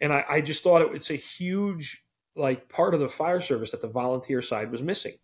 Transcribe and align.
and 0.00 0.12
I, 0.12 0.24
I 0.28 0.40
just 0.40 0.62
thought 0.62 0.82
it, 0.82 0.94
it's 0.94 1.10
a 1.10 1.16
huge 1.16 2.02
like 2.36 2.68
part 2.68 2.94
of 2.94 3.00
the 3.00 3.08
fire 3.08 3.40
service 3.40 3.70
that 3.72 3.80
the 3.80 3.88
volunteer 3.88 4.40
side 4.40 4.70
was 4.70 4.82
missing 4.82 5.14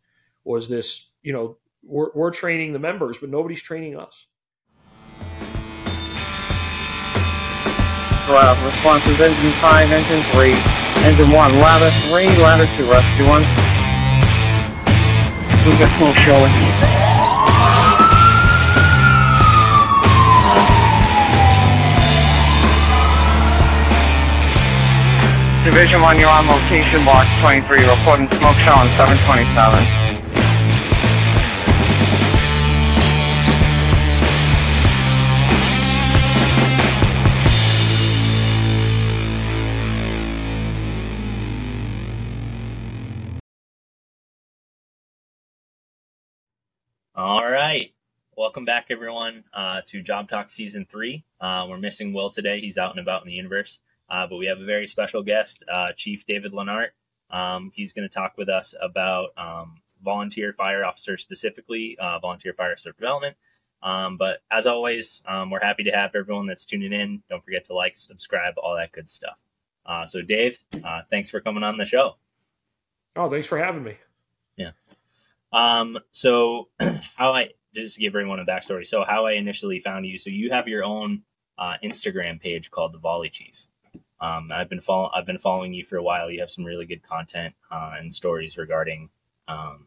was 0.44 0.68
this 0.68 1.10
you 1.22 1.32
know 1.32 1.58
we're, 1.82 2.10
we're 2.14 2.30
training 2.30 2.72
the 2.72 2.78
members 2.78 3.18
but 3.18 3.30
nobody's 3.30 3.62
training 3.62 3.96
us 3.98 4.26
Well, 8.26 8.56
responses 8.64 9.20
engine 9.20 9.52
5, 9.60 9.92
engine 9.92 10.22
3, 10.32 10.52
engine 11.04 11.30
1, 11.30 11.58
ladder 11.60 11.90
3, 12.08 12.26
ladder 12.42 12.66
2, 12.78 12.90
rescue 12.90 13.26
1. 13.26 13.42
We've 15.66 15.78
got 15.78 15.98
full 15.98 16.14
showing. 16.14 17.03
Division 25.64 26.02
1, 26.02 26.20
you're 26.20 26.28
on 26.28 26.46
location, 26.46 27.02
box 27.06 27.26
23, 27.40 27.88
reporting 27.88 28.28
smoke 28.36 28.54
show 28.58 28.72
on 28.72 28.86
727. 28.98 30.04
All 47.16 47.50
right. 47.50 47.90
Welcome 48.36 48.66
back, 48.66 48.88
everyone, 48.90 49.44
uh, 49.54 49.80
to 49.86 50.02
Job 50.02 50.28
Talk 50.28 50.50
Season 50.50 50.86
3. 50.90 51.24
Uh, 51.40 51.66
we're 51.70 51.78
missing 51.78 52.12
Will 52.12 52.28
today. 52.28 52.60
He's 52.60 52.76
out 52.76 52.90
and 52.90 53.00
about 53.00 53.22
in 53.22 53.28
the 53.28 53.34
universe. 53.34 53.80
Uh, 54.08 54.26
but 54.26 54.36
we 54.36 54.46
have 54.46 54.60
a 54.60 54.64
very 54.64 54.86
special 54.86 55.22
guest, 55.22 55.64
uh, 55.72 55.92
Chief 55.96 56.24
David 56.26 56.52
Lenart. 56.52 56.88
Um, 57.30 57.70
he's 57.74 57.92
going 57.92 58.08
to 58.08 58.14
talk 58.14 58.34
with 58.36 58.48
us 58.48 58.74
about 58.80 59.30
um, 59.36 59.76
volunteer 60.02 60.52
fire 60.52 60.84
officer 60.84 61.16
specifically, 61.16 61.96
uh, 61.98 62.18
volunteer 62.18 62.52
fire 62.52 62.72
officer 62.72 62.92
development. 62.92 63.36
Um, 63.82 64.16
but 64.16 64.42
as 64.50 64.66
always, 64.66 65.22
um, 65.26 65.50
we're 65.50 65.60
happy 65.60 65.84
to 65.84 65.90
have 65.90 66.14
everyone 66.14 66.46
that's 66.46 66.64
tuning 66.64 66.92
in. 66.92 67.22
Don't 67.28 67.44
forget 67.44 67.64
to 67.66 67.74
like, 67.74 67.96
subscribe, 67.96 68.54
all 68.56 68.76
that 68.76 68.92
good 68.92 69.08
stuff. 69.08 69.36
Uh, 69.84 70.06
so, 70.06 70.22
Dave, 70.22 70.58
uh, 70.82 71.02
thanks 71.10 71.28
for 71.28 71.40
coming 71.40 71.62
on 71.62 71.76
the 71.76 71.84
show. 71.84 72.16
oh 73.16 73.30
thanks 73.30 73.46
for 73.46 73.58
having 73.58 73.84
me 73.84 73.96
Yeah. 74.56 74.70
Um, 75.52 75.98
so 76.10 76.68
how 77.16 77.32
I 77.32 77.50
just 77.74 77.96
to 77.96 78.00
give 78.00 78.14
everyone 78.14 78.40
a 78.40 78.44
backstory. 78.44 78.86
So 78.86 79.04
how 79.06 79.26
I 79.26 79.32
initially 79.32 79.80
found 79.80 80.06
you. 80.06 80.16
So 80.16 80.30
you 80.30 80.50
have 80.50 80.68
your 80.68 80.84
own 80.84 81.22
uh, 81.58 81.74
Instagram 81.82 82.40
page 82.40 82.70
called 82.70 82.94
the 82.94 82.98
Volley 82.98 83.28
Chief. 83.28 83.66
Um, 84.24 84.50
I've 84.52 84.70
been 84.70 84.80
follow 84.80 85.10
I've 85.14 85.26
been 85.26 85.38
following 85.38 85.74
you 85.74 85.84
for 85.84 85.96
a 85.96 86.02
while. 86.02 86.30
You 86.30 86.40
have 86.40 86.50
some 86.50 86.64
really 86.64 86.86
good 86.86 87.02
content 87.02 87.54
uh, 87.70 87.92
and 87.98 88.14
stories 88.14 88.56
regarding 88.56 89.10
um, 89.48 89.86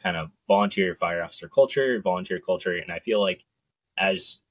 kind 0.00 0.16
of 0.16 0.30
volunteer 0.46 0.94
fire 0.94 1.24
officer 1.24 1.48
culture, 1.48 2.00
volunteer 2.00 2.38
culture, 2.38 2.76
and 2.76 2.92
I 2.92 3.00
feel 3.00 3.20
like 3.20 3.44
as 3.98 4.42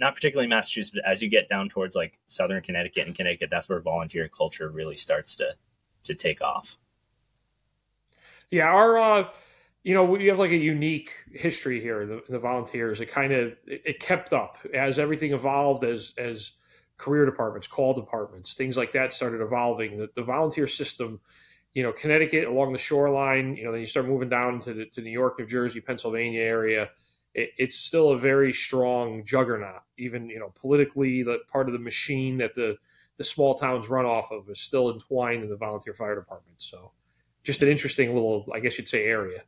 not 0.00 0.16
particularly 0.16 0.48
Massachusetts, 0.48 0.90
but 0.92 1.08
as 1.08 1.22
you 1.22 1.28
get 1.28 1.48
down 1.48 1.68
towards 1.68 1.94
like 1.94 2.18
Southern 2.26 2.60
Connecticut 2.60 3.06
and 3.06 3.14
Connecticut, 3.14 3.50
that's 3.50 3.68
where 3.68 3.80
volunteer 3.80 4.28
culture 4.28 4.68
really 4.68 4.96
starts 4.96 5.36
to 5.36 5.54
to 6.02 6.14
take 6.14 6.42
off. 6.42 6.76
Yeah, 8.50 8.66
our 8.66 8.98
uh, 8.98 9.28
you 9.84 9.94
know 9.94 10.02
we 10.02 10.26
have 10.26 10.40
like 10.40 10.50
a 10.50 10.56
unique 10.56 11.12
history 11.30 11.80
here. 11.80 12.04
The, 12.04 12.22
the 12.28 12.40
volunteers, 12.40 13.00
it 13.00 13.06
kind 13.06 13.32
of 13.32 13.52
it, 13.64 13.82
it 13.84 14.00
kept 14.00 14.32
up 14.32 14.58
as 14.74 14.98
everything 14.98 15.32
evolved, 15.32 15.84
as 15.84 16.14
as 16.18 16.54
career 16.96 17.24
departments, 17.26 17.66
call 17.66 17.94
departments, 17.94 18.54
things 18.54 18.76
like 18.76 18.92
that 18.92 19.12
started 19.12 19.40
evolving. 19.40 19.98
The, 19.98 20.08
the 20.14 20.22
volunteer 20.22 20.66
system, 20.66 21.20
you 21.72 21.82
know, 21.82 21.92
Connecticut 21.92 22.44
along 22.44 22.72
the 22.72 22.78
shoreline. 22.78 23.56
You 23.56 23.64
know, 23.64 23.72
then 23.72 23.80
you 23.80 23.86
start 23.86 24.06
moving 24.06 24.28
down 24.28 24.60
to 24.60 24.74
the, 24.74 24.86
to 24.86 25.02
New 25.02 25.10
York, 25.10 25.38
New 25.38 25.46
Jersey, 25.46 25.80
Pennsylvania 25.80 26.42
area. 26.42 26.90
It, 27.34 27.50
it's 27.58 27.76
still 27.76 28.12
a 28.12 28.18
very 28.18 28.52
strong 28.52 29.24
juggernaut. 29.24 29.82
Even 29.98 30.28
you 30.28 30.38
know 30.38 30.52
politically, 30.54 31.22
the 31.22 31.38
part 31.48 31.68
of 31.68 31.72
the 31.72 31.80
machine 31.80 32.38
that 32.38 32.54
the 32.54 32.76
the 33.16 33.24
small 33.24 33.54
towns 33.54 33.88
run 33.88 34.06
off 34.06 34.30
of 34.30 34.48
is 34.48 34.60
still 34.60 34.92
entwined 34.92 35.42
in 35.42 35.48
the 35.48 35.56
volunteer 35.56 35.94
fire 35.94 36.14
department. 36.14 36.60
So 36.60 36.92
just 37.44 37.62
an 37.62 37.68
interesting 37.68 38.12
little, 38.12 38.46
I 38.52 38.60
guess 38.60 38.76
you'd 38.78 38.88
say, 38.88 39.04
area. 39.04 39.42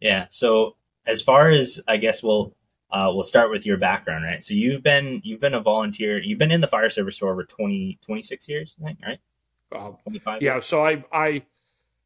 Yeah. 0.00 0.26
So 0.30 0.76
as 1.06 1.20
far 1.20 1.50
as 1.50 1.80
I 1.86 1.98
guess 1.98 2.22
we'll 2.22 2.54
uh, 2.92 3.10
we'll 3.12 3.22
start 3.22 3.50
with 3.50 3.64
your 3.64 3.76
background, 3.76 4.24
right? 4.24 4.42
So 4.42 4.54
you've 4.54 4.82
been 4.82 5.20
you've 5.24 5.40
been 5.40 5.54
a 5.54 5.60
volunteer. 5.60 6.20
You've 6.22 6.38
been 6.38 6.50
in 6.50 6.60
the 6.60 6.66
fire 6.66 6.90
service 6.90 7.18
for 7.18 7.30
over 7.30 7.44
20, 7.44 7.98
26 8.04 8.48
years, 8.48 8.76
I 8.80 8.86
think, 8.86 8.98
right? 9.06 9.18
Um, 9.72 9.96
Twenty 10.02 10.18
five. 10.18 10.42
yeah. 10.42 10.58
So 10.60 10.84
I, 10.84 11.04
I, 11.12 11.42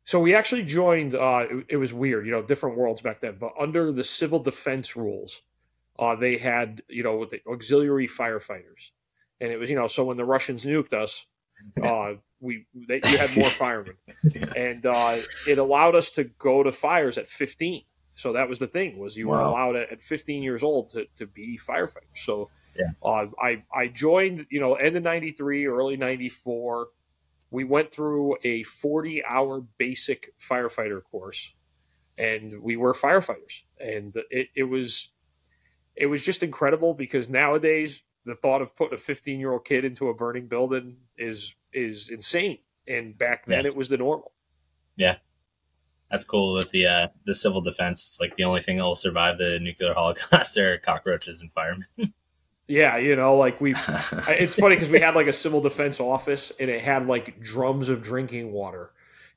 so 0.04 0.20
we 0.20 0.34
actually 0.34 0.64
joined. 0.64 1.14
Uh, 1.14 1.46
it, 1.50 1.66
it 1.70 1.76
was 1.78 1.94
weird, 1.94 2.26
you 2.26 2.32
know, 2.32 2.42
different 2.42 2.76
worlds 2.76 3.00
back 3.00 3.20
then. 3.20 3.36
But 3.40 3.52
under 3.58 3.90
the 3.90 4.04
civil 4.04 4.38
defense 4.38 4.96
rules, 4.96 5.40
uh, 5.98 6.14
they 6.16 6.36
had 6.36 6.82
you 6.88 7.02
know 7.02 7.24
the 7.24 7.40
auxiliary 7.48 8.08
firefighters, 8.08 8.90
and 9.40 9.50
it 9.50 9.56
was 9.56 9.70
you 9.70 9.76
know 9.76 9.86
so 9.86 10.04
when 10.04 10.18
the 10.18 10.24
Russians 10.24 10.66
nuked 10.66 10.92
us, 10.92 11.26
uh, 11.82 12.14
we 12.40 12.66
they, 12.74 12.96
you 12.96 13.16
had 13.16 13.34
more 13.34 13.48
firemen, 13.48 13.94
and 14.56 14.84
uh, 14.84 15.16
it 15.48 15.56
allowed 15.56 15.94
us 15.94 16.10
to 16.10 16.24
go 16.24 16.62
to 16.62 16.72
fires 16.72 17.16
at 17.16 17.26
fifteen. 17.28 17.84
So 18.14 18.32
that 18.32 18.48
was 18.48 18.58
the 18.58 18.66
thing 18.68 18.98
was 18.98 19.16
you 19.16 19.28
were 19.28 19.40
allowed 19.48 19.76
at, 19.76 19.90
at 19.90 20.02
15 20.02 20.42
years 20.42 20.62
old 20.62 20.90
to, 20.90 21.06
to 21.16 21.26
be 21.26 21.58
firefighters. 21.58 22.14
So 22.16 22.50
Yeah. 22.78 22.90
uh, 23.02 23.26
I 23.40 23.62
I 23.74 23.88
joined 23.88 24.46
you 24.50 24.60
know 24.60 24.74
end 24.74 24.96
of 24.96 25.02
'93, 25.02 25.66
early 25.66 25.96
'94. 25.96 26.88
We 27.50 27.64
went 27.64 27.92
through 27.92 28.36
a 28.42 28.62
40 28.64 29.24
hour 29.24 29.60
basic 29.78 30.32
firefighter 30.38 31.00
course, 31.02 31.54
and 32.18 32.52
we 32.60 32.76
were 32.76 32.94
firefighters, 32.94 33.64
and 33.78 34.14
it, 34.30 34.48
it 34.54 34.64
was 34.64 35.10
it 35.96 36.06
was 36.06 36.22
just 36.22 36.42
incredible 36.42 36.94
because 36.94 37.28
nowadays 37.28 38.02
the 38.24 38.34
thought 38.34 38.62
of 38.62 38.74
putting 38.74 38.94
a 38.94 39.00
15 39.00 39.38
year 39.38 39.52
old 39.52 39.64
kid 39.64 39.84
into 39.84 40.08
a 40.08 40.14
burning 40.14 40.46
building 40.48 40.96
is 41.16 41.54
is 41.72 42.10
insane, 42.10 42.58
and 42.88 43.16
back 43.18 43.46
then 43.46 43.64
Yeah. 43.64 43.70
it 43.70 43.76
was 43.76 43.88
the 43.88 43.98
normal. 43.98 44.32
That's 46.10 46.24
cool 46.24 46.54
with 46.54 46.70
the 46.70 46.86
uh, 46.86 47.08
the 47.26 47.34
civil 47.34 47.60
defense. 47.60 48.06
It's 48.06 48.20
like 48.20 48.36
the 48.36 48.44
only 48.44 48.60
thing 48.60 48.76
that 48.76 48.84
will 48.84 48.94
survive 48.94 49.38
the 49.38 49.58
nuclear 49.58 49.94
holocaust 49.94 50.56
are 50.58 50.78
cockroaches 50.78 51.40
and 51.40 51.52
firemen. 51.52 51.86
Yeah, 52.66 52.96
you 52.96 53.14
know, 53.16 53.36
like 53.36 53.60
we 53.60 53.74
it's 54.28 54.54
funny 54.54 54.74
because 54.76 54.90
we 54.90 55.00
had 55.00 55.14
like 55.14 55.26
a 55.26 55.32
civil 55.32 55.60
defense 55.60 56.00
office 56.00 56.50
and 56.58 56.70
it 56.70 56.82
had 56.82 57.06
like 57.06 57.40
drums 57.40 57.88
of 57.88 58.02
drinking 58.02 58.52
water 58.52 58.90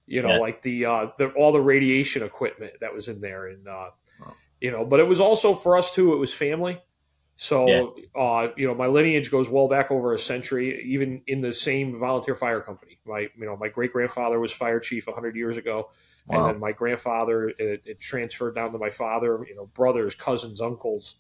you 0.10 0.22
know 0.22 0.30
Yeah. 0.34 0.40
like 0.40 0.62
the 0.62 0.86
uh 0.86 1.08
the, 1.18 1.28
all 1.32 1.52
the 1.52 1.60
radiation 1.60 2.24
equipment 2.24 2.72
that 2.80 2.94
was 2.94 3.10
in 3.10 3.20
there 3.20 3.48
and 3.48 3.68
uh 3.68 3.90
Wow. 4.20 4.34
you 4.62 4.72
know 4.72 4.86
but 4.86 5.00
it 5.02 5.04
was 5.08 5.20
also 5.20 5.54
for 5.54 5.78
us 5.78 5.92
too 5.92 6.14
it 6.14 6.18
was 6.18 6.34
family 6.34 6.82
so 7.36 7.96
uh 8.18 8.48
you 8.56 8.68
know 8.68 8.74
my 8.74 8.88
lineage 8.88 9.30
goes 9.30 9.50
well 9.50 9.68
back 9.68 9.92
over 9.92 10.14
a 10.14 10.18
century 10.20 10.82
even 10.86 11.22
in 11.28 11.42
the 11.42 11.54
same 11.54 12.00
volunteer 12.00 12.36
fire 12.36 12.62
company 12.62 12.98
my 13.06 13.22
you 13.38 13.46
know 13.46 13.58
my 13.58 13.68
great 13.68 13.92
grandfather 13.92 14.40
was 14.40 14.52
fire 14.54 14.80
chief 14.80 15.08
100 15.08 15.36
years 15.36 15.58
ago 15.58 15.90
and 16.30 16.46
then 16.46 16.60
my 16.60 16.72
grandfather 16.72 17.50
it, 17.50 17.82
it 17.86 18.00
transferred 18.00 18.56
down 18.56 18.72
to 18.72 18.78
my 18.78 18.90
father 18.90 19.46
you 19.48 19.56
know 19.56 19.66
brothers 19.68 20.16
cousins 20.16 20.62
uncles 20.62 21.18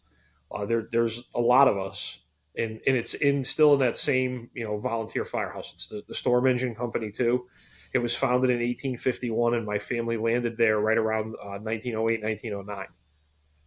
uh, 0.52 0.66
there, 0.66 0.88
there's 0.92 1.24
a 1.36 1.42
lot 1.42 1.68
of 1.68 1.78
us, 1.78 2.20
and 2.58 2.80
and 2.88 2.96
it's 2.96 3.14
in 3.14 3.44
still 3.44 3.74
in 3.74 3.80
that 3.80 3.98
same 3.98 4.50
you 4.54 4.64
know 4.64 4.78
volunteer 4.78 5.26
firehouse. 5.26 5.74
It's 5.74 5.88
the, 5.88 6.04
the 6.08 6.16
Storm 6.16 6.48
Engine 6.48 6.74
Company 6.74 7.12
too. 7.12 7.48
It 7.94 8.00
was 8.00 8.16
founded 8.16 8.50
in 8.50 8.58
1851, 8.58 9.56
and 9.56 9.66
my 9.66 9.80
family 9.80 10.18
landed 10.18 10.58
there 10.58 10.80
right 10.80 10.98
around 10.98 11.36
uh, 11.42 11.58
1908, 11.60 12.22
1909. 12.22 12.88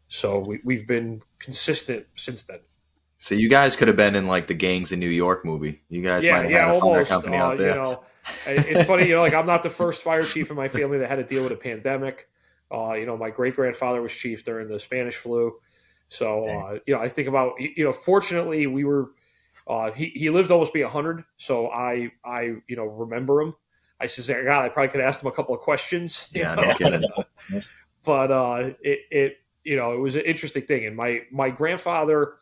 So 0.09 0.41
we, 0.41 0.61
we've 0.65 0.87
been 0.87 1.23
consistent 1.39 2.07
since 2.17 2.43
then. 2.43 2.61
So 3.21 3.35
you 3.35 3.51
guys 3.51 3.77
could 3.77 3.89
have 3.89 3.99
been 3.99 4.17
in 4.17 4.27
like 4.27 4.47
the 4.47 4.55
Gangs 4.55 4.93
in 4.93 4.99
New 4.99 5.09
York 5.09 5.45
movie. 5.45 5.83
You 5.91 6.03
guys 6.03 6.25
yeah, 6.25 6.37
might 6.37 6.43
have 6.45 6.51
yeah, 6.51 6.67
had 6.67 6.77
a 6.77 6.79
almost. 6.81 7.11
company 7.11 7.37
uh, 7.37 7.45
out 7.45 7.59
you 7.61 7.67
know, 7.67 8.03
it's 8.47 8.85
funny. 8.85 9.07
You 9.07 9.17
know, 9.17 9.21
like 9.21 9.35
I'm 9.35 9.45
not 9.47 9.63
the 9.63 9.69
first 9.69 10.03
fire 10.03 10.23
chief 10.23 10.51
in 10.51 10.57
my 10.57 10.69
family 10.69 10.99
that 10.99 11.09
had 11.09 11.17
to 11.17 11.25
deal 11.25 11.43
with 11.43 11.53
a 11.53 11.57
pandemic. 11.57 12.29
Uh, 12.73 12.95
you 12.95 13.05
know, 13.05 13.19
my 13.19 13.29
great 13.29 13.55
grandfather 13.55 14.01
was 14.01 14.15
chief 14.15 14.43
during 14.43 14.69
the 14.69 14.81
Spanish 14.81 15.17
flu. 15.17 15.53
So, 16.09 16.49
uh, 16.49 16.79
you 16.87 16.95
know, 16.95 17.01
I 17.01 17.11
think 17.11 17.29
about 17.29 17.61
you 17.61 17.85
know, 17.85 17.93
fortunately, 17.93 18.67
we 18.67 18.85
were. 18.85 19.11
Uh, 19.69 19.93
he 19.93 20.07
he 20.15 20.31
lived 20.31 20.51
almost 20.51 20.73
be 20.73 20.81
hundred, 20.81 21.23
so 21.37 21.69
I 21.69 22.11
I 22.25 22.55
you 22.69 22.77
know 22.77 22.87
remember 22.87 23.43
him. 23.43 23.55
I 24.01 24.07
says, 24.07 24.29
God, 24.29 24.65
I 24.65 24.71
probably 24.71 24.89
could 24.89 25.03
ask 25.03 25.23
him 25.23 25.29
a 25.29 25.33
couple 25.33 25.55
of 25.55 25.61
questions. 25.61 26.31
Yeah, 26.35 26.55
no 26.55 26.73
kidding. 26.73 27.05
but 28.03 28.31
uh, 28.31 28.71
it 28.81 29.01
it 29.11 29.37
you 29.63 29.77
know 29.77 29.93
it 29.93 29.99
was 29.99 30.17
an 30.17 30.23
interesting 30.23 30.65
thing. 30.65 30.87
And 30.87 30.97
my 30.97 31.21
my 31.31 31.51
grandfather, 31.51 32.37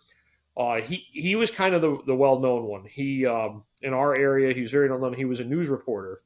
uh, 0.58 0.81
he 0.81 1.06
he 1.12 1.37
was 1.37 1.50
kind 1.50 1.75
of 1.75 1.81
the 1.81 1.99
the 2.05 2.14
well 2.14 2.40
known 2.40 2.64
one. 2.64 2.84
He 2.84 3.25
um, 3.25 3.62
in 3.81 3.94
our 3.94 4.14
area, 4.14 4.52
he 4.52 4.60
was 4.60 4.72
very 4.72 4.90
well 4.90 4.99
known. 4.99 5.14
He 5.14 5.25
was 5.25 5.40
a 5.40 5.44
news 5.44 5.69
reporter, 5.69 6.20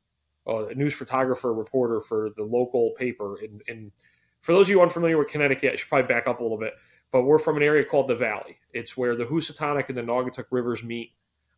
uh, 0.49 0.69
a 0.69 0.75
news 0.75 0.95
photographer, 0.95 1.53
reporter 1.53 2.01
for 2.01 2.31
the 2.37 2.43
local 2.43 2.93
paper. 2.99 3.37
And, 3.43 3.63
and 3.69 3.93
for 4.41 4.55
those 4.55 4.67
of 4.67 4.71
you 4.71 4.83
unfamiliar 4.83 5.19
with 5.19 5.29
Connecticut, 5.29 5.75
I 5.75 5.77
should 5.77 5.89
probably 5.89 6.09
back 6.09 6.27
up 6.27 6.41
a 6.41 6.43
little 6.43 6.59
bit. 6.59 6.73
But 7.13 7.25
we're 7.25 7.39
from 7.39 7.59
an 7.59 7.63
area 7.63 7.85
called 7.85 8.09
the 8.09 8.17
Valley. 8.17 8.57
It's 8.73 8.97
where 8.97 9.15
the 9.15 9.27
Housatonic 9.27 9.91
and 9.91 9.99
the 9.99 10.03
Naugatuck 10.03 10.47
rivers 10.51 10.83
meet. 10.83 11.13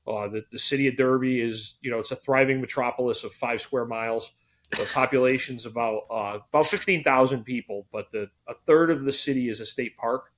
Uh, 0.06 0.28
the, 0.28 0.44
the 0.50 0.58
city 0.58 0.88
of 0.88 0.96
Derby 0.96 1.40
is, 1.40 1.76
you 1.80 1.90
know, 1.90 2.00
it's 2.00 2.10
a 2.10 2.16
thriving 2.16 2.60
metropolis 2.60 3.24
of 3.24 3.32
five 3.32 3.60
square 3.60 3.86
miles. 3.86 4.32
The 4.70 4.88
population's 4.92 5.64
about 5.64 6.02
uh, 6.10 6.38
about 6.50 6.66
fifteen 6.66 7.04
thousand 7.04 7.44
people, 7.44 7.86
but 7.92 8.10
the 8.10 8.28
a 8.48 8.54
third 8.66 8.90
of 8.90 9.04
the 9.04 9.12
city 9.12 9.48
is 9.48 9.60
a 9.60 9.66
state 9.66 9.96
park. 9.96 10.32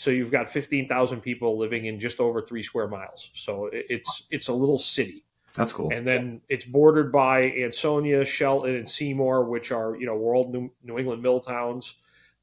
So 0.00 0.10
you've 0.10 0.30
got 0.30 0.48
fifteen 0.48 0.88
thousand 0.88 1.20
people 1.20 1.58
living 1.58 1.84
in 1.84 2.00
just 2.00 2.20
over 2.20 2.40
three 2.40 2.62
square 2.62 2.88
miles. 2.88 3.30
So 3.34 3.68
it's 3.70 4.22
it's 4.30 4.48
a 4.48 4.52
little 4.54 4.78
city. 4.78 5.26
That's 5.54 5.74
cool. 5.74 5.92
And 5.92 6.06
then 6.06 6.40
it's 6.48 6.64
bordered 6.64 7.12
by 7.12 7.50
Ansonia, 7.50 8.24
Shelton, 8.24 8.76
and 8.76 8.88
Seymour, 8.88 9.44
which 9.44 9.72
are 9.72 9.94
you 9.96 10.06
know 10.06 10.16
world 10.16 10.54
New, 10.54 10.70
New 10.82 10.98
England 10.98 11.22
mill 11.22 11.38
towns. 11.38 11.96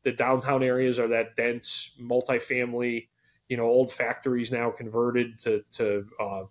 The 0.04 0.12
downtown 0.12 0.62
areas 0.62 1.00
are 1.00 1.08
that 1.08 1.36
dense, 1.36 1.94
multifamily, 2.00 3.08
you 3.50 3.58
know, 3.58 3.64
old 3.64 3.92
factories 3.92 4.52
now 4.52 4.70
converted 4.70 5.40
to 5.40 5.64
to 5.78 6.06
uh, 6.20 6.44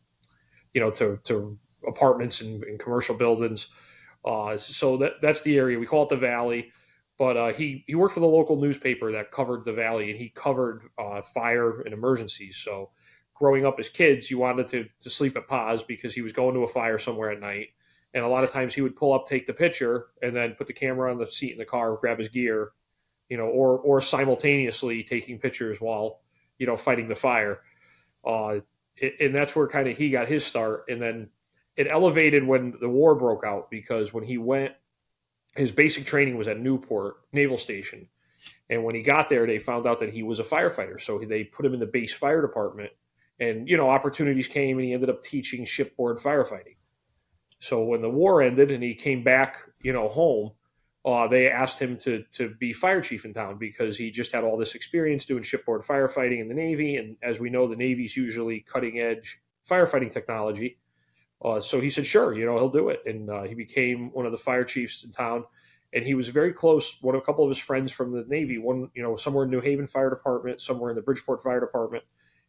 you 0.75 0.81
know 0.81 0.91
to 0.91 1.21
to 1.23 1.57
apartments 1.87 2.41
and, 2.41 2.65
and 2.65 2.81
commercial 2.81 3.15
buildings. 3.15 3.69
Uh, 4.25 4.57
so 4.57 4.97
that 4.97 5.13
that's 5.23 5.43
the 5.43 5.57
area 5.57 5.79
we 5.79 5.87
call 5.87 6.03
it 6.03 6.09
the 6.09 6.17
Valley. 6.17 6.73
But 7.19 7.37
uh, 7.37 7.53
he 7.53 7.85
he 7.87 7.95
worked 7.95 8.15
for 8.15 8.21
the 8.21 8.27
local 8.27 8.57
newspaper 8.57 9.11
that 9.13 9.31
covered 9.31 9.65
the 9.65 9.73
Valley, 9.73 10.11
and 10.11 10.19
he 10.19 10.29
covered 10.31 10.83
uh, 10.99 11.23
fire 11.23 11.81
and 11.81 11.95
emergencies. 11.95 12.57
So 12.57 12.91
growing 13.35 13.65
up 13.65 13.77
as 13.79 13.89
kids, 13.89 14.31
you 14.31 14.39
wanted 14.39 14.69
to 14.69 14.87
to 15.01 15.11
sleep 15.11 15.37
at 15.37 15.49
Paz 15.49 15.83
because 15.83 16.15
he 16.15 16.23
was 16.23 16.33
going 16.33 16.55
to 16.55 16.65
a 16.65 16.69
fire 16.69 16.99
somewhere 16.99 17.31
at 17.31 17.41
night. 17.41 17.69
And 18.15 18.25
a 18.25 18.29
lot 18.29 18.45
of 18.45 18.51
times 18.51 18.75
he 18.75 18.81
would 18.81 18.97
pull 18.97 19.13
up, 19.13 19.27
take 19.27 19.47
the 19.47 19.53
picture, 19.53 20.07
and 20.23 20.35
then 20.35 20.55
put 20.55 20.67
the 20.67 20.73
camera 20.73 21.11
on 21.11 21.19
the 21.19 21.31
seat 21.31 21.53
in 21.53 21.59
the 21.59 21.65
car, 21.65 21.97
grab 21.97 22.19
his 22.19 22.29
gear, 22.29 22.71
you 23.29 23.37
know, 23.37 23.47
or 23.47 23.79
or 23.79 24.01
simultaneously 24.01 25.03
taking 25.03 25.39
pictures 25.39 25.81
while 25.81 26.21
you 26.59 26.67
know 26.67 26.77
fighting 26.77 27.09
the 27.09 27.15
fire. 27.15 27.61
Uh, 28.25 28.61
and 29.21 29.35
that's 29.35 29.55
where 29.55 29.69
kind 29.69 29.89
of 29.89 29.97
he 29.97 30.11
got 30.11 30.29
his 30.29 30.45
start. 30.45 30.85
And 30.89 31.01
then 31.01 31.29
it 31.77 31.89
elevated 31.91 32.47
when 32.47 32.75
the 32.81 32.89
war 32.89 33.15
broke 33.15 33.45
out 33.45 33.71
because 33.71 34.13
when 34.13 34.25
he 34.25 34.39
went, 34.39 34.73
his 35.57 35.73
basic 35.73 36.07
training 36.07 36.37
was 36.37 36.49
at 36.49 36.59
Newport 36.59 37.17
Naval 37.33 37.59
Station. 37.59 38.09
And 38.69 38.85
when 38.85 38.95
he 38.95 39.03
got 39.03 39.29
there, 39.29 39.47
they 39.47 39.59
found 39.59 39.87
out 39.87 39.99
that 40.01 40.13
he 40.13 40.23
was 40.23 40.41
a 40.41 40.45
firefighter. 40.45 41.01
So 41.01 41.19
they 41.19 41.45
put 41.45 41.65
him 41.65 41.75
in 41.75 41.81
the 41.81 41.87
base 41.87 42.13
fire 42.13 42.43
department. 42.43 42.91
And, 43.39 43.69
you 43.69 43.77
know, 43.77 43.89
opportunities 43.91 44.49
came 44.49 44.79
and 44.79 44.87
he 44.87 44.93
ended 44.93 45.11
up 45.11 45.23
teaching 45.23 45.65
shipboard 45.65 46.19
firefighting. 46.19 46.77
So 47.61 47.85
when 47.85 48.01
the 48.01 48.11
war 48.11 48.43
ended 48.43 48.71
and 48.71 48.83
he 48.83 48.95
came 48.95 49.23
back, 49.23 49.57
you 49.83 49.93
know, 49.93 50.09
home, 50.09 50.53
uh, 51.07 51.29
they 51.29 51.49
asked 51.49 51.79
him 51.79 51.97
to 51.97 52.25
to 52.33 52.53
be 52.59 52.73
fire 52.73 53.01
chief 53.01 53.25
in 53.25 53.33
town 53.33 53.59
because 53.59 53.97
he 53.97 54.11
just 54.11 54.33
had 54.33 54.43
all 54.43 54.57
this 54.57 54.75
experience 54.75 55.25
doing 55.25 55.43
shipboard 55.43 55.83
firefighting 55.83 56.41
in 56.41 56.49
the 56.49 56.55
Navy, 56.55 56.97
and 56.97 57.17
as 57.23 57.39
we 57.39 57.49
know, 57.49 57.69
the 57.69 57.77
Navy's 57.77 58.17
usually 58.17 58.61
cutting 58.61 58.99
edge 58.99 59.39
firefighting 59.69 60.11
technology. 60.11 60.79
Uh, 61.45 61.61
so 61.61 61.81
he 61.81 61.91
said, 61.91 62.07
"Sure, 62.07 62.35
you 62.35 62.47
know, 62.47 62.57
he'll 62.57 62.71
do 62.71 62.89
it," 62.89 63.03
and 63.07 63.31
uh, 63.31 63.43
he 63.43 63.55
became 63.55 64.11
one 64.13 64.27
of 64.27 64.33
the 64.33 64.39
fire 64.39 64.65
chiefs 64.65 65.05
in 65.05 65.13
town. 65.13 65.45
And 65.93 66.05
he 66.05 66.15
was 66.15 66.29
very 66.29 66.53
close. 66.53 67.01
One, 67.01 67.15
a 67.15 67.21
couple 67.21 67.45
of 67.45 67.49
his 67.49 67.59
friends 67.59 67.93
from 67.93 68.13
the 68.13 68.25
Navy, 68.29 68.59
one, 68.59 68.91
you 68.95 69.03
know, 69.03 69.17
somewhere 69.17 69.45
in 69.45 69.51
New 69.51 69.61
Haven 69.61 69.87
Fire 69.87 70.11
Department, 70.11 70.61
somewhere 70.61 70.91
in 70.91 70.97
the 70.97 71.03
Bridgeport 71.03 71.43
Fire 71.43 71.61
Department, 71.61 72.05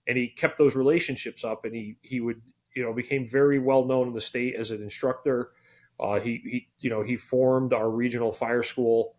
and 0.07 0.17
he 0.17 0.27
kept 0.27 0.57
those 0.57 0.75
relationships 0.75 1.43
up. 1.43 1.63
And 1.63 1.75
he 1.75 1.97
he 2.01 2.19
would, 2.19 2.41
you 2.75 2.83
know, 2.83 2.93
became 2.93 3.27
very 3.27 3.59
well 3.59 3.85
known 3.85 4.07
in 4.07 4.13
the 4.13 4.21
state 4.21 4.55
as 4.55 4.71
an 4.71 4.81
instructor 4.81 5.51
uh, 5.99 6.19
he, 6.19 6.41
he, 6.43 6.67
you 6.79 6.89
know, 6.89 7.03
he 7.03 7.17
formed 7.17 7.73
our 7.73 7.89
regional 7.89 8.31
fire 8.31 8.63
school, 8.63 9.15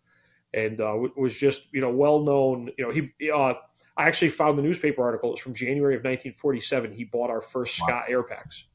and 0.54 0.80
uh, 0.80 0.96
was 1.16 1.36
just, 1.36 1.62
you 1.72 1.80
know, 1.80 1.90
well 1.90 2.20
known. 2.20 2.70
You 2.78 2.86
know, 2.86 2.90
he. 2.90 3.30
Uh, 3.30 3.54
I 3.96 4.06
actually 4.06 4.30
found 4.30 4.56
the 4.56 4.62
newspaper 4.62 5.02
article. 5.02 5.32
It's 5.32 5.40
from 5.42 5.54
January 5.54 5.94
of 5.94 6.00
1947. 6.00 6.92
He 6.92 7.02
bought 7.02 7.30
our 7.30 7.40
first 7.40 7.80
wow. 7.80 7.88
Scott 7.88 8.04
air 8.08 8.22
packs. 8.22 8.66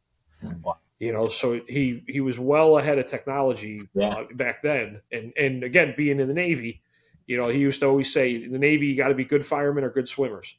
Wow. 0.61 0.77
You 0.99 1.11
know, 1.11 1.27
so 1.27 1.59
he 1.67 2.03
he 2.07 2.21
was 2.21 2.39
well 2.39 2.77
ahead 2.77 2.97
of 2.97 3.07
technology 3.07 3.89
yeah. 3.93 4.09
Uh, 4.09 4.25
back 4.35 4.61
then, 4.61 5.01
and 5.11 5.33
and 5.37 5.63
again, 5.63 5.93
being 5.97 6.19
in 6.19 6.27
the 6.27 6.33
Navy, 6.33 6.81
you 7.27 7.35
know, 7.35 7.49
he 7.49 7.59
used 7.59 7.81
to 7.81 7.87
always 7.87 8.11
say, 8.11 8.43
in 8.43 8.51
the 8.51 8.59
Navy, 8.59 8.87
you 8.87 8.95
got 8.95 9.09
to 9.09 9.15
be 9.15 9.25
good 9.25 9.45
firemen 9.45 9.83
or 9.83 9.89
good 9.89 10.07
swimmers 10.07 10.55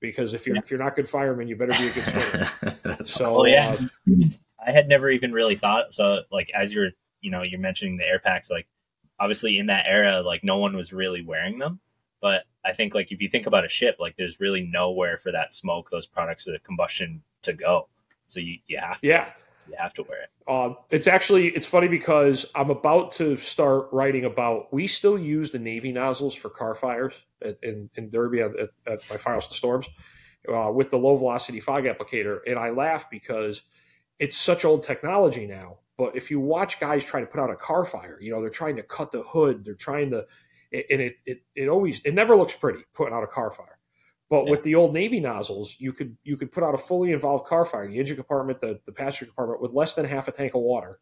because 0.00 0.34
if 0.34 0.46
you're 0.46 0.56
yeah. 0.56 0.62
if 0.62 0.70
you're 0.70 0.80
not 0.80 0.96
good 0.96 1.08
firemen, 1.08 1.48
you 1.48 1.56
better 1.56 1.72
be 1.72 1.88
a 1.88 1.92
good 1.92 2.06
swimmer. 2.06 3.04
so 3.04 3.42
oh, 3.42 3.44
yeah. 3.44 3.76
Uh, 4.10 4.26
I 4.64 4.70
had 4.72 4.88
never 4.88 5.10
even 5.10 5.32
really 5.32 5.56
thought. 5.56 5.94
So 5.94 6.22
like 6.30 6.50
as 6.54 6.72
you're 6.72 6.90
you 7.20 7.30
know 7.30 7.42
you're 7.42 7.60
mentioning 7.60 7.96
the 7.96 8.04
air 8.04 8.18
packs, 8.18 8.50
like 8.50 8.66
obviously 9.18 9.58
in 9.58 9.66
that 9.66 9.86
era, 9.88 10.20
like 10.22 10.44
no 10.44 10.58
one 10.58 10.76
was 10.76 10.92
really 10.92 11.22
wearing 11.22 11.58
them. 11.58 11.80
But 12.20 12.44
I 12.64 12.72
think 12.72 12.94
like 12.94 13.12
if 13.12 13.22
you 13.22 13.28
think 13.28 13.46
about 13.46 13.64
a 13.64 13.68
ship, 13.68 13.96
like 13.98 14.16
there's 14.16 14.40
really 14.40 14.62
nowhere 14.62 15.18
for 15.18 15.32
that 15.32 15.52
smoke, 15.52 15.90
those 15.90 16.06
products 16.06 16.46
of 16.46 16.62
combustion 16.62 17.22
to 17.42 17.52
go. 17.52 17.88
So 18.26 18.40
you, 18.40 18.58
you 18.66 18.78
have 18.78 19.00
to. 19.00 19.06
Yeah. 19.06 19.32
You 19.68 19.74
have 19.78 19.94
to 19.94 20.04
wear 20.04 20.22
it. 20.22 20.30
Uh, 20.46 20.74
it's 20.90 21.08
actually 21.08 21.48
it's 21.48 21.66
funny 21.66 21.88
because 21.88 22.46
I'm 22.54 22.70
about 22.70 23.10
to 23.12 23.36
start 23.36 23.88
writing 23.90 24.24
about. 24.24 24.72
We 24.72 24.86
still 24.86 25.18
use 25.18 25.50
the 25.50 25.58
Navy 25.58 25.90
nozzles 25.90 26.36
for 26.36 26.50
car 26.50 26.76
fires 26.76 27.24
at, 27.42 27.58
in 27.64 27.90
in 27.96 28.10
Derby 28.10 28.42
at, 28.42 28.52
at 28.86 29.00
my 29.10 29.16
firehouse, 29.16 29.48
the 29.48 29.54
Storms, 29.54 29.88
uh, 30.48 30.70
with 30.72 30.90
the 30.90 30.98
low 30.98 31.16
velocity 31.16 31.58
fog 31.58 31.82
applicator, 31.82 32.38
and 32.46 32.60
I 32.60 32.70
laugh 32.70 33.10
because 33.10 33.62
it's 34.20 34.36
such 34.36 34.64
old 34.64 34.84
technology 34.84 35.48
now. 35.48 35.78
But 35.98 36.14
if 36.14 36.30
you 36.30 36.40
watch 36.40 36.78
guys 36.78 37.04
try 37.04 37.20
to 37.20 37.26
put 37.26 37.40
out 37.40 37.50
a 37.50 37.56
car 37.56 37.84
fire, 37.84 38.18
you 38.20 38.30
know, 38.30 38.40
they're 38.40 38.50
trying 38.50 38.76
to 38.76 38.82
cut 38.82 39.10
the 39.10 39.22
hood, 39.22 39.64
they're 39.64 39.74
trying 39.74 40.10
to, 40.10 40.26
and 40.72 41.00
it, 41.00 41.16
it, 41.24 41.42
it 41.54 41.68
always, 41.68 42.00
it 42.00 42.12
never 42.12 42.36
looks 42.36 42.54
pretty 42.54 42.84
putting 42.94 43.14
out 43.14 43.22
a 43.22 43.26
car 43.26 43.50
fire. 43.50 43.75
But 44.28 44.44
yeah. 44.44 44.50
with 44.50 44.62
the 44.64 44.74
old 44.74 44.92
Navy 44.92 45.20
nozzles, 45.20 45.76
you 45.78 45.92
could, 45.92 46.16
you 46.24 46.36
could 46.36 46.50
put 46.50 46.64
out 46.64 46.74
a 46.74 46.78
fully 46.78 47.12
involved 47.12 47.46
car 47.46 47.64
fire, 47.64 47.84
in 47.84 47.92
the 47.92 47.98
engine 47.98 48.16
compartment, 48.16 48.60
the, 48.60 48.80
the 48.84 48.92
passenger 48.92 49.26
compartment 49.26 49.62
with 49.62 49.72
less 49.72 49.94
than 49.94 50.04
half 50.04 50.28
a 50.28 50.32
tank 50.32 50.54
of 50.54 50.62
water. 50.62 50.98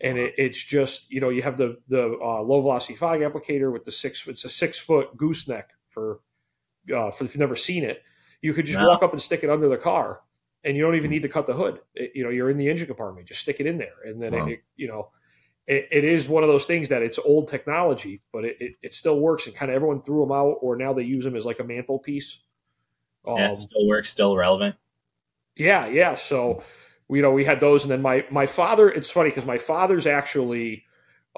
And 0.00 0.18
it, 0.18 0.34
it's 0.36 0.62
just, 0.62 1.10
you 1.10 1.20
know, 1.20 1.28
you 1.28 1.42
have 1.42 1.56
the, 1.56 1.78
the 1.88 2.18
uh, 2.20 2.42
low 2.42 2.60
velocity 2.60 2.96
fog 2.96 3.20
applicator 3.20 3.72
with 3.72 3.84
the 3.84 3.92
six, 3.92 4.26
it's 4.26 4.44
a 4.44 4.48
six 4.48 4.78
foot 4.78 5.16
gooseneck 5.16 5.70
for, 5.86 6.20
uh, 6.94 7.10
for 7.10 7.24
if 7.24 7.34
you've 7.34 7.40
never 7.40 7.56
seen 7.56 7.84
it, 7.84 8.02
you 8.42 8.52
could 8.52 8.66
just 8.66 8.78
no. 8.78 8.88
walk 8.88 9.02
up 9.02 9.12
and 9.12 9.22
stick 9.22 9.44
it 9.44 9.50
under 9.50 9.68
the 9.68 9.78
car 9.78 10.20
and 10.66 10.76
you 10.76 10.82
don't 10.82 10.96
even 10.96 11.10
need 11.10 11.22
to 11.22 11.28
cut 11.28 11.46
the 11.46 11.54
hood. 11.54 11.80
It, 11.94 12.12
you 12.14 12.24
know, 12.24 12.30
you're 12.30 12.50
in 12.50 12.58
the 12.58 12.68
engine 12.68 12.88
compartment, 12.88 13.28
just 13.28 13.40
stick 13.40 13.60
it 13.60 13.66
in 13.66 13.78
there, 13.78 13.94
and 14.04 14.20
then 14.20 14.32
wow. 14.32 14.46
it, 14.46 14.60
you 14.74 14.88
know, 14.88 15.10
it, 15.66 15.88
it 15.90 16.04
is 16.04 16.28
one 16.28 16.42
of 16.42 16.48
those 16.48 16.66
things 16.66 16.88
that 16.88 17.02
it's 17.02 17.18
old 17.18 17.48
technology, 17.48 18.20
but 18.32 18.44
it, 18.44 18.56
it, 18.60 18.72
it 18.82 18.94
still 18.94 19.20
works, 19.20 19.46
and 19.46 19.54
kind 19.54 19.70
of 19.70 19.76
everyone 19.76 20.02
threw 20.02 20.20
them 20.20 20.32
out, 20.32 20.56
or 20.60 20.76
now 20.76 20.92
they 20.92 21.04
use 21.04 21.24
them 21.24 21.36
as 21.36 21.46
like 21.46 21.60
a 21.60 21.64
mantelpiece. 21.64 22.40
Um, 23.26 23.38
yeah, 23.38 23.52
still 23.54 23.86
works, 23.86 24.10
still 24.10 24.36
relevant. 24.36 24.76
Yeah, 25.56 25.86
yeah. 25.86 26.14
So, 26.14 26.62
you 27.08 27.22
know, 27.22 27.30
we 27.30 27.44
had 27.44 27.60
those, 27.60 27.84
and 27.84 27.90
then 27.90 28.02
my 28.02 28.24
my 28.30 28.46
father. 28.46 28.88
It's 28.88 29.10
funny 29.10 29.30
because 29.30 29.46
my 29.46 29.58
father's 29.58 30.06
actually. 30.06 30.84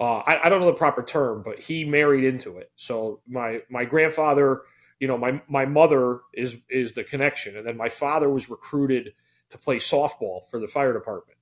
Uh, 0.00 0.18
I, 0.18 0.46
I 0.46 0.48
don't 0.48 0.60
know 0.60 0.66
the 0.66 0.74
proper 0.74 1.02
term, 1.02 1.42
but 1.44 1.58
he 1.58 1.84
married 1.84 2.22
into 2.22 2.58
it. 2.58 2.70
So 2.76 3.20
my 3.26 3.62
my 3.68 3.84
grandfather 3.84 4.62
you 4.98 5.06
know, 5.06 5.16
my 5.16 5.40
my 5.48 5.64
mother 5.64 6.20
is 6.34 6.56
is 6.68 6.92
the 6.92 7.04
connection, 7.04 7.56
and 7.56 7.66
then 7.66 7.76
my 7.76 7.88
father 7.88 8.28
was 8.28 8.50
recruited 8.50 9.12
to 9.50 9.58
play 9.58 9.76
softball 9.76 10.48
for 10.50 10.60
the 10.60 10.66
fire 10.66 10.92
department, 10.92 11.38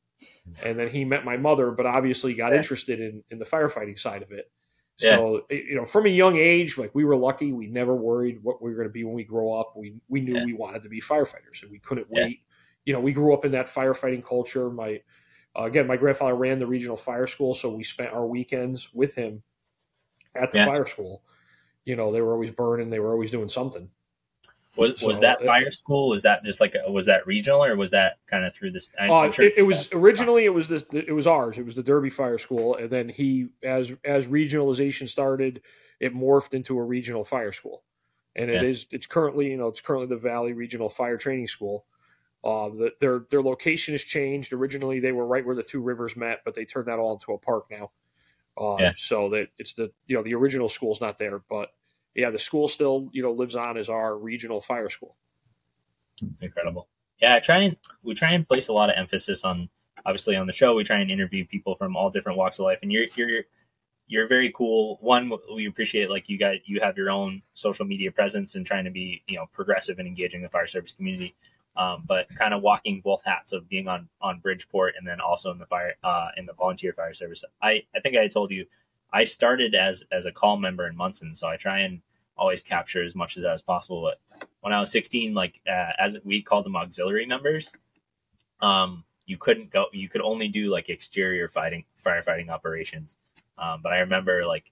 and 0.64 0.78
then 0.78 0.88
he 0.88 1.04
met 1.04 1.24
my 1.24 1.36
mother, 1.36 1.70
but 1.70 1.86
obviously 1.86 2.34
got 2.34 2.54
interested 2.54 3.00
in 3.00 3.22
in 3.30 3.38
the 3.38 3.44
firefighting 3.44 3.98
side 3.98 4.22
of 4.22 4.30
it. 4.30 4.50
Yeah. 4.98 5.10
So 5.10 5.42
you 5.50 5.74
know, 5.74 5.84
from 5.84 6.06
a 6.06 6.10
young 6.10 6.36
age, 6.36 6.78
like 6.78 6.94
we 6.94 7.04
were 7.04 7.16
lucky, 7.16 7.52
we 7.52 7.66
never 7.66 7.94
worried 7.94 8.42
what 8.42 8.62
we 8.62 8.70
were 8.70 8.76
going 8.76 8.88
to 8.88 8.92
be 8.92 9.04
when 9.04 9.14
we 9.14 9.24
grow 9.24 9.52
up. 9.52 9.74
We 9.76 9.96
we 10.08 10.20
knew 10.20 10.36
yeah. 10.36 10.44
we 10.44 10.54
wanted 10.54 10.82
to 10.82 10.88
be 10.88 11.00
firefighters, 11.00 11.62
and 11.62 11.70
we 11.70 11.78
couldn't 11.78 12.08
wait. 12.10 12.40
You 12.84 12.92
know, 12.92 13.00
we 13.00 13.12
grew 13.12 13.34
up 13.34 13.44
in 13.44 13.52
that 13.52 13.66
firefighting 13.66 14.24
culture. 14.24 14.70
My 14.70 15.00
uh, 15.58 15.64
again, 15.64 15.86
my 15.86 15.96
grandfather 15.96 16.34
ran 16.34 16.58
the 16.58 16.66
regional 16.66 16.96
fire 16.96 17.26
school, 17.26 17.52
so 17.52 17.74
we 17.74 17.84
spent 17.84 18.12
our 18.12 18.26
weekends 18.26 18.92
with 18.94 19.14
him 19.14 19.42
at 20.34 20.52
the 20.52 20.64
fire 20.64 20.86
school 20.86 21.22
you 21.86 21.96
know 21.96 22.12
they 22.12 22.20
were 22.20 22.32
always 22.32 22.50
burning 22.50 22.90
they 22.90 22.98
were 22.98 23.12
always 23.12 23.30
doing 23.30 23.48
something 23.48 23.88
was, 24.76 25.00
so, 25.00 25.06
was 25.06 25.20
that 25.20 25.42
fire 25.42 25.70
school? 25.70 26.08
Was 26.08 26.22
that 26.22 26.44
just 26.44 26.60
like 26.60 26.74
a, 26.74 26.90
was 26.90 27.06
that 27.06 27.26
regional 27.26 27.64
or 27.64 27.76
was 27.76 27.90
that 27.90 28.18
kind 28.26 28.44
of 28.44 28.54
through 28.54 28.72
this 28.72 28.90
uh, 28.98 29.30
sure 29.30 29.46
it, 29.46 29.54
it 29.56 29.62
was 29.62 29.88
originally 29.92 30.44
it 30.44 30.54
was 30.54 30.68
this 30.68 30.84
it 30.92 31.12
was 31.12 31.26
ours. 31.26 31.58
It 31.58 31.64
was 31.64 31.74
the 31.74 31.82
derby 31.82 32.10
fire 32.10 32.38
school 32.38 32.76
and 32.76 32.90
then 32.90 33.08
he 33.08 33.48
as 33.62 33.92
as 34.04 34.28
regionalization 34.28 35.08
started 35.08 35.62
it 36.00 36.14
morphed 36.14 36.54
into 36.54 36.78
a 36.78 36.82
regional 36.82 37.24
fire 37.24 37.52
school. 37.52 37.82
And 38.34 38.50
it 38.50 38.62
yeah. 38.62 38.68
is 38.68 38.86
it's 38.90 39.06
currently 39.06 39.50
you 39.50 39.56
know 39.56 39.68
it's 39.68 39.80
currently 39.80 40.08
the 40.08 40.20
valley 40.20 40.52
regional 40.52 40.88
fire 40.88 41.16
training 41.16 41.46
school. 41.46 41.86
Uh, 42.44 42.68
the, 42.68 42.92
their 43.00 43.24
their 43.30 43.42
location 43.42 43.94
has 43.94 44.02
changed. 44.02 44.52
Originally 44.52 45.00
they 45.00 45.12
were 45.12 45.26
right 45.26 45.44
where 45.44 45.56
the 45.56 45.62
two 45.62 45.80
rivers 45.80 46.16
met 46.16 46.42
but 46.44 46.54
they 46.54 46.64
turned 46.64 46.88
that 46.88 46.98
all 46.98 47.14
into 47.14 47.32
a 47.32 47.38
park 47.38 47.66
now. 47.70 47.90
Uh, 48.58 48.76
yeah. 48.78 48.92
So 48.96 49.30
that 49.30 49.48
it's 49.58 49.74
the 49.74 49.90
you 50.06 50.16
know 50.16 50.22
the 50.22 50.34
original 50.34 50.68
school's 50.68 51.00
not 51.00 51.18
there, 51.18 51.42
but 51.50 51.70
yeah, 52.16 52.30
the 52.30 52.38
school 52.38 52.66
still 52.66 53.08
you 53.12 53.22
know 53.22 53.32
lives 53.32 53.56
on 53.56 53.76
as 53.76 53.88
our 53.88 54.16
regional 54.16 54.60
fire 54.60 54.88
school. 54.88 55.16
It's 56.30 56.42
incredible. 56.42 56.88
Yeah, 57.20 57.34
I 57.34 57.40
try 57.40 57.58
and 57.58 57.76
we 58.02 58.14
try 58.14 58.30
and 58.30 58.48
place 58.48 58.68
a 58.68 58.72
lot 58.72 58.90
of 58.90 58.96
emphasis 58.96 59.44
on 59.44 59.68
obviously 60.04 60.36
on 60.36 60.46
the 60.46 60.52
show. 60.52 60.74
We 60.74 60.84
try 60.84 61.00
and 61.00 61.10
interview 61.10 61.44
people 61.46 61.76
from 61.76 61.96
all 61.96 62.10
different 62.10 62.38
walks 62.38 62.58
of 62.58 62.64
life, 62.64 62.78
and 62.82 62.90
you're 62.90 63.06
you're 63.14 63.42
you're 64.08 64.28
very 64.28 64.52
cool. 64.56 64.98
One, 65.00 65.30
we 65.54 65.66
appreciate 65.66 66.10
like 66.10 66.28
you 66.28 66.38
guys 66.38 66.60
you 66.64 66.80
have 66.80 66.96
your 66.96 67.10
own 67.10 67.42
social 67.52 67.84
media 67.84 68.10
presence 68.10 68.54
and 68.54 68.64
trying 68.64 68.84
to 68.84 68.90
be 68.90 69.22
you 69.28 69.36
know 69.36 69.46
progressive 69.52 69.98
and 69.98 70.08
engaging 70.08 70.42
the 70.42 70.48
fire 70.48 70.66
service 70.66 70.92
community. 70.92 71.34
Um, 71.76 72.04
but 72.08 72.34
kind 72.34 72.54
of 72.54 72.62
walking 72.62 73.02
both 73.02 73.20
hats 73.26 73.52
of 73.52 73.68
being 73.68 73.86
on 73.86 74.08
on 74.22 74.40
Bridgeport 74.40 74.94
and 74.96 75.06
then 75.06 75.20
also 75.20 75.50
in 75.50 75.58
the 75.58 75.66
fire 75.66 75.94
uh, 76.02 76.28
in 76.38 76.46
the 76.46 76.54
volunteer 76.54 76.94
fire 76.94 77.12
service. 77.12 77.44
I 77.60 77.82
I 77.94 78.00
think 78.00 78.16
I 78.16 78.28
told 78.28 78.50
you 78.50 78.64
I 79.12 79.24
started 79.24 79.74
as 79.74 80.02
as 80.12 80.26
a 80.26 80.32
call 80.32 80.56
member 80.56 80.86
in 80.86 80.96
Munson, 80.96 81.34
so 81.34 81.46
I 81.46 81.56
try 81.56 81.80
and 81.80 82.00
always 82.36 82.62
capture 82.62 83.02
as 83.02 83.14
much 83.14 83.36
of 83.36 83.42
that 83.42 83.52
as 83.52 83.62
possible. 83.62 84.02
But 84.02 84.48
when 84.60 84.72
I 84.72 84.78
was 84.80 84.90
16, 84.90 85.32
like 85.34 85.60
uh, 85.68 85.92
as 85.98 86.18
we 86.24 86.42
called 86.42 86.64
them 86.66 86.76
auxiliary 86.76 87.24
members, 87.26 87.72
um, 88.60 89.04
you 89.26 89.36
couldn't 89.38 89.70
go. 89.70 89.86
You 89.92 90.08
could 90.08 90.20
only 90.20 90.48
do 90.48 90.68
like 90.68 90.88
exterior 90.88 91.48
fighting 91.48 91.84
firefighting 92.04 92.48
operations. 92.50 93.16
Um, 93.58 93.80
but 93.82 93.92
I 93.92 94.00
remember 94.00 94.44
like 94.46 94.70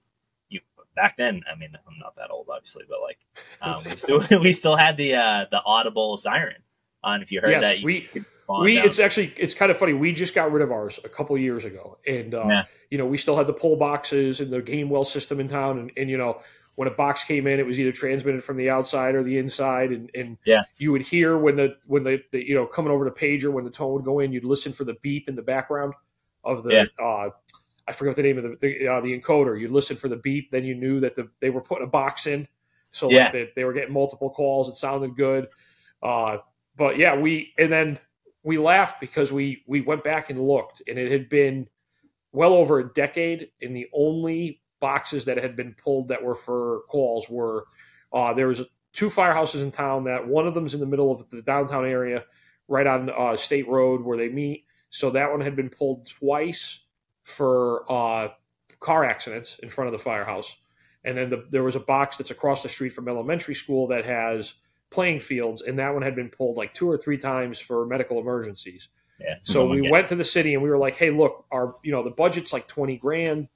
you 0.49 0.61
back 0.95 1.17
then. 1.17 1.41
I 1.51 1.57
mean, 1.57 1.69
I'm 1.87 1.99
not 1.99 2.15
that 2.17 2.31
old, 2.31 2.47
obviously, 2.49 2.83
but 2.87 2.99
like 3.01 3.19
um, 3.61 3.83
we 3.85 3.95
still 3.95 4.21
we 4.41 4.53
still 4.53 4.75
had 4.75 4.97
the 4.97 5.15
uh, 5.15 5.45
the 5.49 5.61
audible 5.63 6.17
siren 6.17 6.61
on. 7.03 7.21
If 7.21 7.31
you 7.31 7.41
heard 7.41 7.51
Yes, 7.51 7.63
that, 7.63 7.79
you 7.79 7.85
we- 7.85 8.01
could 8.01 8.25
we 8.61 8.75
down. 8.75 8.85
it's 8.85 8.99
actually 8.99 9.33
it's 9.37 9.53
kind 9.53 9.71
of 9.71 9.77
funny 9.77 9.93
we 9.93 10.11
just 10.11 10.35
got 10.35 10.51
rid 10.51 10.61
of 10.61 10.71
ours 10.71 10.99
a 11.03 11.09
couple 11.09 11.37
years 11.37 11.65
ago 11.65 11.97
and 12.07 12.33
uh, 12.35 12.45
you 12.91 12.97
know 12.97 13.05
we 13.05 13.17
still 13.17 13.35
had 13.35 13.47
the 13.47 13.53
pull 13.53 13.75
boxes 13.75 14.39
and 14.41 14.51
the 14.51 14.61
Gamewell 14.61 15.05
system 15.05 15.39
in 15.39 15.47
town 15.47 15.79
and, 15.79 15.91
and 15.97 16.09
you 16.09 16.17
know 16.17 16.39
when 16.75 16.87
a 16.87 16.91
box 16.91 17.23
came 17.23 17.47
in 17.47 17.59
it 17.59 17.65
was 17.65 17.79
either 17.79 17.91
transmitted 17.91 18.43
from 18.43 18.57
the 18.57 18.69
outside 18.69 19.15
or 19.15 19.23
the 19.23 19.37
inside 19.37 19.91
and, 19.91 20.11
and 20.13 20.37
Yeah. 20.45 20.63
you 20.77 20.91
would 20.91 21.01
hear 21.01 21.37
when 21.37 21.55
the 21.55 21.77
when 21.87 22.03
the, 22.03 22.21
the 22.31 22.45
you 22.47 22.53
know 22.53 22.65
coming 22.65 22.91
over 22.91 23.05
the 23.05 23.11
pager 23.11 23.51
when 23.51 23.63
the 23.63 23.71
tone 23.71 23.93
would 23.93 24.05
go 24.05 24.19
in 24.19 24.31
you'd 24.31 24.43
listen 24.43 24.73
for 24.73 24.83
the 24.83 24.95
beep 25.01 25.27
in 25.29 25.35
the 25.35 25.41
background 25.41 25.93
of 26.43 26.63
the 26.63 26.73
Yeah. 26.73 27.03
uh 27.03 27.29
I 27.87 27.91
forget 27.91 28.15
the 28.15 28.23
name 28.23 28.37
of 28.39 28.43
the 28.43 28.55
the, 28.59 28.87
uh, 28.87 28.99
the 29.01 29.19
encoder. 29.19 29.59
You'd 29.59 29.69
listen 29.69 29.95
for 29.95 30.07
the 30.09 30.15
beep, 30.15 30.49
then 30.49 30.63
you 30.65 30.73
knew 30.73 30.99
that 31.01 31.13
the, 31.13 31.29
they 31.39 31.51
were 31.51 31.61
putting 31.61 31.85
a 31.85 31.89
box 31.89 32.25
in, 32.25 32.47
so 32.89 33.11
Yeah. 33.11 33.25
like 33.25 33.31
they, 33.31 33.49
they 33.55 33.63
were 33.63 33.73
getting 33.73 33.93
multiple 33.93 34.29
calls. 34.31 34.67
It 34.69 34.75
sounded 34.75 35.15
good, 35.15 35.47
uh, 36.01 36.37
but 36.75 36.97
yeah, 36.97 37.15
we 37.15 37.53
and 37.59 37.71
then 37.71 37.99
we 38.45 38.59
laughed 38.59 39.01
because 39.01 39.33
we 39.33 39.63
we 39.67 39.81
went 39.81 40.03
back 40.03 40.29
and 40.29 40.39
looked, 40.39 40.81
and 40.87 40.97
it 40.97 41.11
had 41.11 41.27
been 41.27 41.67
well 42.31 42.53
over 42.53 42.79
a 42.79 42.93
decade, 42.93 43.49
and 43.61 43.75
the 43.75 43.87
only 43.91 44.61
boxes 44.79 45.25
that 45.25 45.37
had 45.37 45.55
been 45.55 45.73
pulled 45.73 46.09
that 46.09 46.23
were 46.23 46.35
for 46.35 46.81
calls 46.87 47.27
were 47.27 47.65
uh, 48.13 48.33
there 48.33 48.47
was 48.47 48.61
two 48.93 49.09
firehouses 49.09 49.63
in 49.63 49.71
town. 49.71 50.03
That 50.03 50.27
one 50.27 50.47
of 50.47 50.53
them's 50.53 50.75
in 50.75 50.79
the 50.79 50.85
middle 50.85 51.11
of 51.11 51.27
the 51.31 51.41
downtown 51.41 51.85
area, 51.85 52.23
right 52.67 52.85
on 52.85 53.09
uh, 53.09 53.35
State 53.35 53.67
Road 53.67 54.01
where 54.01 54.17
they 54.17 54.29
meet. 54.29 54.65
So 54.91 55.09
that 55.09 55.31
one 55.31 55.41
had 55.41 55.55
been 55.55 55.69
pulled 55.69 56.05
twice 56.05 56.79
for 57.23 57.91
uh, 57.91 58.29
car 58.79 59.03
accidents 59.03 59.57
in 59.63 59.69
front 59.69 59.87
of 59.87 59.91
the 59.93 60.03
firehouse, 60.03 60.55
and 61.03 61.17
then 61.17 61.31
the, 61.31 61.47
there 61.49 61.63
was 61.63 61.75
a 61.75 61.79
box 61.79 62.17
that's 62.17 62.31
across 62.31 62.61
the 62.61 62.69
street 62.69 62.89
from 62.89 63.09
elementary 63.09 63.55
school 63.55 63.87
that 63.87 64.05
has 64.05 64.53
playing 64.89 65.19
fields, 65.19 65.61
and 65.61 65.79
that 65.79 65.93
one 65.93 66.01
had 66.03 66.15
been 66.15 66.29
pulled 66.29 66.57
like 66.57 66.73
two 66.73 66.89
or 66.89 66.97
three 66.97 67.17
times 67.17 67.59
for 67.59 67.85
medical 67.85 68.19
emergencies. 68.19 68.89
yeah. 69.19 69.35
So 69.43 69.67
we 69.67 69.89
went 69.89 70.07
to 70.07 70.15
the 70.15 70.23
city 70.23 70.53
and 70.53 70.63
we 70.63 70.69
were 70.69 70.77
like, 70.77 70.95
"Hey, 70.95 71.09
look, 71.09 71.45
our 71.51 71.73
you 71.83 71.91
know 71.91 72.03
the 72.03 72.11
budget's 72.11 72.53
like 72.53 72.67
twenty 72.67 72.97
grand. 72.97 73.49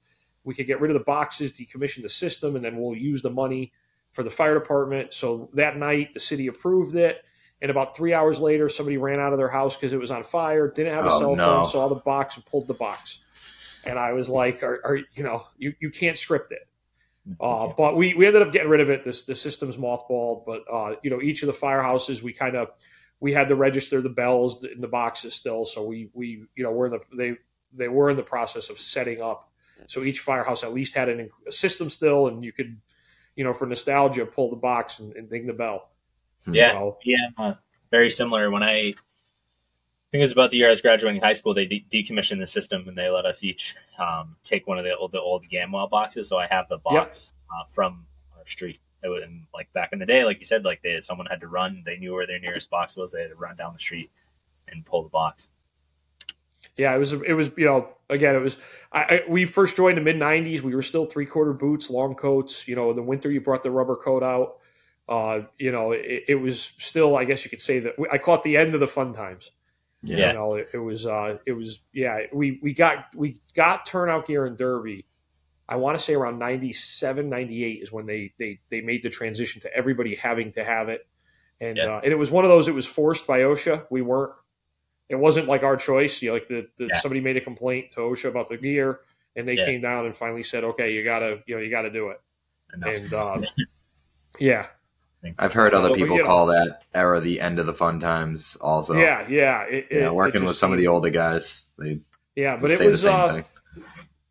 We 0.44 0.54
could 0.54 0.66
get 0.66 0.80
rid 0.80 0.90
of 0.90 0.98
the 0.98 1.04
boxes, 1.04 1.52
decommission 1.52 2.02
the 2.02 2.08
system, 2.08 2.56
and 2.56 2.64
then 2.64 2.76
we'll 2.78 2.96
use 2.96 3.20
the 3.22 3.30
money 3.30 3.72
for 4.12 4.22
the 4.22 4.30
fire 4.30 4.54
department." 4.54 5.12
So 5.14 5.50
that 5.54 5.76
night, 5.76 6.14
the 6.14 6.20
city 6.20 6.46
approved 6.46 6.96
it, 6.96 7.22
and 7.62 7.70
about 7.70 7.94
three 7.96 8.12
hours 8.14 8.40
later, 8.40 8.68
somebody 8.68 8.96
ran 8.96 9.20
out 9.20 9.32
of 9.32 9.38
their 9.38 9.48
house 9.50 9.76
because 9.76 9.92
it 9.92 10.00
was 10.00 10.10
on 10.10 10.24
fire. 10.24 10.68
Didn't 10.70 10.94
have 10.94 11.04
a 11.06 11.10
Oh, 11.10 11.18
cell 11.18 11.36
no. 11.36 11.48
phone, 11.48 11.64
saw 11.66 11.88
the 11.88 11.94
box 11.96 12.36
and 12.36 12.44
pulled 12.46 12.66
the 12.66 12.74
box. 12.74 13.20
And 13.84 13.98
I 13.98 14.12
was 14.12 14.28
like, 14.28 14.62
"Are, 14.62 14.80
are 14.84 14.96
you 14.96 15.22
know 15.22 15.46
you 15.58 15.74
you 15.80 15.90
can't 15.90 16.16
script 16.18 16.52
it." 16.52 16.66
Uh, 17.40 17.68
but 17.76 17.96
we, 17.96 18.14
we 18.14 18.26
ended 18.26 18.42
up 18.42 18.52
getting 18.52 18.68
rid 18.68 18.80
of 18.80 18.90
it. 18.90 19.04
This 19.04 19.22
the 19.22 19.34
system's 19.34 19.76
mothballed, 19.76 20.44
but 20.46 20.64
uh, 20.72 20.96
you 21.02 21.10
know 21.10 21.20
each 21.20 21.42
of 21.42 21.46
the 21.46 21.52
firehouses 21.52 22.22
we 22.22 22.32
kind 22.32 22.56
of 22.56 22.70
we 23.20 23.32
had 23.32 23.48
to 23.48 23.54
register 23.54 24.00
the 24.00 24.08
bells 24.08 24.64
in 24.64 24.80
the 24.80 24.88
boxes 24.88 25.34
still. 25.34 25.64
So 25.64 25.84
we 25.84 26.10
we 26.14 26.44
you 26.56 26.64
know 26.64 26.72
we're 26.72 26.86
in 26.86 26.92
the 26.92 27.00
they 27.16 27.36
they 27.72 27.88
were 27.88 28.10
in 28.10 28.16
the 28.16 28.22
process 28.22 28.70
of 28.70 28.80
setting 28.80 29.22
up. 29.22 29.50
So 29.86 30.02
each 30.02 30.20
firehouse 30.20 30.62
at 30.62 30.74
least 30.74 30.94
had 30.94 31.08
an, 31.08 31.30
a 31.46 31.52
system 31.52 31.88
still, 31.88 32.28
and 32.28 32.44
you 32.44 32.52
could 32.52 32.78
you 33.36 33.44
know 33.44 33.52
for 33.52 33.66
nostalgia 33.66 34.26
pull 34.26 34.50
the 34.50 34.56
box 34.56 34.98
and, 34.98 35.14
and 35.14 35.28
ding 35.28 35.46
the 35.46 35.52
bell. 35.52 35.90
Yeah. 36.50 36.72
So, 36.72 36.98
Yeah, 37.04 37.28
uh, 37.38 37.54
very 37.90 38.10
similar. 38.10 38.50
When 38.50 38.62
I, 38.62 38.70
I 38.70 38.94
think 40.10 40.20
it 40.20 40.24
was 40.24 40.32
about 40.32 40.50
the 40.50 40.56
year 40.56 40.66
I 40.66 40.70
was 40.70 40.80
graduating 40.80 41.20
high 41.20 41.34
school, 41.34 41.54
they 41.54 41.66
de- 41.66 41.86
decommissioned 41.90 42.40
the 42.40 42.46
system 42.46 42.88
and 42.88 42.98
they 42.98 43.08
let 43.08 43.26
us 43.26 43.44
each 43.44 43.76
um, 43.98 44.36
take 44.42 44.66
one 44.66 44.78
of 44.78 44.84
the 44.84 44.96
old, 44.96 45.12
the 45.12 45.20
old 45.20 45.44
Gamewell 45.48 45.88
boxes. 45.88 46.28
So 46.28 46.36
I 46.36 46.46
have 46.48 46.68
the 46.68 46.78
box 46.78 47.32
uh, 47.50 47.64
from 47.70 48.06
our 48.36 48.46
street. 48.46 48.80
Was, 49.04 49.22
and 49.24 49.46
like 49.54 49.72
back 49.72 49.90
in 49.92 49.98
the 49.98 50.06
day, 50.06 50.24
like 50.24 50.40
you 50.40 50.46
said, 50.46 50.64
like 50.64 50.82
they 50.82 51.00
someone 51.00 51.26
had 51.26 51.40
to 51.40 51.46
run. 51.46 51.82
They 51.86 51.96
knew 51.96 52.12
where 52.12 52.26
their 52.26 52.40
nearest 52.40 52.68
box 52.68 52.96
was. 52.96 53.12
They 53.12 53.22
had 53.22 53.30
to 53.30 53.36
run 53.36 53.56
down 53.56 53.72
the 53.72 53.78
street 53.78 54.10
and 54.68 54.84
pull 54.84 55.02
the 55.02 55.08
box. 55.08 55.50
Yeah, 56.76 56.94
it 56.94 56.98
was. 56.98 57.14
It 57.14 57.32
was. 57.32 57.50
You 57.56 57.64
know, 57.64 57.88
again, 58.10 58.34
it 58.34 58.40
was. 58.40 58.58
I, 58.92 59.00
I 59.00 59.22
we 59.26 59.46
first 59.46 59.74
joined 59.74 59.96
the 59.96 60.02
mid 60.02 60.16
'90s. 60.16 60.60
We 60.60 60.74
were 60.74 60.82
still 60.82 61.06
three 61.06 61.24
quarter 61.24 61.54
boots, 61.54 61.88
long 61.88 62.14
coats. 62.14 62.68
You 62.68 62.76
know, 62.76 62.90
in 62.90 62.96
the 62.96 63.02
winter 63.02 63.30
you 63.30 63.40
brought 63.40 63.62
the 63.62 63.70
rubber 63.70 63.96
coat 63.96 64.22
out. 64.22 64.58
Uh, 65.08 65.46
you 65.58 65.72
know, 65.72 65.92
it, 65.92 66.24
it 66.28 66.34
was 66.34 66.72
still. 66.76 67.16
I 67.16 67.24
guess 67.24 67.42
you 67.42 67.48
could 67.50 67.60
say 67.60 67.78
that 67.80 67.94
I 68.12 68.18
caught 68.18 68.42
the 68.42 68.58
end 68.58 68.74
of 68.74 68.80
the 68.80 68.88
fun 68.88 69.14
times. 69.14 69.50
Yeah. 70.02 70.28
You 70.28 70.34
know, 70.34 70.54
it, 70.54 70.68
it 70.72 70.78
was. 70.78 71.06
Uh, 71.06 71.38
it 71.46 71.52
was. 71.52 71.80
Yeah, 71.92 72.20
we 72.32 72.58
we 72.62 72.72
got 72.72 73.06
we 73.14 73.40
got 73.54 73.84
turnout 73.86 74.26
gear 74.26 74.46
in 74.46 74.56
Derby. 74.56 75.04
I 75.68 75.76
want 75.76 75.96
to 75.96 76.02
say 76.02 76.14
around 76.14 76.38
97, 76.38 77.28
98 77.28 77.82
is 77.82 77.92
when 77.92 78.06
they 78.06 78.32
they 78.38 78.60
they 78.70 78.80
made 78.80 79.02
the 79.02 79.10
transition 79.10 79.60
to 79.62 79.74
everybody 79.74 80.14
having 80.16 80.52
to 80.52 80.64
have 80.64 80.88
it, 80.88 81.06
and 81.60 81.76
Yeah. 81.76 81.96
uh, 81.96 82.00
and 82.02 82.12
it 82.12 82.16
was 82.16 82.30
one 82.30 82.44
of 82.44 82.48
those. 82.50 82.66
It 82.66 82.74
was 82.74 82.86
forced 82.86 83.26
by 83.26 83.40
OSHA. 83.40 83.86
We 83.90 84.02
weren't 84.02 84.32
it 85.08 85.16
wasn't 85.16 85.48
like 85.48 85.62
our 85.64 85.76
choice. 85.76 86.22
You 86.22 86.30
know, 86.30 86.34
like 86.34 86.48
the, 86.48 86.68
the 86.78 86.86
Yeah. 86.86 86.98
somebody 86.98 87.20
made 87.20 87.36
a 87.36 87.40
complaint 87.40 87.90
to 87.92 88.00
OSHA 88.00 88.28
about 88.30 88.48
the 88.48 88.56
gear, 88.56 89.00
and 89.36 89.46
they 89.46 89.56
Yeah. 89.56 89.66
came 89.66 89.80
down 89.82 90.06
and 90.06 90.16
finally 90.16 90.42
said, 90.42 90.64
"Okay, 90.64 90.92
you 90.94 91.04
gotta, 91.04 91.42
you 91.46 91.56
know, 91.56 91.60
you 91.60 91.70
got 91.70 91.82
to 91.82 91.90
do 91.90 92.08
it." 92.08 92.20
And 92.72 92.84
And 92.84 93.12
uh, 93.12 93.40
yeah, 94.40 94.68
I've 95.38 95.52
heard 95.52 95.74
other 95.74 95.88
But 95.88 95.96
we 95.96 96.02
people 96.02 96.16
get- 96.16 96.26
call 96.26 96.46
that 96.46 96.82
era 96.94 97.20
the 97.20 97.40
end 97.40 97.58
of 97.58 97.66
the 97.66 97.74
fun 97.74 98.00
times. 98.00 98.56
Also, 98.60 98.94
yeah, 98.94 99.26
yeah. 99.28 99.62
It, 99.64 99.86
yeah. 99.90 100.06
it- 100.06 100.14
working 100.14 100.40
it 100.42 100.44
with 100.44 100.50
just 100.50 100.60
some 100.60 100.72
of 100.72 100.78
the 100.78 100.86
older 100.86 101.10
guys, 101.10 101.62
they 101.78 102.00
yeah, 102.36 102.54
but 102.54 102.62
would 102.62 102.70
it 102.72 102.78
say 102.78 102.88
was 102.88 103.02
the 103.02 103.08
same 103.08 103.20
uh, 103.20 103.32
thing. 103.34 103.44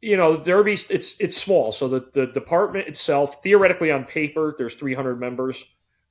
you 0.01 0.17
know, 0.17 0.37
Derby's 0.37 0.89
it's 0.89 1.19
it's 1.19 1.37
small, 1.37 1.71
so 1.71 1.87
the 1.87 2.09
the 2.13 2.27
department 2.27 2.87
itself, 2.87 3.43
theoretically 3.43 3.91
on 3.91 4.03
paper, 4.05 4.55
there's 4.57 4.73
300 4.75 5.19
members. 5.19 5.65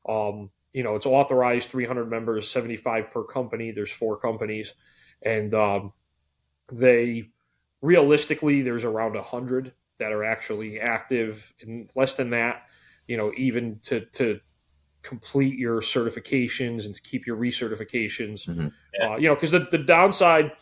Um, 0.08 0.50
you 0.72 0.82
know, 0.84 0.94
it's 0.94 1.06
authorized 1.06 1.70
300 1.70 2.08
members, 2.08 2.48
75 2.48 3.10
per 3.10 3.24
company. 3.24 3.72
There's 3.72 3.90
four 3.90 4.16
companies, 4.18 4.74
and 5.22 5.52
um, 5.54 5.92
they 6.70 7.30
realistically 7.80 8.62
there's 8.62 8.84
around 8.84 9.14
100 9.14 9.72
that 9.98 10.12
are 10.12 10.24
actually 10.24 10.78
active, 10.78 11.52
and 11.62 11.90
less 11.96 12.14
than 12.14 12.30
that. 12.30 12.68
You 13.06 13.16
know, 13.16 13.32
even 13.36 13.78
to 13.84 14.00
to 14.12 14.40
complete 15.08 15.58
your 15.58 15.80
certifications 15.80 16.84
and 16.86 16.94
to 16.94 17.00
keep 17.02 17.26
your 17.26 17.36
recertifications. 17.36 18.46
Mhm. 18.48 18.72
Yeah. 18.98 19.08
Uh, 19.12 19.16
you 19.16 19.28
know, 19.28 19.34
because 19.34 19.50
the 19.50 19.66
the 19.70 19.78
downside 19.78 20.52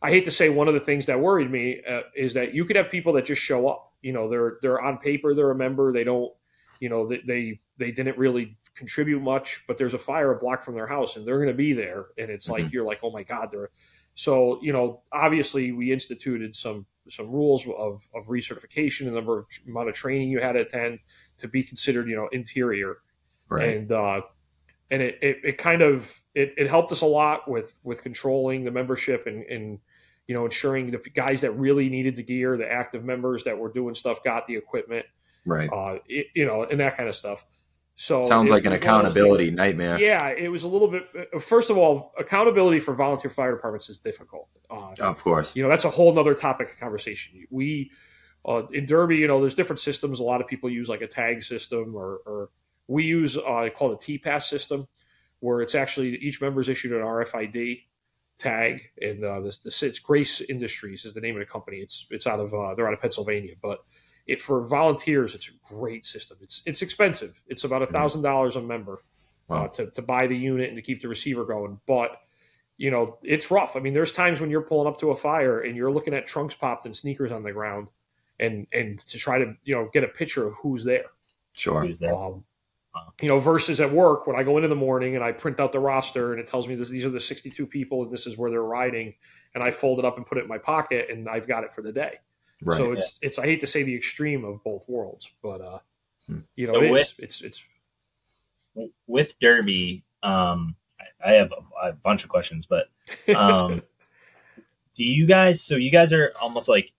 I 0.00 0.10
hate 0.10 0.24
to 0.26 0.30
say 0.30 0.48
one 0.48 0.68
of 0.68 0.74
the 0.74 0.80
things 0.80 1.06
that 1.06 1.18
worried 1.18 1.50
me 1.50 1.82
uh, 1.82 2.02
is 2.14 2.32
that 2.34 2.54
you 2.54 2.64
could 2.64 2.76
have 2.76 2.88
people 2.88 3.12
that 3.14 3.24
just 3.24 3.42
show 3.42 3.68
up. 3.68 3.92
You 4.02 4.12
know, 4.12 4.28
they're 4.30 4.58
they're 4.62 4.80
on 4.80 4.98
paper, 4.98 5.34
they're 5.34 5.50
a 5.50 5.56
member, 5.56 5.92
they 5.92 6.04
don't, 6.04 6.32
you 6.78 6.88
know, 6.88 7.08
they 7.08 7.20
they, 7.26 7.60
they 7.78 7.90
didn't 7.90 8.16
really 8.16 8.56
contribute 8.76 9.20
much, 9.20 9.64
but 9.66 9.76
there's 9.76 9.94
a 9.94 9.98
fire 9.98 10.30
a 10.32 10.38
block 10.38 10.62
from 10.62 10.74
their 10.76 10.86
house 10.86 11.16
and 11.16 11.26
they're 11.26 11.38
going 11.42 11.48
to 11.48 11.62
be 11.68 11.72
there, 11.72 12.06
and 12.16 12.30
it's 12.30 12.48
like 12.48 12.66
Mhm. 12.66 12.72
you're 12.72 12.84
like, 12.84 13.00
oh 13.02 13.10
my 13.10 13.24
god, 13.24 13.50
they're. 13.50 13.70
So 14.14 14.60
you 14.62 14.72
know, 14.72 15.02
obviously 15.10 15.72
we 15.72 15.92
instituted 15.92 16.54
some 16.54 16.86
some 17.08 17.28
rules 17.30 17.66
of 17.66 18.08
of 18.14 18.26
recertification, 18.28 19.00
and 19.00 19.08
the 19.08 19.20
number 19.20 19.38
of 19.40 19.46
amount 19.66 19.88
of 19.88 19.94
training 19.96 20.28
you 20.30 20.40
had 20.40 20.52
to 20.52 20.60
attend 20.60 21.00
to 21.38 21.48
be 21.48 21.62
considered, 21.64 22.08
you 22.08 22.14
know, 22.16 22.28
interior 22.30 22.98
Right. 23.48 23.76
and 23.76 23.92
uh, 23.92 24.20
and 24.90 25.02
it, 25.02 25.18
it, 25.22 25.36
it 25.44 25.58
kind 25.58 25.82
of 25.82 26.22
it, 26.34 26.54
it 26.56 26.68
helped 26.68 26.92
us 26.92 27.00
a 27.00 27.06
lot 27.06 27.50
with 27.50 27.78
with 27.82 28.02
controlling 28.02 28.64
the 28.64 28.70
membership 28.70 29.26
and, 29.26 29.44
and 29.44 29.78
you 30.26 30.34
know 30.34 30.44
ensuring 30.44 30.90
the 30.90 30.98
guys 30.98 31.40
that 31.42 31.52
really 31.52 31.88
needed 31.88 32.16
the 32.16 32.22
gear, 32.22 32.56
the 32.56 32.70
active 32.70 33.04
members 33.04 33.44
that 33.44 33.58
were 33.58 33.72
doing 33.72 33.94
stuff, 33.94 34.22
got 34.22 34.46
the 34.46 34.56
equipment, 34.56 35.06
right. 35.44 35.70
uh, 35.72 35.98
it, 36.08 36.26
you 36.34 36.46
know, 36.46 36.62
and 36.64 36.80
that 36.80 36.96
kind 36.96 37.08
of 37.08 37.14
stuff. 37.14 37.44
So 38.00 38.22
Sounds 38.22 38.48
like 38.48 38.64
an 38.64 38.70
was 38.70 38.80
one 38.80 39.06
of 39.06 39.12
those 39.14 39.16
accountability 39.16 39.50
nightmare. 39.50 39.98
Yeah, 39.98 40.28
it 40.28 40.48
was 40.48 40.62
a 40.62 40.68
little 40.68 40.86
bit. 40.86 41.08
uh, 41.34 41.40
First 41.40 41.68
of 41.68 41.76
all, 41.76 42.12
accountability 42.16 42.78
for 42.78 42.94
volunteer 42.94 43.28
fire 43.28 43.52
departments 43.52 43.88
is 43.88 43.98
difficult. 43.98 44.48
Uh, 44.70 44.94
Of 45.00 45.22
course. 45.24 45.56
you 45.56 45.62
know 45.62 45.68
that's 45.68 45.84
a 45.84 45.90
whole 45.90 46.12
nother 46.12 46.34
topic 46.34 46.70
of 46.70 46.78
conversation 46.78 47.46
we 47.50 47.90
uh, 48.46 48.66
in 48.72 48.84
derby 48.84 49.16
you 49.16 49.26
know 49.26 49.40
there's 49.40 49.54
different 49.54 49.80
systems 49.80 50.20
a 50.20 50.22
lot 50.22 50.40
of 50.42 50.46
people 50.46 50.68
use 50.68 50.88
like 50.90 51.00
a 51.00 51.06
tag 51.06 51.42
system 51.42 51.94
or, 51.96 52.20
or 52.26 52.50
we 52.88 53.04
use 53.04 53.36
uh, 53.36 53.68
called 53.74 53.92
a 53.92 53.98
t-pass 53.98 54.48
system 54.48 54.86
where 55.40 55.60
it's 55.60 55.74
actually 55.74 56.16
each 56.16 56.40
member 56.40 56.60
is 56.60 56.68
issued 56.68 56.92
an 56.92 56.98
rfid 56.98 57.82
tag 58.38 58.82
and 59.00 59.24
uh, 59.24 59.40
this, 59.40 59.58
this 59.58 59.82
it's 59.82 59.98
grace 59.98 60.40
industries 60.40 61.04
is 61.04 61.12
the 61.12 61.20
name 61.20 61.34
of 61.34 61.40
the 61.40 61.46
company 61.46 61.78
it's 61.78 62.06
it's 62.10 62.26
out 62.26 62.40
of 62.40 62.52
uh, 62.54 62.74
they're 62.74 62.86
out 62.86 62.94
of 62.94 63.00
pennsylvania 63.00 63.54
but 63.62 63.78
it 64.26 64.40
for 64.40 64.62
volunteers 64.62 65.34
it's 65.34 65.48
a 65.48 65.74
great 65.74 66.04
system 66.04 66.36
it's 66.40 66.62
it's 66.66 66.82
expensive 66.82 67.42
it's 67.48 67.64
about 67.64 67.82
a 67.82 67.86
thousand 67.86 68.22
dollars 68.22 68.56
a 68.56 68.60
member 68.60 69.02
uh, 69.50 69.68
to 69.68 69.86
to 69.90 70.02
buy 70.02 70.26
the 70.26 70.36
unit 70.36 70.68
and 70.68 70.76
to 70.76 70.82
keep 70.82 71.00
the 71.00 71.08
receiver 71.08 71.44
going. 71.44 71.80
But 71.86 72.20
you 72.76 72.90
know, 72.90 73.18
it's 73.22 73.50
rough. 73.50 73.76
I 73.76 73.80
mean, 73.80 73.94
there's 73.94 74.12
times 74.12 74.40
when 74.40 74.50
you're 74.50 74.62
pulling 74.62 74.86
up 74.86 75.00
to 75.00 75.10
a 75.10 75.16
fire 75.16 75.60
and 75.60 75.76
you're 75.76 75.90
looking 75.90 76.14
at 76.14 76.26
trunks 76.26 76.54
popped 76.54 76.86
and 76.86 76.94
sneakers 76.94 77.32
on 77.32 77.42
the 77.42 77.52
ground, 77.52 77.88
and 78.38 78.66
and 78.72 78.98
to 78.98 79.18
try 79.18 79.38
to 79.38 79.54
you 79.64 79.74
know 79.74 79.88
get 79.92 80.04
a 80.04 80.08
picture 80.08 80.46
of 80.46 80.54
who's 80.54 80.84
there. 80.84 81.06
Sure. 81.56 81.84
Who's 81.84 81.98
there? 81.98 82.14
Um, 82.14 82.18
Wow. 82.18 82.44
You 83.20 83.28
know, 83.28 83.38
versus 83.38 83.80
at 83.80 83.92
work 83.92 84.26
when 84.26 84.36
I 84.36 84.42
go 84.42 84.58
in 84.58 84.64
in 84.64 84.70
the 84.70 84.76
morning 84.76 85.14
and 85.16 85.24
I 85.24 85.32
print 85.32 85.58
out 85.60 85.72
the 85.72 85.80
roster 85.80 86.32
and 86.32 86.40
it 86.40 86.46
tells 86.46 86.68
me 86.68 86.74
this, 86.74 86.88
these 86.88 87.04
are 87.04 87.10
the 87.10 87.20
62 87.20 87.66
people 87.66 88.02
and 88.02 88.12
this 88.12 88.26
is 88.26 88.36
where 88.38 88.50
they're 88.50 88.62
riding, 88.62 89.14
and 89.54 89.62
I 89.64 89.70
fold 89.70 89.98
it 89.98 90.04
up 90.04 90.16
and 90.16 90.26
put 90.26 90.38
it 90.38 90.42
in 90.42 90.48
my 90.48 90.58
pocket 90.58 91.08
and 91.10 91.28
I've 91.28 91.46
got 91.46 91.64
it 91.64 91.72
for 91.72 91.82
the 91.82 91.92
day. 91.92 92.18
Right. 92.62 92.76
So 92.76 92.92
it's 92.92 93.18
it's 93.22 93.38
I 93.38 93.44
hate 93.44 93.60
to 93.60 93.66
say 93.66 93.82
the 93.82 93.94
extreme 93.94 94.44
of 94.44 94.62
both 94.64 94.88
worlds, 94.88 95.30
but 95.42 95.60
uh, 95.60 95.78
Hmm. 96.26 96.40
you 96.56 96.66
know, 96.66 96.74
So 96.74 96.80
it 96.82 96.84
is. 96.86 96.90
with- 96.92 97.14
It's 97.18 97.40
it's 97.42 97.64
with 99.06 99.38
Derby, 99.40 100.04
um, 100.22 100.76
I 101.00 101.30
I 101.30 101.32
have 101.34 101.52
a, 101.52 101.88
a 101.88 101.92
bunch 101.92 102.22
of 102.24 102.30
questions, 102.30 102.66
but 102.66 102.86
um, 103.34 103.82
do 104.94 105.04
you 105.04 105.26
guys? 105.26 105.62
So 105.62 105.76
you 105.76 105.90
guys 105.90 106.12
are 106.12 106.32
almost 106.40 106.68
like 106.68 106.92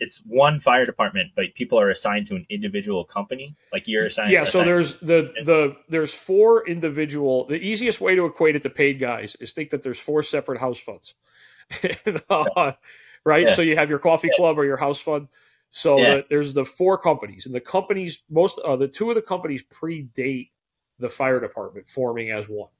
it's 0.00 0.18
one 0.26 0.58
fire 0.60 0.84
department, 0.86 1.30
but 1.36 1.54
people 1.54 1.78
are 1.78 1.90
assigned 1.90 2.26
to 2.28 2.34
an 2.34 2.46
individual 2.48 3.04
company. 3.04 3.54
Like 3.72 3.86
you're 3.86 4.06
assigned. 4.06 4.32
yeah. 4.32 4.44
So 4.44 4.48
assigned- 4.60 4.68
there's 4.68 4.94
the 5.00 5.32
the 5.44 5.76
there's 5.88 6.12
four 6.14 6.66
individual. 6.66 7.44
The 7.46 7.60
easiest 7.60 8.00
way 8.00 8.14
to 8.16 8.24
equate 8.26 8.56
it 8.56 8.62
to 8.62 8.70
paid 8.70 8.98
guys 8.98 9.36
is 9.40 9.52
think 9.52 9.70
that 9.70 9.82
there's 9.82 10.00
four 10.00 10.22
separate 10.22 10.58
house 10.58 10.78
funds, 10.80 11.14
And, 12.06 12.22
uh, 12.30 12.72
right? 13.24 13.46
Yeah. 13.48 13.54
So 13.54 13.62
you 13.62 13.76
have 13.76 13.90
your 13.90 13.98
coffee 13.98 14.30
club 14.36 14.58
or 14.58 14.64
your 14.64 14.76
house 14.78 14.98
fund. 15.00 15.28
So 15.68 15.98
Yeah. 15.98 16.14
the, 16.16 16.24
there's 16.30 16.52
the 16.52 16.64
four 16.64 16.98
companies, 16.98 17.46
and 17.46 17.54
the 17.54 17.60
companies 17.60 18.22
most 18.28 18.58
uh, 18.60 18.76
the 18.76 18.88
two 18.88 19.08
of 19.10 19.14
the 19.14 19.22
companies 19.22 19.62
predate 19.62 20.50
the 20.98 21.08
fire 21.08 21.38
department 21.40 21.88
forming 21.88 22.30
as 22.30 22.48
one, 22.48 22.70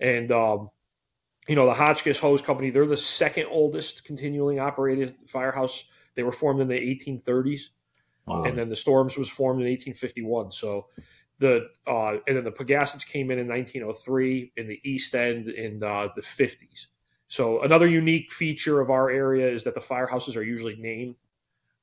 and 0.00 0.30
um, 0.30 0.70
you 1.48 1.54
know 1.56 1.64
the 1.66 1.72
Hotchkiss 1.74 2.18
Hose 2.18 2.42
Company. 2.42 2.68
They're 2.70 2.84
the 2.86 2.96
second 2.98 3.46
oldest 3.50 4.04
continually 4.04 4.58
operated 4.58 5.14
firehouse. 5.26 5.84
They 6.18 6.24
were 6.24 6.32
formed 6.32 6.60
in 6.60 6.66
the 6.66 6.74
1830s 6.74 7.70
Wow. 8.26 8.42
and 8.42 8.58
then 8.58 8.68
the 8.68 8.76
Storms 8.76 9.16
was 9.16 9.28
formed 9.30 9.60
in 9.62 9.68
1851. 9.68 10.50
So 10.50 10.88
the 11.38 11.68
uh, 11.86 12.16
and 12.26 12.36
then 12.36 12.42
the 12.44 12.50
Pegassets 12.50 13.06
came 13.06 13.30
in 13.30 13.38
in 13.38 13.46
1903 13.48 14.52
in 14.56 14.66
the 14.68 14.80
East 14.82 15.14
End 15.14 15.46
in 15.48 15.80
uh, 15.84 16.08
the 16.16 16.20
50s. 16.22 16.86
So 17.28 17.62
another 17.62 17.86
unique 17.86 18.32
feature 18.32 18.80
of 18.80 18.90
our 18.90 19.08
area 19.10 19.48
is 19.48 19.62
that 19.64 19.74
the 19.74 19.80
firehouses 19.80 20.36
are 20.36 20.42
usually 20.42 20.74
named. 20.76 21.16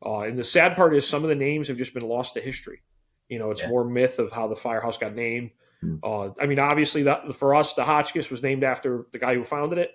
Uh, 0.05 0.19
and 0.23 0.37
the 0.37 0.43
sad 0.43 0.75
part 0.75 0.93
is 0.93 1.07
some 1.07 1.23
of 1.23 1.29
the 1.29 1.35
names 1.35 1.69
have 1.69 1.77
just 1.77 1.93
been 1.93 2.03
lost 2.07 2.33
to 2.33 2.41
history. 2.41 2.81
You 3.29 3.39
know, 3.39 3.49
it's 3.51 3.61
Yeah. 3.61 3.69
more 3.69 3.85
myth 3.85 4.19
of 4.19 4.31
how 4.33 4.47
the 4.49 4.55
firehouse 4.57 4.97
got 4.97 5.15
named. 5.15 5.51
Hmm. 5.79 5.95
Uh, 6.03 6.29
I 6.39 6.45
mean, 6.47 6.59
obviously, 6.59 7.03
that 7.03 7.33
for 7.35 7.55
us, 7.55 7.73
the 7.73 7.85
Hotchkiss 7.85 8.29
was 8.29 8.43
named 8.43 8.63
after 8.65 9.07
the 9.11 9.17
guy 9.19 9.33
who 9.35 9.43
founded 9.45 9.79
it. 9.79 9.91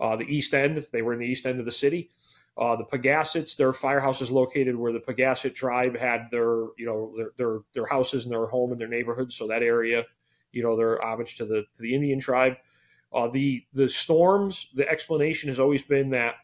Uh, 0.00 0.16
the 0.16 0.24
East 0.26 0.52
End, 0.54 0.84
they 0.92 1.02
were 1.02 1.12
in 1.12 1.20
the 1.20 1.26
East 1.26 1.46
End 1.46 1.60
of 1.60 1.64
the 1.64 1.70
city. 1.72 2.10
Uh, 2.56 2.76
the 2.76 2.84
Pegassets, 2.84 3.56
their 3.56 3.72
firehouse 3.72 4.20
is 4.20 4.30
located 4.30 4.76
where 4.76 4.92
the 4.92 5.00
Pegasset 5.00 5.54
tribe 5.54 5.96
had 5.96 6.28
their, 6.30 6.66
you 6.78 6.86
know, 6.86 7.12
their, 7.16 7.30
their 7.36 7.58
their 7.72 7.86
houses 7.86 8.24
and 8.24 8.32
their 8.32 8.46
home 8.46 8.70
and 8.70 8.80
their 8.80 8.88
neighborhood. 8.88 9.32
So 9.32 9.48
that 9.48 9.62
area, 9.62 10.04
you 10.52 10.62
know, 10.62 10.76
they're 10.76 11.04
homage 11.04 11.36
to 11.38 11.46
the 11.46 11.64
to 11.74 11.82
the 11.82 11.94
Indian 11.94 12.20
tribe. 12.20 12.54
Uh, 13.12 13.28
the 13.28 13.64
the 13.72 13.88
storms, 13.88 14.68
the 14.74 14.88
explanation 14.88 15.48
has 15.48 15.58
always 15.58 15.82
been 15.82 16.10
that 16.10 16.36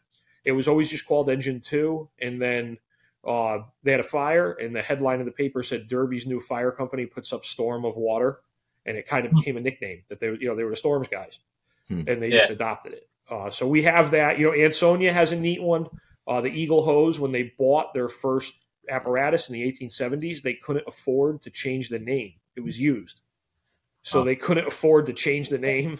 it 0.43 0.51
was 0.51 0.67
always 0.67 0.89
just 0.89 1.05
called 1.07 1.29
Engine 1.29 1.61
Two, 1.61 2.09
and 2.19 2.41
then 2.41 2.77
uh, 3.25 3.59
they 3.83 3.91
had 3.91 3.99
a 3.99 4.03
fire, 4.03 4.51
and 4.53 4.75
the 4.75 4.81
headline 4.81 5.19
of 5.19 5.25
the 5.25 5.31
paper 5.31 5.63
said 5.63 5.87
Derby's 5.87 6.25
new 6.25 6.41
fire 6.41 6.71
company 6.71 7.05
puts 7.05 7.31
up 7.31 7.45
storm 7.45 7.85
of 7.85 7.95
water, 7.95 8.41
and 8.85 8.97
it 8.97 9.05
kind 9.07 9.25
of 9.25 9.31
Hmm. 9.31 9.37
became 9.37 9.57
a 9.57 9.61
nickname 9.61 10.03
that 10.09 10.19
they, 10.19 10.27
you 10.27 10.47
know, 10.47 10.55
they 10.55 10.63
were 10.63 10.71
the 10.71 10.75
storms 10.75 11.07
guys, 11.07 11.39
Hmm. 11.87 12.03
and 12.07 12.21
they 12.21 12.29
Yeah. 12.31 12.39
just 12.39 12.49
adopted 12.49 12.93
it. 12.93 13.07
Uh, 13.31 13.49
so 13.49 13.65
we 13.67 13.81
have 13.83 14.11
that. 14.11 14.37
You 14.37 14.47
know, 14.47 14.53
Ansonia 14.53 15.13
has 15.13 15.31
a 15.31 15.39
neat 15.39 15.61
one. 15.61 15.87
Uh, 16.27 16.41
the 16.41 16.49
Eagle 16.49 16.83
Hose, 16.83 17.19
when 17.19 17.31
they 17.31 17.53
bought 17.57 17.93
their 17.93 18.09
first 18.09 18.53
apparatus 18.89 19.49
in 19.49 19.53
the 19.53 19.71
1870s, 19.71 20.41
they 20.41 20.53
couldn't 20.55 20.85
afford 20.87 21.41
to 21.43 21.49
change 21.49 21.89
the 21.89 21.99
name. 21.99 22.33
It 22.55 22.61
was 22.61 22.79
used. 22.79 23.21
So 24.03 24.21
Oh. 24.21 24.23
they 24.23 24.35
couldn't 24.35 24.67
afford 24.67 25.05
to 25.05 25.13
change 25.13 25.49
the 25.49 25.57
name. 25.57 25.99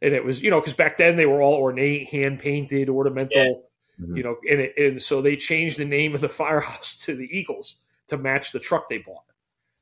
And 0.00 0.14
it 0.14 0.24
was, 0.24 0.42
you 0.42 0.50
know, 0.50 0.58
because 0.60 0.74
back 0.74 0.96
then 0.96 1.16
they 1.16 1.26
were 1.26 1.40
all 1.40 1.54
ornate, 1.54 2.08
hand 2.08 2.40
painted, 2.40 2.88
ornamental, 2.88 3.70
Mhm. 4.00 4.16
you 4.16 4.22
know, 4.24 4.36
and, 4.50 4.60
it, 4.60 4.76
and 4.76 5.00
so 5.00 5.22
they 5.22 5.36
changed 5.36 5.78
the 5.78 5.84
name 5.84 6.14
of 6.14 6.20
the 6.20 6.28
firehouse 6.40 6.96
to 7.04 7.14
the 7.14 7.28
Eagles 7.30 7.76
to 8.08 8.16
match 8.18 8.50
the 8.50 8.58
truck 8.58 8.88
they 8.88 8.98
bought. 8.98 9.24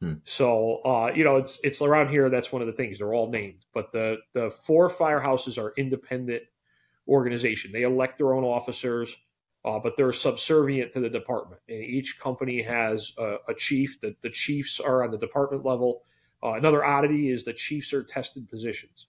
Hmm. 0.00 0.14
So, 0.24 0.82
uh, 0.84 1.12
you 1.14 1.24
know, 1.24 1.36
it's 1.36 1.58
it's 1.64 1.80
around 1.80 2.08
here. 2.10 2.28
That's 2.28 2.52
one 2.52 2.60
of 2.60 2.66
the 2.66 2.74
things. 2.74 2.98
They're 2.98 3.14
all 3.14 3.30
named, 3.30 3.64
but 3.72 3.92
the 3.92 4.18
the 4.32 4.50
four 4.50 4.90
firehouses 4.90 5.56
are 5.62 5.72
independent 5.76 6.42
organization. 7.08 7.72
They 7.72 7.82
elect 7.82 8.18
their 8.18 8.32
own 8.32 8.44
officers, 8.44 9.16
uh, 9.64 9.78
but 9.78 9.96
they're 9.96 10.12
subservient 10.12 10.92
to 10.92 11.00
the 11.00 11.10
department. 11.10 11.60
And 11.68 11.82
each 11.82 12.18
company 12.18 12.62
has 12.62 13.12
a, 13.18 13.36
a 13.48 13.54
chief. 13.54 14.00
That 14.00 14.20
the 14.22 14.30
chiefs 14.30 14.80
are 14.80 15.02
on 15.02 15.10
the 15.10 15.18
department 15.18 15.64
level. 15.64 16.02
Uh, 16.42 16.52
another 16.52 16.84
oddity 16.84 17.30
is 17.30 17.44
the 17.44 17.52
chiefs 17.52 17.92
are 17.92 18.02
tested 18.02 18.48
positions. 18.48 19.08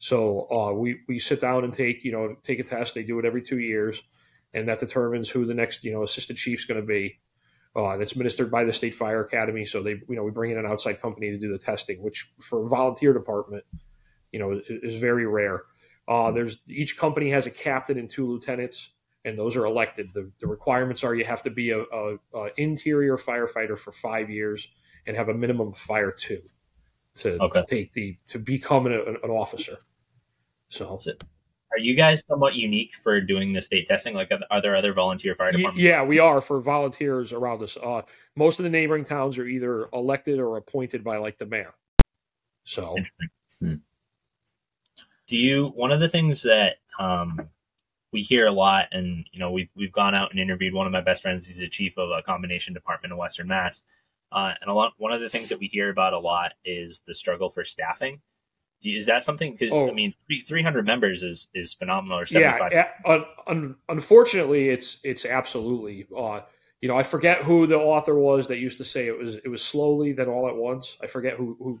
So 0.00 0.50
uh, 0.50 0.72
we 0.72 1.00
we 1.08 1.18
sit 1.18 1.40
down 1.40 1.64
and 1.64 1.74
take 1.74 2.04
you 2.04 2.12
know 2.12 2.36
take 2.42 2.58
a 2.58 2.64
test. 2.64 2.94
They 2.94 3.02
do 3.02 3.18
it 3.18 3.24
every 3.24 3.42
two 3.42 3.58
years, 3.58 4.02
and 4.54 4.68
that 4.68 4.78
determines 4.78 5.28
who 5.28 5.44
the 5.44 5.54
next 5.54 5.84
you 5.84 5.92
know 5.92 6.02
assistant 6.02 6.38
chief's 6.38 6.64
going 6.64 6.80
to 6.80 6.86
be. 6.86 7.20
Uh, 7.76 7.90
and 7.90 8.02
it's 8.02 8.12
administered 8.12 8.50
by 8.50 8.64
the 8.64 8.72
State 8.72 8.94
Fire 8.94 9.22
Academy. 9.22 9.64
So 9.64 9.82
they 9.82 9.90
you 9.90 10.16
know 10.16 10.24
we 10.24 10.30
bring 10.30 10.52
in 10.52 10.58
an 10.58 10.66
outside 10.66 11.00
company 11.00 11.30
to 11.30 11.38
do 11.38 11.52
the 11.52 11.58
testing, 11.58 12.02
which 12.02 12.32
for 12.40 12.64
a 12.64 12.68
volunteer 12.68 13.12
department, 13.12 13.64
you 14.32 14.38
know, 14.38 14.52
is, 14.52 14.94
is 14.94 14.96
very 14.96 15.26
rare. 15.26 15.64
Uh, 16.10 16.30
there's 16.32 16.58
each 16.66 16.98
company 16.98 17.30
has 17.30 17.46
a 17.46 17.50
captain 17.50 17.96
and 17.96 18.10
two 18.10 18.26
lieutenants, 18.26 18.90
and 19.24 19.38
those 19.38 19.56
are 19.56 19.64
elected. 19.64 20.08
The, 20.12 20.30
the 20.40 20.48
requirements 20.48 21.04
are 21.04 21.14
you 21.14 21.24
have 21.24 21.40
to 21.42 21.50
be 21.50 21.70
a, 21.70 21.82
a, 21.82 22.16
a 22.34 22.48
interior 22.56 23.16
firefighter 23.16 23.78
for 23.78 23.92
five 23.92 24.28
years 24.28 24.68
and 25.06 25.16
have 25.16 25.28
a 25.28 25.34
minimum 25.34 25.68
of 25.68 25.78
fire 25.78 26.10
two 26.10 26.42
to, 27.14 27.38
Okay. 27.40 27.60
to 27.60 27.66
take 27.66 27.92
the 27.92 28.18
to 28.26 28.38
become 28.40 28.86
an, 28.86 28.92
an 29.22 29.30
officer. 29.30 29.76
So 30.68 30.90
that's 30.90 31.06
it. 31.06 31.22
Are 31.72 31.78
you 31.78 31.94
guys 31.94 32.24
somewhat 32.26 32.54
unique 32.54 32.94
for 33.04 33.20
doing 33.20 33.52
the 33.52 33.60
state 33.60 33.86
testing? 33.86 34.12
Like, 34.14 34.32
are 34.50 34.60
there 34.60 34.74
other 34.74 34.92
volunteer 34.92 35.36
fire 35.36 35.52
departments? 35.52 35.80
yeah, 35.80 36.02
we 36.02 36.18
are 36.18 36.40
for 36.40 36.60
volunteers 36.60 37.32
around 37.32 37.62
us. 37.62 37.76
Uh, 37.80 38.02
most 38.34 38.58
of 38.58 38.64
the 38.64 38.70
neighboring 38.70 39.04
towns 39.04 39.38
are 39.38 39.46
either 39.46 39.88
elected 39.92 40.40
or 40.40 40.56
appointed 40.56 41.04
by 41.04 41.18
like 41.18 41.38
the 41.38 41.46
mayor. 41.46 41.74
So 42.64 42.96
Interesting. 42.96 43.28
Hmm. 43.60 43.74
Do 45.30 45.38
you? 45.38 45.66
One 45.76 45.92
of 45.92 46.00
the 46.00 46.08
things 46.08 46.42
that 46.42 46.76
um, 46.98 47.48
we 48.12 48.20
hear 48.20 48.46
a 48.46 48.52
lot, 48.52 48.88
and 48.90 49.24
you 49.32 49.38
know, 49.38 49.52
we've 49.52 49.68
we've 49.76 49.92
gone 49.92 50.14
out 50.14 50.30
and 50.32 50.40
interviewed 50.40 50.74
one 50.74 50.86
of 50.86 50.92
my 50.92 51.00
best 51.00 51.22
friends. 51.22 51.46
He's 51.46 51.60
a 51.60 51.68
chief 51.68 51.96
of 51.98 52.10
a 52.10 52.20
combination 52.22 52.74
department 52.74 53.12
in 53.12 53.16
Western 53.18 53.46
Mass, 53.46 53.82
uh, 54.32 54.54
and 54.60 54.68
a 54.68 54.74
lot. 54.74 54.92
One 54.98 55.12
of 55.12 55.20
the 55.20 55.28
things 55.28 55.48
that 55.50 55.60
we 55.60 55.68
hear 55.68 55.88
about 55.88 56.12
a 56.14 56.18
lot 56.18 56.52
is 56.64 57.02
the 57.06 57.14
struggle 57.14 57.48
for 57.48 57.64
staffing. 57.64 58.20
Do 58.82 58.90
you, 58.90 58.98
is 58.98 59.06
that 59.06 59.22
something? 59.22 59.56
Cause, 59.56 59.68
Oh. 59.70 59.88
I 59.88 59.92
mean, 59.92 60.14
three 60.48 60.62
hundred 60.62 60.84
members 60.84 61.22
is 61.22 61.48
is 61.54 61.74
phenomenal. 61.74 62.18
Or 62.18 62.26
seventy 62.26 62.74
yeah, 62.74 62.88
yeah, 63.06 63.12
un, 63.12 63.24
un, 63.46 63.76
unfortunately, 63.88 64.70
it's 64.70 64.98
it's 65.04 65.24
absolutely. 65.24 66.06
Uh, 66.16 66.40
you 66.80 66.88
know, 66.88 66.96
I 66.96 67.02
forget 67.04 67.42
who 67.44 67.66
the 67.68 67.78
author 67.78 68.18
was 68.18 68.48
that 68.48 68.56
used 68.56 68.78
to 68.78 68.84
say 68.84 69.06
it 69.06 69.16
was 69.16 69.36
it 69.36 69.48
was 69.48 69.62
slowly 69.62 70.12
then 70.12 70.28
all 70.28 70.48
at 70.48 70.56
once. 70.56 70.98
I 71.00 71.06
forget 71.06 71.34
who 71.34 71.56
who 71.60 71.80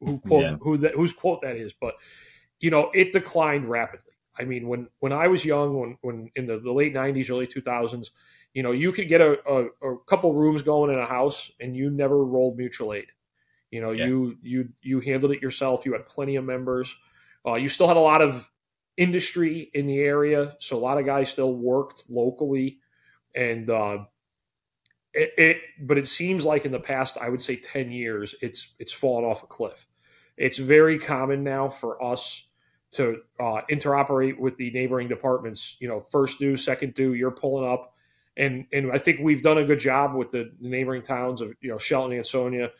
who 0.00 0.18
quote 0.20 0.42
Yeah. 0.42 0.56
who 0.60 0.76
that 0.78 0.92
whose 0.94 1.12
quote 1.12 1.42
that 1.42 1.56
is, 1.56 1.72
but 1.72 1.94
you 2.64 2.70
know, 2.70 2.90
it 2.94 3.12
declined 3.12 3.68
rapidly. 3.68 4.14
I 4.38 4.44
mean, 4.44 4.66
when 4.68 4.88
when 5.00 5.12
I 5.12 5.28
was 5.28 5.44
young, 5.44 5.78
when 5.78 5.98
when 6.00 6.30
in 6.34 6.46
the, 6.46 6.58
the 6.58 6.72
late 6.72 6.94
'90s, 6.94 7.30
early 7.30 7.46
2000s, 7.46 8.08
you 8.54 8.62
know, 8.62 8.72
you 8.72 8.90
could 8.90 9.06
get 9.06 9.20
a, 9.20 9.38
a, 9.46 9.66
a 9.92 9.98
couple 10.06 10.32
rooms 10.32 10.62
going 10.62 10.90
in 10.90 10.98
a 10.98 11.04
house, 11.04 11.50
and 11.60 11.76
you 11.76 11.90
never 11.90 12.24
rolled 12.24 12.56
mutual 12.56 12.94
aid. 12.94 13.08
You 13.70 13.82
know, 13.82 13.90
Yeah. 13.90 14.06
you 14.06 14.38
you 14.42 14.68
you 14.80 15.00
handled 15.00 15.32
it 15.32 15.42
yourself. 15.42 15.84
You 15.84 15.92
had 15.92 16.06
plenty 16.06 16.36
of 16.36 16.44
members. 16.44 16.96
Uh, 17.46 17.56
you 17.56 17.68
still 17.68 17.86
had 17.86 17.98
a 17.98 18.00
lot 18.00 18.22
of 18.22 18.50
industry 18.96 19.70
in 19.74 19.86
the 19.86 19.98
area, 20.00 20.56
so 20.58 20.78
a 20.78 20.80
lot 20.80 20.96
of 20.98 21.04
guys 21.04 21.28
still 21.28 21.54
worked 21.54 22.04
locally, 22.08 22.78
and 23.34 23.68
uh, 23.68 23.98
it, 25.12 25.32
it. 25.36 25.56
But 25.80 25.98
it 25.98 26.08
seems 26.08 26.46
like 26.46 26.64
in 26.64 26.72
the 26.72 26.80
past, 26.80 27.18
I 27.20 27.28
would 27.28 27.42
say 27.42 27.56
ten 27.56 27.90
years, 27.90 28.34
it's 28.40 28.74
it's 28.78 28.92
fallen 28.94 29.26
off 29.26 29.42
a 29.42 29.46
cliff. 29.46 29.86
It's 30.38 30.58
very 30.58 30.98
common 30.98 31.44
now 31.44 31.68
for 31.68 32.02
us 32.02 32.46
to 32.94 33.16
uh, 33.40 33.60
interoperate 33.70 34.38
with 34.38 34.56
the 34.56 34.70
neighboring 34.70 35.08
departments. 35.08 35.76
You 35.80 35.88
know, 35.88 36.00
first 36.00 36.38
due, 36.38 36.56
second 36.56 36.94
due, 36.94 37.14
you're 37.14 37.32
pulling 37.32 37.70
up, 37.70 37.92
and 38.36 38.66
and 38.72 38.92
I 38.92 38.98
think 38.98 39.20
we've 39.20 39.42
done 39.42 39.58
a 39.58 39.64
good 39.64 39.80
job 39.80 40.14
with 40.14 40.30
the, 40.30 40.52
neighboring 40.60 41.02
towns 41.02 41.40
of 41.40 41.52
you 41.60 41.70
know 41.70 41.78
Shelton, 41.78 42.16
Ansonia, 42.16 42.70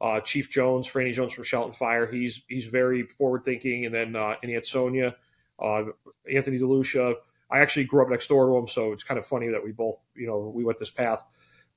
uh, 0.00 0.20
Chief 0.20 0.48
Jones, 0.48 0.88
Franny 0.88 1.12
Jones 1.12 1.32
from 1.32 1.44
Shelton 1.44 1.72
Fire. 1.72 2.06
He's 2.06 2.42
he's 2.48 2.66
very 2.66 3.02
forward 3.02 3.44
thinking, 3.44 3.84
and 3.84 3.94
then 3.94 4.14
uh, 4.14 4.36
in 4.42 4.54
Ansonia, 4.54 5.16
uh, 5.60 5.84
Anthony 6.32 6.58
DeLucia. 6.58 7.14
I 7.50 7.60
actually 7.60 7.84
grew 7.84 8.02
up 8.02 8.08
next 8.08 8.28
door 8.28 8.46
to 8.46 8.56
him, 8.56 8.66
so 8.66 8.92
it's 8.92 9.04
kind 9.04 9.18
of 9.18 9.26
funny 9.26 9.48
that 9.48 9.62
we 9.62 9.72
both 9.72 9.98
you 10.14 10.26
know 10.26 10.52
we 10.54 10.64
went 10.64 10.78
this 10.78 10.90
path, 10.90 11.24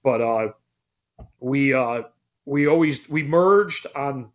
but 0.04 0.22
uh, 0.22 0.50
we 1.40 1.74
uh, 1.74 2.04
we 2.46 2.68
always 2.68 3.10
we 3.10 3.24
merged 3.24 3.88
on 3.96 4.32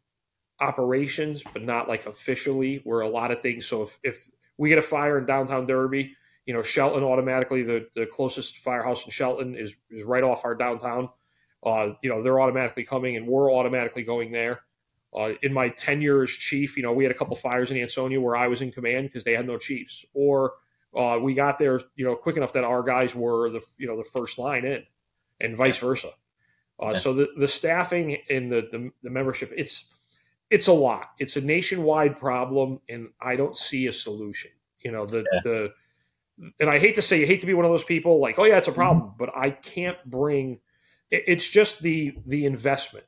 operations, 0.63 1.43
but 1.53 1.63
not 1.63 1.89
like 1.89 2.07
officially. 2.07 2.81
Where 2.85 3.01
a 3.01 3.09
lot 3.09 3.31
of 3.31 3.43
things. 3.43 3.67
So 3.67 3.83
if 3.83 3.99
if 4.03 4.29
we 4.57 4.69
get 4.69 4.79
a 4.79 4.83
fire 4.83 5.19
in 5.19 5.27
downtown 5.27 5.67
Derby, 5.67 6.15
you 6.47 6.55
know, 6.55 6.63
Shelton 6.63 7.03
automatically 7.03 7.63
the 7.63 7.89
the 7.95 8.07
closest 8.07 8.59
firehouse 8.59 9.05
in 9.05 9.11
Shelton 9.11 9.57
is 9.57 9.77
is 9.91 10.05
right 10.05 10.23
off 10.23 10.45
our 10.45 10.55
downtown. 10.55 11.11
Uh, 11.65 11.95
you 12.03 12.11
know, 12.11 12.23
they're 12.23 12.41
automatically 12.41 12.85
coming, 12.85 13.17
and 13.17 13.27
we're 13.27 13.53
automatically 13.53 14.03
going 14.03 14.33
there. 14.33 14.61
Uh, 15.15 15.33
in 15.43 15.53
my 15.53 15.69
tenure 15.69 16.23
as 16.23 16.31
chief, 16.31 16.77
you 16.77 16.83
know, 16.83 16.93
we 16.93 17.05
had 17.05 17.13
a 17.13 17.17
couple 17.17 17.37
fires 17.37 17.71
in 17.71 17.77
Ansonia 17.77 18.21
where 18.21 18.35
I 18.35 18.49
was 18.49 18.63
in 18.63 18.73
command 18.73 19.09
because 19.09 19.25
they 19.25 19.35
had 19.35 19.47
no 19.47 19.59
chiefs, 19.59 20.05
or 20.15 20.55
uh, 20.97 21.19
we 21.21 21.35
got 21.35 21.59
there, 21.59 21.81
you 21.97 22.05
know, 22.05 22.17
quick 22.17 22.37
enough 22.37 22.55
that 22.55 22.65
our 22.65 22.83
guys 22.83 23.15
were 23.15 23.51
the 23.51 23.61
you 23.79 23.87
know 23.87 23.97
the 23.97 24.05
first 24.05 24.39
line 24.39 24.65
in, 24.65 24.83
and 25.41 25.57
vice 25.57 25.79
versa. 25.79 26.09
Uh, 26.83 26.91
yeah. 26.91 26.95
So 26.95 27.13
the 27.13 27.29
the 27.37 27.47
staffing 27.47 28.19
and 28.29 28.51
the, 28.51 28.69
the 28.73 28.91
the 29.03 29.11
membership, 29.11 29.53
it's 29.57 29.85
it's 30.53 30.67
a 30.67 30.73
lot. 30.73 31.09
It's 31.19 31.37
a 31.37 31.41
nationwide 31.41 32.19
problem, 32.19 32.81
and 32.89 33.09
I 33.21 33.37
don't 33.37 33.57
see 33.57 33.87
a 33.87 33.93
solution. 33.93 34.51
You 34.81 34.93
know, 34.93 35.07
the 35.07 35.25
yeah. 35.33 35.41
the 35.43 35.73
and 36.61 36.69
I 36.69 36.79
hate 36.79 36.97
to 36.97 37.03
say, 37.03 37.19
you 37.19 37.27
hate 37.27 37.41
to 37.41 37.47
be 37.47 37.55
one 37.55 37.65
of 37.65 37.71
those 37.71 37.85
people 37.85 38.21
like, 38.21 38.39
oh 38.39 38.45
yeah, 38.45 38.59
it's 38.59 38.69
a 38.69 38.73
problem, 38.73 39.07
mm-hmm. 39.07 39.17
but 39.19 39.31
I 39.35 39.51
can't 39.51 39.99
bring. 40.05 40.61
It, 41.11 41.25
it's 41.27 41.49
just 41.49 41.81
the 41.81 42.15
the 42.27 42.45
investment. 42.45 43.07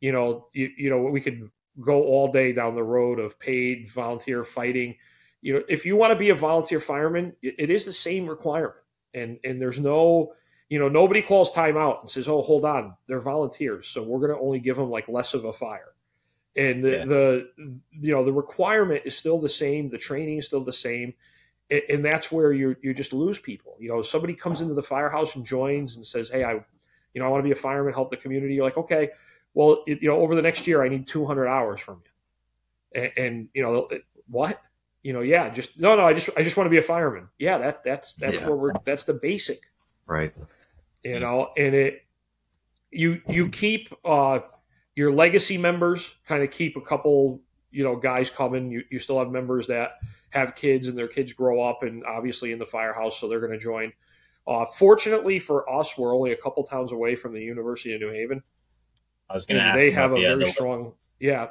You 0.00 0.12
know, 0.12 0.48
you, 0.52 0.70
you 0.76 0.90
know, 0.90 1.02
we 1.02 1.20
could 1.20 1.48
go 1.80 2.02
all 2.02 2.32
day 2.32 2.52
down 2.52 2.74
the 2.74 2.82
road 2.82 3.20
of 3.20 3.38
paid 3.38 3.88
volunteer 3.88 4.42
fighting. 4.42 4.96
You 5.42 5.54
know, 5.54 5.62
if 5.68 5.86
you 5.86 5.94
want 5.94 6.10
to 6.10 6.16
be 6.16 6.30
a 6.30 6.34
volunteer 6.34 6.80
fireman, 6.80 7.34
it, 7.40 7.54
it 7.58 7.70
is 7.70 7.84
the 7.84 7.92
same 7.92 8.26
requirement, 8.26 8.82
and 9.14 9.38
and 9.44 9.62
there's 9.62 9.78
no 9.78 10.32
you 10.70 10.78
know, 10.78 10.88
nobody 10.88 11.20
calls 11.20 11.50
timeout 11.50 12.00
and 12.00 12.10
says, 12.10 12.28
"Oh, 12.28 12.42
hold 12.42 12.64
on, 12.64 12.94
they're 13.06 13.20
volunteers, 13.20 13.88
so 13.88 14.02
we're 14.02 14.20
going 14.20 14.32
to 14.32 14.40
only 14.40 14.60
give 14.60 14.76
them 14.76 14.90
like 14.90 15.08
less 15.08 15.34
of 15.34 15.44
a 15.44 15.52
fire." 15.52 15.92
And 16.56 16.82
the, 16.82 16.90
yeah. 16.90 17.04
the 17.04 17.50
you 17.92 18.12
know 18.12 18.24
the 18.24 18.32
requirement 18.32 19.02
is 19.04 19.16
still 19.16 19.38
the 19.38 19.48
same 19.48 19.88
the 19.88 19.98
training 19.98 20.38
is 20.38 20.46
still 20.46 20.64
the 20.64 20.72
same 20.72 21.14
and, 21.70 21.82
and 21.88 22.04
that's 22.04 22.30
where 22.32 22.52
you 22.52 22.76
you 22.82 22.92
just 22.92 23.12
lose 23.12 23.38
people. 23.38 23.76
You 23.78 23.88
know 23.88 24.02
somebody 24.02 24.34
comes 24.34 24.60
into 24.60 24.74
the 24.74 24.82
firehouse 24.82 25.36
and 25.36 25.44
joins 25.44 25.96
and 25.96 26.04
says 26.04 26.28
hey 26.28 26.44
i 26.44 26.52
you 26.52 27.20
know 27.20 27.24
i 27.24 27.28
want 27.28 27.40
to 27.40 27.44
be 27.44 27.52
a 27.52 27.56
fireman 27.56 27.92
help 27.92 28.10
the 28.10 28.16
community 28.16 28.54
you're 28.54 28.64
like 28.64 28.76
okay 28.76 29.10
well 29.54 29.82
it, 29.86 30.02
you 30.02 30.08
know 30.08 30.20
over 30.20 30.34
the 30.34 30.42
next 30.42 30.66
year 30.66 30.82
i 30.82 30.88
need 30.88 31.06
200 31.06 31.46
hours 31.46 31.80
from 31.80 32.02
you. 32.04 33.00
And, 33.02 33.12
and 33.16 33.48
you 33.54 33.62
know 33.62 33.88
what? 34.28 34.60
You 35.02 35.12
know 35.12 35.20
yeah 35.20 35.48
just 35.48 35.78
no 35.78 35.96
no 35.96 36.06
i 36.06 36.12
just 36.12 36.30
i 36.36 36.42
just 36.42 36.56
want 36.56 36.66
to 36.66 36.70
be 36.70 36.78
a 36.78 36.82
fireman. 36.82 37.28
Yeah 37.38 37.58
that 37.58 37.84
that's 37.84 38.14
that's 38.14 38.40
yeah. 38.40 38.46
where 38.46 38.56
we're 38.56 38.72
that's 38.84 39.04
the 39.04 39.14
basic. 39.14 39.62
Right. 40.06 40.32
You 41.04 41.20
know 41.20 41.50
and 41.56 41.74
it 41.74 42.02
you 42.90 43.22
you 43.28 43.48
keep 43.48 43.94
uh 44.04 44.40
your 44.94 45.12
legacy 45.12 45.56
members 45.56 46.16
kind 46.26 46.42
of 46.42 46.50
keep 46.50 46.76
a 46.76 46.80
couple, 46.80 47.40
you 47.70 47.84
know, 47.84 47.96
guys 47.96 48.30
coming. 48.30 48.70
You, 48.70 48.82
you 48.90 48.98
still 48.98 49.18
have 49.18 49.30
members 49.30 49.66
that 49.68 49.92
have 50.30 50.54
kids 50.54 50.88
and 50.88 50.96
their 50.96 51.08
kids 51.08 51.32
grow 51.32 51.62
up 51.62 51.82
and 51.82 52.04
obviously 52.04 52.52
in 52.52 52.58
the 52.58 52.66
firehouse, 52.66 53.18
so 53.18 53.28
they're 53.28 53.40
going 53.40 53.52
to 53.52 53.58
join. 53.58 53.92
Uh, 54.46 54.64
fortunately 54.64 55.38
for 55.38 55.70
us, 55.70 55.96
we're 55.96 56.14
only 56.14 56.32
a 56.32 56.36
couple 56.36 56.64
towns 56.64 56.92
away 56.92 57.14
from 57.14 57.34
the 57.34 57.40
University 57.40 57.94
of 57.94 58.00
New 58.00 58.10
Haven. 58.10 58.42
I 59.28 59.34
was 59.34 59.46
going 59.46 59.60
to 59.60 59.66
ask. 59.66 59.78
They 59.78 59.90
have 59.92 60.12
a 60.12 60.16
the, 60.16 60.22
very 60.22 60.46
strong, 60.46 60.94
yeah, 61.20 61.48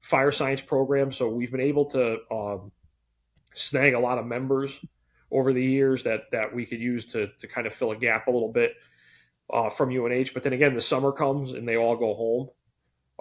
fire 0.00 0.32
science 0.32 0.62
program. 0.62 1.12
So 1.12 1.28
we've 1.28 1.50
been 1.50 1.60
able 1.60 1.84
to 1.86 2.18
um, 2.30 2.72
snag 3.52 3.94
a 3.94 3.98
lot 3.98 4.18
of 4.18 4.26
members 4.26 4.80
over 5.30 5.52
the 5.52 5.62
years 5.62 6.04
that 6.04 6.30
that 6.30 6.54
we 6.54 6.64
could 6.64 6.80
use 6.80 7.04
to 7.06 7.28
to 7.38 7.46
kind 7.46 7.66
of 7.66 7.74
fill 7.74 7.90
a 7.90 7.96
gap 7.96 8.28
a 8.28 8.30
little 8.30 8.50
bit 8.50 8.72
uh, 9.50 9.68
from 9.68 9.90
UNH. 9.90 10.28
But 10.32 10.42
then 10.42 10.54
again, 10.54 10.74
the 10.74 10.80
summer 10.80 11.12
comes 11.12 11.52
and 11.52 11.68
they 11.68 11.76
all 11.76 11.96
go 11.96 12.14
home 12.14 12.48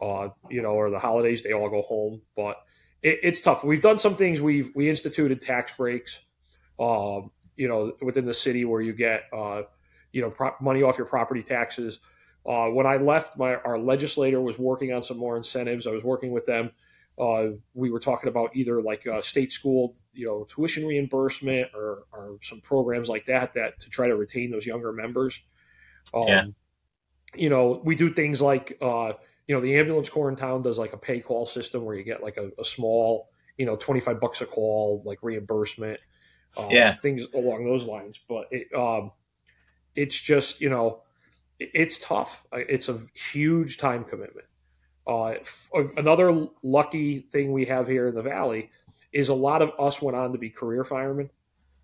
uh, 0.02 0.30
you 0.50 0.62
know, 0.62 0.72
or 0.72 0.90
the 0.90 1.00
holidays, 1.00 1.42
they 1.42 1.54
all 1.54 1.70
go 1.70 1.82
home. 1.82 2.22
But 2.36 2.58
it, 3.02 3.20
it's 3.24 3.42
tough. 3.42 3.64
We've 3.64 3.82
done 3.82 3.98
some 3.98 4.16
things. 4.16 4.42
We've 4.42 4.72
we 4.76 4.90
instituted 4.90 5.42
tax 5.42 5.74
breaks, 5.74 6.22
um, 6.80 7.32
you 7.56 7.68
know, 7.68 7.94
within 8.02 8.26
the 8.26 8.34
city 8.34 8.66
where 8.66 8.82
you 8.82 8.94
get, 8.94 9.24
uh, 9.34 9.64
you 10.12 10.22
know, 10.22 10.30
pro- 10.30 10.56
money 10.62 10.84
off 10.84 10.98
your 10.98 11.08
property 11.08 11.44
taxes. 11.44 12.00
Uh, 12.46 12.68
when 12.68 12.86
I 12.86 12.98
left, 12.98 13.38
my 13.38 13.56
our 13.56 13.78
legislator 13.78 14.42
was 14.42 14.58
working 14.58 14.94
on 14.94 15.04
some 15.04 15.18
more 15.18 15.36
incentives. 15.36 15.88
I 15.88 15.92
was 15.92 16.04
working 16.04 16.32
with 16.32 16.46
them. 16.46 16.72
Uh, 17.20 17.48
we 17.74 17.90
were 17.90 18.00
talking 18.00 18.30
about 18.30 18.56
either 18.56 18.82
like 18.82 19.08
uh, 19.08 19.22
state 19.22 19.52
school, 19.52 19.96
you 20.14 20.28
know, 20.28 20.46
tuition 20.48 20.86
reimbursement 20.86 21.68
or, 21.74 22.04
or, 22.14 22.38
some 22.44 22.62
programs 22.62 23.10
like 23.10 23.26
that 23.26 23.54
that 23.54 23.80
to 23.80 23.90
try 23.90 24.08
to 24.08 24.16
retain 24.16 24.52
those 24.52 24.68
younger 24.68 24.94
members. 24.94 25.42
Um, 26.14 26.28
yeah. 26.28 26.44
You 27.36 27.50
know, 27.50 27.82
we 27.84 27.96
do 27.96 28.14
things 28.14 28.40
like 28.40 28.78
uh, 28.82 29.14
you 29.48 29.56
know, 29.56 29.62
the 29.62 29.78
ambulance 29.78 30.10
corps 30.10 30.30
in 30.30 30.36
town 30.36 30.62
does 30.62 30.78
like 30.78 30.94
a 30.94 30.98
pay 30.98 31.20
call 31.20 31.46
system 31.46 31.86
where 31.86 31.96
you 31.96 32.04
get 32.04 32.22
like 32.22 32.38
a, 32.38 32.52
a 32.60 32.66
small, 32.66 33.30
you 33.58 33.66
know, 33.66 33.76
25 33.76 34.20
bucks 34.20 34.42
a 34.42 34.46
call, 34.46 35.02
like 35.06 35.20
reimbursement, 35.22 36.00
um, 36.58 36.70
yeah, 36.70 36.96
things 36.98 37.26
along 37.34 37.66
those 37.66 37.86
lines. 37.86 38.20
But 38.28 38.48
it, 38.52 38.68
um, 38.76 39.12
it's 39.96 40.20
just, 40.20 40.60
you 40.60 40.70
know, 40.70 41.02
it, 41.60 41.72
it's 41.74 41.98
tough. 41.98 42.46
It's 42.52 42.90
a 42.90 43.00
huge 43.14 43.78
time 43.78 44.04
commitment. 44.04 44.48
Uh, 45.08 45.36
another 45.96 46.48
lucky 46.62 47.22
thing 47.32 47.54
we 47.54 47.66
have 47.66 47.88
here 47.88 48.10
in 48.10 48.16
the 48.16 48.22
Valley 48.22 48.70
is 49.14 49.30
a 49.30 49.34
lot 49.34 49.62
of 49.62 49.72
us 49.80 50.02
went 50.02 50.18
on 50.18 50.34
to 50.34 50.38
be 50.38 50.50
career 50.50 50.84
firemen. 50.84 51.30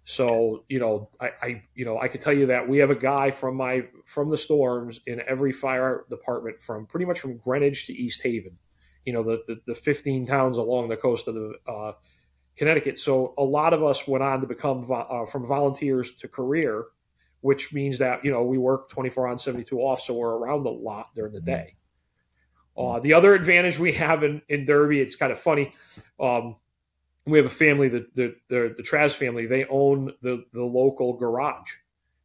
So 0.05 0.65
you 0.67 0.79
know, 0.79 1.09
I, 1.21 1.31
I, 1.41 1.63
you 1.75 1.85
know 1.85 1.99
I 1.99 2.07
can 2.07 2.19
tell 2.19 2.33
you 2.33 2.45
that 2.47 2.67
we 2.67 2.77
have 2.79 2.89
a 2.89 2.95
guy 2.95 3.31
from 3.31 3.55
my 3.55 3.85
from 4.05 4.29
the 4.29 4.37
storms 4.37 4.99
in 5.07 5.21
every 5.27 5.51
fire 5.53 6.05
department 6.09 6.61
from 6.61 6.85
pretty 6.85 7.05
much 7.05 7.19
from 7.19 7.37
Greenwich 7.37 7.87
to 7.87 7.93
East 7.93 8.21
Haven. 8.21 8.57
You 9.05 9.13
know 9.13 9.23
the 9.23 9.43
the, 9.47 9.61
the 9.67 9.75
15 9.75 10.25
towns 10.25 10.57
along 10.57 10.89
the 10.89 10.97
coast 10.97 11.27
of 11.27 11.35
the 11.35 11.53
uh, 11.67 11.93
Connecticut. 12.57 12.99
So 12.99 13.33
a 13.37 13.43
lot 13.43 13.73
of 13.73 13.83
us 13.83 14.07
went 14.07 14.23
on 14.23 14.41
to 14.41 14.47
become 14.47 14.89
uh, 14.91 15.25
from 15.25 15.45
volunteers 15.45 16.11
to 16.15 16.27
career, 16.27 16.85
which 17.41 17.73
means 17.73 17.97
that 17.99 18.25
you 18.25 18.31
know 18.31 18.43
we 18.43 18.57
work 18.57 18.89
24 18.89 19.27
on 19.27 19.37
72 19.37 19.77
off, 19.79 20.01
so 20.01 20.13
we're 20.13 20.35
around 20.35 20.65
a 20.65 20.69
lot 20.69 21.13
during 21.15 21.31
the 21.31 21.39
mm-hmm. 21.39 21.45
day. 21.45 21.75
Uh, 22.75 22.99
the 22.99 23.13
other 23.13 23.35
advantage 23.35 23.77
we 23.77 23.93
have 23.93 24.23
in, 24.23 24.41
in 24.49 24.65
Derby, 24.65 24.99
it's 24.99 25.15
kind 25.15 25.31
of 25.31 25.39
funny. 25.39 25.71
Um, 26.19 26.55
we 27.25 27.37
have 27.37 27.45
a 27.45 27.49
family 27.49 27.87
that 27.89 28.13
the 28.13 28.35
the, 28.49 28.73
the 28.75 28.83
Traz 28.83 29.13
family 29.13 29.45
they 29.45 29.65
own 29.65 30.13
the 30.21 30.45
the 30.53 30.63
local 30.63 31.13
garage, 31.13 31.71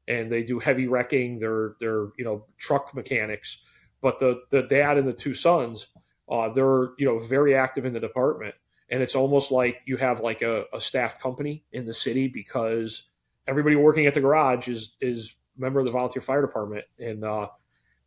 and 0.07 0.31
they 0.31 0.43
do 0.43 0.59
heavy 0.59 0.87
wrecking. 0.87 1.39
They're 1.39 1.75
they're 1.81 2.09
you 2.17 2.25
know 2.25 2.45
truck 2.59 2.95
mechanics, 2.95 3.59
but 4.01 4.19
the 4.19 4.43
the 4.51 4.63
dad 4.63 4.99
and 4.99 5.07
the 5.07 5.13
two 5.13 5.35
sons, 5.35 5.89
uh, 6.29 6.49
they're 6.49 6.91
you 6.99 7.07
know 7.07 7.19
very 7.19 7.55
active 7.55 7.85
in 7.85 7.93
the 7.93 8.01
department, 8.01 8.55
and 8.91 9.03
it's 9.03 9.15
almost 9.15 9.53
like 9.53 9.83
you 9.87 9.97
have 9.97 10.21
like 10.21 10.43
a, 10.43 10.65
a 10.73 10.81
staffed 10.81 11.21
company 11.21 11.65
in 11.73 11.85
the 11.87 11.95
city 11.95 12.27
because 12.27 13.05
everybody 13.47 13.77
working 13.77 14.07
at 14.07 14.15
the 14.15 14.21
garage 14.21 14.69
is 14.69 14.97
is 15.01 15.35
member 15.57 15.81
of 15.81 15.87
the 15.87 15.93
volunteer 15.93 16.23
fire 16.23 16.43
department, 16.43 16.85
and 16.99 17.25
uh, 17.25 17.49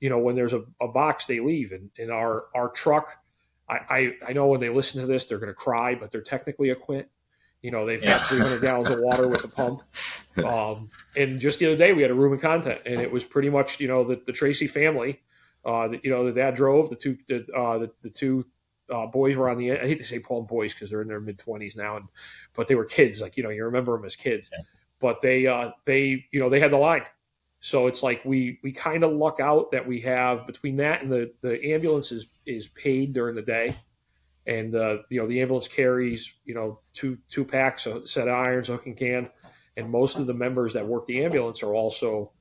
you 0.01 0.09
know 0.09 0.19
when 0.19 0.35
there's 0.35 0.53
a, 0.53 0.63
a 0.81 0.89
box 0.89 1.25
they 1.25 1.39
leave, 1.39 1.71
and, 1.71 1.89
and 1.97 2.11
our 2.11 2.47
our 2.53 2.69
truck 2.69 3.20
I, 3.71 4.13
I, 4.27 4.33
know 4.33 4.47
when 4.47 4.59
they 4.59 4.69
listen 4.69 4.99
to 5.01 5.07
this, 5.07 5.23
they're 5.25 5.39
going 5.39 5.47
to 5.47 5.53
cry, 5.53 5.95
but 5.95 6.11
they're 6.11 6.21
technically 6.21 6.69
a 6.69 6.75
quint. 6.75 7.07
You 7.61 7.71
know, 7.71 7.85
they've 7.85 8.03
yeah. 8.03 8.17
got 8.17 8.27
300 8.27 8.61
gallons 8.61 8.89
of 8.89 8.99
water 9.01 9.27
with 9.27 9.43
the 9.43 9.47
pump. 9.47 9.83
Um, 10.37 10.89
and 11.17 11.39
just 11.39 11.59
the 11.59 11.67
other 11.67 11.75
day, 11.75 11.93
we 11.93 12.01
had 12.01 12.11
a 12.11 12.15
room 12.15 12.33
of 12.33 12.41
content, 12.41 12.81
and 12.85 12.99
it 13.01 13.11
was 13.11 13.23
pretty 13.23 13.49
much, 13.49 13.79
you 13.79 13.87
know, 13.87 14.03
the, 14.03 14.21
the 14.25 14.31
Tracy 14.31 14.67
family. 14.67 15.21
Uh, 15.63 15.89
the, 15.89 15.99
you 16.03 16.09
know, 16.09 16.25
the 16.25 16.31
dad 16.31 16.55
drove, 16.55 16.89
the 16.89 16.95
two, 16.95 17.17
the, 17.27 17.45
uh, 17.55 17.77
the, 17.77 17.91
the 18.01 18.09
two 18.09 18.45
uh, 18.91 19.05
boys 19.05 19.37
were 19.37 19.49
on 19.49 19.57
the. 19.57 19.71
I 19.71 19.87
hate 19.87 19.97
to 19.99 20.03
say 20.03 20.17
them 20.17 20.45
boys 20.45 20.73
because 20.73 20.89
they're 20.89 21.01
in 21.01 21.07
their 21.07 21.19
mid 21.19 21.37
20s 21.37 21.77
now, 21.77 21.97
and 21.97 22.07
but 22.53 22.67
they 22.67 22.75
were 22.75 22.85
kids. 22.85 23.21
Like 23.21 23.37
you 23.37 23.43
know, 23.43 23.49
you 23.49 23.63
remember 23.65 23.95
them 23.95 24.05
as 24.05 24.15
kids. 24.15 24.49
Yeah. 24.51 24.59
But 24.99 25.21
they, 25.21 25.47
uh, 25.47 25.71
they, 25.85 26.25
you 26.31 26.39
know, 26.39 26.49
they 26.49 26.59
had 26.59 26.71
the 26.71 26.77
line. 26.77 27.03
So 27.61 27.85
it's 27.85 28.01
like 28.01 28.25
we 28.25 28.59
we 28.63 28.71
kind 28.71 29.03
of 29.03 29.11
luck 29.11 29.39
out 29.39 29.71
that 29.71 29.87
we 29.87 30.01
have 30.01 30.47
between 30.47 30.77
that 30.77 31.03
and 31.03 31.11
the 31.11 31.31
the 31.41 31.73
ambulance 31.73 32.11
is 32.11 32.25
is 32.47 32.67
paid 32.69 33.13
during 33.13 33.35
the 33.35 33.43
day, 33.43 33.75
and 34.47 34.73
uh, 34.73 34.97
you 35.09 35.21
know 35.21 35.27
the 35.27 35.39
ambulance 35.41 35.67
carries 35.67 36.33
you 36.43 36.55
know 36.55 36.79
two 36.93 37.19
two 37.29 37.45
packs, 37.45 37.85
a 37.85 38.05
set 38.07 38.27
of 38.27 38.33
irons, 38.33 38.67
hook 38.67 38.87
and 38.87 38.97
can, 38.97 39.29
and 39.77 39.91
most 39.91 40.17
of 40.17 40.25
the 40.25 40.33
members 40.33 40.73
that 40.73 40.85
work 40.85 41.05
the 41.05 41.23
ambulance 41.23 41.61
are 41.61 41.75
also 41.75 42.31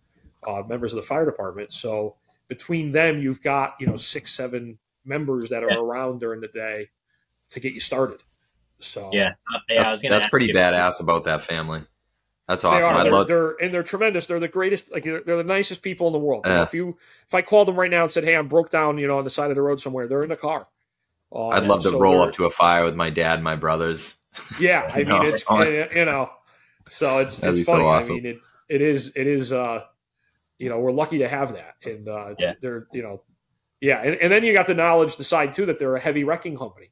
uh, 0.48 0.62
members 0.66 0.94
of 0.94 0.96
the 0.96 1.06
fire 1.06 1.26
department. 1.26 1.70
So 1.74 2.16
between 2.48 2.90
them, 2.90 3.20
you've 3.20 3.42
got 3.42 3.74
you 3.78 3.88
know 3.88 3.96
six 3.96 4.32
seven 4.32 4.78
members 5.04 5.50
that 5.50 5.62
are 5.62 5.70
yeah. 5.70 5.80
around 5.80 6.20
during 6.20 6.40
the 6.40 6.48
day 6.48 6.88
to 7.50 7.60
get 7.60 7.74
you 7.74 7.80
started. 7.80 8.22
So 8.78 9.10
yeah, 9.12 9.34
yeah 9.68 9.90
that's, 9.90 10.00
that's 10.00 10.28
pretty 10.30 10.48
badass 10.48 11.00
about 11.00 11.24
that 11.24 11.42
family. 11.42 11.82
That's 12.50 12.64
awesome. 12.64 12.80
They 12.80 13.10
are. 13.10 13.24
They're, 13.24 13.24
they're, 13.24 13.56
and 13.62 13.72
they're 13.72 13.84
tremendous. 13.84 14.26
They're 14.26 14.40
the 14.40 14.48
greatest. 14.48 14.90
Like 14.90 15.04
they're, 15.04 15.20
they're 15.20 15.36
the 15.36 15.44
nicest 15.44 15.82
people 15.82 16.08
in 16.08 16.12
the 16.12 16.18
world. 16.18 16.48
Uh, 16.48 16.64
if 16.66 16.74
you 16.74 16.98
if 17.28 17.32
I 17.32 17.42
called 17.42 17.68
them 17.68 17.78
right 17.78 17.90
now 17.90 18.02
and 18.02 18.10
said, 18.10 18.24
"Hey, 18.24 18.34
I'm 18.34 18.48
broke 18.48 18.72
down," 18.72 18.98
you 18.98 19.06
know, 19.06 19.18
on 19.18 19.24
the 19.24 19.30
side 19.30 19.50
of 19.50 19.54
the 19.54 19.62
road 19.62 19.80
somewhere, 19.80 20.08
they're 20.08 20.24
in 20.24 20.30
the 20.30 20.36
car. 20.36 20.66
Uh, 21.32 21.46
I'd 21.50 21.62
love 21.62 21.84
to 21.84 21.90
so 21.90 22.00
roll 22.00 22.22
up 22.22 22.34
to 22.34 22.46
a 22.46 22.50
fire 22.50 22.84
with 22.84 22.96
my 22.96 23.08
dad, 23.08 23.34
and 23.34 23.44
my 23.44 23.54
brothers. 23.54 24.16
Yeah, 24.58 24.90
I 24.92 25.04
mean, 25.04 25.22
it's 25.26 25.44
you 25.94 26.04
know, 26.04 26.28
so 26.88 27.18
it's 27.18 27.38
it's 27.38 27.62
funny. 27.62 27.62
So 27.62 27.86
awesome. 27.86 28.10
I 28.10 28.14
mean, 28.14 28.26
it 28.26 28.38
it 28.68 28.82
is 28.82 29.12
it 29.14 29.28
is. 29.28 29.52
uh 29.52 29.84
You 30.58 30.70
know, 30.70 30.80
we're 30.80 30.90
lucky 30.90 31.18
to 31.18 31.28
have 31.28 31.52
that, 31.52 31.76
and 31.84 32.08
uh 32.08 32.34
yeah. 32.36 32.54
they're 32.60 32.88
you 32.92 33.04
know, 33.04 33.22
yeah, 33.80 34.02
and, 34.02 34.16
and 34.16 34.32
then 34.32 34.42
you 34.42 34.52
got 34.52 34.66
the 34.66 34.74
knowledge, 34.74 35.14
the 35.14 35.24
side 35.24 35.52
too, 35.52 35.66
that 35.66 35.78
they're 35.78 35.94
a 35.94 36.00
heavy 36.00 36.24
wrecking 36.24 36.56
company. 36.56 36.90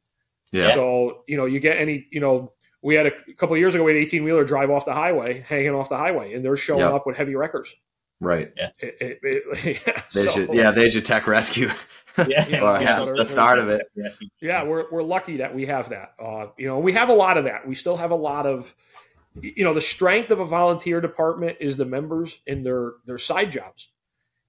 Yeah. 0.53 0.73
So 0.73 1.25
you 1.27 1.37
know, 1.37 1.47
you 1.47 1.59
get 1.59 1.79
any, 1.79 2.07
you 2.13 2.21
know, 2.21 2.53
we 2.83 2.95
had 2.95 3.07
a, 3.07 3.13
a 3.29 3.35
couple 3.35 3.55
of 3.55 3.61
years 3.61 3.75
ago, 3.75 3.85
we 3.85 3.93
had 3.95 4.01
eighteen 4.03 4.25
wheeler 4.25 4.45
drive 4.45 4.71
off 4.71 4.85
the 4.85 4.95
highway, 4.95 5.41
hanging 5.41 5.75
off 5.75 5.89
the 5.89 5.97
highway, 5.97 6.35
and 6.35 6.45
they're 6.45 6.57
showing 6.57 6.81
Yep. 6.81 6.93
up 6.93 7.07
with 7.07 7.17
heavy 7.17 7.35
wreckers. 7.35 7.75
Right. 8.21 8.53
It, 8.81 8.97
it, 9.01 9.19
it, 9.23 9.81
yeah, 9.87 10.03
There's 10.13 10.35
so- 10.35 10.41
your, 10.41 10.55
yeah, 10.55 10.71
there's 10.73 10.95
your 10.95 11.03
tech 11.03 11.27
rescue. 11.27 11.71
Yeah, 12.27 12.61
Or 12.65 12.83
yeah, 12.83 12.99
the 13.17 13.25
start 13.25 13.61
of 13.61 13.69
it. 13.69 13.87
yeah, 14.41 14.65
we're 14.65 14.87
we're 14.91 15.05
lucky 15.05 15.37
that 15.37 15.55
we 15.55 15.67
have 15.67 15.91
that. 15.91 16.15
Uh, 16.21 16.47
you 16.57 16.67
know, 16.67 16.81
we 16.81 16.93
have 16.95 17.11
a 17.11 17.15
lot 17.15 17.39
of 17.39 17.45
that. 17.45 17.65
We 17.69 17.77
still 17.77 17.97
have 17.97 18.11
a 18.11 18.17
lot 18.17 18.45
of, 18.45 18.75
you 19.41 19.63
know, 19.63 19.73
the 19.73 19.81
strength 19.81 20.33
of 20.33 20.41
a 20.41 20.45
volunteer 20.45 21.01
department 21.01 21.59
is 21.61 21.77
the 21.77 21.85
members 21.85 22.41
in 22.45 22.65
their 22.65 22.95
their 23.07 23.19
side 23.19 23.53
jobs. 23.53 23.91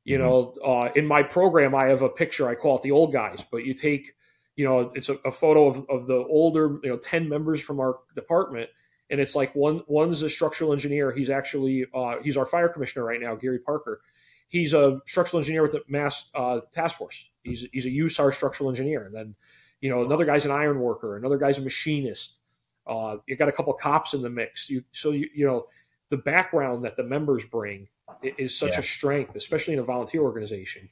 You 0.04 0.18
know, 0.18 0.56
uh, 0.66 0.90
in 0.96 1.06
my 1.06 1.22
program, 1.22 1.76
I 1.76 1.90
have 1.90 2.02
a 2.02 2.10
picture. 2.10 2.50
I 2.50 2.56
call 2.56 2.78
it 2.78 2.82
the 2.82 2.90
old 2.90 3.14
guys, 3.14 3.46
but 3.52 3.64
you 3.66 3.76
take, 3.76 4.14
you 4.60 4.66
know, 4.66 4.92
it's 4.94 5.08
a, 5.08 5.14
a 5.24 5.32
photo 5.32 5.68
of, 5.68 5.90
of 5.90 6.06
the 6.06 6.18
older, 6.18 6.80
you 6.84 6.90
know, 6.90 6.98
ten 6.98 7.30
members 7.30 7.62
from 7.62 7.80
our 7.80 8.00
department, 8.14 8.70
and 9.10 9.22
it's 9.22 9.34
like 9.34 9.56
one 9.56 9.84
one's 9.88 10.22
a 10.22 10.30
structural 10.30 10.74
engineer. 10.74 11.14
He's 11.14 11.30
actually 11.30 11.86
uh, 11.94 12.16
he's 12.22 12.36
our 12.36 12.46
fire 12.46 12.68
commissioner 12.68 13.06
right 13.06 13.22
now, 13.22 13.36
Gary 13.36 13.60
Parker. 13.60 14.02
He's 14.50 14.74
a 14.74 15.00
structural 15.08 15.40
engineer 15.40 15.62
with 15.62 15.72
the 15.72 15.82
Mass 15.88 16.30
uh, 16.36 16.60
Task 16.74 16.98
Force. 16.98 17.30
He's 17.44 17.66
he's 17.72 17.86
a 17.86 17.90
USAR 17.90 18.34
structural 18.34 18.70
engineer, 18.70 19.06
and 19.06 19.16
then 19.16 19.34
you 19.80 19.90
know 19.90 20.04
another 20.04 20.26
guy's 20.26 20.46
an 20.46 20.52
iron 20.52 20.82
worker, 20.82 21.16
another 21.16 21.38
guy's 21.38 21.58
a 21.58 21.62
machinist. 21.62 22.42
Uh, 22.86 23.16
you 23.28 23.38
got 23.38 23.48
a 23.48 23.54
couple 23.54 23.72
cops 23.76 24.14
in 24.14 24.22
the 24.22 24.30
mix. 24.30 24.70
You 24.70 24.84
so 24.92 25.12
you 25.12 25.30
you 25.34 25.48
know 25.48 25.68
the 26.10 26.18
background 26.18 26.84
that 26.84 26.98
the 26.98 27.04
members 27.04 27.46
bring 27.46 27.88
is 28.22 28.58
such 28.58 28.74
Yeah. 28.74 28.80
a 28.82 28.84
strength, 28.84 29.38
especially 29.38 29.76
in 29.76 29.80
a 29.80 29.84
volunteer 29.84 30.22
organization. 30.22 30.90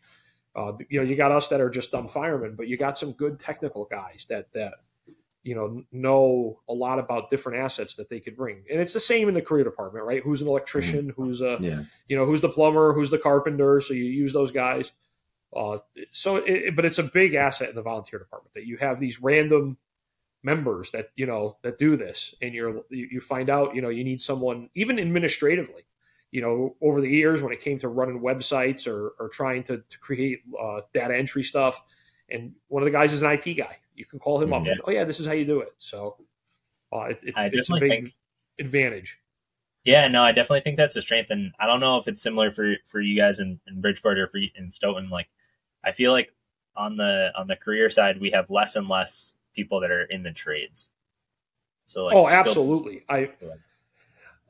Uh, 0.57 0.73
you 0.89 0.99
know, 0.99 1.05
you 1.05 1.15
got 1.15 1.31
us 1.31 1.47
that 1.49 1.61
are 1.61 1.69
just 1.69 1.91
dumb 1.91 2.07
firemen, 2.07 2.55
but 2.55 2.67
you 2.67 2.77
got 2.77 2.97
some 2.97 3.11
good 3.11 3.37
technical 3.37 3.85
guys 3.85 4.25
that 4.27 4.51
that 4.53 4.73
you 5.43 5.53
know 5.53 5.83
know 5.91 6.59
a 6.67 6.73
lot 6.73 6.97
about 6.97 7.29
different 7.29 7.59
assets 7.59 7.93
that 7.95 8.09
they 8.09 8.19
could 8.19 8.35
bring. 8.35 8.63
And 8.69 8.81
it's 8.81 8.93
the 8.93 8.99
same 8.99 9.29
in 9.29 9.35
the 9.35 9.41
career 9.41 9.63
department, 9.63 10.03
right? 10.05 10.23
Who's 10.23 10.41
an 10.41 10.47
electrician? 10.47 11.13
Who's 11.15 11.41
a 11.41 11.57
Yeah. 11.61 11.83
you 12.07 12.17
know 12.17 12.25
who's 12.25 12.41
the 12.41 12.49
plumber? 12.49 12.93
Who's 12.93 13.11
the 13.11 13.19
carpenter? 13.19 13.79
So 13.81 13.93
you 13.93 14.05
use 14.05 14.33
those 14.33 14.51
guys. 14.51 14.91
Uh, 15.55 15.77
so, 16.11 16.37
it, 16.37 16.75
but 16.75 16.83
it's 16.85 16.97
a 16.97 17.03
big 17.03 17.35
asset 17.35 17.69
in 17.69 17.75
the 17.75 17.81
volunteer 17.81 18.19
department 18.19 18.53
that 18.53 18.65
you 18.65 18.77
have 18.77 18.99
these 18.99 19.21
random 19.21 19.77
members 20.43 20.91
that 20.91 21.09
you 21.15 21.25
know 21.25 21.57
that 21.61 21.77
do 21.77 21.95
this, 21.95 22.33
and 22.41 22.53
you're 22.53 22.81
you, 22.89 23.07
you 23.11 23.21
find 23.21 23.49
out 23.49 23.75
you 23.75 23.81
know 23.81 23.89
you 23.89 24.03
need 24.03 24.21
someone 24.21 24.69
even 24.73 24.99
administratively. 24.99 25.83
You 26.31 26.41
know, 26.41 26.75
over 26.81 27.01
the 27.01 27.09
years 27.09 27.41
when 27.41 27.53
it 27.53 27.61
came 27.61 27.77
to 27.79 27.87
running 27.87 28.19
websites 28.19 28.87
or, 28.87 29.13
or 29.19 29.29
trying 29.29 29.63
to, 29.63 29.77
to 29.77 29.99
create 29.99 30.41
uh, 30.61 30.81
data 30.93 31.15
entry 31.15 31.43
stuff, 31.43 31.81
and 32.29 32.53
one 32.67 32.83
of 32.83 32.85
the 32.85 32.91
guys 32.91 33.13
is 33.13 33.21
an 33.21 33.31
IT 33.31 33.53
guy. 33.53 33.77
You 33.95 34.05
can 34.05 34.19
call 34.19 34.41
him 34.41 34.53
up. 34.53 34.65
And, 34.65 34.77
oh 34.85 34.91
yeah, 34.91 35.05
this 35.05 35.19
is 35.19 35.25
how 35.25 35.31
you 35.31 35.45
do 35.45 35.61
it. 35.61 35.73
So, 35.77 36.17
uh, 36.91 37.03
it, 37.03 37.23
it, 37.23 37.33
it's 37.37 37.69
a 37.69 37.73
big 37.79 37.89
think 37.89 38.13
advantage. 38.59 39.19
Yeah, 39.85 40.09
no, 40.09 40.21
I 40.21 40.33
definitely 40.33 40.61
think 40.61 40.75
that's 40.75 40.97
a 40.97 41.01
strength, 41.01 41.31
and 41.31 41.53
I 41.59 41.65
don't 41.65 41.79
know 41.79 41.97
if 41.97 42.09
it's 42.09 42.21
similar 42.21 42.51
for 42.51 42.75
for 42.87 42.99
you 42.99 43.15
guys 43.17 43.39
in, 43.39 43.59
in 43.67 43.79
Bridgeport 43.79 44.17
or 44.17 44.27
for 44.27 44.37
in 44.37 44.69
Stoughton. 44.69 45.09
Like, 45.09 45.27
I 45.83 45.93
feel 45.93 46.11
like 46.11 46.33
on 46.75 46.97
the 46.97 47.31
on 47.37 47.47
the 47.47 47.55
career 47.55 47.89
side, 47.89 48.19
we 48.19 48.31
have 48.31 48.49
less 48.49 48.75
and 48.75 48.89
less 48.89 49.35
people 49.55 49.79
that 49.79 49.91
are 49.91 50.03
in 50.03 50.23
the 50.23 50.31
trades. 50.31 50.89
So, 51.85 52.05
like, 52.05 52.15
oh, 52.15 52.27
still- 52.27 52.39
absolutely. 52.39 53.03
I, 53.07 53.29
Go 53.39 53.53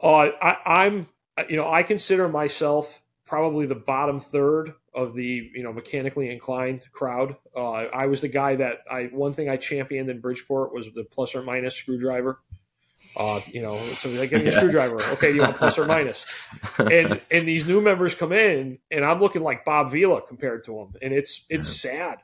uh, 0.02 0.32
I, 0.42 0.86
I'm, 0.86 1.08
you 1.50 1.56
know, 1.56 1.70
I 1.72 1.84
consider 1.84 2.28
myself 2.28 3.02
probably 3.26 3.66
the 3.66 3.76
bottom 3.76 4.20
third 4.20 4.74
of 4.94 5.14
the, 5.14 5.50
you 5.54 5.64
know, 5.64 5.74
mechanically 5.74 6.30
inclined 6.32 6.88
crowd. 6.92 7.36
Uh, 7.56 7.72
I 7.72 8.08
was 8.08 8.22
the 8.22 8.28
guy 8.30 8.56
that 8.56 8.80
I, 8.90 9.04
one 9.12 9.34
thing 9.34 9.50
I 9.50 9.58
championed 9.58 10.10
in 10.10 10.22
Bridgeport 10.22 10.74
was 10.74 10.92
the 10.94 11.04
plus 11.04 11.36
or 11.36 11.44
minus 11.44 11.76
screwdriver. 11.76 12.40
Uh, 13.16 13.40
you 13.52 13.62
know, 13.62 13.78
so 13.78 14.10
like, 14.12 14.30
give 14.30 14.42
me 14.42 14.48
a 14.50 14.52
Yeah. 14.52 14.58
screwdriver. 14.60 14.98
Okay, 15.14 15.34
you 15.34 15.42
want 15.42 15.56
plus 15.58 15.78
or 15.78 15.86
minus? 15.86 16.48
and 16.80 17.20
and 17.32 17.48
these 17.48 17.66
new 17.66 17.82
members 17.82 18.14
come 18.16 18.32
in, 18.32 18.78
and 18.92 19.04
I'm 19.04 19.20
looking 19.20 19.42
like 19.42 19.66
Bob 19.66 19.92
Vila 19.92 20.22
compared 20.22 20.64
to 20.66 20.72
them, 20.74 20.94
and 21.02 21.14
it's 21.14 21.44
it's 21.50 21.68
sad. 21.68 22.20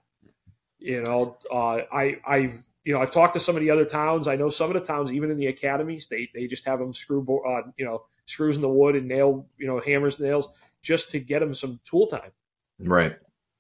You 0.80 1.02
know, 1.02 1.38
uh, 1.52 1.82
I 1.92 2.18
I've 2.28 2.62
you 2.84 2.94
know 2.94 3.02
I've 3.02 3.10
talked 3.12 3.34
to 3.34 3.40
some 3.40 3.56
of 3.56 3.62
the 3.62 3.72
other 3.72 3.86
towns. 3.86 4.28
I 4.28 4.36
know 4.36 4.50
some 4.50 4.70
of 4.70 4.76
the 4.76 4.86
towns, 4.86 5.12
even 5.12 5.32
in 5.32 5.38
the 5.38 5.48
academies, 5.48 6.06
they 6.08 6.30
they 6.34 6.46
just 6.46 6.66
have 6.66 6.78
them 6.80 6.94
screw 6.94 7.24
bo- 7.24 7.42
uh, 7.42 7.64
you 7.78 7.86
know 7.86 8.04
screws 8.26 8.56
in 8.56 8.62
the 8.62 8.70
wood 8.70 8.96
and 8.96 9.08
nail 9.08 9.46
you 9.58 9.68
know 9.68 9.80
hammers 9.80 10.20
nails 10.20 10.48
just 10.82 11.12
to 11.12 11.20
get 11.20 11.40
them 11.40 11.54
some 11.54 11.80
tool 11.86 12.08
time. 12.08 12.32
Right. 12.80 13.16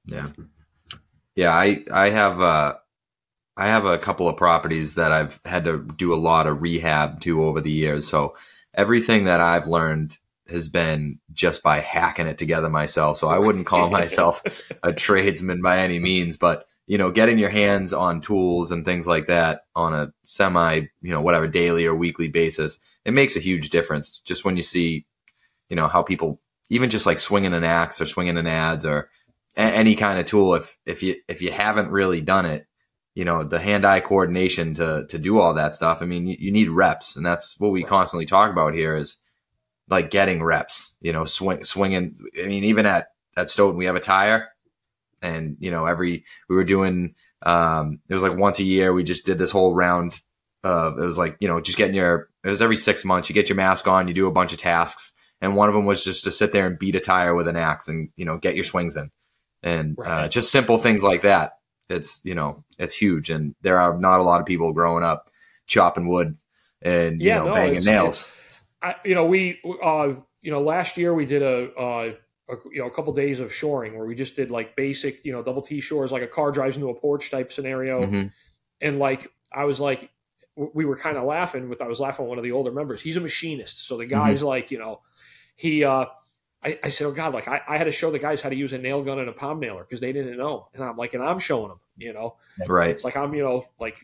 Yeah. 0.05 0.27
Yeah, 1.35 1.51
I 1.53 1.83
I 1.91 2.09
have 2.09 2.41
uh 2.41 2.75
I 3.55 3.67
have 3.67 3.85
a 3.85 3.97
couple 3.97 4.27
of 4.27 4.37
properties 4.37 4.95
that 4.95 5.11
I've 5.11 5.39
had 5.45 5.65
to 5.65 5.79
do 5.79 6.13
a 6.13 6.15
lot 6.15 6.47
of 6.47 6.61
rehab 6.61 7.21
to 7.21 7.43
over 7.43 7.61
the 7.61 7.71
years. 7.71 8.07
So 8.07 8.35
everything 8.73 9.25
that 9.25 9.41
I've 9.41 9.67
learned 9.67 10.17
has 10.49 10.69
been 10.69 11.19
just 11.31 11.63
by 11.63 11.79
hacking 11.79 12.27
it 12.27 12.37
together 12.37 12.69
myself. 12.69 13.17
So 13.17 13.29
I 13.29 13.39
wouldn't 13.39 13.65
call 13.65 13.89
myself 13.91 14.43
a 14.81 14.91
tradesman 14.91 15.61
by 15.61 15.79
any 15.79 15.99
means, 15.99 16.37
but 16.37 16.67
you 16.85 16.97
know, 16.97 17.11
getting 17.11 17.39
your 17.39 17.49
hands 17.49 17.93
on 17.93 18.19
tools 18.19 18.71
and 18.71 18.83
things 18.83 19.07
like 19.07 19.27
that 19.27 19.65
on 19.75 19.93
a 19.93 20.13
semi, 20.25 20.81
you 21.01 21.13
know, 21.13 21.21
whatever 21.21 21.47
daily 21.47 21.85
or 21.85 21.95
weekly 21.95 22.27
basis, 22.27 22.77
it 23.05 23.13
makes 23.13 23.35
a 23.35 23.39
huge 23.39 23.69
difference. 23.69 24.19
Just 24.19 24.45
when 24.45 24.57
you 24.57 24.63
see, 24.63 25.05
you 25.69 25.75
know, 25.75 25.87
how 25.87 26.03
people 26.03 26.39
even 26.69 26.89
just 26.89 27.05
like 27.05 27.19
swinging 27.19 27.53
an 27.53 27.63
axe 27.63 28.01
or 28.01 28.05
swinging 28.05 28.37
an 28.37 28.45
adze 28.45 28.85
or 28.85 29.09
a- 29.55 29.61
any 29.61 29.95
kind 29.95 30.19
of 30.19 30.25
tool, 30.25 30.55
if 30.55 30.77
if 30.85 31.03
you 31.03 31.15
if 31.27 31.41
you 31.41 31.51
haven't 31.51 31.91
really 31.91 32.21
done 32.21 32.45
it, 32.45 32.67
you 33.15 33.25
know, 33.25 33.43
the 33.43 33.59
hand-eye 33.59 33.99
coordination 34.01 34.73
to 34.75 35.05
to 35.09 35.17
do 35.17 35.39
all 35.39 35.53
that 35.53 35.75
stuff. 35.75 36.01
I 36.01 36.05
mean, 36.05 36.27
you, 36.27 36.35
you 36.39 36.51
need 36.51 36.69
reps, 36.69 37.15
and 37.15 37.25
that's 37.25 37.59
what 37.59 37.71
we 37.71 37.83
constantly 37.83 38.25
talk 38.25 38.51
about 38.51 38.73
here 38.73 38.95
is 38.95 39.17
like 39.89 40.09
getting 40.11 40.41
reps. 40.41 40.95
You 41.01 41.13
know, 41.13 41.25
swing 41.25 41.63
swinging. 41.63 42.17
I 42.43 42.47
mean, 42.47 42.63
even 42.63 42.85
at 42.85 43.09
at 43.35 43.49
Stoughton, 43.49 43.77
we 43.77 43.85
have 43.85 43.95
a 43.95 43.99
tire, 43.99 44.49
and 45.21 45.57
you 45.59 45.71
know, 45.71 45.85
every 45.85 46.25
we 46.49 46.55
were 46.55 46.63
doing. 46.63 47.15
Um, 47.45 47.99
it 48.07 48.13
was 48.13 48.23
like 48.23 48.37
once 48.37 48.59
a 48.59 48.63
year. 48.63 48.93
We 48.93 49.03
just 49.03 49.25
did 49.25 49.37
this 49.37 49.51
whole 49.51 49.75
round. 49.75 50.19
Of, 50.63 50.97
it 50.97 51.05
was 51.05 51.17
like 51.17 51.37
you 51.39 51.47
know, 51.47 51.61
just 51.61 51.77
getting 51.77 51.95
your. 51.95 52.29
It 52.43 52.49
was 52.49 52.61
every 52.61 52.75
six 52.75 53.05
months. 53.05 53.29
You 53.29 53.33
get 53.33 53.49
your 53.49 53.55
mask 53.55 53.87
on. 53.87 54.07
You 54.07 54.13
do 54.13 54.27
a 54.27 54.31
bunch 54.31 54.51
of 54.51 54.59
tasks, 54.59 55.13
and 55.41 55.55
one 55.55 55.69
of 55.69 55.75
them 55.75 55.85
was 55.85 56.03
just 56.03 56.23
to 56.25 56.31
sit 56.31 56.51
there 56.51 56.67
and 56.67 56.77
beat 56.79 56.95
a 56.95 56.99
tire 56.99 57.35
with 57.35 57.47
an 57.47 57.55
axe, 57.57 57.87
and 57.87 58.09
you 58.15 58.25
know, 58.25 58.37
get 58.37 58.55
your 58.55 58.65
swings 58.65 58.97
in, 58.97 59.11
and 59.61 59.97
uh, 60.03 60.27
just 60.27 60.51
simple 60.51 60.77
things 60.77 61.03
like 61.03 61.21
that. 61.21 61.53
It's 61.89 62.19
you 62.23 62.35
know, 62.35 62.63
it's 62.77 62.95
huge, 62.95 63.29
and 63.29 63.55
there 63.61 63.79
are 63.79 63.97
not 63.97 64.19
a 64.19 64.23
lot 64.23 64.41
of 64.41 64.45
people 64.45 64.73
growing 64.73 65.03
up 65.03 65.29
chopping 65.65 66.07
wood 66.09 66.35
and 66.81 67.21
you 67.21 67.27
Yeah, 67.27 67.39
know 67.39 67.45
no, 67.45 67.53
banging 67.53 67.83
nails. 67.85 68.33
I, 68.81 68.95
you 69.05 69.15
know, 69.15 69.25
we, 69.25 69.59
uh, 69.81 70.13
you 70.41 70.51
know, 70.51 70.61
last 70.61 70.97
year 70.97 71.13
we 71.13 71.25
did 71.25 71.41
a, 71.41 71.73
uh, 71.73 72.13
a, 72.49 72.55
you 72.71 72.81
know, 72.81 72.87
a 72.87 72.91
couple 72.91 73.13
days 73.13 73.39
of 73.39 73.53
shoring 73.53 73.97
where 73.97 74.05
we 74.05 74.15
just 74.15 74.35
did 74.35 74.51
like 74.51 74.75
basic, 74.75 75.23
you 75.23 75.31
know, 75.31 75.41
double 75.41 75.61
T 75.61 75.79
shores, 75.79 76.11
like 76.11 76.21
a 76.21 76.27
car 76.27 76.51
drives 76.51 76.75
into 76.75 76.89
a 76.89 76.93
porch 76.99 77.31
type 77.31 77.51
scenario. 77.51 78.05
Mhm. 78.05 78.31
And 78.81 78.99
like, 78.99 79.31
I 79.53 79.63
was 79.65 79.79
like, 79.79 80.09
we 80.55 80.85
were 80.85 80.95
kind 80.95 81.17
of 81.17 81.23
laughing 81.23 81.69
with, 81.69 81.81
I 81.81 81.87
was 81.87 81.99
laughing 81.99 82.25
with 82.25 82.29
one 82.29 82.37
of 82.37 82.43
the 82.43 82.51
older 82.51 82.71
members. 82.71 83.01
He's 83.01 83.17
a 83.17 83.21
machinist. 83.21 83.87
So 83.87 83.97
the 83.97 84.05
guy's 84.05 84.43
like, 84.43 84.69
you 84.71 84.77
know, 84.79 85.01
he, 85.55 85.83
uh, 85.83 86.05
I, 86.63 86.79
I 86.83 86.89
said, 86.89 87.07
oh 87.07 87.11
God, 87.11 87.33
like 87.33 87.47
I, 87.47 87.61
I 87.67 87.77
had 87.77 87.85
to 87.85 87.91
show 87.91 88.11
the 88.11 88.19
guys 88.19 88.41
how 88.41 88.49
to 88.49 88.55
use 88.55 88.71
a 88.73 88.77
nail 88.77 89.01
gun 89.03 89.19
and 89.19 89.27
a 89.29 89.33
palm 89.33 89.59
nailer 89.59 89.83
because 89.83 89.99
they 89.99 90.13
didn't 90.13 90.37
know. 90.37 90.67
And 90.73 90.83
I'm 90.83 90.95
like, 90.95 91.13
and 91.13 91.23
I'm 91.23 91.39
showing 91.39 91.69
them, 91.69 91.79
you 91.97 92.13
know, 92.13 92.37
Right. 92.67 92.89
it's 92.91 93.03
like 93.03 93.17
I'm, 93.17 93.33
you 93.33 93.43
know, 93.43 93.65
like 93.79 93.97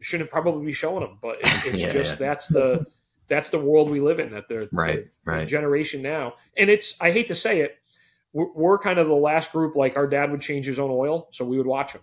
shouldn't 0.00 0.30
probably 0.30 0.66
be 0.66 0.72
showing 0.72 1.00
them, 1.00 1.18
but 1.22 1.36
it, 1.36 1.46
it's 1.66 1.82
Yeah, 1.82 1.88
just 1.92 2.12
yeah. 2.20 2.26
that's 2.26 2.48
the 2.48 2.86
that's 3.28 3.50
the 3.50 3.58
world 3.58 3.88
we 3.88 4.00
live 4.00 4.20
in. 4.20 4.32
That 4.32 4.48
they're 4.48 4.68
Right, 4.72 5.06
the 5.24 5.30
right. 5.30 5.48
generation 5.48 6.02
now, 6.02 6.34
and 6.56 6.68
it's 6.68 7.00
I 7.00 7.12
hate 7.12 7.28
to 7.28 7.34
say 7.34 7.60
it, 7.60 7.78
we're, 8.32 8.52
we're 8.52 8.78
kind 8.78 8.98
of 8.98 9.06
the 9.08 9.14
last 9.14 9.52
group. 9.52 9.74
Like 9.74 9.96
our 9.96 10.06
dad 10.06 10.30
would 10.32 10.40
change 10.42 10.66
his 10.66 10.78
own 10.78 10.90
oil, 10.90 11.28
so 11.30 11.44
we 11.46 11.56
would 11.56 11.66
watch 11.66 11.92
him. 11.92 12.02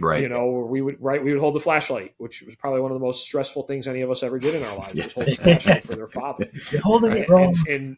Right. 0.00 0.22
You 0.22 0.28
know, 0.28 0.42
or 0.44 0.66
we 0.66 0.80
would 0.80 0.96
right 1.00 1.22
we 1.22 1.32
would 1.32 1.40
hold 1.40 1.54
the 1.54 1.60
flashlight, 1.60 2.14
which 2.18 2.42
was 2.42 2.54
probably 2.54 2.80
one 2.80 2.92
of 2.92 2.96
the 2.98 3.04
most 3.04 3.24
stressful 3.24 3.64
things 3.64 3.88
any 3.88 4.00
of 4.02 4.10
us 4.10 4.22
ever 4.22 4.38
did 4.38 4.54
in 4.54 4.62
our 4.62 4.74
lives. 4.76 5.02
Was 5.02 5.12
hold 5.12 5.30
the 5.30 5.36
flashlight 5.36 5.84
for 5.84 5.94
their 5.96 6.08
father. 6.08 6.46
You're 6.70 6.82
holding 6.82 7.12
Right? 7.12 7.22
it 7.22 7.28
wrong. 7.28 7.54
And, 7.66 7.66
and 7.66 7.96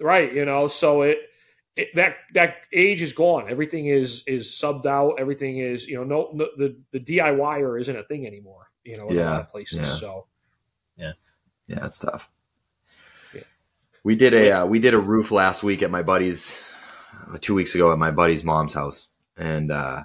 right, 0.00 0.32
you 0.32 0.44
know, 0.44 0.66
so 0.68 1.02
it, 1.02 1.18
it 1.76 1.88
that 1.94 2.16
that 2.34 2.56
age 2.72 3.02
is 3.02 3.12
gone. 3.12 3.48
Everything 3.48 3.86
is 3.86 4.24
is 4.26 4.48
subbed 4.48 4.86
out. 4.86 5.20
Everything 5.20 5.58
is 5.58 5.86
you 5.86 5.96
know 5.96 6.04
no, 6.04 6.30
no 6.32 6.48
the 6.56 6.78
the 6.92 7.00
DIYer 7.00 7.80
isn't 7.80 7.96
a 7.96 8.04
thing 8.04 8.26
anymore. 8.26 8.68
You 8.84 8.96
know, 8.96 9.12
in 9.12 9.18
a 9.18 9.20
Yeah, 9.20 9.30
lot 9.30 9.40
of 9.40 9.48
places. 9.48 9.88
So 9.88 10.26
Yeah. 10.96 11.12
So 11.12 11.18
Yeah, 11.68 11.84
it's 11.86 11.98
tough. 11.98 12.30
Yeah. 13.32 13.42
We 14.04 14.16
did 14.16 14.34
a 14.34 14.50
uh, 14.52 14.66
we 14.66 14.78
did 14.78 14.94
a 14.94 14.98
roof 14.98 15.30
last 15.30 15.62
week 15.62 15.82
at 15.82 15.90
my 15.90 16.02
buddy's 16.02 16.62
uh, 17.32 17.38
two 17.40 17.54
weeks 17.54 17.74
ago 17.74 17.92
at 17.92 17.98
my 17.98 18.10
buddy's 18.10 18.44
mom's 18.44 18.74
house, 18.74 19.08
and 19.36 19.70
uh, 19.70 20.04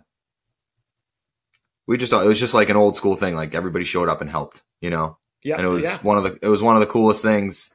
we 1.87 1.97
just 1.97 2.11
thought 2.11 2.23
it 2.23 2.29
was 2.29 2.39
just 2.39 2.53
like 2.53 2.69
an 2.69 2.75
old 2.75 2.95
school 2.95 3.15
thing. 3.15 3.33
Like 3.35 3.55
everybody 3.55 3.85
showed 3.85 4.09
up 4.09 4.21
and 4.21 4.29
helped, 4.29 4.61
you 4.81 4.89
know, 4.89 5.17
yeah, 5.43 5.55
and 5.55 5.65
it 5.65 5.69
was 5.69 5.83
yeah, 5.83 5.97
one 5.99 6.17
of 6.17 6.23
the 6.23 6.37
it 6.41 6.49
was 6.49 6.61
one 6.61 6.75
of 6.75 6.81
the 6.81 6.87
coolest 6.87 7.21
things, 7.21 7.73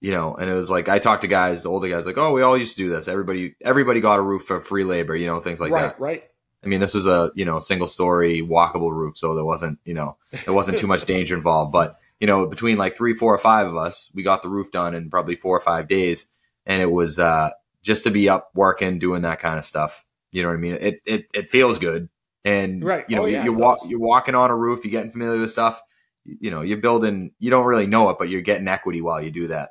you 0.00 0.12
know. 0.12 0.34
And 0.34 0.50
it 0.50 0.54
was 0.54 0.68
like 0.68 0.88
I 0.88 0.98
talked 0.98 1.22
to 1.22 1.28
guys, 1.28 1.62
the 1.62 1.70
older 1.70 1.88
guys, 1.88 2.04
like, 2.04 2.18
oh, 2.18 2.32
we 2.32 2.42
all 2.42 2.58
used 2.58 2.76
to 2.76 2.82
do 2.82 2.90
this. 2.90 3.08
Everybody 3.08 3.54
everybody 3.62 4.00
got 4.00 4.18
a 4.18 4.22
roof 4.22 4.42
for 4.42 4.60
free 4.60 4.84
labor, 4.84 5.14
you 5.14 5.26
know, 5.26 5.40
things 5.40 5.60
like 5.60 5.72
right, 5.72 5.82
that. 5.82 6.00
right. 6.00 6.24
I 6.62 6.66
mean, 6.66 6.80
this 6.80 6.94
was 6.94 7.06
a 7.06 7.30
you 7.34 7.44
know 7.44 7.60
single 7.60 7.88
story 7.88 8.42
walkable 8.42 8.92
roof, 8.92 9.16
so 9.16 9.34
there 9.34 9.44
wasn't 9.44 9.78
you 9.84 9.94
know 9.94 10.16
there 10.44 10.54
wasn't 10.54 10.78
too 10.78 10.88
much 10.88 11.04
danger 11.06 11.36
involved. 11.36 11.72
But 11.72 11.96
you 12.20 12.26
know, 12.26 12.46
between 12.46 12.76
like 12.76 12.96
three, 12.96 13.14
four, 13.14 13.34
or 13.34 13.38
five 13.38 13.68
of 13.68 13.76
us, 13.76 14.10
we 14.14 14.22
got 14.22 14.42
the 14.42 14.48
roof 14.48 14.72
done 14.72 14.94
in 14.94 15.10
probably 15.10 15.36
four 15.36 15.56
or 15.56 15.60
five 15.60 15.86
days, 15.86 16.26
and 16.66 16.82
it 16.82 16.90
was 16.90 17.18
uh, 17.18 17.50
just 17.82 18.04
to 18.04 18.10
be 18.10 18.28
up 18.28 18.50
working, 18.54 18.98
doing 18.98 19.22
that 19.22 19.38
kind 19.38 19.58
of 19.58 19.64
stuff. 19.64 20.04
You 20.32 20.42
know 20.42 20.48
what 20.48 20.56
I 20.56 20.60
mean? 20.60 20.78
It 20.80 21.00
it, 21.06 21.26
it 21.32 21.48
feels 21.48 21.78
good, 21.78 22.08
and 22.44 22.84
Right. 22.84 23.04
you 23.08 23.16
know 23.16 23.22
Oh, 23.22 23.26
you, 23.26 23.32
yeah, 23.36 23.44
you 23.44 23.52
it 23.54 23.58
walk 23.58 23.80
does. 23.80 23.90
you're 23.90 24.00
walking 24.00 24.34
on 24.34 24.50
a 24.50 24.56
roof, 24.56 24.84
you're 24.84 24.90
getting 24.92 25.10
familiar 25.10 25.40
with 25.40 25.50
stuff. 25.50 25.80
You 26.24 26.50
know, 26.50 26.60
you're 26.62 26.78
building. 26.78 27.32
You 27.38 27.50
don't 27.50 27.64
really 27.66 27.86
know 27.86 28.10
it, 28.10 28.16
but 28.18 28.28
you're 28.28 28.42
getting 28.42 28.68
equity 28.68 29.00
while 29.00 29.20
you 29.22 29.30
do 29.30 29.46
that. 29.48 29.70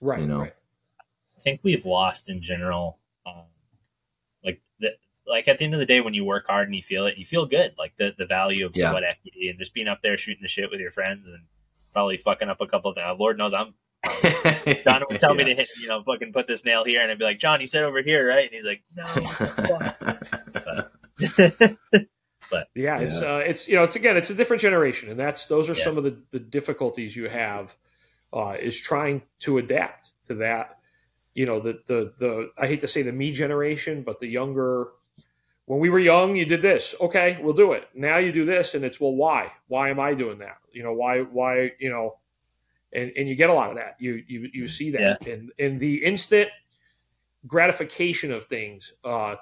Right. 0.00 0.20
You 0.20 0.26
know. 0.26 0.38
Right. 0.40 0.52
I 1.36 1.40
think 1.40 1.60
we've 1.62 1.84
lost 1.84 2.30
in 2.30 2.40
general. 2.40 2.98
Um, 3.26 3.44
like 4.42 4.62
the, 4.80 4.92
like 5.26 5.48
at 5.48 5.58
the 5.58 5.64
end 5.64 5.74
of 5.74 5.80
the 5.80 5.86
day, 5.86 6.00
when 6.00 6.14
you 6.14 6.24
work 6.24 6.46
hard 6.46 6.66
and 6.66 6.74
you 6.74 6.82
feel 6.82 7.04
it, 7.06 7.18
you 7.18 7.26
feel 7.26 7.44
good. 7.46 7.74
Like 7.78 7.92
the, 7.98 8.14
the 8.16 8.24
value 8.26 8.64
of 8.64 8.72
Yeah. 8.74 8.90
sweat 8.90 9.02
equity 9.04 9.48
and 9.50 9.58
just 9.58 9.74
being 9.74 9.86
up 9.86 10.00
there 10.02 10.16
shooting 10.16 10.40
the 10.42 10.48
shit 10.48 10.70
with 10.70 10.80
your 10.80 10.90
friends 10.90 11.30
and 11.30 11.42
probably 11.92 12.16
fucking 12.16 12.48
up 12.48 12.60
a 12.62 12.66
couple 12.66 12.90
of 12.90 12.96
things. 12.96 13.06
Lord 13.18 13.36
knows 13.36 13.52
I'm. 13.52 13.74
John 14.84 15.02
would 15.10 15.20
tell 15.20 15.34
me 15.34 15.44
to 15.44 15.54
hit, 15.54 15.68
you 15.80 15.88
know, 15.88 16.02
fucking 16.04 16.32
put 16.32 16.46
this 16.46 16.64
nail 16.64 16.84
here, 16.84 17.00
and 17.02 17.10
I'd 17.10 17.18
be 17.18 17.24
like, 17.24 17.38
John, 17.38 17.60
you 17.60 17.66
said 17.66 17.84
over 17.84 18.00
here, 18.00 18.26
right? 18.28 18.50
And 18.50 18.54
he's 18.54 18.64
like, 18.64 18.82
no. 18.96 20.28
fuck." 22.40 22.66
Yeah, 22.74 22.98
it's 23.00 23.22
uh, 23.22 23.42
it's 23.44 23.68
you 23.68 23.74
know 23.76 23.84
it's 23.84 23.96
again 23.96 24.16
it's 24.16 24.30
a 24.30 24.34
different 24.34 24.62
generation, 24.62 25.10
and 25.10 25.18
that's 25.18 25.46
those 25.46 25.68
are 25.68 25.74
Yeah. 25.74 25.84
some 25.84 25.98
of 25.98 26.04
the 26.04 26.18
the 26.30 26.40
difficulties 26.40 27.16
you 27.16 27.28
have 27.28 27.76
uh, 28.32 28.56
is 28.58 28.80
trying 28.80 29.22
to 29.40 29.58
adapt 29.58 30.12
to 30.24 30.34
that. 30.36 30.78
You 31.34 31.46
know 31.46 31.60
the 31.60 31.80
the 31.86 32.12
the 32.18 32.50
I 32.58 32.66
hate 32.66 32.80
to 32.82 32.88
say 32.88 33.02
the 33.02 33.12
me 33.12 33.32
generation, 33.32 34.02
but 34.02 34.20
the 34.20 34.26
younger. 34.28 34.88
When 35.66 35.80
we 35.80 35.90
were 35.90 35.98
young, 35.98 36.34
you 36.34 36.46
did 36.46 36.62
this. 36.62 36.94
Okay, 36.98 37.38
we'll 37.42 37.52
do 37.52 37.72
it. 37.72 37.86
Now 37.94 38.16
you 38.16 38.32
do 38.32 38.46
this, 38.46 38.74
and 38.74 38.84
it's 38.84 38.98
well, 38.98 39.14
why? 39.14 39.52
Why 39.66 39.90
am 39.90 40.00
I 40.00 40.14
doing 40.14 40.38
that? 40.38 40.56
You 40.72 40.82
know, 40.82 40.94
why? 40.94 41.20
Why? 41.20 41.72
You 41.78 41.90
know, 41.90 42.16
and 42.92 43.12
and 43.16 43.28
you 43.28 43.34
get 43.34 43.50
a 43.50 43.52
lot 43.52 43.68
of 43.68 43.76
that. 43.76 43.96
You 44.00 44.22
you 44.26 44.48
you 44.52 44.66
see 44.66 44.92
that, 44.92 45.26
and 45.26 45.52
and 45.58 45.78
the 45.78 46.02
instant 46.02 46.48
gratification 47.46 48.32
of 48.32 48.46
things. 48.46 48.92
Uh, 49.04 49.36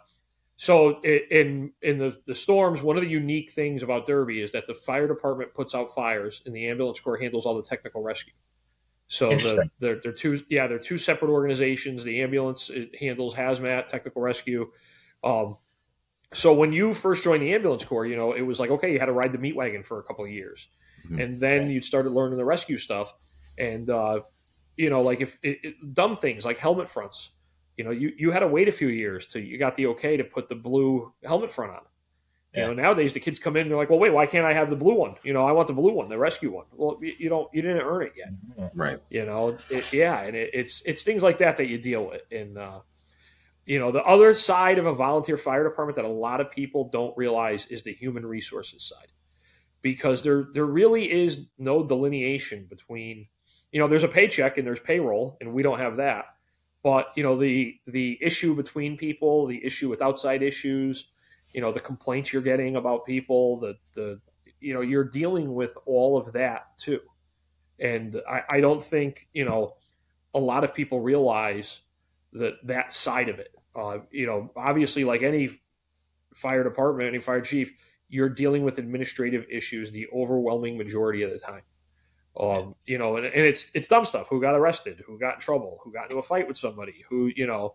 so 0.56 1.02
in 1.02 1.72
in 1.82 1.98
the, 1.98 2.16
the 2.26 2.34
storms, 2.34 2.82
one 2.82 2.96
of 2.96 3.02
the 3.02 3.08
unique 3.08 3.52
things 3.52 3.82
about 3.82 4.06
Derby 4.06 4.40
is 4.40 4.52
that 4.52 4.66
the 4.66 4.74
fire 4.74 5.06
department 5.06 5.52
puts 5.52 5.74
out 5.74 5.94
fires, 5.94 6.42
and 6.46 6.56
the 6.56 6.68
ambulance 6.68 6.98
corps 6.98 7.18
handles 7.18 7.44
all 7.44 7.56
the 7.56 7.62
technical 7.62 8.02
rescue. 8.02 8.32
So 9.08 9.30
the, 9.36 9.70
they're 9.78 10.00
they're 10.02 10.12
two 10.12 10.40
yeah 10.48 10.66
they're 10.66 10.78
two 10.78 10.96
separate 10.96 11.30
organizations. 11.30 12.02
The 12.04 12.22
ambulance 12.22 12.70
it 12.70 12.96
handles 12.98 13.34
hazmat, 13.34 13.88
technical 13.88 14.22
rescue. 14.22 14.72
Um, 15.22 15.56
so 16.32 16.54
when 16.54 16.72
you 16.72 16.94
first 16.94 17.22
joined 17.22 17.42
the 17.42 17.54
ambulance 17.54 17.84
corps, 17.84 18.06
you 18.06 18.16
know 18.16 18.32
it 18.32 18.42
was 18.42 18.58
like 18.58 18.70
okay, 18.70 18.92
you 18.92 18.98
had 18.98 19.06
to 19.06 19.12
ride 19.12 19.32
the 19.32 19.38
meat 19.38 19.54
wagon 19.56 19.82
for 19.82 19.98
a 19.98 20.02
couple 20.02 20.24
of 20.24 20.30
years, 20.30 20.68
Mhm. 21.08 21.22
and 21.22 21.40
then 21.40 21.70
you'd 21.70 21.84
started 21.84 22.10
learning 22.10 22.38
the 22.38 22.44
rescue 22.44 22.78
stuff, 22.78 23.14
and 23.58 23.90
uh, 23.90 24.20
you 24.76 24.88
know 24.88 25.02
like 25.02 25.20
if 25.20 25.38
it, 25.42 25.58
it, 25.62 25.94
dumb 25.94 26.16
things 26.16 26.46
like 26.46 26.58
helmet 26.58 26.88
fronts 26.88 27.30
you 27.76 27.84
know, 27.84 27.90
you, 27.90 28.12
you 28.16 28.30
had 28.30 28.40
to 28.40 28.48
wait 28.48 28.68
a 28.68 28.72
few 28.72 28.88
years 28.88 29.26
till 29.26 29.42
you 29.42 29.58
got 29.58 29.74
the 29.74 29.86
okay 29.88 30.16
to 30.16 30.24
put 30.24 30.48
the 30.48 30.54
blue 30.54 31.12
helmet 31.24 31.52
front 31.52 31.72
on. 31.72 31.82
You 32.54 32.62
Yeah. 32.62 32.68
know, 32.68 32.72
nowadays 32.74 33.12
the 33.12 33.20
kids 33.20 33.38
come 33.38 33.56
in 33.56 33.62
and 33.62 33.70
they're 33.70 33.76
like, 33.76 33.90
well, 33.90 33.98
wait, 33.98 34.14
why 34.14 34.24
can't 34.24 34.46
I 34.46 34.54
have 34.54 34.70
the 34.70 34.76
blue 34.76 34.94
one? 34.94 35.16
You 35.22 35.34
know, 35.34 35.46
I 35.46 35.52
want 35.52 35.66
the 35.66 35.74
blue 35.74 35.92
one, 35.92 36.08
the 36.08 36.16
rescue 36.16 36.50
one. 36.54 36.64
Well, 36.72 36.98
you, 37.02 37.12
you 37.18 37.28
don't, 37.28 37.48
you 37.52 37.60
didn't 37.60 37.82
earn 37.82 38.02
it 38.04 38.14
yet. 38.16 38.32
right. 38.74 38.98
You 39.10 39.26
know, 39.26 39.58
it, 39.68 39.84
yeah, 39.92 40.22
and 40.22 40.34
it, 40.34 40.50
it's 40.54 40.80
it's 40.86 41.02
things 41.02 41.22
like 41.22 41.38
that 41.38 41.58
that 41.58 41.66
you 41.68 41.76
deal 41.76 42.06
with. 42.06 42.22
And 42.32 42.56
uh, 42.56 42.80
you 43.66 43.78
know, 43.78 43.90
the 43.90 44.02
other 44.04 44.32
side 44.32 44.78
of 44.78 44.86
a 44.86 44.94
volunteer 44.94 45.36
fire 45.36 45.64
department 45.64 45.96
that 45.96 46.04
a 46.06 46.08
lot 46.08 46.40
of 46.40 46.50
people 46.50 46.88
don't 46.90 47.16
realize 47.18 47.66
is 47.66 47.82
the 47.82 47.92
human 47.92 48.24
resources 48.24 48.82
side, 48.84 49.12
because 49.82 50.22
there 50.22 50.48
there 50.54 50.64
really 50.64 51.10
is 51.10 51.46
no 51.58 51.84
delineation 51.86 52.64
between, 52.70 53.26
you 53.70 53.80
know, 53.80 53.88
there's 53.88 54.04
a 54.04 54.08
paycheck 54.08 54.56
and 54.56 54.66
there's 54.66 54.80
payroll, 54.80 55.36
and 55.42 55.52
we 55.52 55.62
don't 55.62 55.78
have 55.78 55.96
that. 55.98 56.35
But 56.86 57.08
you 57.16 57.24
know, 57.24 57.36
the 57.36 57.80
the 57.88 58.16
issue 58.20 58.54
between 58.54 58.96
people, 58.96 59.48
the 59.48 59.60
issue 59.64 59.88
with 59.88 60.00
outside 60.00 60.40
issues, 60.40 61.08
you 61.52 61.60
know, 61.60 61.72
the 61.72 61.80
complaints 61.80 62.32
you're 62.32 62.42
getting 62.42 62.76
about 62.76 63.04
people, 63.04 63.58
the 63.58 63.76
the 63.94 64.20
you 64.60 64.72
know, 64.72 64.82
you're 64.82 65.02
dealing 65.02 65.52
with 65.52 65.76
all 65.84 66.16
of 66.16 66.32
that 66.34 66.78
too. 66.78 67.00
And 67.80 68.22
I, 68.30 68.42
I 68.48 68.60
don't 68.60 68.80
think, 68.80 69.26
you 69.32 69.44
know, 69.44 69.74
a 70.32 70.38
lot 70.38 70.62
of 70.62 70.74
people 70.74 71.00
realize 71.00 71.80
that 72.34 72.64
that 72.68 72.92
side 72.92 73.30
of 73.30 73.40
it. 73.40 73.52
Uh, 73.74 73.98
you 74.12 74.26
know, 74.26 74.52
obviously, 74.54 75.02
like 75.02 75.22
any 75.22 75.58
fire 76.36 76.62
department, 76.62 77.08
any 77.08 77.18
fire 77.18 77.40
chief, 77.40 77.72
you're 78.08 78.28
dealing 78.28 78.62
with 78.62 78.78
administrative 78.78 79.44
issues 79.50 79.90
the 79.90 80.06
overwhelming 80.14 80.78
majority 80.78 81.24
of 81.24 81.32
the 81.32 81.40
time. 81.40 81.62
Um, 82.38 82.74
you 82.86 82.98
know, 82.98 83.16
and, 83.16 83.26
and 83.26 83.46
it's 83.46 83.70
it's 83.74 83.88
dumb 83.88 84.04
stuff. 84.04 84.28
Who 84.28 84.40
got 84.40 84.54
arrested? 84.54 85.02
Who 85.06 85.18
got 85.18 85.34
in 85.34 85.40
trouble? 85.40 85.80
Who 85.84 85.92
got 85.92 86.04
into 86.04 86.18
a 86.18 86.22
fight 86.22 86.46
with 86.46 86.56
somebody? 86.58 87.04
Who 87.08 87.30
you 87.34 87.46
know? 87.46 87.74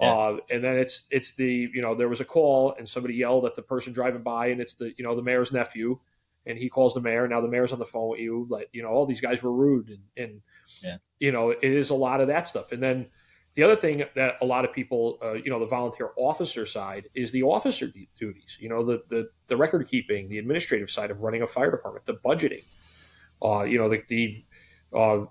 Yeah. 0.00 0.12
Uh, 0.12 0.36
and 0.50 0.62
then 0.62 0.76
it's 0.76 1.06
it's 1.10 1.34
the 1.34 1.68
you 1.74 1.82
know 1.82 1.94
there 1.94 2.08
was 2.08 2.20
a 2.20 2.24
call 2.24 2.74
and 2.78 2.88
somebody 2.88 3.14
yelled 3.14 3.44
at 3.44 3.54
the 3.54 3.62
person 3.62 3.92
driving 3.92 4.22
by 4.22 4.46
and 4.46 4.60
it's 4.60 4.74
the 4.74 4.94
you 4.96 5.04
know 5.04 5.16
the 5.16 5.22
mayor's 5.22 5.50
nephew 5.52 5.98
and 6.46 6.56
he 6.56 6.68
calls 6.68 6.94
the 6.94 7.00
mayor 7.00 7.26
now 7.26 7.40
the 7.40 7.48
mayor's 7.48 7.72
on 7.72 7.80
the 7.80 7.84
phone 7.84 8.10
with 8.10 8.20
you 8.20 8.46
like 8.48 8.68
you 8.72 8.80
know 8.82 8.90
all 8.90 9.06
these 9.06 9.20
guys 9.20 9.42
were 9.42 9.52
rude 9.52 9.88
and, 9.88 9.98
and 10.16 10.40
Yeah. 10.84 10.98
you 11.18 11.32
know 11.32 11.50
it 11.50 11.64
is 11.64 11.90
a 11.90 11.96
lot 11.96 12.20
of 12.20 12.28
that 12.28 12.46
stuff 12.46 12.70
and 12.70 12.80
then 12.80 13.08
the 13.54 13.64
other 13.64 13.74
thing 13.74 14.04
that 14.14 14.36
a 14.40 14.46
lot 14.46 14.64
of 14.64 14.72
people 14.72 15.18
uh, 15.20 15.32
you 15.32 15.50
know 15.50 15.58
the 15.58 15.66
volunteer 15.66 16.10
officer 16.16 16.64
side 16.64 17.08
is 17.14 17.32
the 17.32 17.42
officer 17.42 17.90
duties 18.16 18.56
you 18.60 18.68
know 18.68 18.84
the, 18.84 19.02
the 19.08 19.28
the 19.48 19.56
record 19.56 19.88
keeping 19.88 20.28
the 20.28 20.38
administrative 20.38 20.92
side 20.92 21.10
of 21.10 21.20
running 21.22 21.42
a 21.42 21.46
fire 21.46 21.72
department 21.72 22.06
the 22.06 22.14
budgeting 22.14 22.62
uh, 23.42 23.62
you 23.62 23.78
know 23.78 23.88
the, 23.88 24.02
the 24.08 24.44
uh, 24.94 25.26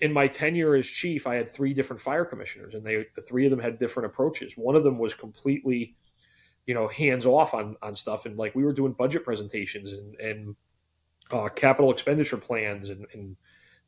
in 0.00 0.12
my 0.12 0.26
tenure 0.28 0.74
as 0.74 0.86
chief, 0.86 1.26
I 1.26 1.36
had 1.36 1.50
three 1.50 1.72
different 1.72 2.02
fire 2.02 2.24
commissioners, 2.24 2.74
and 2.74 2.84
they 2.84 3.06
the 3.14 3.22
three 3.22 3.46
of 3.46 3.50
them 3.50 3.60
had 3.60 3.78
different 3.78 4.06
approaches. 4.06 4.56
One 4.56 4.76
of 4.76 4.84
them 4.84 4.98
was 4.98 5.14
completely, 5.14 5.96
you 6.66 6.74
know, 6.74 6.88
hands 6.88 7.26
off 7.26 7.54
on 7.54 7.76
on 7.82 7.96
stuff, 7.96 8.26
and 8.26 8.36
like 8.36 8.54
we 8.54 8.64
were 8.64 8.72
doing 8.72 8.92
budget 8.92 9.24
presentations 9.24 9.92
and 9.92 10.14
and 10.16 10.56
uh, 11.30 11.48
capital 11.48 11.90
expenditure 11.90 12.36
plans 12.36 12.90
and, 12.90 13.06
and 13.14 13.36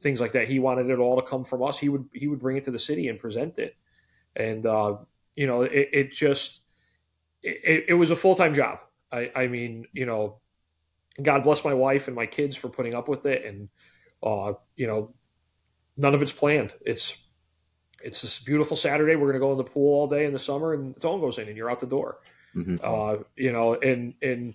things 0.00 0.20
like 0.20 0.32
that. 0.32 0.48
He 0.48 0.58
wanted 0.58 0.88
it 0.88 0.98
all 0.98 1.16
to 1.16 1.26
come 1.26 1.44
from 1.44 1.62
us. 1.62 1.78
He 1.78 1.88
would 1.88 2.08
he 2.12 2.28
would 2.28 2.40
bring 2.40 2.56
it 2.56 2.64
to 2.64 2.70
the 2.70 2.78
city 2.78 3.08
and 3.08 3.18
present 3.18 3.58
it, 3.58 3.76
and 4.34 4.64
uh, 4.64 4.96
you 5.34 5.46
know, 5.46 5.62
it, 5.62 5.88
it 5.92 6.12
just 6.12 6.62
it, 7.42 7.84
it 7.88 7.94
was 7.94 8.10
a 8.10 8.16
full 8.16 8.34
time 8.34 8.54
job. 8.54 8.78
I, 9.12 9.30
I 9.36 9.46
mean, 9.46 9.86
you 9.92 10.06
know, 10.06 10.40
God 11.22 11.44
bless 11.44 11.64
my 11.64 11.74
wife 11.74 12.06
and 12.08 12.16
my 12.16 12.26
kids 12.26 12.56
for 12.56 12.68
putting 12.68 12.94
up 12.94 13.08
with 13.08 13.26
it, 13.26 13.44
and 13.44 13.68
uh, 14.22 14.52
you 14.76 14.86
know, 14.86 15.14
none 15.96 16.14
of 16.14 16.22
it's 16.22 16.32
planned. 16.32 16.74
It's 16.84 17.16
it's 18.02 18.22
this 18.22 18.38
beautiful 18.38 18.76
Saturday. 18.76 19.16
We're 19.16 19.32
going 19.32 19.34
to 19.34 19.40
go 19.40 19.52
in 19.52 19.58
the 19.58 19.64
pool 19.64 20.00
all 20.00 20.06
day 20.06 20.26
in 20.26 20.32
the 20.32 20.38
summer, 20.38 20.74
and 20.74 20.94
the 20.94 21.00
phone 21.00 21.20
goes 21.20 21.38
in, 21.38 21.48
and 21.48 21.56
you're 21.56 21.70
out 21.70 21.80
the 21.80 21.86
door. 21.86 22.18
Mhm. 22.54 22.80
Uh, 22.82 23.22
you 23.36 23.52
know, 23.52 23.74
and 23.74 24.14
and 24.22 24.54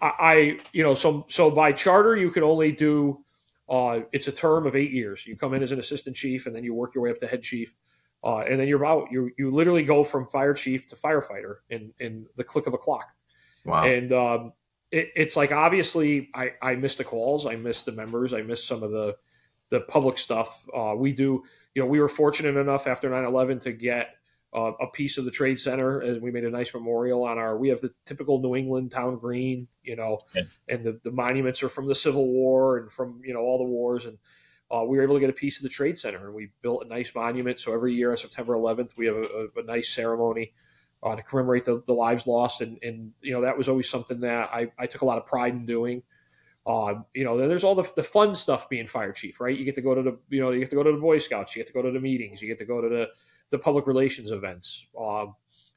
I, 0.00 0.12
I, 0.18 0.58
you 0.72 0.82
know, 0.82 0.94
so 0.94 1.26
so 1.28 1.50
by 1.50 1.72
charter 1.72 2.16
you 2.16 2.30
can 2.30 2.42
only 2.42 2.72
do. 2.72 3.24
Uh, 3.68 4.00
it's 4.10 4.26
a 4.26 4.32
term 4.32 4.66
of 4.66 4.74
eight 4.74 4.90
years. 4.90 5.24
You 5.28 5.36
come 5.36 5.54
in 5.54 5.62
as 5.62 5.70
an 5.70 5.78
assistant 5.78 6.16
chief, 6.16 6.46
and 6.46 6.56
then 6.56 6.64
you 6.64 6.74
work 6.74 6.92
your 6.94 7.04
way 7.04 7.10
up 7.10 7.18
to 7.18 7.26
head 7.28 7.42
chief, 7.42 7.76
uh, 8.24 8.38
and 8.38 8.58
then 8.58 8.66
you're 8.66 8.84
out. 8.84 9.08
You 9.12 9.30
you 9.38 9.52
literally 9.52 9.84
go 9.84 10.02
from 10.02 10.26
fire 10.26 10.54
chief 10.54 10.88
to 10.88 10.96
firefighter 10.96 11.56
in 11.68 11.92
in 12.00 12.26
the 12.36 12.42
click 12.42 12.66
of 12.66 12.74
a 12.74 12.78
clock. 12.78 13.06
Wow. 13.64 13.84
And 13.84 14.12
um, 14.12 14.52
it, 14.90 15.10
it's 15.16 15.36
like 15.36 15.52
obviously 15.52 16.30
I, 16.34 16.52
I 16.62 16.74
missed 16.74 16.98
the 16.98 17.04
calls, 17.04 17.46
I 17.46 17.56
missed 17.56 17.84
the 17.86 17.92
members, 17.92 18.32
I 18.32 18.42
missed 18.42 18.66
some 18.66 18.82
of 18.82 18.90
the 18.90 19.16
the 19.70 19.80
public 19.80 20.18
stuff. 20.18 20.66
Uh, 20.74 20.94
we 20.96 21.12
do, 21.12 21.44
you 21.74 21.82
know, 21.82 21.86
we 21.86 22.00
were 22.00 22.08
fortunate 22.08 22.56
enough 22.56 22.88
after 22.88 23.08
9-11 23.08 23.60
to 23.60 23.72
get 23.72 24.16
uh, 24.52 24.72
a 24.80 24.88
piece 24.88 25.16
of 25.16 25.24
the 25.24 25.30
trade 25.30 25.60
center, 25.60 26.00
and 26.00 26.20
we 26.20 26.32
made 26.32 26.42
a 26.44 26.50
nice 26.50 26.74
memorial 26.74 27.22
on 27.22 27.38
our. 27.38 27.56
We 27.56 27.68
have 27.68 27.80
the 27.80 27.94
typical 28.04 28.40
New 28.40 28.56
England 28.56 28.90
town 28.90 29.16
green, 29.18 29.68
you 29.84 29.94
know, 29.94 30.22
Yeah. 30.34 30.42
and 30.68 30.84
the, 30.84 30.98
the 31.04 31.12
monuments 31.12 31.62
are 31.62 31.68
from 31.68 31.86
the 31.86 31.94
Civil 31.94 32.26
War 32.26 32.78
and 32.78 32.90
from 32.90 33.20
you 33.24 33.32
know 33.32 33.40
all 33.40 33.58
the 33.58 33.64
wars, 33.64 34.06
and 34.06 34.18
uh, 34.72 34.82
we 34.84 34.96
were 34.96 35.04
able 35.04 35.14
to 35.14 35.20
get 35.20 35.30
a 35.30 35.34
piece 35.34 35.58
of 35.58 35.62
the 35.62 35.68
trade 35.68 35.96
center, 35.98 36.26
and 36.26 36.34
we 36.34 36.50
built 36.62 36.84
a 36.84 36.88
nice 36.88 37.14
monument. 37.14 37.60
So 37.60 37.72
every 37.72 37.94
year 37.94 38.10
on 38.10 38.16
September 38.16 38.54
11th, 38.54 38.96
we 38.96 39.06
have 39.06 39.14
a, 39.16 39.48
a, 39.56 39.60
a 39.60 39.62
nice 39.64 39.88
ceremony 39.88 40.52
uh, 41.02 41.16
to 41.16 41.22
commemorate 41.22 41.64
the, 41.64 41.82
the 41.86 41.92
lives 41.92 42.26
lost, 42.26 42.60
and 42.60 42.78
and 42.82 43.12
you 43.22 43.32
know 43.32 43.40
that 43.42 43.56
was 43.56 43.68
always 43.68 43.88
something 43.88 44.20
that 44.20 44.50
I, 44.52 44.70
I 44.78 44.86
took 44.86 45.02
a 45.02 45.06
lot 45.06 45.18
of 45.18 45.26
pride 45.26 45.54
in 45.54 45.66
doing. 45.66 46.02
Uh, 46.66 46.96
you 47.14 47.24
know, 47.24 47.38
there's 47.38 47.64
all 47.64 47.74
the, 47.74 47.90
the 47.96 48.02
fun 48.02 48.34
stuff 48.34 48.68
being 48.68 48.86
fire 48.86 49.12
chief, 49.12 49.40
right? 49.40 49.56
You 49.56 49.64
get 49.64 49.74
to 49.76 49.80
go 49.80 49.94
to 49.94 50.02
the 50.02 50.18
you 50.28 50.40
know 50.40 50.50
you 50.50 50.60
get 50.60 50.70
to 50.70 50.76
go 50.76 50.82
to 50.82 50.92
the 50.92 50.98
Boy 50.98 51.18
Scouts, 51.18 51.56
you 51.56 51.60
get 51.60 51.68
to 51.68 51.72
go 51.72 51.82
to 51.82 51.90
the 51.90 52.00
meetings, 52.00 52.42
you 52.42 52.48
get 52.48 52.58
to 52.58 52.66
go 52.66 52.80
to 52.80 52.88
the 52.88 53.08
the 53.50 53.58
public 53.58 53.86
relations 53.86 54.30
events. 54.30 54.86
Um, 54.98 55.34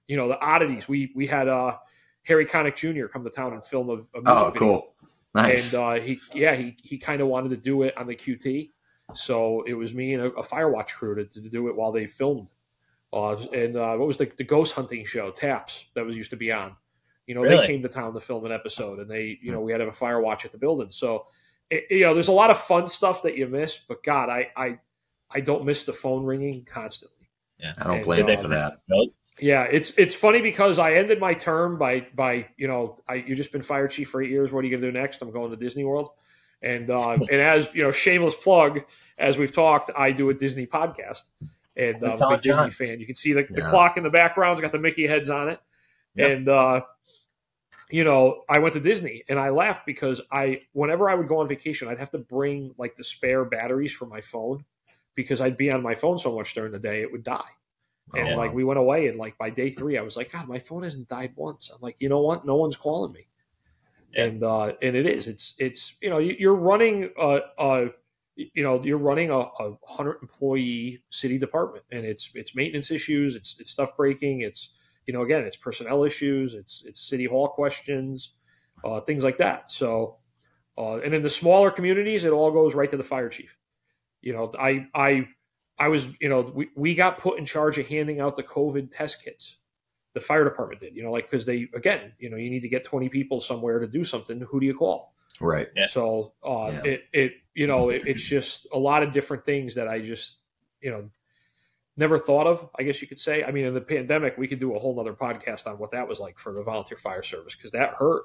you 0.07 0.17
know, 0.17 0.27
the 0.27 0.39
oddities. 0.39 0.87
We 0.87 1.11
we 1.15 1.25
had 1.25 1.47
uh, 1.47 1.77
Harry 2.23 2.45
Connick 2.45 2.75
Jr. 2.75 3.07
come 3.07 3.23
to 3.23 3.29
town 3.29 3.53
and 3.53 3.65
film 3.65 3.89
a, 3.89 3.93
a 3.93 3.95
music 3.95 4.07
oh, 4.25 4.49
video 4.51 4.59
cool. 4.59 4.95
Nice. 5.35 5.73
and 5.73 5.81
uh, 5.81 5.93
he 5.93 6.19
yeah 6.33 6.53
he 6.55 6.77
he 6.83 6.97
kind 6.97 7.21
of 7.21 7.27
wanted 7.27 7.49
to 7.49 7.57
do 7.57 7.83
it 7.83 7.97
on 7.97 8.05
the 8.05 8.15
QT, 8.15 8.69
so 9.13 9.63
it 9.65 9.73
was 9.73 9.93
me 9.93 10.13
and 10.13 10.23
a, 10.23 10.27
a 10.33 10.43
Firewatch 10.43 10.93
crew 10.93 11.15
to, 11.15 11.25
to 11.25 11.49
do 11.49 11.69
it 11.69 11.75
while 11.75 11.91
they 11.91 12.07
filmed. 12.07 12.51
Uh, 13.13 13.35
and 13.53 13.77
uh, 13.77 13.95
what 13.95 14.07
was 14.07 14.17
the, 14.17 14.31
the 14.37 14.43
ghost 14.43 14.73
hunting 14.73 15.05
show 15.05 15.29
Taps 15.31 15.85
that 15.93 16.03
was 16.03 16.17
used 16.17 16.31
to 16.31 16.35
be 16.35 16.51
on? 16.51 16.75
You 17.27 17.35
know, 17.35 17.41
Really? 17.41 17.61
they 17.61 17.67
came 17.67 17.81
to 17.83 17.87
town 17.89 18.13
to 18.13 18.19
film 18.19 18.45
an 18.45 18.51
episode, 18.51 18.99
and 18.99 19.09
they, 19.09 19.37
you 19.41 19.51
know, 19.51 19.61
we 19.61 19.71
had 19.71 19.77
to 19.77 19.85
have 19.85 19.93
a 19.93 19.95
fire 19.95 20.19
watch 20.19 20.45
at 20.45 20.51
the 20.51 20.57
building. 20.57 20.87
So, 20.89 21.27
it, 21.69 21.85
you 21.89 22.01
know, 22.01 22.13
there's 22.13 22.27
a 22.27 22.33
lot 22.33 22.49
of 22.49 22.57
fun 22.59 22.87
stuff 22.87 23.21
that 23.21 23.37
you 23.37 23.47
miss, 23.47 23.77
but 23.77 24.03
God, 24.03 24.29
I, 24.29 24.49
I, 24.57 24.79
I 25.31 25.39
don't 25.39 25.63
miss 25.63 25.83
the 25.83 25.93
phone 25.93 26.25
ringing 26.25 26.65
constantly. 26.65 27.29
Yeah, 27.59 27.73
I 27.77 27.83
don't 27.85 27.97
And, 27.97 28.05
blame 28.05 28.25
uh, 28.25 28.31
you 28.31 28.37
for 28.41 28.47
that. 28.49 28.77
Yeah, 29.39 29.63
it's 29.63 29.91
it's 29.91 30.13
funny 30.15 30.41
because 30.41 30.79
I 30.79 30.95
ended 30.95 31.19
my 31.19 31.33
term 31.33 31.77
by 31.77 32.07
by 32.13 32.47
you 32.57 32.67
know 32.67 32.97
I 33.07 33.15
you 33.15 33.35
just 33.35 33.53
been 33.53 33.61
fire 33.61 33.87
chief 33.87 34.09
for 34.09 34.21
eight 34.21 34.29
years. 34.31 34.51
What 34.51 34.65
are 34.65 34.67
you 34.67 34.75
gonna 34.75 34.91
do 34.91 34.99
next? 34.99 35.21
I'm 35.21 35.31
going 35.31 35.49
to 35.49 35.55
Disney 35.55 35.85
World, 35.85 36.09
and 36.61 36.89
uh, 36.89 37.11
and 37.31 37.39
as 37.39 37.69
you 37.73 37.83
know, 37.83 37.91
shameless 37.91 38.35
plug, 38.35 38.81
as 39.17 39.37
we've 39.37 39.51
talked, 39.51 39.91
I 39.95 40.11
do 40.11 40.29
a 40.29 40.33
Disney 40.33 40.65
podcast, 40.65 41.23
and 41.75 42.01
Let's 42.01 42.21
a 42.21 42.27
big 42.29 42.41
Disney 42.41 42.69
fan. 42.69 42.99
You 42.99 43.05
can 43.05 43.15
see 43.15 43.33
the, 43.33 43.45
the 43.49 43.61
clock 43.61 43.97
in 43.97 44.03
the 44.03 44.09
background. 44.09 44.53
It's 44.53 44.61
got 44.61 44.71
the 44.71 44.79
Mickey 44.79 45.07
heads 45.07 45.29
on 45.29 45.49
it, 45.49 45.59
Yep. 46.15 46.31
and 46.31 46.49
uh, 46.49 46.81
you 47.89 48.03
know 48.03 48.43
I 48.49 48.59
went 48.59 48.73
to 48.73 48.79
Disney, 48.79 49.23
and 49.29 49.39
I 49.39 49.49
laughed 49.49 49.85
because 49.85 50.21
I 50.31 50.61
whenever 50.73 51.09
I 51.09 51.15
would 51.15 51.27
go 51.27 51.39
on 51.39 51.47
vacation, 51.47 51.87
I'd 51.87 51.99
have 51.99 52.11
to 52.11 52.19
bring 52.19 52.73
like 52.77 52.95
the 52.95 53.03
spare 53.03 53.45
batteries 53.45 53.93
for 53.93 54.05
my 54.05 54.21
phone 54.21 54.63
because 55.15 55.41
I'd 55.41 55.57
be 55.57 55.71
on 55.71 55.81
my 55.83 55.95
phone 55.95 56.17
so 56.17 56.35
much 56.35 56.53
during 56.53 56.71
the 56.71 56.79
day 56.79 57.01
it 57.01 57.11
would 57.11 57.23
die. 57.23 57.49
And 58.15 58.29
Oh, 58.29 58.35
like 58.35 58.53
we 58.53 58.63
went 58.63 58.79
away, 58.79 59.07
and 59.07 59.17
like 59.17 59.37
by 59.37 59.49
day 59.49 59.69
three, 59.71 59.97
I 59.97 60.01
was 60.01 60.17
like, 60.17 60.31
God, 60.31 60.47
my 60.47 60.59
phone 60.59 60.83
hasn't 60.83 61.07
died 61.07 61.33
once. 61.35 61.71
I'm 61.73 61.79
like, 61.81 61.95
you 61.99 62.09
know 62.09 62.19
what? 62.21 62.45
No 62.45 62.55
one's 62.55 62.75
calling 62.75 63.11
me, 63.13 63.27
Yeah. 64.11 64.25
and 64.25 64.43
uh, 64.43 64.73
and 64.81 64.95
it 64.95 65.05
is. 65.07 65.27
It's 65.27 65.55
it's 65.57 65.95
you 66.01 66.09
know 66.09 66.17
you- 66.19 66.35
you're 66.37 66.55
running 66.55 67.09
a, 67.19 67.39
a 67.57 67.87
you 68.35 68.63
know 68.63 68.83
you're 68.83 68.97
running 68.97 69.29
a, 69.31 69.37
a 69.37 69.77
hundred 69.87 70.17
employee 70.21 71.03
city 71.09 71.37
department, 71.37 71.85
and 71.91 72.05
it's 72.05 72.31
it's 72.33 72.55
maintenance 72.55 72.91
issues, 72.91 73.35
it's 73.35 73.55
it's 73.59 73.71
stuff 73.71 73.95
breaking, 73.95 74.41
it's 74.41 74.69
you 75.05 75.13
know 75.13 75.21
again 75.23 75.43
it's 75.43 75.55
personnel 75.55 76.03
issues, 76.03 76.53
it's 76.55 76.83
it's 76.85 77.01
city 77.01 77.25
hall 77.25 77.47
questions, 77.49 78.31
uh, 78.83 79.01
things 79.01 79.23
like 79.23 79.37
that. 79.37 79.71
So, 79.71 80.17
uh, 80.77 80.97
and 80.97 81.13
in 81.13 81.21
the 81.23 81.29
smaller 81.29 81.71
communities, 81.71 82.25
it 82.25 82.31
all 82.31 82.51
goes 82.51 82.75
right 82.75 82.89
to 82.89 82.97
the 82.97 83.03
fire 83.03 83.29
chief. 83.29 83.57
You 84.21 84.33
know, 84.33 84.51
I 84.59 84.87
I 84.95 85.27
I 85.77 85.87
was, 85.87 86.07
you 86.21 86.29
know, 86.29 86.41
we, 86.53 86.69
we 86.75 86.95
got 86.95 87.17
put 87.17 87.37
in 87.39 87.45
charge 87.45 87.77
of 87.77 87.87
handing 87.87 88.21
out 88.21 88.35
the 88.35 88.43
COVID 88.43 88.89
test 88.91 89.23
kits. 89.23 89.57
The 90.13 90.21
fire 90.21 90.43
department 90.43 90.79
did, 90.79 90.95
you 90.95 91.01
know, 91.03 91.11
like 91.11 91.29
because 91.29 91.43
they 91.43 91.67
again, 91.73 92.13
you 92.19 92.29
know, 92.29 92.37
you 92.37 92.49
need 92.49 92.61
to 92.61 92.69
get 92.69 92.83
twenty 92.83 93.09
people 93.09 93.41
somewhere 93.41 93.79
to 93.79 93.87
do 93.87 94.03
something. 94.03 94.39
Who 94.41 94.59
do 94.59 94.65
you 94.65 94.75
call? 94.75 95.15
Right. 95.41 95.67
Yeah. 95.75 95.87
So 95.87 96.33
uh, 96.43 96.71
Yeah. 96.71 96.91
it 96.91 97.01
it 97.13 97.33
you 97.55 97.67
know 97.67 97.89
it, 97.89 98.03
it's 98.05 98.23
just 98.23 98.67
a 98.73 98.77
lot 98.79 99.03
of 99.03 99.11
different 99.11 99.45
things 99.45 99.75
that 99.75 99.87
I 99.87 99.99
just 99.99 100.39
you 100.81 100.91
know 100.91 101.09
never 101.97 102.17
thought 102.17 102.47
of. 102.47 102.69
I 102.77 102.83
guess 102.83 103.01
you 103.01 103.07
could 103.07 103.19
say. 103.19 103.43
I 103.43 103.51
mean, 103.51 103.65
in 103.65 103.73
the 103.73 103.81
pandemic, 103.81 104.37
we 104.37 104.47
could 104.47 104.59
do 104.59 104.75
a 104.75 104.79
whole 104.79 104.99
other 104.99 105.13
podcast 105.13 105.67
on 105.67 105.77
what 105.77 105.91
that 105.91 106.07
was 106.07 106.19
like 106.19 106.39
for 106.39 106.53
the 106.53 106.63
volunteer 106.63 106.97
fire 106.97 107.23
service 107.23 107.55
because 107.55 107.71
that 107.71 107.93
hurt. 107.95 108.23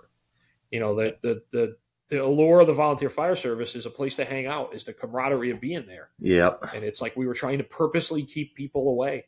You 0.71 0.81
know, 0.81 0.95
the 0.95 1.17
the 1.23 1.43
the 1.51 1.77
the 2.09 2.25
allure 2.25 2.61
of 2.61 2.67
the 2.67 2.73
volunteer 2.73 3.11
fire 3.11 3.35
service 3.37 3.75
is 3.75 3.85
a 3.85 3.91
place 3.91 4.15
to 4.15 4.25
hang 4.25 4.47
out, 4.47 4.75
is 4.75 4.85
the 4.85 4.95
camaraderie 4.95 5.51
of 5.51 5.61
being 5.61 5.87
there, 5.87 6.09
Yep. 6.21 6.71
and 6.75 6.83
it's 6.83 7.03
like 7.03 7.17
we 7.17 7.27
were 7.27 7.35
trying 7.35 7.59
to 7.59 7.65
purposely 7.65 8.23
keep 8.25 8.55
people 8.55 8.89
away. 8.89 9.27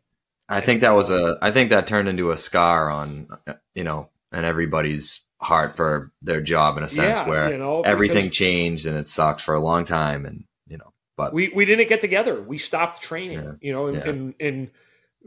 I 0.48 0.60
think 0.60 0.80
that 0.80 0.94
was 0.94 1.10
a. 1.10 1.38
I 1.42 1.50
think 1.50 1.70
that 1.70 1.86
turned 1.86 2.08
into 2.08 2.30
a 2.30 2.36
scar 2.36 2.90
on, 2.90 3.28
you 3.74 3.84
know, 3.84 4.08
and 4.32 4.44
everybody's 4.44 5.26
heart 5.40 5.74
for 5.74 6.10
their 6.22 6.40
job 6.40 6.76
in 6.76 6.82
a 6.82 6.88
sense 6.88 7.20
yeah, 7.20 7.28
where 7.28 7.50
you 7.50 7.58
know, 7.58 7.80
everything 7.82 8.30
changed 8.30 8.86
and 8.86 8.96
it 8.96 9.08
sucked 9.08 9.40
for 9.40 9.54
a 9.54 9.60
long 9.60 9.84
time, 9.84 10.26
and 10.26 10.44
you 10.68 10.76
know, 10.78 10.92
but 11.16 11.32
we 11.32 11.48
we 11.54 11.64
didn't 11.64 11.88
get 11.88 12.00
together. 12.00 12.40
We 12.42 12.58
stopped 12.58 13.02
training. 13.02 13.42
Yeah. 13.42 13.52
You 13.60 13.72
know, 13.72 13.86
and, 13.86 13.96
Yeah. 13.96 14.08
and 14.08 14.34
and 14.40 14.70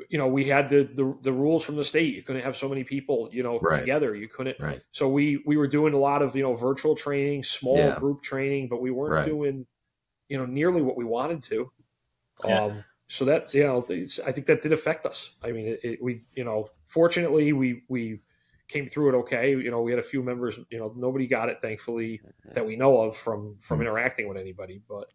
you 0.10 0.18
know 0.18 0.28
we 0.28 0.46
had 0.46 0.70
the, 0.70 0.84
the 0.84 1.16
the 1.22 1.32
rules 1.34 1.64
from 1.64 1.76
the 1.76 1.84
state. 1.84 2.16
You 2.16 2.22
couldn't 2.24 2.44
have 2.44 2.56
so 2.58 2.70
many 2.70 2.84
people. 2.84 3.30
You 3.32 3.44
know, 3.44 3.60
Right. 3.60 3.80
together. 3.80 4.16
You 4.16 4.28
couldn't. 4.28 4.60
right, 4.60 4.82
So 4.92 5.10
we 5.10 5.42
we 5.46 5.58
were 5.58 5.68
doing 5.68 5.94
a 5.94 6.00
lot 6.00 6.22
of 6.22 6.36
you 6.36 6.44
know 6.44 6.54
virtual 6.56 6.96
training, 6.96 7.44
small 7.44 7.78
Yeah. 7.78 8.00
group 8.00 8.22
training, 8.22 8.70
but 8.70 8.82
we 8.82 8.92
weren't 8.92 9.14
Right. 9.14 9.26
doing 9.28 9.66
you 10.30 10.38
know 10.38 10.46
nearly 10.46 10.82
what 10.82 10.96
we 10.98 11.06
wanted 11.06 11.44
to. 11.44 11.72
Yeah. 12.46 12.64
Um, 12.66 12.84
so 13.08 13.26
that 13.26 13.54
you 13.54 13.64
know, 13.64 13.86
it's, 13.90 14.20
I 14.20 14.32
think 14.32 14.48
that 14.48 14.62
did 14.64 14.74
affect 14.74 15.06
us. 15.06 15.40
I 15.44 15.52
mean, 15.52 15.68
it, 15.68 15.80
it, 15.84 16.02
we 16.04 16.22
you 16.36 16.44
know, 16.44 16.70
fortunately 16.88 17.54
we 17.54 17.84
we 17.88 18.20
came 18.68 18.88
through 18.88 19.10
it 19.10 19.16
okay. 19.22 19.52
You 19.52 19.70
know, 19.72 19.82
we 19.82 19.92
had 19.92 20.00
a 20.00 20.04
few 20.04 20.24
members. 20.24 20.58
You 20.72 20.80
know, 20.80 20.94
nobody 20.96 21.28
got 21.28 21.50
it, 21.50 21.60
thankfully, 21.62 22.22
that 22.54 22.66
we 22.66 22.76
know 22.76 23.02
of 23.02 23.16
from 23.18 23.58
from 23.62 23.78
Hmm. 23.78 23.84
interacting 23.84 24.28
with 24.28 24.38
anybody. 24.38 24.82
But 24.88 25.12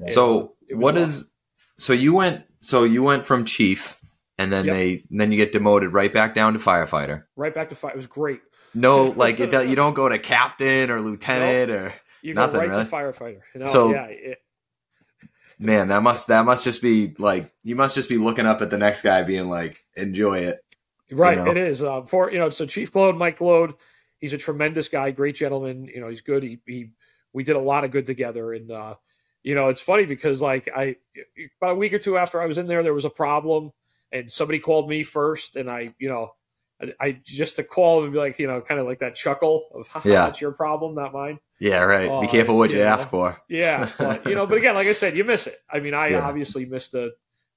it- 0.00 0.12
So 0.12 0.56
it 0.68 0.74
was 0.74 0.82
what 0.82 0.94
rough. 0.96 1.08
is? 1.08 1.30
So 1.78 1.92
you 1.92 2.14
went. 2.14 2.44
So 2.60 2.84
you 2.84 3.02
went 3.02 3.26
from 3.26 3.44
chief, 3.44 4.00
and 4.38 4.52
then 4.52 4.64
Yep. 4.66 4.74
they 4.74 5.04
then 5.10 5.30
you 5.32 5.36
get 5.38 5.52
demoted 5.52 5.92
right 5.92 6.12
back 6.12 6.34
down 6.34 6.52
to 6.54 6.58
firefighter. 6.58 7.24
right 7.36 7.54
back 7.54 7.68
to 7.70 7.74
fight? 7.74 7.94
It 7.94 7.96
was 7.96 8.06
great. 8.06 8.40
No, 8.74 9.04
like 9.16 9.40
it, 9.40 9.52
you 9.68 9.76
don't 9.76 9.94
go 9.94 10.08
to 10.08 10.18
captain 10.18 10.90
or 10.90 11.00
lieutenant 11.00 11.70
or 11.70 11.92
You 12.22 12.34
Nothing, 12.34 12.54
go 12.54 12.58
right 12.60 12.70
really? 12.70 12.84
to 12.84 12.90
firefighter. 12.90 13.40
No, 13.54 13.64
So- 13.66 13.92
yeah, 13.92 14.06
it, 14.06 14.38
man. 15.58 15.88
That 15.88 16.02
must 16.02 16.26
that 16.28 16.44
must 16.44 16.64
just 16.64 16.82
be 16.82 17.14
like 17.18 17.50
you 17.62 17.76
must 17.76 17.94
just 17.94 18.08
be 18.08 18.18
looking 18.18 18.46
up 18.46 18.60
at 18.62 18.70
the 18.70 18.78
next 18.78 19.02
guy, 19.02 19.22
being 19.22 19.48
like, 19.48 19.74
enjoy 19.96 20.38
it. 20.40 20.58
Right. 21.12 21.38
know? 21.38 21.50
It 21.50 21.56
is 21.56 21.82
uh, 21.82 22.02
for 22.02 22.30
you 22.30 22.38
know. 22.38 22.50
So 22.50 22.66
Chief 22.66 22.92
Glode, 22.92 23.16
Mike 23.16 23.38
Glode, 23.38 23.74
he's 24.18 24.32
a 24.32 24.38
tremendous 24.38 24.88
guy, 24.88 25.10
great 25.10 25.34
gentleman. 25.36 25.86
You 25.86 26.00
know, 26.00 26.08
he's 26.08 26.20
good. 26.22 26.42
He, 26.42 26.58
he 26.66 26.90
we 27.32 27.44
did 27.44 27.56
a 27.56 27.60
lot 27.60 27.84
of 27.84 27.90
good 27.90 28.06
together, 28.06 28.52
and 28.52 28.70
uh, 28.70 28.94
you 29.42 29.54
know, 29.54 29.68
it's 29.68 29.80
funny 29.80 30.04
because 30.06 30.40
like 30.42 30.68
I 30.74 30.96
about 31.60 31.72
a 31.72 31.78
week 31.78 31.92
or 31.92 31.98
two 31.98 32.16
after 32.18 32.40
I 32.40 32.46
was 32.46 32.58
in 32.58 32.66
there, 32.66 32.82
there 32.82 32.94
was 32.94 33.04
a 33.04 33.10
problem, 33.10 33.72
and 34.12 34.30
somebody 34.30 34.58
called 34.58 34.88
me 34.88 35.02
first, 35.02 35.56
and 35.56 35.70
I 35.70 35.94
you 35.98 36.08
know. 36.08 36.32
I, 36.78 36.92
I 37.00 37.20
just 37.24 37.56
to 37.56 37.64
call 37.64 38.04
and 38.04 38.12
be 38.12 38.18
like, 38.18 38.38
you 38.38 38.46
know, 38.46 38.60
kind 38.60 38.78
of 38.78 38.86
like 38.86 38.98
that 38.98 39.14
chuckle 39.14 39.66
of, 39.74 39.88
"Haha, 39.88 40.06
Yeah. 40.10 40.28
it's 40.28 40.42
your 40.42 40.52
problem, 40.52 40.94
not 40.94 41.10
mine." 41.14 41.38
Yeah, 41.58 41.80
right. 41.80 42.04
be 42.20 42.26
Uh, 42.26 42.30
careful 42.30 42.58
what 42.58 42.70
you 42.70 42.80
yeah. 42.80 42.92
ask 42.92 43.08
for. 43.08 43.40
Yeah, 43.48 43.88
but 43.96 44.26
you 44.26 44.34
know, 44.34 44.46
but 44.46 44.58
again, 44.58 44.74
like 44.74 44.86
I 44.86 44.92
said, 44.92 45.16
you 45.16 45.24
miss 45.24 45.46
it. 45.46 45.58
I 45.70 45.80
mean, 45.80 45.94
I 45.94 46.08
Yeah. 46.10 46.28
obviously 46.28 46.66
miss 46.66 46.88
the, 46.88 47.12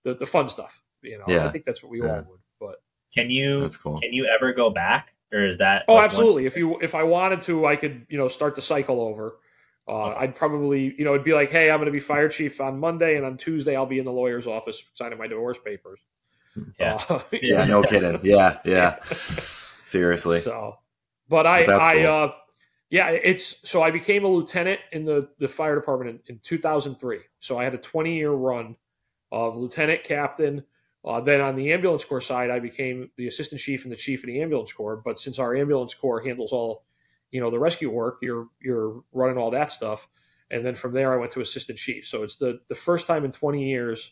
the 0.06 0.14
the 0.14 0.26
fun 0.26 0.48
stuff. 0.48 0.82
You 1.02 1.18
know, 1.18 1.26
Yeah. 1.28 1.46
I 1.46 1.50
think 1.50 1.66
that's 1.66 1.84
what 1.84 1.90
we 1.92 2.00
Yeah. 2.02 2.08
all 2.16 2.22
would. 2.30 2.39
But 3.16 3.22
Can 3.22 3.30
you 3.30 3.62
That's 3.62 3.78
cool. 3.78 4.00
can 4.00 4.14
you 4.14 4.26
ever 4.26 4.54
go 4.54 4.70
back, 4.70 5.14
or 5.34 5.46
is 5.46 5.58
that? 5.60 5.86
oh, 5.88 5.96
like, 5.96 6.06
absolutely. 6.06 6.46
If 6.46 6.58
you 6.58 6.80
if 6.80 6.96
I 6.96 7.04
wanted 7.04 7.42
to, 7.44 7.66
I 7.66 7.76
could 7.76 8.06
you 8.10 8.18
know 8.18 8.28
start 8.28 8.56
the 8.56 8.62
cycle 8.62 9.02
over. 9.02 9.38
Uh, 9.88 10.14
I'd 10.16 10.36
probably 10.36 10.94
you 10.98 11.04
know 11.06 11.14
it'd 11.14 11.26
be 11.26 11.34
like, 11.34 11.50
hey, 11.50 11.72
I'm 11.72 11.78
going 11.80 11.88
to 11.88 11.92
be 11.92 12.00
fire 12.00 12.30
chief 12.30 12.62
on 12.62 12.80
Monday, 12.80 13.18
and 13.18 13.26
on 13.26 13.38
Tuesday 13.38 13.76
I'll 13.76 13.86
be 13.88 14.00
in 14.00 14.06
the 14.06 14.12
lawyer's 14.12 14.46
office 14.48 14.84
signing 14.94 15.18
my 15.18 15.28
divorce 15.28 15.58
papers. 15.64 16.00
Yeah. 16.80 17.00
Uh, 17.10 17.22
Yeah, 17.42 17.66
no 17.66 17.82
kidding. 17.84 18.20
Yeah, 18.24 18.58
yeah. 18.66 19.02
Seriously. 19.86 20.42
So, 20.42 20.78
but 21.30 21.48
I, 21.48 21.66
But 21.66 21.72
that's 21.78 21.88
I, 21.88 21.96
cool. 21.96 22.06
uh, 22.08 22.32
yeah, 22.92 23.10
it's 23.10 23.56
so 23.70 23.82
I 23.82 23.92
became 23.92 24.26
a 24.26 24.28
lieutenant 24.28 24.80
in 24.92 25.06
the 25.06 25.30
the 25.40 25.48
fire 25.48 25.76
department 25.76 26.22
in, 26.28 26.36
in 26.36 26.40
2003. 26.44 27.20
So 27.40 27.58
I 27.58 27.64
had 27.64 27.74
a 27.74 27.78
20 27.78 28.16
year 28.16 28.32
run 28.32 28.76
of 29.32 29.56
lieutenant, 29.58 30.04
captain. 30.04 30.64
Uh, 31.06 31.22
then 31.22 31.40
on 31.40 31.56
the 31.56 31.72
ambulance 31.72 32.04
corps 32.04 32.20
side, 32.22 32.50
I 32.50 32.60
became 32.60 33.10
the 33.16 33.28
assistant 33.28 33.62
chief 33.62 33.84
and 33.84 33.92
the 33.92 33.96
chief 33.96 34.22
of 34.24 34.28
the 34.28 34.42
ambulance 34.42 34.74
corps. 34.74 34.98
But 34.98 35.18
since 35.20 35.40
our 35.40 35.56
ambulance 35.56 35.94
corps 35.94 36.22
handles 36.22 36.52
all, 36.52 36.84
you 37.32 37.40
know, 37.40 37.50
the 37.50 37.60
rescue 37.60 37.90
work, 37.90 38.18
you're 38.22 38.48
you're 38.62 39.02
running 39.14 39.38
all 39.38 39.52
that 39.52 39.72
stuff. 39.72 40.08
And 40.52 40.66
then 40.66 40.76
from 40.76 40.94
there, 40.94 41.14
I 41.14 41.18
went 41.18 41.32
to 41.34 41.42
assistant 41.42 41.78
chief. 41.78 42.08
So 42.08 42.24
it's 42.24 42.36
the 42.36 42.60
the 42.68 42.76
first 42.76 43.08
time 43.08 43.24
in 43.24 43.32
20 43.32 43.70
years 43.70 44.12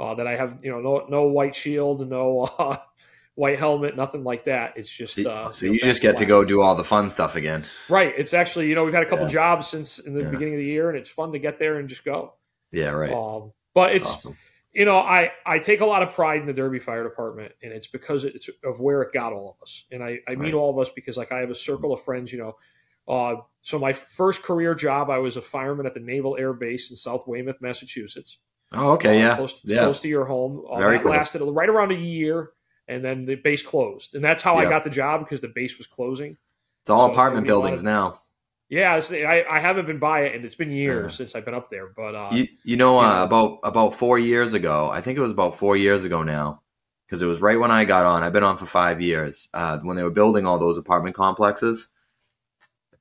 uh, 0.00 0.14
that 0.16 0.26
I 0.26 0.34
have, 0.36 0.58
you 0.64 0.70
know, 0.70 0.80
no 0.80 1.06
no 1.08 1.22
white 1.24 1.54
shield, 1.54 2.08
no 2.08 2.48
uh, 2.58 2.78
white 3.36 3.58
helmet, 3.58 3.96
nothing 3.96 4.24
like 4.24 4.44
that. 4.46 4.76
It's 4.76 4.90
just 4.90 5.14
So, 5.14 5.30
uh, 5.30 5.52
so 5.52 5.66
you 5.66 5.78
just 5.80 6.02
get 6.02 6.16
to 6.16 6.26
go 6.26 6.44
do 6.44 6.62
all 6.62 6.74
the 6.74 6.84
fun 6.84 7.10
stuff 7.10 7.36
again. 7.36 7.64
Right. 7.88 8.12
It's 8.16 8.34
actually, 8.34 8.68
you 8.68 8.74
know, 8.74 8.82
we've 8.84 8.94
had 8.94 9.04
a 9.04 9.08
couple 9.08 9.26
Yeah. 9.26 9.32
jobs 9.32 9.68
since 9.68 10.00
in 10.00 10.14
the 10.14 10.22
Yeah. 10.22 10.30
beginning 10.30 10.54
of 10.54 10.58
the 10.58 10.64
year, 10.66 10.88
and 10.88 10.98
it's 10.98 11.10
fun 11.10 11.30
to 11.32 11.38
get 11.38 11.58
there 11.58 11.78
and 11.78 11.88
just 11.88 12.04
go. 12.04 12.34
Yeah, 12.72 12.90
right. 12.90 13.12
Um, 13.12 13.52
but 13.72 13.94
it's, 13.94 14.14
awesome. 14.14 14.36
You 14.74 14.84
know, 14.84 14.98
I 14.98 15.30
I 15.46 15.58
take 15.58 15.80
a 15.80 15.86
lot 15.86 16.02
of 16.02 16.10
pride 16.12 16.40
in 16.40 16.46
the 16.46 16.52
Derby 16.52 16.78
Fire 16.78 17.04
Department, 17.04 17.52
and 17.62 17.72
it's 17.72 17.86
because 17.86 18.24
it's 18.24 18.50
of 18.64 18.80
where 18.80 19.02
it 19.02 19.12
got 19.12 19.32
all 19.32 19.56
of 19.56 19.62
us. 19.62 19.84
And 19.92 20.02
I 20.02 20.18
I 20.28 20.32
mean 20.32 20.40
Right. 20.40 20.54
all 20.54 20.70
of 20.70 20.78
us 20.78 20.90
because 20.94 21.16
like 21.16 21.32
I 21.32 21.38
have 21.40 21.50
a 21.50 21.54
circle 21.54 21.92
of 21.92 22.02
friends, 22.02 22.32
you 22.32 22.38
know. 22.38 22.56
Uh, 23.06 23.36
so 23.62 23.78
my 23.78 23.92
first 23.92 24.42
career 24.42 24.74
job, 24.74 25.10
I 25.10 25.18
was 25.18 25.36
a 25.36 25.42
fireman 25.42 25.84
at 25.86 25.92
the 25.94 26.00
Naval 26.00 26.36
Air 26.38 26.52
Base 26.54 26.88
in 26.90 26.96
South 26.96 27.26
Weymouth, 27.26 27.56
Massachusetts. 27.60 28.38
Oh, 28.72 28.92
okay, 28.92 29.22
uh, 29.22 29.28
yeah, 29.28 29.36
close, 29.36 29.60
yeah. 29.64 29.78
close 29.80 30.00
to 30.00 30.08
your 30.08 30.24
home. 30.24 30.64
Uh, 30.68 30.78
Very 30.78 30.96
that 30.96 31.02
close. 31.02 31.12
lasted 31.12 31.42
right 31.42 31.68
around 31.68 31.92
a 31.92 31.96
year, 31.96 32.50
and 32.88 33.04
then 33.04 33.26
the 33.26 33.34
base 33.36 33.62
closed, 33.62 34.14
and 34.14 34.24
that's 34.24 34.42
how 34.42 34.56
I 34.56 34.64
got 34.64 34.82
the 34.84 34.90
job 34.90 35.20
because 35.20 35.40
the 35.40 35.48
base 35.48 35.76
was 35.78 35.86
closing. 35.86 36.36
It's 36.80 36.90
all 36.90 37.06
so 37.06 37.12
apartment 37.12 37.42
wanted- 37.42 37.46
buildings 37.46 37.82
now. 37.82 38.18
Yeah, 38.74 39.00
I, 39.12 39.44
I 39.48 39.60
haven't 39.60 39.86
been 39.86 40.00
by 40.00 40.22
it, 40.22 40.34
and 40.34 40.44
it's 40.44 40.56
been 40.56 40.72
years 40.72 41.14
since 41.14 41.36
I've 41.36 41.44
been 41.44 41.54
up 41.54 41.70
there. 41.70 41.86
But 41.86 42.16
uh, 42.16 42.30
You, 42.32 42.48
you 42.64 42.76
know, 42.76 43.00
you 43.00 43.06
uh, 43.06 43.18
know. 43.18 43.22
about 43.22 43.58
about 43.62 43.94
four 43.94 44.18
years 44.18 44.52
ago, 44.52 44.90
I 44.90 45.00
think 45.00 45.16
it 45.16 45.22
was 45.22 45.30
about 45.30 45.54
four 45.54 45.76
years 45.76 46.02
ago 46.02 46.24
now, 46.24 46.60
because 47.06 47.22
it 47.22 47.26
was 47.26 47.40
right 47.40 47.56
when 47.56 47.70
I 47.70 47.84
got 47.84 48.04
on. 48.04 48.24
I've 48.24 48.32
been 48.32 48.42
on 48.42 48.56
for 48.56 48.66
five 48.66 49.00
years. 49.00 49.48
Uh, 49.54 49.78
when 49.78 49.96
they 49.96 50.02
were 50.02 50.10
building 50.10 50.44
all 50.44 50.58
those 50.58 50.76
apartment 50.76 51.14
complexes, 51.14 51.86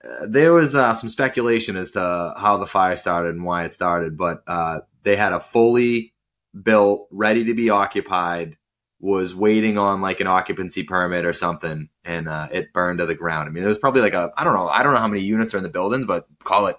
uh, 0.04 0.28
there 0.28 0.54
was 0.54 0.76
uh, 0.76 0.94
some 0.94 1.10
speculation 1.10 1.76
as 1.76 1.90
to 1.92 2.36
how 2.38 2.58
the 2.58 2.68
fire 2.68 2.96
started 2.96 3.34
and 3.34 3.44
why 3.44 3.64
it 3.64 3.74
started. 3.74 4.16
But 4.16 4.44
uh, 4.46 4.82
they 5.02 5.16
had 5.16 5.34
a 5.34 5.40
fully 5.40 6.14
built, 6.62 7.08
ready 7.10 7.46
to 7.46 7.56
be 7.56 7.72
occupied 7.72 8.58
was 9.04 9.36
waiting 9.36 9.78
on 9.78 10.00
like 10.00 10.22
an 10.22 10.28
occupancy 10.28 10.82
permit 10.82 11.26
or 11.26 11.34
something, 11.34 11.90
and 12.06 12.30
uh, 12.30 12.48
it 12.54 12.72
burned 12.72 13.00
to 13.00 13.06
the 13.06 13.14
ground. 13.14 13.50
I 13.50 13.52
mean, 13.52 13.62
there 13.62 13.68
was 13.68 13.78
probably 13.78 14.00
like 14.00 14.14
a 14.14 14.32
I 14.38 14.46
don't 14.46 14.54
know 14.54 14.70
I 14.70 14.82
don't 14.82 14.94
know 14.94 15.00
how 15.00 15.10
many 15.10 15.22
units 15.22 15.54
are 15.54 15.58
in 15.58 15.64
the 15.64 15.70
building, 15.70 16.06
but 16.06 16.26
call 16.46 16.68
it 16.68 16.78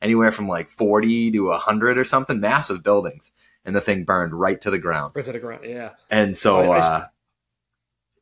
anywhere 0.00 0.32
from 0.32 0.48
like 0.48 0.70
forty 0.70 1.30
to 1.32 1.52
hundred 1.52 1.98
or 1.98 2.06
something, 2.06 2.40
massive 2.40 2.82
buildings, 2.82 3.32
and 3.66 3.76
the 3.76 3.82
thing 3.82 4.04
burned 4.04 4.32
right 4.32 4.58
to 4.62 4.70
the 4.70 4.78
ground. 4.78 5.12
Right 5.14 5.26
to 5.26 5.32
the 5.32 5.38
ground, 5.38 5.64
yeah. 5.64 5.90
And 6.10 6.34
so. 6.34 6.72
Uh, 6.72 7.04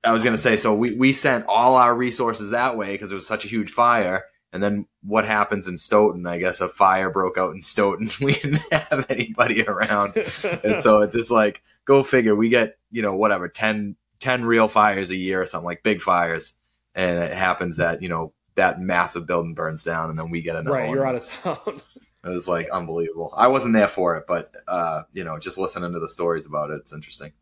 I 0.05 0.13
was 0.13 0.23
going 0.23 0.37
to 0.37 0.43
say, 0.43 0.57
so 0.57 0.73
we, 0.73 0.93
we 0.93 1.13
sent 1.13 1.47
all 1.49 1.75
our 1.75 1.93
resources 1.93 2.51
that 2.51 2.77
way 2.77 2.93
because 2.93 3.11
it 3.11 3.17
was 3.17 3.27
such 3.27 3.45
a 3.45 3.49
huge 3.49 3.73
fire. 3.73 4.27
And 4.53 4.63
then 4.63 4.87
what 5.03 5.27
happens 5.27 5.67
in 5.67 5.77
Stoughton? 5.77 6.27
I 6.27 6.39
guess 6.39 6.61
a 6.61 6.69
fire 6.69 7.11
broke 7.11 7.37
out 7.37 7.55
in 7.55 7.61
Stoughton. 7.61 8.11
We 8.21 8.35
didn't 8.35 8.63
have 8.73 9.07
anybody 9.09 9.63
around. 9.65 10.17
And 10.65 10.81
so 10.81 11.01
it's 11.03 11.15
just 11.15 11.31
like, 11.31 11.63
go 11.85 12.03
figure. 12.03 12.35
We 12.35 12.49
get, 12.49 12.79
you 12.91 13.03
know, 13.03 13.15
whatever, 13.15 13.49
10, 13.49 13.97
10 14.21 14.45
real 14.45 14.69
fires 14.69 15.11
a 15.11 15.17
year 15.17 15.43
or 15.43 15.47
something 15.47 15.67
like 15.67 15.83
big 15.83 16.01
fires. 16.01 16.55
And 16.95 17.19
it 17.19 17.35
happens 17.35 17.77
that, 17.77 18.03
you 18.03 18.09
know, 18.09 18.33
that 18.55 18.81
massive 18.81 19.27
building 19.27 19.55
burns 19.55 19.85
down 19.85 20.09
and 20.09 20.19
then 20.19 20.31
we 20.31 20.41
get 20.41 20.57
another 20.57 20.77
right, 20.77 20.89
one. 20.89 20.97
you're 20.97 21.07
out 21.07 21.17
of 21.17 21.29
town. 21.29 21.81
It 22.25 22.31
was 22.31 22.49
like 22.49 22.69
unbelievable. 22.71 23.33
I 23.37 23.47
wasn't 23.47 23.75
there 23.75 23.87
for 23.87 24.17
it, 24.17 24.25
but, 24.27 24.53
uh, 24.67 25.03
you 25.13 25.23
know, 25.23 25.39
just 25.39 25.59
listening 25.59 25.93
to 25.93 26.01
the 26.01 26.09
stories 26.09 26.45
about 26.45 26.71
it, 26.73 26.81
it's 26.81 26.93
interesting. 26.93 27.33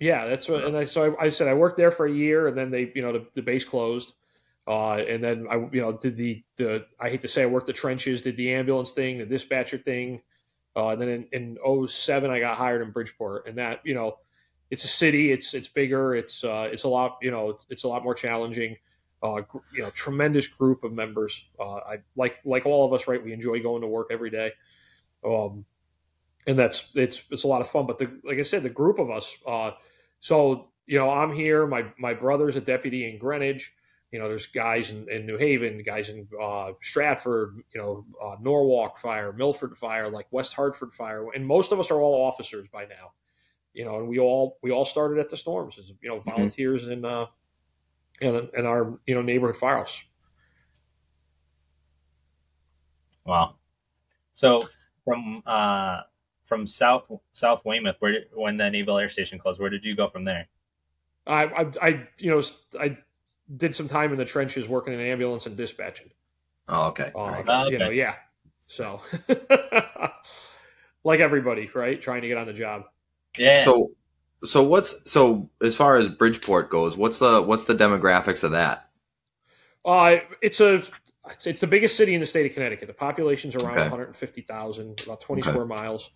Yeah, 0.00 0.26
that's 0.26 0.48
what. 0.48 0.64
And 0.64 0.76
I 0.76 0.84
so 0.84 1.14
I, 1.14 1.26
I 1.26 1.28
said 1.28 1.48
I 1.48 1.54
worked 1.54 1.76
there 1.76 1.90
for 1.90 2.06
a 2.06 2.10
year, 2.10 2.46
and 2.46 2.56
then 2.56 2.70
they, 2.70 2.92
you 2.94 3.02
know, 3.02 3.12
the, 3.12 3.26
the 3.34 3.42
base 3.42 3.64
closed, 3.64 4.12
uh, 4.68 4.96
and 4.96 5.24
then 5.24 5.46
I, 5.50 5.56
you 5.56 5.80
know, 5.80 5.92
did 5.92 6.16
the 6.16 6.44
the 6.56 6.84
I 7.00 7.08
hate 7.08 7.22
to 7.22 7.28
say 7.28 7.42
I 7.42 7.46
worked 7.46 7.66
the 7.66 7.72
trenches, 7.72 8.20
did 8.20 8.36
the 8.36 8.52
ambulance 8.52 8.92
thing, 8.92 9.18
the 9.18 9.24
dispatcher 9.24 9.78
thing, 9.78 10.20
uh, 10.76 10.90
and 10.90 11.00
then 11.00 11.26
in, 11.32 11.56
in 11.66 11.88
07, 11.88 12.30
I 12.30 12.38
got 12.38 12.56
hired 12.56 12.82
in 12.82 12.92
Bridgeport, 12.92 13.48
and 13.48 13.58
that, 13.58 13.80
you 13.84 13.94
know, 13.94 14.18
it's 14.70 14.84
a 14.84 14.88
city, 14.88 15.32
it's 15.32 15.54
it's 15.54 15.68
bigger, 15.68 16.14
it's 16.14 16.44
uh, 16.44 16.68
it's 16.70 16.84
a 16.84 16.88
lot, 16.88 17.16
you 17.22 17.30
know, 17.30 17.50
it's, 17.50 17.66
it's 17.70 17.84
a 17.84 17.88
lot 17.88 18.04
more 18.04 18.14
challenging. 18.14 18.76
Uh, 19.20 19.40
gr- 19.40 19.58
you 19.72 19.82
know, 19.82 19.90
tremendous 19.90 20.46
group 20.46 20.84
of 20.84 20.92
members. 20.92 21.48
Uh, 21.58 21.76
I 21.76 21.96
like 22.14 22.38
like 22.44 22.66
all 22.66 22.86
of 22.86 22.92
us, 22.92 23.08
right? 23.08 23.24
We 23.24 23.32
enjoy 23.32 23.60
going 23.60 23.80
to 23.82 23.88
work 23.88 24.08
every 24.12 24.30
day. 24.30 24.52
Um, 25.24 25.64
and 26.46 26.58
that's 26.58 26.90
it's 26.94 27.24
it's 27.30 27.42
a 27.42 27.48
lot 27.48 27.60
of 27.60 27.68
fun. 27.68 27.86
But 27.86 27.98
the 27.98 28.20
like 28.22 28.38
I 28.38 28.42
said, 28.42 28.62
the 28.62 28.68
group 28.68 28.98
of 28.98 29.10
us. 29.10 29.36
Uh, 29.46 29.72
so 30.20 30.68
you 30.86 30.98
know, 30.98 31.10
I'm 31.10 31.32
here. 31.32 31.66
My 31.66 31.86
my 31.98 32.14
brother's 32.14 32.54
a 32.54 32.60
deputy 32.60 33.10
in 33.10 33.18
Greenwich. 33.18 33.72
You 34.10 34.18
know, 34.18 34.28
there's 34.28 34.46
guys 34.46 34.90
in, 34.90 35.08
in 35.10 35.26
New 35.26 35.36
Haven, 35.36 35.82
guys 35.82 36.08
in 36.08 36.26
uh, 36.40 36.72
Stratford. 36.80 37.62
You 37.74 37.80
know, 37.80 38.04
uh, 38.22 38.36
Norwalk 38.40 38.98
Fire, 38.98 39.32
Milford 39.32 39.76
Fire, 39.76 40.08
like 40.08 40.26
West 40.30 40.54
Hartford 40.54 40.94
Fire, 40.94 41.26
and 41.34 41.46
most 41.46 41.72
of 41.72 41.78
us 41.78 41.90
are 41.90 42.00
all 42.00 42.26
officers 42.26 42.68
by 42.68 42.84
now. 42.84 43.12
You 43.74 43.84
know, 43.84 43.98
and 43.98 44.08
we 44.08 44.18
all 44.18 44.58
we 44.62 44.70
all 44.70 44.84
started 44.86 45.18
at 45.18 45.28
the 45.28 45.36
storms 45.36 45.78
as 45.78 45.92
you 46.00 46.08
know 46.08 46.20
volunteers 46.20 46.88
in 46.88 47.04
uh, 47.04 47.26
in, 48.20 48.48
in 48.56 48.66
our 48.66 48.98
you 49.06 49.14
know 49.14 49.22
neighborhood 49.22 49.56
firehouse. 49.56 50.02
Wow. 53.26 53.56
So 54.32 54.58
from 55.04 55.42
uh 55.44 56.00
from 56.46 56.66
South 56.66 57.10
South 57.34 57.64
Weymouth, 57.66 57.96
where 57.98 58.20
when 58.32 58.56
the 58.56 58.70
Naval 58.70 58.96
Air 58.98 59.10
Station 59.10 59.38
closed, 59.38 59.60
where 59.60 59.68
did 59.68 59.84
you 59.84 59.94
go 59.94 60.08
from 60.08 60.24
there? 60.24 60.48
I, 61.26 61.44
I, 61.44 61.70
I 61.82 62.08
you 62.16 62.30
know 62.30 62.42
I 62.80 62.96
did 63.56 63.74
some 63.74 63.88
time 63.88 64.12
in 64.12 64.18
the 64.18 64.24
trenches 64.24 64.68
working 64.68 64.92
in 64.94 65.00
an 65.00 65.06
ambulance 65.06 65.46
and 65.46 65.56
dispatching. 65.56 66.10
Oh, 66.68 66.88
okay. 66.88 67.12
Uh, 67.14 67.18
All 67.18 67.30
right. 67.30 67.44
Oh, 67.48 67.68
You 67.68 67.78
know, 67.78 67.90
yeah. 67.90 68.16
So, 68.66 69.00
like 71.04 71.20
everybody, 71.20 71.70
right? 71.74 72.00
Trying 72.00 72.22
to 72.22 72.28
get 72.28 72.36
on 72.36 72.46
the 72.46 72.52
job. 72.52 72.84
Yeah. 73.38 73.64
So, 73.64 73.92
so 74.44 74.62
what's 74.62 75.10
so 75.10 75.50
as 75.62 75.74
far 75.74 75.96
as 75.96 76.08
Bridgeport 76.08 76.70
goes? 76.70 76.96
What's 76.96 77.18
the 77.18 77.42
what's 77.42 77.64
the 77.64 77.74
demographics 77.74 78.44
of 78.44 78.50
that? 78.52 78.90
Uh, 79.84 80.16
it's 80.42 80.60
a 80.60 80.82
it's, 81.30 81.46
it's 81.46 81.60
the 81.60 81.66
biggest 81.66 81.96
city 81.96 82.14
in 82.14 82.20
the 82.20 82.26
state 82.26 82.46
of 82.46 82.52
Connecticut. 82.54 82.88
The 82.88 82.94
population's 82.94 83.54
around 83.56 83.78
Okay. 83.78 83.88
150,000, 83.88 85.02
about 85.06 85.20
20 85.20 85.42
Okay. 85.42 85.50
square 85.50 85.66
miles. 85.66 86.10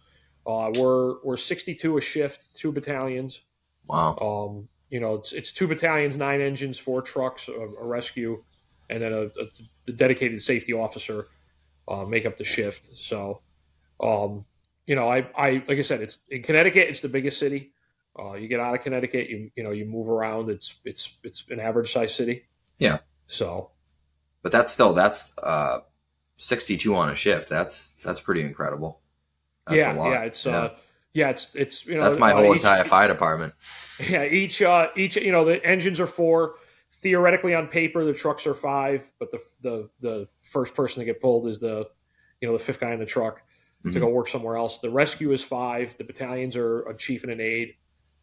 Uh, 0.46 0.70
we're 0.76 1.22
we're 1.22 1.36
62 1.36 1.96
a 1.96 2.00
shift, 2.00 2.56
two 2.56 2.72
battalions. 2.72 3.42
Wow. 3.86 4.16
Um, 4.20 4.68
you 4.92 5.00
know, 5.00 5.14
it's, 5.14 5.32
it's 5.32 5.52
two 5.52 5.66
battalions, 5.66 6.18
nine 6.18 6.42
engines, 6.42 6.78
four 6.78 7.00
trucks, 7.00 7.48
a, 7.48 7.52
a 7.52 7.86
rescue, 7.86 8.44
and 8.90 9.02
then 9.02 9.14
a, 9.14 9.22
a 9.22 9.46
the 9.86 9.92
dedicated 9.92 10.42
safety 10.42 10.74
officer 10.74 11.24
uh, 11.88 12.04
make 12.04 12.26
up 12.26 12.36
the 12.36 12.44
shift. 12.44 12.94
So, 12.94 13.40
um, 14.02 14.44
you 14.86 14.94
know, 14.94 15.08
I, 15.08 15.26
I 15.34 15.64
like 15.66 15.78
I 15.78 15.82
said, 15.82 16.02
it's 16.02 16.18
in 16.28 16.42
Connecticut. 16.42 16.90
It's 16.90 17.00
the 17.00 17.08
biggest 17.08 17.38
city. 17.38 17.72
Uh, 18.18 18.34
you 18.34 18.48
get 18.48 18.60
out 18.60 18.74
of 18.74 18.82
Connecticut, 18.82 19.30
you 19.30 19.50
you 19.56 19.64
know, 19.64 19.70
you 19.70 19.86
move 19.86 20.10
around. 20.10 20.50
It's 20.50 20.74
it's 20.84 21.16
it's 21.24 21.42
an 21.48 21.58
average 21.58 21.90
size 21.90 22.14
city. 22.14 22.44
Yeah. 22.78 22.98
So 23.28 23.70
But 24.42 24.52
that's 24.52 24.70
still 24.70 24.92
that's 24.92 25.32
uh 25.42 25.78
62 26.36 26.94
on 26.94 27.08
a 27.08 27.14
shift. 27.16 27.48
That's 27.48 27.92
that's 28.04 28.20
pretty 28.20 28.42
incredible. 28.42 29.00
That's 29.66 29.78
yeah, 29.78 29.94
a 29.94 29.96
lot. 29.96 30.10
yeah, 30.10 30.22
it's 30.24 30.46
uh, 30.46 30.74
yeah, 31.14 31.30
it's 31.30 31.54
it's 31.54 31.86
you 31.86 31.94
know 31.96 32.02
that's 32.04 32.18
my 32.18 32.32
uh, 32.32 32.36
whole 32.36 32.54
each- 32.54 32.62
entire 32.62 32.84
fire 32.84 33.08
department. 33.08 33.54
Yeah, 34.10 34.24
each 34.24 34.60
uh, 34.62 34.88
each 34.96 35.16
you 35.16 35.30
know 35.30 35.44
the 35.44 35.64
engines 35.64 36.00
are 36.00 36.06
four. 36.06 36.56
Theoretically, 37.02 37.54
on 37.54 37.68
paper, 37.68 38.04
the 38.04 38.12
trucks 38.12 38.46
are 38.46 38.54
five, 38.54 39.08
but 39.18 39.30
the 39.30 39.38
the 39.62 39.90
the 40.00 40.28
first 40.42 40.74
person 40.74 41.00
to 41.00 41.04
get 41.04 41.20
pulled 41.20 41.46
is 41.48 41.58
the 41.58 41.88
you 42.40 42.48
know 42.48 42.52
the 42.56 42.62
fifth 42.62 42.80
guy 42.80 42.92
in 42.92 42.98
the 42.98 43.06
truck 43.06 43.42
to 43.84 43.90
Mhm. 43.90 44.00
go 44.00 44.08
work 44.08 44.28
somewhere 44.28 44.56
else. 44.56 44.78
The 44.78 44.90
rescue 44.90 45.32
is 45.32 45.42
five. 45.42 45.96
The 45.98 46.04
battalions 46.04 46.56
are 46.56 46.82
a 46.82 46.96
chief 46.96 47.22
and 47.24 47.32
an 47.32 47.40
aide, 47.40 47.74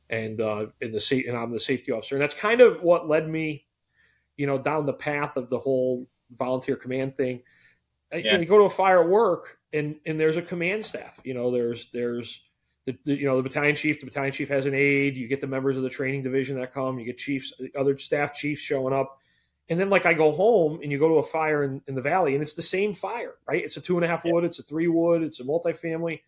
and 0.09 0.39
uh, 0.41 0.67
in 0.81 0.91
the 0.91 0.99
sa- 0.99 1.15
and 1.27 1.37
I'm 1.37 1.51
the 1.51 1.59
safety 1.59 1.91
officer. 1.91 2.15
And 2.15 2.21
that's 2.21 2.33
kind 2.35 2.61
of 2.61 2.81
what 2.81 3.07
led 3.07 3.27
me, 3.29 3.65
you 4.37 4.47
know, 4.47 4.57
down 4.57 4.85
the 4.85 4.93
path 4.93 5.35
of 5.37 5.49
the 5.49 5.59
whole 5.59 6.07
volunteer 6.31 6.75
command 6.77 7.15
thing. 7.17 7.41
Uh, 8.13 8.17
you 8.17 8.31
know, 8.31 8.39
You 8.39 8.45
go 8.45 8.57
to 8.57 8.63
a 8.65 8.69
fire 8.69 9.01
at 9.03 9.09
work, 9.09 9.59
and 9.73 9.95
and 10.05 10.19
there's 10.19 10.37
a 10.37 10.41
command 10.41 10.83
staff. 10.83 11.19
You 11.23 11.33
know, 11.33 11.51
there's 11.51 11.89
there's 11.91 12.41
the, 12.91 12.99
the 13.05 13.19
you 13.19 13.25
know 13.25 13.37
the 13.37 13.43
battalion 13.43 13.75
chief. 13.75 13.99
The 13.99 14.05
battalion 14.05 14.31
chief 14.31 14.49
has 14.49 14.65
an 14.65 14.73
aide. 14.73 15.15
You 15.15 15.27
get 15.27 15.41
the 15.41 15.47
members 15.47 15.77
of 15.77 15.83
the 15.83 15.89
training 15.89 16.23
division 16.23 16.59
that 16.59 16.73
come. 16.73 16.99
You 16.99 17.05
get 17.05 17.17
chiefs, 17.17 17.53
other 17.77 17.97
staff 17.97 18.33
chiefs 18.33 18.61
showing 18.61 18.93
up. 18.93 19.17
And 19.69 19.79
then, 19.79 19.91
like, 19.91 20.07
I 20.07 20.15
go 20.15 20.31
home 20.31 20.79
and 20.81 20.91
you 20.91 20.97
go 20.97 21.09
to 21.09 21.15
a 21.15 21.23
fire 21.23 21.63
in, 21.63 21.79
in 21.87 21.93
the 21.93 22.01
valley, 22.01 22.33
and 22.33 22.41
it's 22.41 22.55
the 22.55 22.61
same 22.63 22.91
fire, 22.91 23.35
right? 23.47 23.63
It's 23.63 23.77
a 23.77 23.81
two 23.81 23.97
and 23.97 24.03
a 24.03 24.07
half 24.07 24.25
wood, 24.25 24.43
it's 24.43 24.57
a 24.57 24.63
three 24.63 24.87
wood, 24.87 25.21
it's 25.21 25.39
a 25.39 25.43
multifamily. 25.43 26.21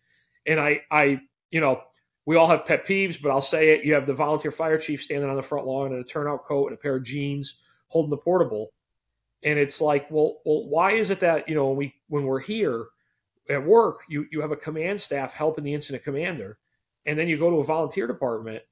And 0.46 0.60
I, 0.60 0.82
I, 0.92 1.20
you 1.50 1.60
know, 1.60 1.82
we 2.24 2.36
all 2.36 2.46
have 2.46 2.64
pet 2.64 2.86
peeves, 2.86 3.20
but 3.20 3.32
I'll 3.32 3.40
say 3.40 3.70
it. 3.70 3.84
You 3.84 3.94
have 3.94 4.06
the 4.06 4.14
volunteer 4.14 4.52
fire 4.52 4.78
chief 4.78 5.02
standing 5.02 5.28
on 5.28 5.34
the 5.34 5.42
front 5.42 5.66
lawn 5.66 5.92
in 5.92 5.98
a 5.98 6.04
turnout 6.04 6.44
coat 6.44 6.66
and 6.66 6.74
a 6.74 6.80
pair 6.80 6.94
of 6.94 7.02
jeans, 7.02 7.56
holding 7.88 8.10
the 8.10 8.16
portable, 8.16 8.72
and 9.42 9.58
it's 9.58 9.80
like, 9.80 10.08
well, 10.08 10.40
well, 10.44 10.68
why 10.68 10.92
is 10.92 11.10
it 11.10 11.18
that 11.20 11.48
you 11.48 11.56
know 11.56 11.66
when 11.68 11.76
we 11.76 11.94
when 12.08 12.24
we're 12.24 12.40
here 12.40 12.86
at 13.48 13.64
work, 13.64 14.00
you 14.08 14.26
you 14.30 14.40
have 14.40 14.52
a 14.52 14.56
command 14.56 15.00
staff 15.00 15.34
helping 15.34 15.64
the 15.64 15.74
incident 15.74 16.04
commander, 16.04 16.58
and 17.06 17.18
then 17.18 17.28
you 17.28 17.38
go 17.38 17.50
to 17.50 17.56
a 17.56 17.64
volunteer 17.64 18.06
department, 18.06 18.62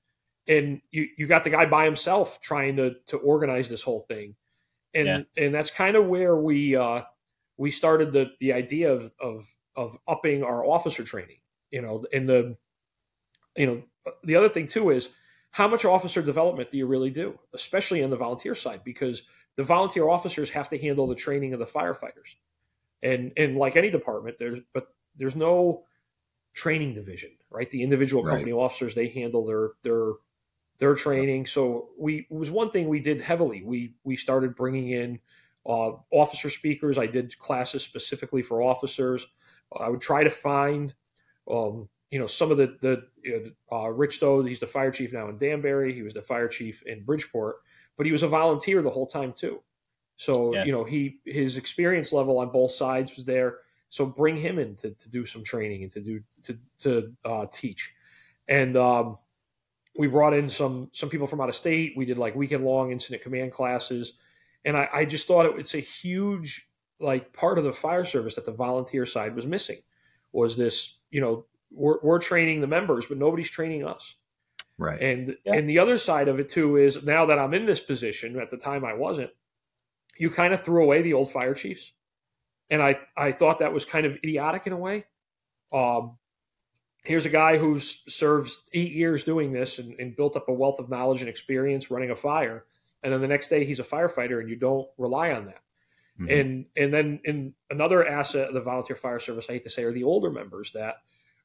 and 0.47 0.81
you 0.91 1.09
you 1.16 1.27
got 1.27 1.45
the 1.45 1.51
guy 1.51 1.66
by 1.66 1.85
himself 1.85 2.41
trying 2.41 2.77
to 2.77 2.95
to 3.07 3.16
organize 3.18 3.68
this 3.68 3.83
whole 3.83 4.01
thing, 4.01 4.37
and 4.95 5.07
Yeah. 5.07 5.45
and 5.45 5.55
that's 5.55 5.71
kind 5.71 5.97
of 5.97 6.07
where 6.07 6.37
we 6.37 6.77
uh, 6.77 7.03
we 7.57 7.71
started 7.71 8.12
the 8.12 8.33
the 8.41 8.53
idea 8.53 8.93
of 8.93 9.12
of 9.21 9.55
of 9.77 9.97
upping 10.09 10.45
our 10.45 10.64
officer 10.64 11.05
training, 11.05 11.41
you 11.71 11.83
know, 11.83 12.05
and 12.12 12.29
the 12.29 12.57
you 13.57 13.66
know 13.66 13.83
the 14.25 14.37
other 14.37 14.49
thing 14.49 14.66
too 14.66 14.91
is 14.91 15.09
how 15.53 15.66
much 15.66 15.85
officer 15.85 16.23
development 16.23 16.71
do 16.71 16.79
you 16.79 16.87
really 16.87 17.11
do, 17.11 17.39
especially 17.55 18.05
on 18.05 18.11
the 18.11 18.16
volunteer 18.16 18.55
side, 18.55 18.83
because 18.85 19.25
the 19.57 19.64
volunteer 19.64 20.09
officers 20.09 20.49
have 20.51 20.68
to 20.68 20.79
handle 20.79 21.09
the 21.09 21.14
training 21.14 21.53
of 21.53 21.59
the 21.59 21.66
firefighters, 21.66 22.37
and 23.03 23.33
and 23.37 23.57
like 23.57 23.77
any 23.77 23.91
department, 23.91 24.39
there's 24.39 24.61
but 24.73 24.89
there's 25.17 25.37
no 25.37 25.85
training 26.55 26.95
division, 26.95 27.31
right? 27.51 27.71
The 27.71 27.83
individual 27.83 28.23
Right. 28.23 28.31
company 28.31 28.53
officers 28.53 28.95
they 28.95 29.09
handle 29.09 29.47
their 29.47 29.71
their 29.83 30.13
their 30.79 30.95
training. 30.95 31.47
So 31.47 31.91
we 31.99 32.21
it 32.31 32.31
was 32.31 32.51
one 32.51 32.71
thing 32.71 32.89
we 32.89 33.01
did 33.01 33.21
heavily. 33.21 33.63
We 33.65 33.95
we 34.05 34.17
started 34.17 34.55
bringing 34.57 34.91
in 34.91 35.21
uh, 35.67 35.93
officer 36.11 36.51
speakers. 36.51 36.99
I 36.99 37.07
did 37.07 37.39
classes 37.39 37.83
specifically 37.83 38.43
for 38.43 38.63
officers. 38.63 39.27
I 39.79 39.89
would 39.89 40.01
try 40.01 40.25
to 40.25 40.31
find, 40.31 40.95
um, 41.51 41.89
you 42.11 42.19
know, 42.19 42.27
some 42.27 42.51
of 42.51 42.59
the 42.59 42.77
the 42.81 43.09
you 43.23 43.55
know, 43.71 43.79
uh, 43.79 43.89
Rich 43.91 44.17
Stowe. 44.17 44.43
He's 44.45 44.61
the 44.61 44.67
fire 44.67 44.91
chief 44.91 45.13
now 45.13 45.29
in 45.29 45.39
Danbury. 45.39 45.93
He 45.95 46.03
was 46.03 46.15
the 46.15 46.23
fire 46.23 46.49
chief 46.49 46.83
in 46.85 47.05
Bridgeport, 47.05 47.57
but 47.97 48.07
he 48.07 48.13
was 48.13 48.23
a 48.23 48.29
volunteer 48.29 48.83
the 48.83 48.91
whole 48.91 49.07
time 49.07 49.33
too. 49.33 49.63
So 50.21 50.55
Yeah. 50.55 50.64
you 50.64 50.73
know, 50.73 50.85
he 50.85 51.18
his 51.25 51.57
experience 51.57 52.12
level 52.12 52.39
on 52.41 52.51
both 52.51 52.73
sides 52.73 53.16
was 53.16 53.25
there. 53.25 53.61
So 53.89 54.05
bring 54.05 54.37
him 54.37 54.59
in 54.59 54.77
to, 54.77 54.91
to 54.91 55.09
do 55.09 55.25
some 55.25 55.43
training 55.43 55.83
and 55.83 55.91
to 55.93 56.01
do 56.01 56.23
to 56.43 56.59
to 56.81 57.12
uh, 57.25 57.47
teach, 57.51 57.91
and 58.47 58.77
um, 58.77 59.16
we 59.99 60.09
brought 60.09 60.35
in 60.35 60.47
some 60.47 60.91
some 60.93 61.09
people 61.09 61.27
from 61.27 61.41
out 61.41 61.49
of 61.49 61.55
state. 61.55 61.95
We 61.97 62.05
did 62.05 62.18
like 62.18 62.35
weekend 62.37 62.64
long 62.64 62.93
incident 62.93 63.23
command 63.23 63.53
classes, 63.53 64.12
and 64.66 64.77
I, 64.77 64.89
I 64.93 65.05
just 65.07 65.27
thought 65.27 65.47
it, 65.47 65.59
it's 65.59 65.75
a 65.75 65.81
huge 65.81 66.68
like 66.99 67.33
part 67.33 67.57
of 67.57 67.64
the 67.64 67.73
fire 67.73 68.05
service 68.05 68.35
that 68.35 68.45
the 68.45 68.53
volunteer 68.53 69.07
side 69.07 69.35
was 69.35 69.47
missing 69.47 69.79
was 70.33 70.55
this. 70.55 70.99
You 71.11 71.23
know, 71.23 71.47
we're, 71.71 71.99
we're 72.03 72.18
training 72.21 72.61
the 72.61 72.66
members, 72.66 73.07
but 73.07 73.16
nobody's 73.16 73.51
training 73.51 73.87
us. 73.87 74.16
Right. 74.77 75.01
And 75.01 75.35
Yeah. 75.47 75.55
and 75.55 75.66
the 75.66 75.79
other 75.79 75.97
side 75.97 76.29
of 76.29 76.39
it 76.39 76.51
too 76.51 76.77
is 76.77 77.03
now 77.03 77.25
that 77.25 77.39
I'm 77.39 77.55
in 77.55 77.64
this 77.64 77.81
position, 77.81 78.39
at 78.39 78.51
the 78.51 78.59
time 78.59 78.85
I 78.85 78.93
wasn't, 78.93 79.31
you 80.21 80.29
kind 80.29 80.53
of 80.53 80.61
threw 80.61 80.85
away 80.85 81.01
the 81.01 81.14
old 81.14 81.33
fire 81.33 81.55
chiefs. 81.55 81.95
And 82.68 82.83
I, 82.83 82.99
I 83.16 83.33
thought 83.33 83.61
that 83.61 83.73
was 83.73 83.87
kind 83.87 84.05
of 84.05 84.16
idiotic 84.16 84.66
in 84.66 84.75
a 84.75 84.77
way. 84.77 85.07
Um, 85.73 86.18
here's 87.05 87.25
a 87.25 87.31
guy 87.31 87.57
who's 87.57 88.03
serves 88.07 88.61
eight 88.75 88.93
years 88.93 89.25
doing 89.25 89.51
this 89.51 89.79
and, 89.79 89.99
and 89.99 90.14
built 90.14 90.37
up 90.37 90.49
a 90.51 90.53
wealth 90.53 90.79
of 90.79 90.91
knowledge 90.91 91.21
and 91.21 91.29
experience 91.31 91.91
running 91.91 92.11
a 92.11 92.16
fire. 92.16 92.66
And 93.03 93.11
then 93.11 93.23
the 93.23 93.29
next 93.29 93.49
day 93.49 93.64
he's 93.64 93.81
a 93.81 93.85
firefighter 93.85 94.41
and 94.41 94.51
you 94.51 94.57
don't 94.57 94.87
rely 94.99 95.33
on 95.33 95.47
that. 95.47 95.62
Mhm. 96.21 96.41
And 96.41 96.66
and 96.77 96.93
then 96.93 97.21
in 97.25 97.55
another 97.71 98.07
asset 98.07 98.49
of 98.49 98.55
the 98.55 98.61
volunteer 98.61 98.97
fire 98.97 99.21
service, 99.21 99.47
I 99.49 99.55
hate 99.55 99.64
to 99.64 99.71
say, 99.71 99.85
are 99.85 99.93
the 99.93 100.05
older 100.05 100.31
members 100.31 100.71
that 100.73 100.97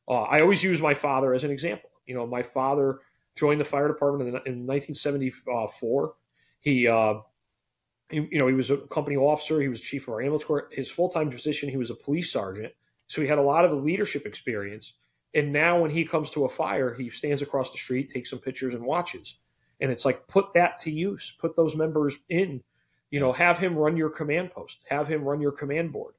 uh, 0.10 0.24
I 0.24 0.42
always 0.42 0.62
use 0.62 0.82
my 0.82 0.94
father 0.94 1.34
as 1.34 1.46
an 1.46 1.52
example. 1.52 1.92
You 2.06 2.16
know, 2.16 2.28
my 2.28 2.44
father 2.44 3.00
joined 3.38 3.62
the 3.62 3.66
fire 3.66 3.88
department 3.88 4.28
in, 4.28 4.36
in 4.36 4.68
1974. 4.68 6.14
He, 6.60 6.90
uh, 6.90 7.16
he, 8.10 8.28
you 8.32 8.40
know, 8.40 8.48
he 8.48 8.54
was 8.54 8.70
a 8.70 8.78
company 8.78 9.18
officer. 9.18 9.60
He 9.60 9.68
was 9.68 9.82
chief 9.82 10.08
of 10.08 10.14
our 10.14 10.22
ambulance 10.22 10.44
corps. 10.44 10.70
His 10.72 10.92
full 10.92 11.10
time 11.10 11.30
position, 11.30 11.70
he 11.70 11.78
was 11.78 11.90
a 11.90 11.96
police 11.96 12.32
sergeant. 12.32 12.74
So 13.08 13.22
he 13.22 13.28
had 13.28 13.38
a 13.38 13.44
lot 13.44 13.66
of 13.66 13.84
leadership 13.84 14.26
experience. 14.26 14.94
And 15.34 15.52
now 15.52 15.82
when 15.82 15.92
he 15.92 16.06
comes 16.06 16.30
to 16.32 16.46
a 16.46 16.50
fire, 16.50 16.94
he 16.94 17.10
stands 17.10 17.42
across 17.42 17.72
the 17.72 17.78
street, 17.78 18.10
takes 18.10 18.30
some 18.30 18.40
pictures, 18.40 18.74
and 18.74 18.84
watches. 18.84 19.38
And 19.82 19.92
it's 19.92 20.06
like 20.06 20.28
put 20.28 20.54
that 20.54 20.80
to 20.80 20.92
use. 20.92 21.36
Put 21.40 21.56
those 21.56 21.76
members 21.76 22.18
in. 22.30 22.64
You 23.12 23.20
know, 23.20 23.34
have 23.34 23.60
him 23.60 23.76
run 23.76 23.98
your 23.98 24.10
command 24.10 24.52
post. 24.52 24.84
Have 24.90 25.08
him 25.08 25.24
run 25.24 25.42
your 25.42 25.52
command 25.52 25.92
board, 25.92 26.16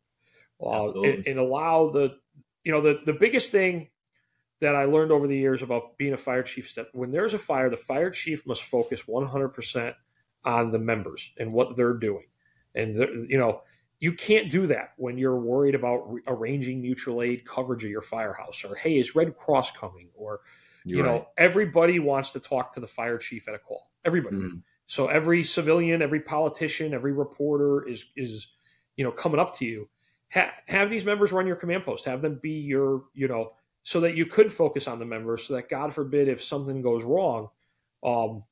uh, 0.62 0.90
and, 1.02 1.26
and 1.26 1.38
allow 1.38 1.88
the, 1.90 2.16
you 2.64 2.72
know, 2.72 2.80
the 2.80 3.00
the 3.04 3.12
biggest 3.12 3.50
thing 3.50 3.88
that 4.60 4.74
I 4.74 4.84
learned 4.84 5.12
over 5.12 5.26
the 5.26 5.36
years 5.36 5.62
about 5.62 5.98
being 5.98 6.14
a 6.14 6.18
fire 6.18 6.42
chief 6.42 6.68
is 6.68 6.74
that 6.74 6.86
when 6.92 7.10
there's 7.10 7.34
a 7.34 7.38
fire, 7.38 7.68
the 7.68 7.76
fire 7.76 8.10
chief 8.10 8.46
must 8.46 8.62
focus 8.62 9.02
100% 9.02 9.94
on 10.46 10.70
the 10.72 10.78
members 10.78 11.32
and 11.38 11.52
what 11.52 11.76
they're 11.76 11.94
doing. 11.94 12.24
And, 12.74 12.96
you 13.28 13.36
know, 13.36 13.62
you 13.98 14.12
can't 14.12 14.50
do 14.50 14.66
that 14.68 14.92
when 14.96 15.18
you're 15.18 15.38
worried 15.38 15.74
about 15.74 16.12
re- 16.12 16.22
arranging 16.26 16.80
mutual 16.80 17.22
aid 17.22 17.44
coverage 17.44 17.84
of 17.84 17.90
your 17.90 18.02
firehouse 18.02 18.64
or, 18.64 18.74
hey, 18.76 18.96
is 18.96 19.14
Red 19.14 19.36
Cross 19.36 19.72
coming? 19.72 20.08
Or, 20.14 20.40
You're 20.84 20.98
you 20.98 21.02
know, 21.02 21.12
right. 21.12 21.26
everybody 21.36 21.98
wants 21.98 22.30
to 22.30 22.40
talk 22.40 22.74
to 22.74 22.80
the 22.80 22.86
fire 22.86 23.18
chief 23.18 23.48
at 23.48 23.54
a 23.54 23.58
call. 23.58 23.90
Everybody. 24.04 24.36
Mhm. 24.36 24.62
So 24.86 25.08
every 25.08 25.42
civilian, 25.42 26.00
every 26.00 26.20
politician, 26.20 26.94
every 26.94 27.12
reporter 27.12 27.86
is 27.88 28.06
is 28.14 28.48
you 28.96 29.04
know 29.04 29.10
coming 29.10 29.40
up 29.40 29.56
to 29.56 29.64
you. 29.64 29.88
Ha- 30.32 30.54
have 30.68 30.90
these 30.90 31.04
members 31.04 31.32
run 31.32 31.46
your 31.46 31.56
command 31.56 31.84
post. 31.84 32.04
Have 32.04 32.22
them 32.22 32.38
be 32.40 32.52
your 32.52 33.04
you 33.14 33.26
know 33.26 33.54
so 33.82 34.00
that 34.00 34.14
you 34.14 34.26
could 34.26 34.52
focus 34.52 34.86
on 34.86 34.98
the 35.00 35.04
members. 35.04 35.44
So 35.44 35.54
that 35.54 35.68
God 35.68 35.92
forbid 35.92 36.28
if 36.28 36.44
something 36.44 36.82
goes 36.82 37.02
wrong, 37.02 37.48
um, 38.04 38.44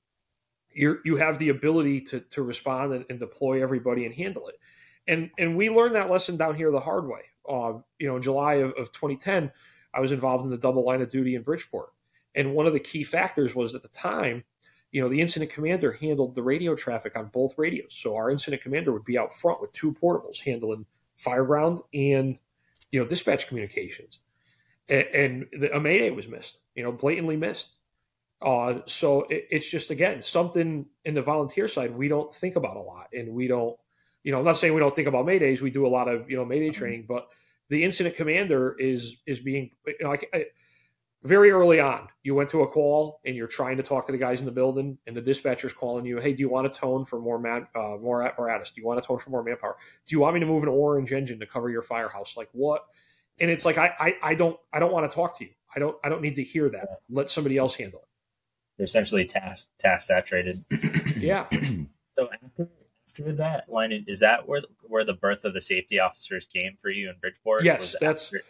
you 0.75 0.99
you 1.05 1.17
have 1.17 1.39
the 1.39 1.49
ability 1.51 2.01
to 2.03 2.21
to 2.21 2.43
respond 2.43 2.93
and, 2.93 3.05
and 3.09 3.19
deploy 3.19 3.63
everybody 3.63 4.07
and 4.07 4.15
handle 4.15 4.49
it. 4.49 4.57
And 5.07 5.31
and 5.39 5.57
we 5.57 5.71
learned 5.71 5.95
that 5.95 6.11
lesson 6.11 6.37
down 6.37 6.55
here 6.55 6.71
the 6.71 6.81
hard 6.81 7.07
way. 7.07 7.23
Uh, 7.49 7.79
you 7.99 8.09
know, 8.09 8.17
in 8.17 8.23
July 8.23 8.55
of, 8.55 8.73
of 8.73 8.91
2010, 8.93 9.53
I 9.93 10.01
was 10.01 10.13
involved 10.13 10.45
in 10.45 10.51
the 10.51 10.57
double 10.57 10.85
line 10.85 11.03
of 11.03 11.11
duty 11.11 11.35
in 11.35 11.43
Bridgeport, 11.43 11.91
and 12.35 12.55
one 12.55 12.67
of 12.67 12.73
the 12.73 12.81
key 12.81 13.05
factors 13.05 13.55
was 13.55 13.75
at 13.75 13.83
the 13.83 13.89
time 13.89 14.45
you 14.95 15.01
know, 15.01 15.09
the 15.09 15.21
incident 15.21 15.51
commander 15.51 15.91
handled 15.91 16.37
the 16.37 16.43
radio 16.43 16.77
traffic 16.77 17.19
on 17.19 17.27
both 17.27 17.59
radios. 17.59 17.93
So 17.93 18.15
our 18.15 18.31
incident 18.31 18.63
commander 18.63 18.93
would 18.93 19.05
be 19.05 19.19
out 19.19 19.35
front 19.35 19.61
with 19.61 19.73
two 19.73 19.93
portables 19.93 20.39
handling 20.39 20.87
fireground 21.19 21.83
and, 21.93 22.41
you 22.93 23.01
know, 23.01 23.07
dispatch 23.07 23.49
communications. 23.49 24.21
And, 24.89 25.07
and 25.13 25.47
the, 25.53 25.75
a 25.75 25.81
mayday 25.81 26.11
was 26.11 26.29
missed, 26.29 26.61
you 26.77 26.85
know, 26.85 26.93
blatantly 26.93 27.37
missed. 27.37 27.75
Uh, 28.43 28.81
so 28.87 29.23
it, 29.23 29.47
it's 29.51 29.71
just, 29.71 29.91
again, 29.91 30.23
something 30.23 30.87
in 31.05 31.15
the 31.15 31.23
volunteer 31.23 31.69
side 31.69 31.95
we 31.95 32.09
don't 32.09 32.35
think 32.35 32.57
about 32.57 32.77
a 32.77 32.81
lot. 32.81 33.09
And 33.13 33.35
we 33.35 33.47
don't, 33.47 33.77
you 34.23 34.33
know, 34.33 34.39
I'm 34.39 34.45
not 34.45 34.59
saying 34.59 34.75
we 34.75 34.81
don't 34.81 34.95
think 34.95 35.09
about 35.09 35.27
maydays. 35.27 35.61
We 35.61 35.71
do 35.71 35.87
a 35.87 35.89
lot 35.89 36.09
of, 36.09 36.31
you 36.31 36.37
know, 36.37 36.45
mayday 36.45 36.71
training, 36.71 37.07
but 37.09 37.29
the 37.69 37.85
incident 37.85 38.17
commander 38.17 38.77
is, 38.79 39.17
is 39.27 39.41
being, 39.41 39.71
you 39.87 39.95
know, 40.01 40.11
like, 40.11 40.29
I, 40.33 40.47
very 41.25 41.51
early 41.51 41.81
on, 41.81 42.09
you 42.23 42.35
went 42.35 42.51
to 42.51 42.63
a 42.63 42.67
call 42.67 43.21
and 43.25 43.35
you're 43.35 43.47
trying 43.47 43.79
to 43.79 43.83
talk 43.83 44.05
to 44.07 44.13
the 44.13 44.19
guys 44.19 44.41
in 44.41 44.47
the 44.47 44.53
building, 44.53 44.99
and 45.07 45.17
the 45.17 45.23
dispatcher's 45.23 45.73
calling 45.73 46.05
you, 46.05 46.19
"Hey, 46.19 46.35
do 46.35 46.41
you 46.41 46.51
want 46.51 46.67
a 46.67 46.71
tone 46.71 47.07
for 47.07 47.19
more 47.19 47.39
man, 47.39 47.67
uh, 47.75 47.97
more 47.97 48.23
apparatus? 48.23 48.71
Do 48.71 48.83
you 48.83 48.87
want 48.87 48.99
a 48.99 49.03
tone 49.03 49.19
for 49.19 49.31
more 49.31 49.43
manpower? 49.43 49.75
Do 50.07 50.15
you 50.15 50.21
want 50.21 50.35
me 50.35 50.41
to 50.41 50.47
move 50.47 50.63
an 50.63 50.69
orange 50.69 51.15
engine 51.15 51.41
to 51.41 51.47
cover 51.47 51.71
your 51.71 51.81
firehouse? 51.81 52.37
Like 52.37 52.51
what?" 52.53 52.85
And 53.41 53.51
it's 53.51 53.65
like 53.65 53.79
I, 53.79 53.95
I, 53.99 54.17
I 54.23 54.35
don't 54.35 54.59
I 54.71 54.79
don't 54.79 54.93
want 54.93 55.11
to 55.11 55.15
talk 55.15 55.39
to 55.39 55.45
you. 55.45 55.51
I 55.75 55.79
don't 55.79 55.97
I 56.05 56.11
don't 56.11 56.21
need 56.21 56.37
to 56.37 56.45
hear 56.45 56.69
that. 56.69 56.87
Let 57.09 57.31
somebody 57.31 57.57
else 57.57 57.75
handle 57.75 58.01
it. 58.01 58.09
They're 58.77 58.85
essentially 58.85 59.25
task 59.25 59.69
task 59.79 60.07
saturated. 60.09 60.65
Yeah, 61.17 61.47
So 62.11 62.29
after, 62.33 62.69
after 63.09 63.33
that 63.33 63.69
line, 63.71 64.05
is 64.07 64.19
that 64.21 64.47
where 64.49 64.61
where 64.83 65.05
the 65.05 65.15
birth 65.15 65.45
of 65.45 65.55
the 65.55 65.61
safety 65.61 65.99
officers 66.01 66.47
came 66.49 66.77
for 66.83 66.91
you 66.91 67.09
in 67.09 67.17
Bridgeport? 67.21 67.65
Yes, 67.65 67.95
that's- 68.01 68.27
after- 68.27 68.43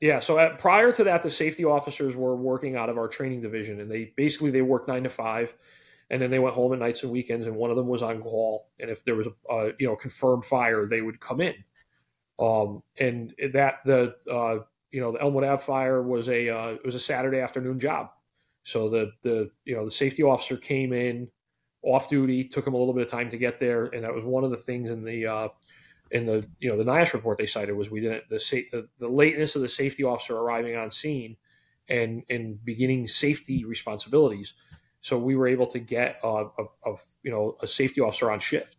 yeah. 0.00 0.18
So 0.18 0.38
at, 0.38 0.58
prior 0.58 0.92
to 0.92 1.04
that, 1.04 1.22
the 1.22 1.30
safety 1.30 1.64
officers 1.64 2.16
were 2.16 2.34
working 2.34 2.76
out 2.76 2.88
of 2.88 2.98
our 2.98 3.06
training 3.08 3.40
division, 3.40 3.80
and 3.80 3.88
they 3.90 4.12
basically 4.16 4.50
they 4.50 4.60
worked 4.62 4.88
nine 4.88 5.04
to 5.04 5.08
five, 5.08 5.54
and 6.10 6.20
then 6.20 6.30
they 6.30 6.40
went 6.40 6.54
home 6.56 6.72
at 6.72 6.80
nights 6.80 7.04
and 7.04 7.12
weekends. 7.12 7.46
And 7.46 7.54
one 7.56 7.70
of 7.70 7.76
them 7.76 7.86
was 7.86 8.02
on 8.02 8.20
call, 8.20 8.68
and 8.80 8.90
if 8.90 9.04
there 9.04 9.14
was 9.14 9.28
a, 9.28 9.54
a 9.54 9.72
you 9.78 9.86
know 9.86 9.94
confirmed 9.96 10.44
fire, 10.44 10.86
they 10.86 11.00
would 11.00 11.20
come 11.20 11.40
in. 11.40 11.54
Um, 12.40 12.82
and 12.98 13.32
that 13.52 13.76
the 13.84 14.16
uh, 14.30 14.64
you 14.90 15.00
know 15.00 15.12
the 15.12 15.22
Elmwood 15.22 15.44
Ave 15.44 15.62
fire 15.62 16.02
was 16.02 16.28
a 16.28 16.48
uh, 16.48 16.68
it 16.70 16.84
was 16.84 16.96
a 16.96 16.98
Saturday 17.00 17.38
afternoon 17.38 17.78
job, 17.78 18.10
so 18.64 18.88
the 18.88 19.12
the 19.22 19.50
you 19.64 19.74
know 19.74 19.84
the 19.84 19.90
safety 19.90 20.22
officer 20.22 20.56
came 20.56 20.92
in 20.92 21.28
off 21.82 22.08
duty, 22.08 22.44
took 22.44 22.66
him 22.66 22.74
a 22.74 22.78
little 22.78 22.94
bit 22.94 23.04
of 23.04 23.10
time 23.10 23.28
to 23.30 23.36
get 23.36 23.58
there, 23.58 23.86
and 23.86 24.04
that 24.04 24.14
was 24.14 24.24
one 24.24 24.44
of 24.44 24.50
the 24.50 24.56
things 24.56 24.90
in 24.90 25.02
the 25.02 25.26
uh, 25.26 25.48
in 26.12 26.26
the 26.26 26.46
you 26.60 26.68
know 26.68 26.76
the 26.76 26.84
NIOSH 26.84 27.14
report 27.14 27.38
they 27.38 27.46
cited 27.46 27.74
was 27.74 27.90
we 27.90 28.00
didn't 28.00 28.28
the 28.28 28.38
the, 28.70 28.88
the 28.98 29.08
lateness 29.08 29.56
of 29.56 29.62
the 29.62 29.68
safety 29.68 30.04
officer 30.04 30.36
arriving 30.36 30.76
on 30.76 30.90
scene 30.90 31.36
and 31.88 32.22
and 32.30 32.64
beginning 32.64 33.06
safety 33.06 33.64
responsibilities. 33.64 34.54
So 35.00 35.18
we 35.18 35.34
were 35.34 35.48
able 35.48 35.66
to 35.68 35.80
get 35.80 36.20
uh, 36.22 36.44
a, 36.58 36.90
a 36.90 36.94
you 37.24 37.32
know 37.32 37.56
a 37.62 37.66
safety 37.66 38.00
officer 38.00 38.30
on 38.30 38.38
shift. 38.38 38.76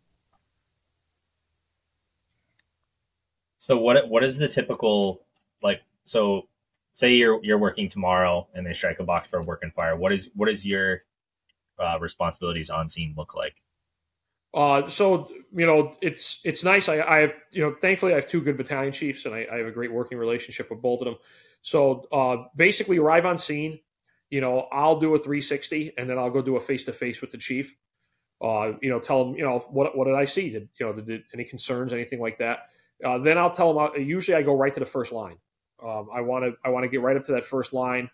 So 3.58 3.76
what 3.78 4.08
what 4.08 4.24
is 4.24 4.38
the 4.38 4.48
typical 4.48 5.26
like? 5.62 5.82
So 6.04 6.48
say 6.94 7.12
you're 7.12 7.44
you're 7.44 7.58
working 7.58 7.90
tomorrow 7.90 8.48
and 8.54 8.64
they 8.66 8.72
strike 8.72 9.00
a 9.00 9.04
box 9.04 9.28
for 9.28 9.40
a 9.40 9.42
working 9.42 9.72
fire. 9.72 9.96
What 9.96 10.12
is 10.12 10.30
what 10.34 10.48
is 10.48 10.64
your 10.64 11.00
uh, 11.78 11.98
responsibilities 12.00 12.70
on 12.70 12.88
scene 12.88 13.14
look 13.16 13.34
like? 13.34 13.56
Uh, 14.54 14.88
so 14.88 15.28
you 15.52 15.66
know, 15.66 15.92
it's 16.00 16.40
it's 16.44 16.62
nice. 16.64 16.88
I, 16.88 17.00
I 17.00 17.18
have 17.18 17.34
you 17.50 17.62
know, 17.62 17.74
thankfully, 17.82 18.12
I 18.12 18.14
have 18.14 18.26
two 18.26 18.40
good 18.40 18.56
battalion 18.56 18.92
chiefs, 18.92 19.26
and 19.26 19.34
I, 19.34 19.46
I 19.52 19.58
have 19.58 19.66
a 19.66 19.72
great 19.72 19.92
working 19.92 20.16
relationship 20.16 20.70
with 20.70 20.80
both 20.80 21.00
of 21.00 21.06
them. 21.06 21.16
So 21.62 22.06
uh, 22.12 22.44
basically, 22.56 22.98
arrive 22.98 23.26
on 23.26 23.36
scene. 23.36 23.80
You 24.30 24.40
know, 24.40 24.68
I'll 24.72 24.98
do 24.98 25.14
a 25.14 25.18
360, 25.18 25.92
and 25.98 26.08
then 26.08 26.18
I'll 26.18 26.30
go 26.30 26.42
do 26.42 26.56
a 26.56 26.60
face 26.60 26.84
to 26.84 26.92
face 26.92 27.20
with 27.20 27.30
the 27.30 27.38
chief. 27.38 27.74
Uh, 28.42 28.72
you 28.82 28.90
know, 28.90 28.98
tell 29.00 29.24
them, 29.24 29.34
you 29.34 29.44
know, 29.44 29.58
what 29.70 29.96
what 29.96 30.06
did 30.06 30.14
I 30.14 30.24
see? 30.24 30.50
Did 30.50 30.68
you 30.78 30.86
know, 30.86 30.92
did, 30.92 31.06
did 31.06 31.22
any 31.34 31.44
concerns, 31.44 31.92
anything 31.92 32.20
like 32.20 32.38
that? 32.38 32.68
Uh, 33.04 33.18
then 33.18 33.36
I'll 33.36 33.50
tell 33.50 33.74
them. 33.74 33.82
uh, 33.82 33.98
Usually, 33.98 34.36
I 34.36 34.42
go 34.42 34.56
right 34.56 34.72
to 34.72 34.80
the 34.80 34.86
first 34.86 35.10
line. 35.10 35.38
Um, 35.86 36.08
I 36.12 36.20
want 36.20 36.44
to 36.44 36.54
I 36.64 36.70
want 36.70 36.84
to 36.84 36.88
get 36.88 37.00
right 37.00 37.16
up 37.16 37.24
to 37.24 37.32
that 37.32 37.44
first 37.44 37.72
line 37.72 38.10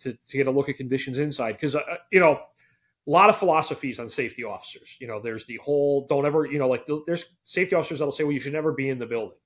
to 0.00 0.12
to 0.12 0.36
get 0.36 0.46
a 0.46 0.50
look 0.50 0.68
at 0.68 0.76
conditions 0.76 1.18
inside 1.18 1.52
because 1.52 1.76
uh, 1.76 1.80
you 2.10 2.20
know 2.20 2.40
a 3.06 3.10
lot 3.10 3.28
of 3.28 3.36
philosophies 3.36 4.00
on 4.00 4.08
safety 4.08 4.44
officers. 4.44 4.96
You 5.00 5.06
know, 5.06 5.20
there's 5.20 5.44
the 5.44 5.56
whole 5.56 6.06
don't 6.06 6.24
ever, 6.24 6.46
you 6.46 6.58
know, 6.58 6.68
like 6.68 6.88
there's 7.06 7.26
safety 7.44 7.74
officers 7.74 7.98
that'll 7.98 8.12
say, 8.12 8.24
well, 8.24 8.32
you 8.32 8.40
should 8.40 8.52
never 8.52 8.72
be 8.72 8.88
in 8.88 8.98
the 8.98 9.06
building. 9.06 9.36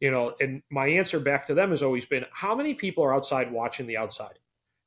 You 0.00 0.10
know, 0.10 0.34
and 0.40 0.62
my 0.70 0.88
answer 0.88 1.20
back 1.20 1.46
to 1.46 1.54
them 1.54 1.70
has 1.70 1.82
always 1.82 2.06
been, 2.06 2.24
how 2.32 2.54
many 2.54 2.74
people 2.74 3.04
are 3.04 3.14
outside 3.14 3.52
watching 3.52 3.86
the 3.86 3.98
outside? 3.98 4.38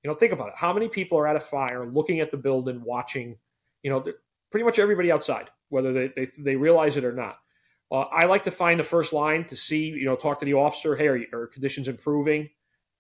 You 0.04 0.10
know, 0.10 0.16
think 0.16 0.34
about 0.34 0.50
it. 0.50 0.56
How 0.58 0.74
many 0.74 0.90
people 0.90 1.18
are 1.18 1.28
at 1.28 1.36
a 1.36 1.40
fire 1.40 1.86
looking 1.86 2.20
at 2.20 2.32
the 2.32 2.38
building, 2.38 2.82
watching, 2.84 3.38
you 3.84 3.92
know, 3.92 4.04
pretty 4.52 4.66
much 4.66 4.80
everybody 4.80 5.12
outside, 5.12 5.50
whether 5.70 5.94
they, 5.94 6.08
they, 6.16 6.30
they 6.40 6.56
realize 6.56 6.98
it 6.98 7.06
or 7.06 7.14
not. 7.14 7.38
Uh, 7.94 8.08
I 8.12 8.26
like 8.26 8.44
to 8.46 8.52
find 8.52 8.80
the 8.80 8.84
first 8.84 9.14
line 9.14 9.46
to 9.46 9.56
see, 9.56 9.86
you 9.86 10.06
know, 10.06 10.16
talk 10.16 10.40
to 10.40 10.46
the 10.46 10.56
officer. 10.56 10.96
Hey, 10.96 11.08
are, 11.08 11.16
you, 11.16 11.28
are 11.32 11.48
conditions 11.48 11.88
improving? 11.88 12.50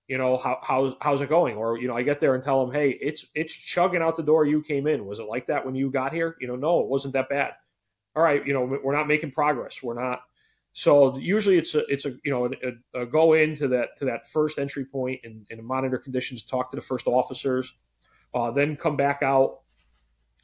you 0.08 0.18
know 0.18 0.38
how 0.38 0.60
how's 0.62 0.96
how's 1.02 1.22
it 1.22 1.30
going? 1.30 1.56
Or 1.56 1.78
you 1.78 1.88
know 1.88 1.96
i 1.96 2.04
get 2.04 2.20
there 2.20 2.36
and 2.36 2.44
tell 2.44 2.66
them 2.66 2.74
hey 2.74 2.91
it's 3.02 3.26
it's 3.34 3.54
chugging 3.54 4.02
out 4.02 4.16
the 4.16 4.24
door 4.24 4.46
you 4.46 4.62
came 4.62 4.88
in. 4.88 5.06
Was 5.06 5.20
it 5.20 5.28
like 5.28 5.48
that 5.48 5.66
when 5.66 5.76
you 5.76 5.89
got 5.89 6.14
here? 6.14 6.36
You 6.39 6.48
know 6.48 6.56
no 6.56 6.82
it 6.82 6.88
wasn't 6.88 7.14
that 7.14 7.30
bad. 7.30 7.54
All 8.16 8.24
right 8.24 8.46
you 8.46 8.54
know 8.54 8.80
we're 8.84 8.96
not 8.96 9.08
making 9.08 9.32
progress. 9.32 9.82
We're 9.82 10.00
not. 10.00 10.22
So 10.74 11.18
usually 11.18 11.58
it's 11.58 11.76
a 11.76 11.86
it's 11.88 12.06
a 12.06 12.16
you 12.24 12.32
know 12.32 12.46
a, 12.46 13.02
a 13.02 13.06
go 13.06 13.34
into 13.34 13.68
that 13.70 13.96
to 13.98 14.06
that 14.06 14.28
first 14.28 14.60
entry 14.60 14.86
point 14.86 15.22
and, 15.24 15.46
and 15.50 15.64
monitor 15.64 15.98
conditions 15.98 16.44
talk 16.44 16.70
to 16.72 16.76
the 16.76 16.82
first 16.82 17.08
officers 17.08 17.74
uh, 18.34 18.52
then 18.52 18.76
come 18.76 18.98
back 18.98 19.22
out 19.22 19.62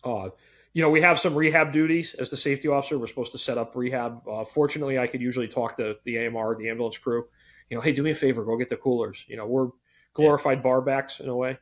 uh, 0.03 0.29
you 0.73 0.81
know 0.81 0.89
we 0.89 1.01
have 1.01 1.19
some 1.19 1.35
rehab 1.35 1.73
duties 1.73 2.13
as 2.15 2.29
the 2.29 2.37
safety 2.37 2.67
officer 2.67 2.97
we're 2.97 3.07
supposed 3.07 3.31
to 3.31 3.37
set 3.37 3.57
up 3.57 3.75
rehab 3.75 4.21
uh, 4.27 4.45
fortunately 4.45 4.99
i 4.99 5.07
could 5.07 5.21
usually 5.21 5.47
talk 5.47 5.77
to 5.77 5.95
the 6.03 6.25
amr 6.25 6.55
the 6.55 6.69
ambulance 6.69 6.97
crew 6.97 7.25
you 7.69 7.77
know, 7.77 7.81
hey, 7.81 7.91
do 7.91 8.03
me 8.03 8.11
a 8.11 8.15
favor, 8.15 8.43
go 8.43 8.57
get 8.57 8.69
the 8.69 8.77
coolers. 8.77 9.25
You 9.27 9.37
know, 9.37 9.45
we're 9.45 9.69
glorified 10.13 10.63
barbacks 10.63 11.19
in 11.19 11.29
a 11.29 11.35
way. 11.35 11.57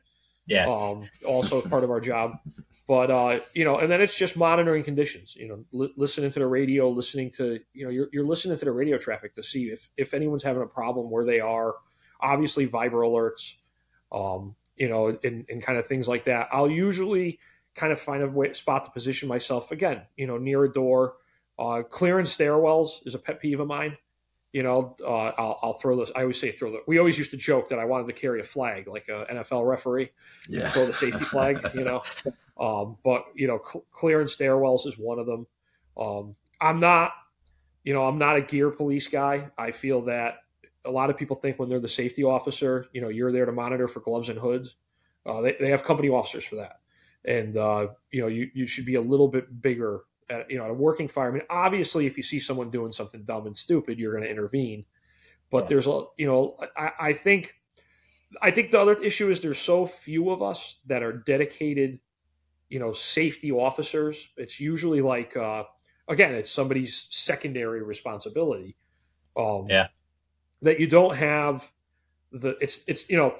Yeah. 0.46 0.66
Um, 0.68 1.08
also 1.26 1.60
part 1.60 1.84
of 1.84 1.90
our 1.90 2.00
job. 2.00 2.38
But 2.86 3.10
uh, 3.10 3.40
you 3.52 3.64
know, 3.64 3.78
and 3.78 3.92
then 3.92 4.00
it's 4.00 4.16
just 4.16 4.34
monitoring 4.34 4.82
conditions. 4.82 5.36
You 5.36 5.48
know, 5.48 5.64
li- 5.72 5.92
listening 5.96 6.30
to 6.30 6.38
the 6.38 6.46
radio, 6.46 6.88
listening 6.88 7.30
to 7.32 7.60
you 7.74 7.84
know, 7.84 7.90
you're, 7.90 8.08
you're 8.12 8.24
listening 8.24 8.56
to 8.58 8.64
the 8.64 8.72
radio 8.72 8.96
traffic 8.96 9.34
to 9.34 9.42
see 9.42 9.64
if 9.64 9.90
if 9.98 10.14
anyone's 10.14 10.42
having 10.42 10.62
a 10.62 10.66
problem 10.66 11.10
where 11.10 11.26
they 11.26 11.40
are. 11.40 11.74
Obviously, 12.20 12.66
Viber 12.66 13.04
alerts, 13.04 13.54
um, 14.10 14.56
you 14.74 14.88
know, 14.88 15.18
and, 15.22 15.44
and 15.50 15.62
kind 15.62 15.78
of 15.78 15.86
things 15.86 16.08
like 16.08 16.24
that. 16.24 16.48
I'll 16.50 16.70
usually 16.70 17.38
kind 17.78 17.92
of 17.92 18.00
find 18.00 18.22
a 18.22 18.28
way, 18.28 18.52
spot 18.52 18.84
to 18.84 18.90
position 18.90 19.28
myself 19.28 19.70
again. 19.70 20.02
You 20.16 20.26
know, 20.26 20.36
near 20.36 20.64
a 20.64 20.72
door. 20.72 21.14
Uh, 21.58 21.82
clearing 21.82 22.24
stairwells 22.24 23.06
is 23.06 23.14
a 23.14 23.18
pet 23.18 23.40
peeve 23.40 23.60
of 23.60 23.66
mine. 23.66 23.96
You 24.52 24.62
know, 24.62 24.96
uh, 25.04 25.32
I'll, 25.36 25.58
I'll, 25.62 25.72
throw 25.74 25.96
this. 25.96 26.10
I 26.16 26.22
always 26.22 26.40
say 26.40 26.50
throw 26.52 26.70
the. 26.72 26.80
We 26.86 26.98
always 26.98 27.18
used 27.18 27.32
to 27.32 27.36
joke 27.36 27.68
that 27.68 27.78
I 27.78 27.84
wanted 27.84 28.06
to 28.06 28.14
carry 28.14 28.40
a 28.40 28.44
flag 28.44 28.88
like 28.88 29.08
a 29.08 29.26
NFL 29.30 29.68
referee, 29.68 30.10
Yeah. 30.48 30.70
throw 30.70 30.86
the 30.86 30.92
safety 30.92 31.24
flag. 31.24 31.60
You 31.74 31.84
know, 31.84 32.02
um, 32.58 32.96
but 33.04 33.24
you 33.34 33.46
know, 33.46 33.60
cl- 33.62 33.84
clearing 33.90 34.26
stairwells 34.26 34.86
is 34.86 34.96
one 34.96 35.18
of 35.18 35.26
them. 35.26 35.46
Um, 35.98 36.34
I'm 36.60 36.80
not, 36.80 37.12
you 37.84 37.92
know, 37.92 38.04
I'm 38.04 38.18
not 38.18 38.36
a 38.36 38.40
gear 38.40 38.70
police 38.70 39.06
guy. 39.06 39.50
I 39.58 39.70
feel 39.70 40.02
that 40.02 40.38
a 40.84 40.90
lot 40.90 41.10
of 41.10 41.16
people 41.16 41.36
think 41.36 41.58
when 41.58 41.68
they're 41.68 41.78
the 41.80 41.88
safety 41.88 42.24
officer, 42.24 42.86
you 42.92 43.00
know, 43.00 43.08
you're 43.08 43.32
there 43.32 43.44
to 43.46 43.52
monitor 43.52 43.86
for 43.86 44.00
gloves 44.00 44.28
and 44.30 44.38
hoods. 44.38 44.76
Uh, 45.26 45.42
they, 45.42 45.56
they 45.60 45.68
have 45.70 45.84
company 45.84 46.08
officers 46.08 46.44
for 46.44 46.56
that, 46.56 46.80
and 47.24 47.56
uh, 47.56 47.88
you 48.10 48.20
know, 48.20 48.28
you 48.28 48.50
you 48.54 48.66
should 48.66 48.84
be 48.84 48.94
a 48.94 49.00
little 49.00 49.28
bit 49.28 49.60
bigger 49.60 50.02
at, 50.30 50.50
you 50.50 50.58
know, 50.58 50.64
at 50.64 50.70
a 50.70 50.74
working 50.74 51.08
fire. 51.08 51.28
I 51.28 51.32
mean, 51.32 51.42
obviously, 51.50 52.06
if 52.06 52.16
you 52.16 52.22
see 52.22 52.38
someone 52.38 52.70
doing 52.70 52.92
something 52.92 53.24
dumb 53.24 53.46
and 53.46 53.56
stupid, 53.56 53.98
you're 53.98 54.12
going 54.12 54.24
to 54.24 54.30
intervene. 54.30 54.84
But 55.50 55.64
Yeah. 55.64 55.68
there's 55.68 55.86
a, 55.86 56.04
you 56.16 56.26
know, 56.26 56.56
I, 56.76 56.92
I 57.00 57.12
think, 57.14 57.54
I 58.42 58.50
think 58.50 58.70
the 58.70 58.80
other 58.80 58.94
issue 59.02 59.30
is 59.30 59.40
there's 59.40 59.58
so 59.58 59.86
few 59.86 60.30
of 60.30 60.42
us 60.42 60.76
that 60.86 61.02
are 61.02 61.12
dedicated, 61.12 62.00
you 62.68 62.78
know, 62.78 62.92
safety 62.92 63.50
officers. 63.50 64.28
It's 64.36 64.60
usually 64.60 65.00
like, 65.00 65.36
uh, 65.36 65.64
again, 66.08 66.34
it's 66.34 66.50
somebody's 66.50 67.06
secondary 67.10 67.82
responsibility. 67.82 68.76
Um, 69.36 69.66
Yeah. 69.68 69.88
That 70.60 70.80
you 70.80 70.88
don't 70.88 71.14
have 71.14 71.70
the, 72.32 72.58
it's, 72.60 72.80
it's, 72.86 73.08
you 73.08 73.16
know, 73.16 73.36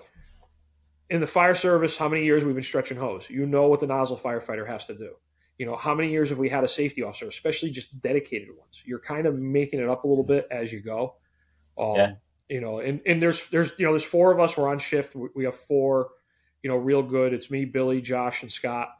in 1.11 1.21
the 1.21 1.27
fire 1.27 1.55
service, 1.55 1.97
how 1.97 2.09
many 2.09 2.25
years 2.25 2.45
we've 2.45 2.55
been 2.55 2.63
stretching 2.63 2.99
hose? 2.99 3.31
You 3.31 3.47
know 3.47 3.69
what 3.69 3.81
the 3.81 3.87
nozzle 3.87 4.19
firefighter 4.19 4.67
has 4.67 4.87
to 4.87 4.95
do. 4.95 5.15
You 5.59 5.67
know 5.67 5.77
how 5.77 5.95
many 5.95 6.11
years 6.11 6.29
have 6.31 6.39
we 6.39 6.49
had 6.49 6.63
a 6.65 6.69
safety 6.69 7.03
officer 7.03 7.27
especially 7.27 7.71
just 7.71 8.01
dedicated 8.01 8.49
ones? 8.57 8.83
You're 8.87 9.01
kind 9.01 9.27
of 9.27 9.35
making 9.37 9.81
it 9.81 9.89
up 9.89 10.05
a 10.05 10.07
little 10.09 10.25
bit 10.25 10.47
as 10.51 10.73
you 10.73 10.81
go. 10.81 11.17
Um, 11.79 11.95
Yeah. 11.97 12.13
you 12.49 12.61
know 12.61 12.79
and, 12.81 13.01
and 13.07 13.21
there's 13.23 13.49
there's 13.49 13.73
you 13.79 13.85
know 13.85 13.93
there's 13.93 14.05
four 14.05 14.33
of 14.33 14.41
us 14.41 14.57
we're 14.57 14.69
on 14.69 14.79
shift. 14.79 15.15
We, 15.17 15.29
we 15.35 15.45
have 15.45 15.57
four 15.57 16.11
you 16.63 16.71
know 16.71 16.77
real 16.77 17.03
good. 17.03 17.33
It's 17.33 17.51
me 17.51 17.65
billy 17.65 18.01
josh 18.01 18.43
and 18.43 18.53
scott. 18.53 18.91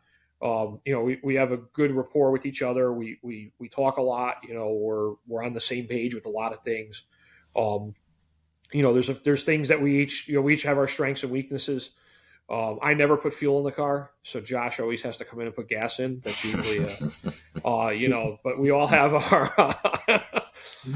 Um, 0.43 0.81
you 0.85 0.93
know 0.93 1.03
we, 1.03 1.19
we 1.23 1.35
have 1.37 1.53
a 1.53 1.57
good 1.59 1.93
rapport 1.93 2.31
with 2.33 2.47
each 2.47 2.63
other. 2.63 2.93
We 2.93 3.19
we 3.23 3.53
we 3.59 3.69
talk 3.69 3.99
a 3.99 4.03
lot 4.03 4.37
you 4.47 4.55
know 4.55 4.73
we're 4.73 5.15
we're 5.27 5.45
on 5.45 5.53
the 5.55 5.61
same 5.61 5.87
page 5.87 6.15
with 6.15 6.27
a 6.27 6.31
lot 6.31 6.53
of 6.53 6.63
things. 6.63 7.05
Um, 7.57 7.95
you 8.73 8.83
know 8.83 8.93
there's 8.93 9.09
a, 9.09 9.15
there's 9.15 9.43
things 9.45 9.69
that 9.69 9.81
we 9.81 10.01
each 10.01 10.29
you 10.29 10.35
know 10.37 10.43
we 10.43 10.55
each 10.55 10.63
have 10.65 10.79
our 10.79 10.89
strengths 10.89 11.23
and 11.23 11.33
weaknesses 11.33 11.91
um, 12.51 12.79
I 12.81 12.95
never 12.95 13.19
put 13.19 13.35
fuel 13.35 13.59
in 13.59 13.65
the 13.65 13.73
car, 13.73 14.11
so 14.23 14.41
Josh 14.41 14.81
always 14.81 15.03
has 15.03 15.19
to 15.19 15.25
come 15.27 15.39
in 15.41 15.49
and 15.49 15.55
put 15.55 15.69
gas 15.69 15.99
in. 15.99 16.21
That's 16.25 16.43
usually, 16.47 16.87
uh, 17.63 17.69
uh, 17.69 17.89
you 17.91 18.09
know. 18.09 18.39
But 18.43 18.59
we 18.59 18.71
all 18.71 18.87
have 18.87 19.13
our. 19.13 19.53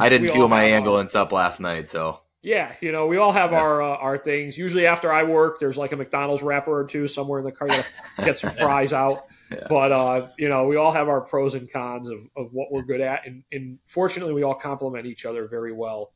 I 0.00 0.08
didn't 0.08 0.28
fuel 0.30 0.48
my 0.48 0.62
have 0.62 0.70
our- 0.70 0.76
ambulance 0.78 1.14
up 1.14 1.30
last 1.30 1.60
night, 1.60 1.88
so 1.88 2.20
yeah, 2.40 2.74
you 2.80 2.90
know, 2.90 3.06
we 3.06 3.18
all 3.18 3.32
have 3.32 3.52
Yeah. 3.52 3.58
our 3.58 3.82
uh, 3.82 3.96
our 3.96 4.16
things. 4.16 4.56
Usually 4.56 4.86
after 4.86 5.12
I 5.12 5.24
work, 5.24 5.60
there's 5.60 5.76
like 5.76 5.92
a 5.92 5.96
McDonald's 5.96 6.42
wrapper 6.42 6.74
or 6.74 6.84
two 6.86 7.06
somewhere 7.06 7.38
in 7.38 7.44
the 7.44 7.52
car. 7.52 7.68
Gotta 7.68 7.84
get 8.24 8.38
some 8.38 8.50
fries 8.52 8.94
out. 8.94 9.26
Yeah. 9.50 9.66
But 9.68 9.92
uh, 9.92 10.28
you 10.38 10.48
know, 10.48 10.64
we 10.64 10.76
all 10.76 10.90
have 10.92 11.08
our 11.10 11.20
pros 11.20 11.54
and 11.54 11.70
cons 11.70 12.08
of, 12.08 12.20
of 12.34 12.54
what 12.54 12.72
we're 12.72 12.82
good 12.84 13.02
at, 13.02 13.26
and, 13.26 13.44
and 13.52 13.78
fortunately, 13.84 14.32
we 14.32 14.42
all 14.42 14.54
complement 14.54 15.04
each 15.04 15.26
other 15.26 15.46
very 15.48 15.72
well. 15.74 16.14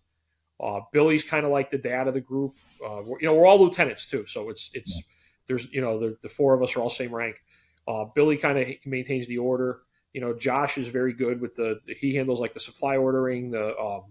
Uh, 0.59 0.80
Billy's 0.92 1.22
kind 1.22 1.44
of 1.44 1.52
like 1.52 1.70
the 1.70 1.78
dad 1.78 2.09
of 2.09 2.14
the 2.14 2.20
group. 2.20 2.57
Uh, 2.84 3.00
you 3.20 3.22
know, 3.22 3.34
we're 3.34 3.46
all 3.46 3.61
lieutenants 3.61 4.07
too, 4.07 4.24
so 4.26 4.48
it's 4.48 4.70
it's 4.72 5.02
there's 5.46 5.70
you 5.72 5.80
know 5.80 5.98
the, 5.98 6.16
the 6.22 6.28
four 6.28 6.54
of 6.54 6.62
us 6.62 6.76
are 6.76 6.80
all 6.80 6.90
same 6.90 7.14
rank. 7.14 7.42
Uh, 7.86 8.04
Billy 8.14 8.36
kind 8.36 8.59
of 8.59 8.68
maintains 8.84 9.26
the 9.26 9.38
order. 9.38 9.82
You 10.12 10.20
know, 10.20 10.34
Josh 10.34 10.78
is 10.78 10.88
very 10.88 11.12
good 11.12 11.40
with 11.40 11.54
the 11.54 11.80
he 12.00 12.14
handles 12.14 12.40
like 12.40 12.54
the 12.54 12.61
supply 12.61 12.96
ordering, 12.96 13.50
the 13.50 13.76
um, 13.78 14.04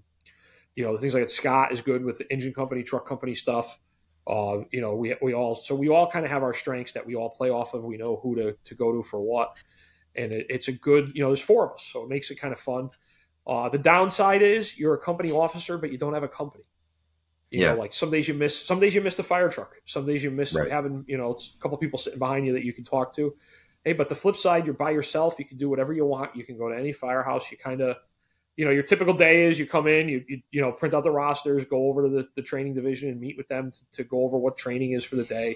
you 0.76 0.84
know 0.84 0.94
the 0.94 1.00
things 1.00 1.14
like 1.14 1.24
that. 1.24 1.32
Scott 1.32 1.72
is 1.72 1.82
good 1.82 2.06
with 2.06 2.20
the 2.20 2.32
engine 2.32 2.54
company, 2.54 2.84
truck 2.84 3.08
company 3.08 3.34
stuff. 3.34 3.80
Uh, 4.28 4.60
you 4.72 4.82
know, 4.82 4.96
we 4.96 5.16
we 5.22 5.34
all 5.34 5.56
so 5.56 5.76
we 5.76 5.90
all 5.90 6.10
kind 6.10 6.26
of 6.26 6.32
have 6.32 6.44
our 6.44 6.54
strengths 6.54 6.94
that 6.94 7.06
we 7.06 7.16
all 7.16 7.30
play 7.30 7.50
off 7.50 7.74
of. 7.74 7.84
We 7.84 7.98
know 7.98 8.20
who 8.22 8.36
to 8.36 8.54
to 8.54 8.76
go 8.76 8.92
to 8.92 9.04
for 9.04 9.20
what, 9.20 9.58
and 10.16 10.32
it, 10.32 10.46
it's 10.50 10.68
a 10.68 10.74
good 10.74 11.12
you 11.16 11.22
know 11.22 11.30
there's 11.30 11.42
four 11.42 11.66
of 11.66 11.74
us, 11.74 11.84
so 11.84 12.04
it 12.04 12.10
makes 12.10 12.30
it 12.30 12.36
kind 12.36 12.54
of 12.54 12.60
fun. 12.60 12.90
Uh, 13.48 13.70
the 13.70 13.78
downside 13.78 14.42
is 14.42 14.78
you're 14.78 14.96
a 14.96 15.00
company 15.00 15.32
officer, 15.32 15.78
but 15.78 15.92
you 15.92 15.98
don't 15.98 16.14
have 16.14 16.24
a 16.24 16.28
company. 16.28 16.64
You 17.52 17.62
Yeah. 17.62 17.74
know, 17.74 17.80
like 17.80 17.94
some 17.94 18.10
days 18.10 18.28
you 18.28 18.34
miss 18.34 18.66
some 18.66 18.80
days 18.80 18.96
you 18.96 19.02
miss 19.02 19.16
the 19.16 19.24
fire 19.24 19.50
truck. 19.50 19.76
Some 19.86 20.06
days 20.06 20.24
you 20.24 20.32
miss 20.32 20.56
Right. 20.56 20.72
having, 20.72 21.06
you 21.08 21.18
know, 21.18 21.32
it's 21.32 21.54
a 21.56 21.60
couple 21.62 21.78
people 21.78 22.00
sitting 22.00 22.20
behind 22.20 22.46
you 22.48 22.54
that 22.54 22.66
you 22.66 22.74
can 22.74 22.84
talk 22.84 23.14
to. 23.16 23.36
Hey, 23.84 23.94
but 23.94 24.10
the 24.10 24.16
flip 24.16 24.36
side, 24.36 24.66
you're 24.66 24.74
by 24.74 24.90
yourself. 24.92 25.38
You 25.38 25.46
can 25.46 25.58
do 25.58 25.70
whatever 25.70 25.94
you 25.94 26.06
want. 26.06 26.36
You 26.36 26.44
can 26.44 26.58
go 26.58 26.70
to 26.70 26.76
any 26.76 26.92
firehouse. 26.92 27.52
You 27.52 27.58
kind 27.58 27.82
of, 27.82 27.98
you 28.58 28.66
know, 28.66 28.72
your 28.72 28.82
typical 28.84 29.14
day 29.14 29.46
is 29.46 29.60
you 29.60 29.68
come 29.68 29.86
in, 29.88 30.10
you 30.10 30.26
you, 30.28 30.42
you 30.50 30.62
know, 30.62 30.72
print 30.72 30.96
out 30.96 31.04
the 31.04 31.12
rosters, 31.12 31.66
go 31.66 31.88
over 31.88 32.02
to 32.04 32.10
the, 32.10 32.28
the 32.36 32.42
training 32.42 32.74
division 32.74 33.10
and 33.10 33.22
meet 33.22 33.38
with 33.38 33.48
them 33.48 33.70
to, 33.70 33.80
to 33.92 34.04
go 34.04 34.24
over 34.24 34.38
what 34.40 34.58
training 34.58 34.94
is 34.94 35.04
for 35.06 35.18
the 35.18 35.24
day, 35.24 35.56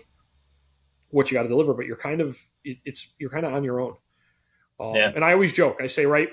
what 1.10 1.32
you 1.32 1.36
got 1.36 1.42
to 1.44 1.50
deliver. 1.50 1.74
But 1.74 1.88
you're 1.88 1.98
kind 1.98 2.22
of 2.22 2.40
it, 2.64 2.78
it's 2.86 3.10
you're 3.18 3.32
kind 3.32 3.46
of 3.48 3.54
on 3.54 3.64
your 3.64 3.80
own. 3.82 3.96
Um, 4.80 4.96
Yeah. 4.96 5.12
And 5.16 5.26
I 5.26 5.34
always 5.34 5.52
joke. 5.52 5.78
I 5.82 5.88
say, 5.88 6.06
right, 6.06 6.30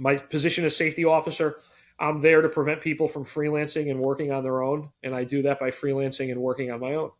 my 0.00 0.16
position 0.16 0.64
as 0.64 0.76
safety 0.76 1.04
officer, 1.04 1.56
I'm 1.98 2.20
there 2.20 2.40
to 2.40 2.48
prevent 2.48 2.80
people 2.80 3.06
from 3.06 3.24
freelancing 3.24 3.90
and 3.90 4.00
working 4.00 4.32
on 4.32 4.42
their 4.42 4.62
own, 4.62 4.90
and 5.02 5.14
I 5.14 5.24
do 5.24 5.42
that 5.42 5.60
by 5.60 5.70
freelancing 5.70 6.32
and 6.32 6.40
working 6.40 6.70
on 6.70 6.80
my 6.80 6.94
own. 6.94 7.10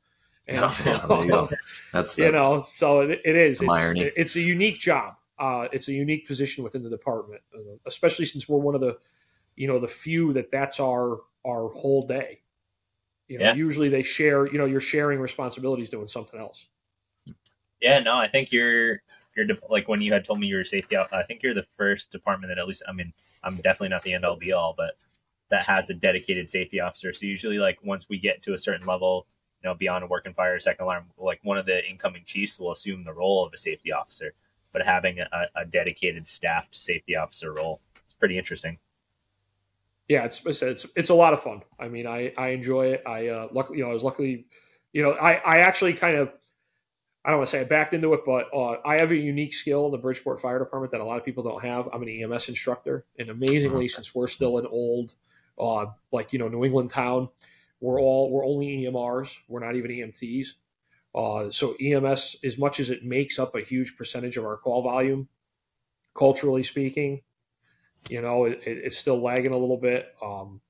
And, 0.49 0.57
Yeah, 0.57 1.07
there 1.07 1.21
you 1.21 1.29
go. 1.29 1.47
that's, 1.47 1.55
that's 1.93 2.19
you 2.19 2.33
know, 2.33 2.61
so 2.61 3.03
it, 3.03 3.21
it 3.25 3.37
is. 3.37 3.61
It's, 3.61 4.17
it's 4.17 4.37
a 4.37 4.41
unique 4.41 4.79
job. 4.79 5.15
Uh, 5.39 5.69
it's 5.73 5.89
a 5.89 5.93
unique 5.93 6.27
position 6.27 6.65
within 6.65 6.83
the 6.83 6.91
department, 6.91 7.43
uh, 7.55 7.59
especially 7.87 8.25
since 8.25 8.49
we're 8.49 8.59
one 8.59 8.75
of 8.75 8.81
the, 8.81 8.99
you 9.57 9.67
know, 9.67 9.79
the 9.79 9.89
few 9.89 10.33
that 10.33 10.51
that's 10.51 10.81
our 10.81 11.21
our 11.47 11.69
whole 11.69 12.07
day. 12.07 12.41
You 13.29 13.39
know, 13.39 13.47
Yeah. 13.47 13.55
usually 13.55 13.89
they 13.89 14.03
share. 14.03 14.47
You 14.47 14.59
know, 14.59 14.67
you're 14.67 14.81
sharing 14.81 15.21
responsibilities 15.21 15.89
doing 15.89 16.07
something 16.09 16.39
else. 16.39 16.69
Yeah, 17.81 18.01
no, 18.01 18.17
I 18.17 18.29
think 18.29 18.53
you're 18.53 19.03
you're 19.41 19.57
de- 19.57 19.67
like 19.69 19.89
when 19.89 20.01
you 20.03 20.13
had 20.13 20.25
told 20.25 20.39
me 20.41 20.47
you 20.47 20.57
were 20.57 20.65
safety. 20.65 20.97
out- 20.97 21.13
I 21.13 21.23
think 21.23 21.43
you're 21.43 21.55
the 21.55 21.67
first 21.77 22.11
department 22.13 22.51
that 22.51 22.59
at 22.59 22.67
least. 22.67 22.83
I 22.89 22.93
mean, 22.93 23.13
I'm 23.43 23.57
definitely 23.57 23.89
not 23.89 24.03
the 24.03 24.13
end 24.13 24.25
all 24.25 24.37
be 24.37 24.53
all, 24.53 24.75
but 24.77 24.93
that 25.51 25.67
has 25.67 25.91
a 25.91 25.95
dedicated 25.95 26.49
safety 26.49 26.81
officer. 26.81 27.13
So 27.13 27.27
usually, 27.27 27.59
like 27.59 27.79
once 27.83 28.09
we 28.09 28.19
get 28.19 28.43
to 28.43 28.53
a 28.55 28.59
certain 28.59 28.87
level, 28.87 29.27
you 29.63 29.69
know, 29.69 29.75
beyond 29.75 30.05
a 30.05 30.07
working 30.07 30.35
fire, 30.35 30.59
second 30.59 30.85
alarm, 30.85 31.05
like 31.19 31.41
one 31.43 31.59
of 31.59 31.67
the 31.67 31.89
incoming 31.89 32.23
chiefs 32.25 32.59
will 32.59 32.71
assume 32.73 33.05
the 33.05 33.13
role 33.13 33.45
of 33.47 33.53
a 33.53 33.59
safety 33.59 33.93
officer. 33.93 34.35
But 34.73 34.83
having 34.87 35.19
a, 35.19 35.29
a 35.57 35.65
dedicated 35.65 36.27
staffed 36.27 36.77
safety 36.77 37.17
officer 37.17 37.53
role, 37.53 37.81
it's 38.05 38.13
pretty 38.13 38.39
interesting. 38.39 38.79
yeah, 40.09 40.25
it's 40.25 40.45
it's 40.47 40.63
it's, 40.63 40.87
it's 40.97 41.11
a 41.11 41.15
lot 41.15 41.33
of 41.33 41.43
fun. 41.43 41.63
I 41.79 41.89
mean, 41.89 42.07
I 42.07 42.33
I 42.37 42.49
enjoy 42.49 42.87
it. 42.89 43.03
I 43.07 43.29
uh, 43.29 43.49
luckily, 43.53 43.79
you 43.79 43.85
know, 43.85 43.91
I 43.91 43.95
was 43.95 44.05
luckily, 44.05 44.47
you 44.93 45.03
know, 45.03 45.13
I 45.13 45.35
I 45.35 45.59
actually 45.59 45.95
kind 45.95 46.17
of. 46.17 46.33
I 47.25 47.31
don't 47.31 47.39
want 47.39 47.49
to 47.49 47.51
say 47.51 47.61
I 47.61 47.65
backed 47.65 47.93
into 47.93 48.15
it, 48.15 48.21
but 48.25 48.49
uh, 48.55 48.77
I 48.85 48.99
have 48.99 49.11
a 49.11 49.17
unique 49.17 49.53
skill 49.53 49.87
in 49.87 49.93
the 49.93 49.99
Bridgeport 49.99 50.41
Fire 50.41 50.59
Department 50.59 50.91
that 50.93 51.01
a 51.01 51.05
lot 51.05 51.19
of 51.19 51.25
people 51.25 51.43
don't 51.43 51.63
have. 51.63 51.89
I'm 51.93 52.03
an 52.03 52.09
EMS 52.09 52.49
instructor, 52.49 53.05
and 53.19 53.29
amazingly, 53.29 53.89
since 53.89 54.15
we're 54.15 54.27
still 54.27 54.59
an 54.59 54.67
old, 54.67 55.15
uh, 55.59 55.87
like 56.13 56.33
you 56.33 56.39
know, 56.39 56.49
New 56.49 56.65
England 56.65 56.89
town, 56.91 57.29
we're 57.81 58.01
all 58.01 58.31
we're 58.31 58.47
only 58.47 58.85
EMRs. 58.85 59.39
We're 59.49 59.65
not 59.65 59.77
even 59.77 59.91
EMTs. 59.91 60.49
Uh, 61.15 61.51
so 61.51 61.75
EMS, 61.81 62.37
as 62.45 62.57
much 62.57 62.81
as 62.81 62.89
it 62.89 63.05
makes 63.05 63.39
up 63.39 63.55
a 63.55 63.61
huge 63.61 63.97
percentage 63.97 64.37
of 64.37 64.45
our 64.45 64.57
call 64.57 64.83
volume, 64.83 65.29
culturally 66.15 66.63
speaking, 66.63 67.21
you 68.09 68.23
know, 68.23 68.45
it, 68.45 68.61
it, 68.65 68.79
it's 68.85 68.97
still 68.97 69.21
lagging 69.21 69.53
a 69.53 69.59
little 69.59 69.77
bit. 69.77 70.15
Um, 70.23 70.61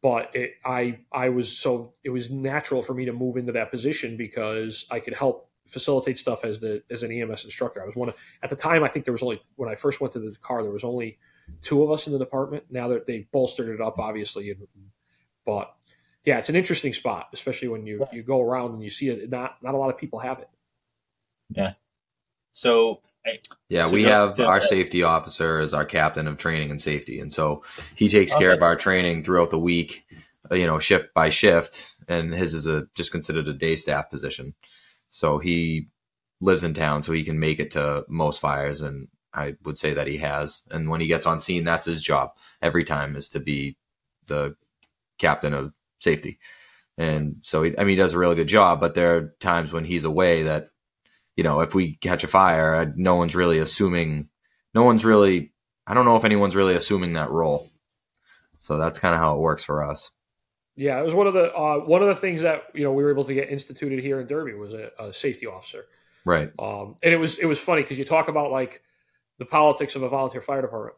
but 0.00 0.34
it, 0.34 0.54
I, 0.64 0.98
I 1.12 1.28
was 1.28 1.56
so 1.56 1.92
it 2.02 2.10
was 2.10 2.30
natural 2.30 2.82
for 2.82 2.94
me 2.94 3.04
to 3.04 3.12
move 3.12 3.36
into 3.36 3.52
that 3.52 3.70
position 3.70 4.16
because 4.16 4.86
I 4.90 5.00
could 5.00 5.14
help 5.14 5.48
facilitate 5.68 6.18
stuff 6.18 6.44
as 6.44 6.60
the 6.60 6.82
as 6.90 7.02
an 7.02 7.12
EMS 7.12 7.44
instructor. 7.44 7.82
I 7.82 7.86
was 7.86 7.96
one 7.96 8.08
of 8.08 8.16
at 8.42 8.50
the 8.50 8.56
time. 8.56 8.82
I 8.84 8.88
think 8.88 9.04
there 9.04 9.12
was 9.12 9.22
only 9.22 9.40
when 9.56 9.68
I 9.68 9.74
first 9.74 10.00
went 10.00 10.12
to 10.14 10.18
the 10.18 10.36
car, 10.42 10.62
there 10.62 10.72
was 10.72 10.84
only 10.84 11.18
two 11.62 11.82
of 11.82 11.90
us 11.90 12.06
in 12.06 12.12
the 12.12 12.18
department. 12.18 12.64
Now 12.70 12.88
that 12.88 13.06
they've 13.06 13.30
bolstered 13.32 13.68
it 13.68 13.80
up, 13.80 13.98
obviously, 13.98 14.50
and, 14.50 14.66
but 15.44 15.74
yeah, 16.24 16.38
it's 16.38 16.48
an 16.48 16.56
interesting 16.56 16.92
spot, 16.92 17.28
especially 17.32 17.68
when 17.68 17.86
you 17.86 18.06
you 18.12 18.22
go 18.22 18.40
around 18.40 18.72
and 18.72 18.82
you 18.82 18.90
see 18.90 19.08
it. 19.08 19.30
Not 19.30 19.62
not 19.62 19.74
a 19.74 19.76
lot 19.78 19.90
of 19.90 19.96
people 19.98 20.18
have 20.20 20.38
it. 20.40 20.48
Yeah. 21.50 21.72
So 22.52 23.00
I, 23.26 23.38
Yeah, 23.68 23.88
we 23.90 24.02
go- 24.02 24.08
have 24.08 24.34
to- 24.36 24.46
our 24.46 24.60
safety 24.60 25.02
officer 25.02 25.58
as 25.58 25.72
our 25.74 25.84
captain 25.84 26.26
of 26.26 26.36
training 26.38 26.70
and 26.70 26.80
safety, 26.80 27.20
and 27.20 27.32
so 27.32 27.62
he 27.94 28.08
takes 28.08 28.32
care 28.32 28.50
Okay. 28.50 28.56
of 28.56 28.62
our 28.62 28.76
training 28.76 29.22
throughout 29.22 29.50
the 29.50 29.58
week, 29.58 30.04
uh, 30.50 30.54
you 30.54 30.66
know, 30.66 30.78
shift 30.78 31.14
by 31.14 31.28
shift. 31.30 31.94
And 32.08 32.34
his 32.34 32.52
is 32.52 32.66
a 32.66 32.88
just 32.94 33.12
considered 33.12 33.46
a 33.48 33.52
day 33.52 33.76
staff 33.76 34.10
position. 34.10 34.54
So 35.12 35.36
he 35.36 35.88
lives 36.40 36.64
in 36.64 36.72
town, 36.72 37.02
so 37.02 37.12
he 37.12 37.22
can 37.22 37.38
make 37.38 37.60
it 37.60 37.72
to 37.72 38.02
most 38.08 38.40
fires, 38.40 38.80
and 38.80 39.08
I 39.34 39.56
would 39.62 39.78
say 39.78 39.92
that 39.92 40.06
he 40.06 40.16
has. 40.16 40.62
And 40.70 40.88
when 40.88 41.02
he 41.02 41.06
gets 41.06 41.26
on 41.26 41.38
scene, 41.38 41.64
that's 41.64 41.84
his 41.84 42.02
job 42.02 42.30
every 42.62 42.82
time 42.82 43.14
is 43.14 43.28
to 43.30 43.38
be 43.38 43.76
the 44.26 44.56
captain 45.18 45.52
of 45.52 45.74
safety. 45.98 46.38
And 46.96 47.36
so, 47.42 47.62
he, 47.62 47.78
I 47.78 47.82
mean, 47.82 47.90
he 47.90 47.96
does 47.96 48.14
a 48.14 48.18
really 48.18 48.36
good 48.36 48.48
job, 48.48 48.80
but 48.80 48.94
there 48.94 49.16
are 49.16 49.34
times 49.38 49.70
when 49.70 49.84
he's 49.84 50.04
away 50.04 50.44
that, 50.44 50.70
you 51.36 51.44
know, 51.44 51.60
if 51.60 51.74
we 51.74 51.96
catch 51.96 52.24
a 52.24 52.28
fire, 52.28 52.90
no 52.96 53.16
one's 53.16 53.36
really 53.36 53.58
assuming, 53.58 54.30
no 54.72 54.82
one's 54.82 55.04
really, 55.04 55.52
I 55.86 55.92
don't 55.92 56.06
know 56.06 56.16
if 56.16 56.24
anyone's 56.24 56.56
really 56.56 56.74
assuming 56.74 57.12
that 57.12 57.30
role. 57.30 57.68
So 58.60 58.78
that's 58.78 58.98
kind 58.98 59.14
of 59.14 59.20
how 59.20 59.34
it 59.34 59.40
works 59.40 59.62
for 59.62 59.84
us. 59.84 60.10
Yeah, 60.74 60.98
it 60.98 61.04
was 61.04 61.14
one 61.14 61.26
of 61.26 61.34
the 61.34 61.54
uh, 61.54 61.78
one 61.78 62.02
of 62.02 62.08
the 62.08 62.16
things 62.16 62.42
that 62.42 62.64
you 62.74 62.82
know 62.82 62.92
we 62.92 63.04
were 63.04 63.10
able 63.10 63.24
to 63.24 63.34
get 63.34 63.50
instituted 63.50 64.00
here 64.00 64.20
in 64.20 64.26
Derby 64.26 64.54
was 64.54 64.72
a, 64.72 64.90
a 64.98 65.12
safety 65.12 65.46
officer, 65.46 65.84
right? 66.24 66.50
Um, 66.58 66.96
and 67.02 67.12
it 67.12 67.18
was 67.18 67.38
it 67.38 67.46
was 67.46 67.58
funny 67.58 67.82
because 67.82 67.98
you 67.98 68.06
talk 68.06 68.28
about 68.28 68.50
like 68.50 68.82
the 69.38 69.44
politics 69.44 69.96
of 69.96 70.02
a 70.02 70.08
volunteer 70.08 70.40
fire 70.40 70.62
department. 70.62 70.96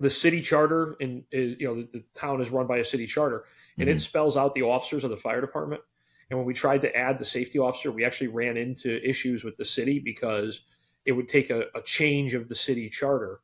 The 0.00 0.10
city 0.10 0.40
charter 0.40 0.96
and 1.00 1.24
is 1.32 1.56
you 1.58 1.66
know 1.66 1.74
the, 1.74 1.88
the 1.92 2.04
town 2.14 2.40
is 2.40 2.50
run 2.50 2.68
by 2.68 2.78
a 2.78 2.84
city 2.84 3.06
charter, 3.06 3.44
and 3.78 3.88
mm-hmm. 3.88 3.96
it 3.96 4.00
spells 4.00 4.36
out 4.36 4.54
the 4.54 4.62
officers 4.62 5.02
of 5.02 5.10
the 5.10 5.16
fire 5.16 5.40
department. 5.40 5.82
And 6.30 6.38
when 6.38 6.46
we 6.46 6.54
tried 6.54 6.82
to 6.82 6.96
add 6.96 7.18
the 7.18 7.24
safety 7.24 7.58
officer, 7.58 7.90
we 7.90 8.04
actually 8.04 8.28
ran 8.28 8.56
into 8.56 9.06
issues 9.06 9.44
with 9.44 9.56
the 9.56 9.64
city 9.64 9.98
because 9.98 10.62
it 11.04 11.12
would 11.12 11.28
take 11.28 11.50
a, 11.50 11.64
a 11.74 11.82
change 11.82 12.34
of 12.34 12.48
the 12.48 12.54
city 12.54 12.88
charter. 12.88 13.40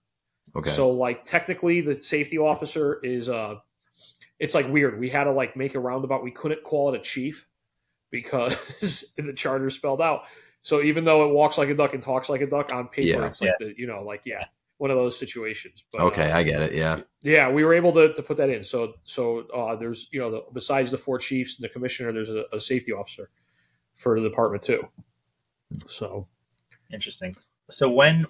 Okay. 0.57 0.70
So 0.70 0.90
like 0.90 1.24
technically, 1.24 1.80
the 1.80 2.01
safety 2.01 2.38
officer 2.38 3.01
is 3.03 3.28
uh 3.28 3.57
it's 4.41 4.55
like 4.55 4.68
weird. 4.68 4.99
We 4.99 5.11
had 5.11 5.24
to 5.24 5.30
like 5.30 5.55
make 5.55 5.74
a 5.74 5.80
roundabout. 5.80 6.24
We 6.24 6.32
couldn't 6.32 6.64
call 6.64 6.93
it 6.93 6.99
a 6.99 7.03
chief 7.03 7.47
because 8.11 8.57
the 9.16 9.32
charter 9.32 9.70
spelled 9.70 10.01
out. 10.01 10.24
So 10.62 10.82
even 10.82 11.05
though 11.05 11.28
it 11.28 11.32
walks 11.32 11.59
like 11.59 11.68
a 11.68 11.74
duck 11.74 11.95
and 11.95 12.03
talks 12.03 12.28
like 12.28 12.41
a 12.41 12.47
duck 12.47 12.74
on 12.74 12.88
paper, 12.88 13.20
yeah, 13.20 13.26
it's 13.26 13.41
like 13.41 13.55
yeah. 13.61 13.66
the 13.68 13.74
you 13.78 13.86
know 13.86 14.03
like 14.03 14.22
yeah 14.24 14.47
one 14.78 14.91
of 14.91 14.97
those 14.97 15.18
situations. 15.18 15.84
But, 15.93 16.01
okay, 16.01 16.32
uh, 16.32 16.38
I 16.38 16.43
get 16.43 16.62
it. 16.62 16.74
Yeah, 16.74 17.01
yeah, 17.22 17.51
we 17.51 17.64
were 17.64 17.74
able 17.74 17.93
to, 17.93 18.14
to 18.14 18.22
put 18.22 18.38
that 18.38 18.49
in. 18.49 18.64
So 18.64 18.95
so 19.05 19.41
uh, 19.55 19.76
there's 19.76 20.09
you 20.11 20.20
know 20.20 20.30
the, 20.30 20.45
besides 20.53 20.91
the 20.91 20.99
four 20.99 21.18
chiefs 21.18 21.57
and 21.57 21.64
the 21.64 21.68
commissioner, 21.68 22.12
there's 22.12 22.30
a, 22.30 22.45
a 22.53 22.59
safety 22.59 22.93
officer 22.93 23.30
for 23.95 24.18
the 24.18 24.28
department 24.28 24.62
too. 24.62 24.88
So 25.86 26.26
interesting. 26.93 27.34
So 27.70 27.91
when 27.91 28.26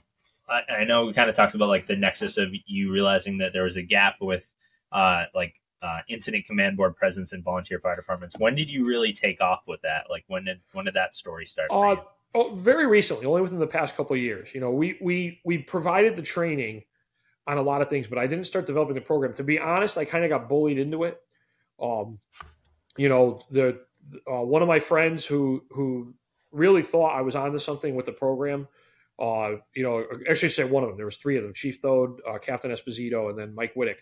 I, 0.48 0.80
I 0.80 0.84
know 0.84 1.06
we 1.06 1.12
kind 1.12 1.30
of 1.30 1.36
talked 1.36 1.54
about 1.54 1.68
like 1.68 1.86
the 1.86 1.96
nexus 1.96 2.36
of 2.36 2.50
you 2.66 2.92
realizing 2.92 3.38
that 3.38 3.52
there 3.52 3.62
was 3.62 3.76
a 3.76 3.82
gap 3.82 4.16
with 4.20 4.48
uh, 4.92 5.24
like 5.34 5.54
uh, 5.82 6.00
incident 6.08 6.46
command 6.46 6.76
board 6.76 6.96
presence 6.96 7.32
in 7.32 7.42
volunteer 7.42 7.78
fire 7.78 7.96
departments. 7.96 8.36
When 8.38 8.54
did 8.54 8.70
you 8.70 8.84
really 8.84 9.12
take 9.12 9.40
off 9.40 9.62
with 9.66 9.80
that? 9.82 10.06
Like 10.10 10.24
when 10.28 10.44
did 10.44 10.60
when 10.72 10.84
did 10.84 10.94
that 10.94 11.14
story 11.14 11.46
start? 11.46 11.68
Uh, 11.70 11.96
oh, 12.34 12.54
very 12.54 12.86
recently, 12.86 13.26
only 13.26 13.42
within 13.42 13.58
the 13.58 13.66
past 13.66 13.96
couple 13.96 14.14
of 14.14 14.22
years. 14.22 14.54
You 14.54 14.60
know, 14.60 14.70
we 14.70 14.98
we 15.00 15.40
we 15.44 15.58
provided 15.58 16.16
the 16.16 16.22
training 16.22 16.84
on 17.46 17.58
a 17.58 17.62
lot 17.62 17.82
of 17.82 17.88
things, 17.88 18.06
but 18.06 18.18
I 18.18 18.26
didn't 18.26 18.44
start 18.44 18.66
developing 18.66 18.94
the 18.94 19.00
program. 19.00 19.32
To 19.34 19.44
be 19.44 19.58
honest, 19.58 19.96
I 19.96 20.04
kind 20.04 20.24
of 20.24 20.30
got 20.30 20.48
bullied 20.48 20.78
into 20.78 21.04
it. 21.04 21.20
Um, 21.80 22.18
you 22.96 23.08
know, 23.08 23.40
the 23.50 23.80
uh, 24.30 24.42
one 24.42 24.62
of 24.62 24.68
my 24.68 24.80
friends 24.80 25.24
who 25.24 25.64
who 25.70 26.14
really 26.52 26.82
thought 26.82 27.16
I 27.16 27.22
was 27.22 27.36
onto 27.36 27.58
something 27.58 27.94
with 27.94 28.06
the 28.06 28.12
program. 28.12 28.68
Uh, 29.18 29.56
you 29.74 29.82
know, 29.82 30.04
actually, 30.28 30.48
say 30.48 30.64
one 30.64 30.82
of 30.82 30.88
them. 30.88 30.96
There 30.96 31.06
was 31.06 31.16
three 31.16 31.36
of 31.36 31.42
them: 31.42 31.54
Chief 31.54 31.78
Thode, 31.78 32.20
uh, 32.26 32.38
Captain 32.38 32.70
Esposito, 32.70 33.30
and 33.30 33.38
then 33.38 33.54
Mike 33.54 33.74
Whittick 33.74 33.98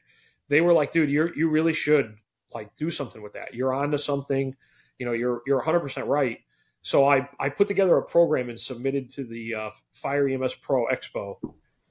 they 0.49 0.61
were 0.61 0.73
like, 0.73 0.93
dude, 0.93 1.11
you 1.11 1.31
you 1.37 1.49
really 1.49 1.73
should 1.73 2.17
like 2.55 2.75
do 2.77 2.91
something 2.91 3.23
with 3.23 3.35
that. 3.35 3.55
You're 3.55 3.73
onto 3.73 3.99
something. 3.99 4.55
You 4.99 5.07
know, 5.07 5.13
you're 5.13 5.43
you're 5.47 5.57
100 5.57 5.81
percent 5.81 6.07
right. 6.07 6.39
So 6.83 7.07
I 7.07 7.29
I 7.39 7.49
put 7.49 7.69
together 7.69 7.97
a 7.97 8.03
program 8.03 8.49
and 8.49 8.59
submitted 8.59 9.11
to 9.11 9.25
the 9.25 9.55
uh, 9.55 9.71
Fire 9.93 10.29
EMS 10.29 10.55
Pro 10.57 10.87
Expo 10.87 11.37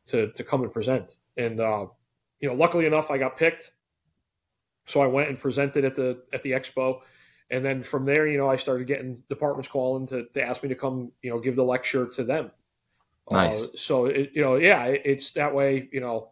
to 0.08 0.32
to 0.32 0.44
come 0.44 0.64
and 0.64 0.72
present. 0.72 1.16
And 1.38 1.60
uh, 1.60 1.88
you 2.40 2.48
know, 2.50 2.56
luckily 2.56 2.86
enough, 2.86 3.12
I 3.12 3.18
got 3.18 3.38
picked. 3.38 3.72
So 4.86 5.02
I 5.02 5.08
went 5.08 5.30
and 5.30 5.40
presented 5.40 5.84
at 5.86 5.96
the 5.96 6.24
at 6.32 6.44
the 6.44 6.52
expo, 6.52 7.02
and 7.52 7.64
then 7.64 7.84
from 7.84 8.06
there, 8.06 8.26
you 8.26 8.38
know, 8.38 8.50
I 8.50 8.56
started 8.56 8.88
getting 8.88 9.22
departments 9.30 9.68
calling 9.68 10.08
to, 10.08 10.26
to 10.34 10.42
ask 10.42 10.64
me 10.64 10.70
to 10.70 10.76
come, 10.76 11.12
you 11.22 11.30
know, 11.30 11.40
give 11.40 11.56
the 11.56 11.64
lecture 11.64 12.08
to 12.08 12.24
them. 12.24 12.52
Nice. 13.30 13.64
Uh, 13.64 13.68
so 13.76 14.06
it, 14.06 14.32
you 14.34 14.42
know, 14.42 14.56
yeah, 14.56 14.86
it, 14.86 15.02
it's 15.04 15.32
that 15.32 15.54
way. 15.54 15.90
You 15.92 16.00
know, 16.00 16.30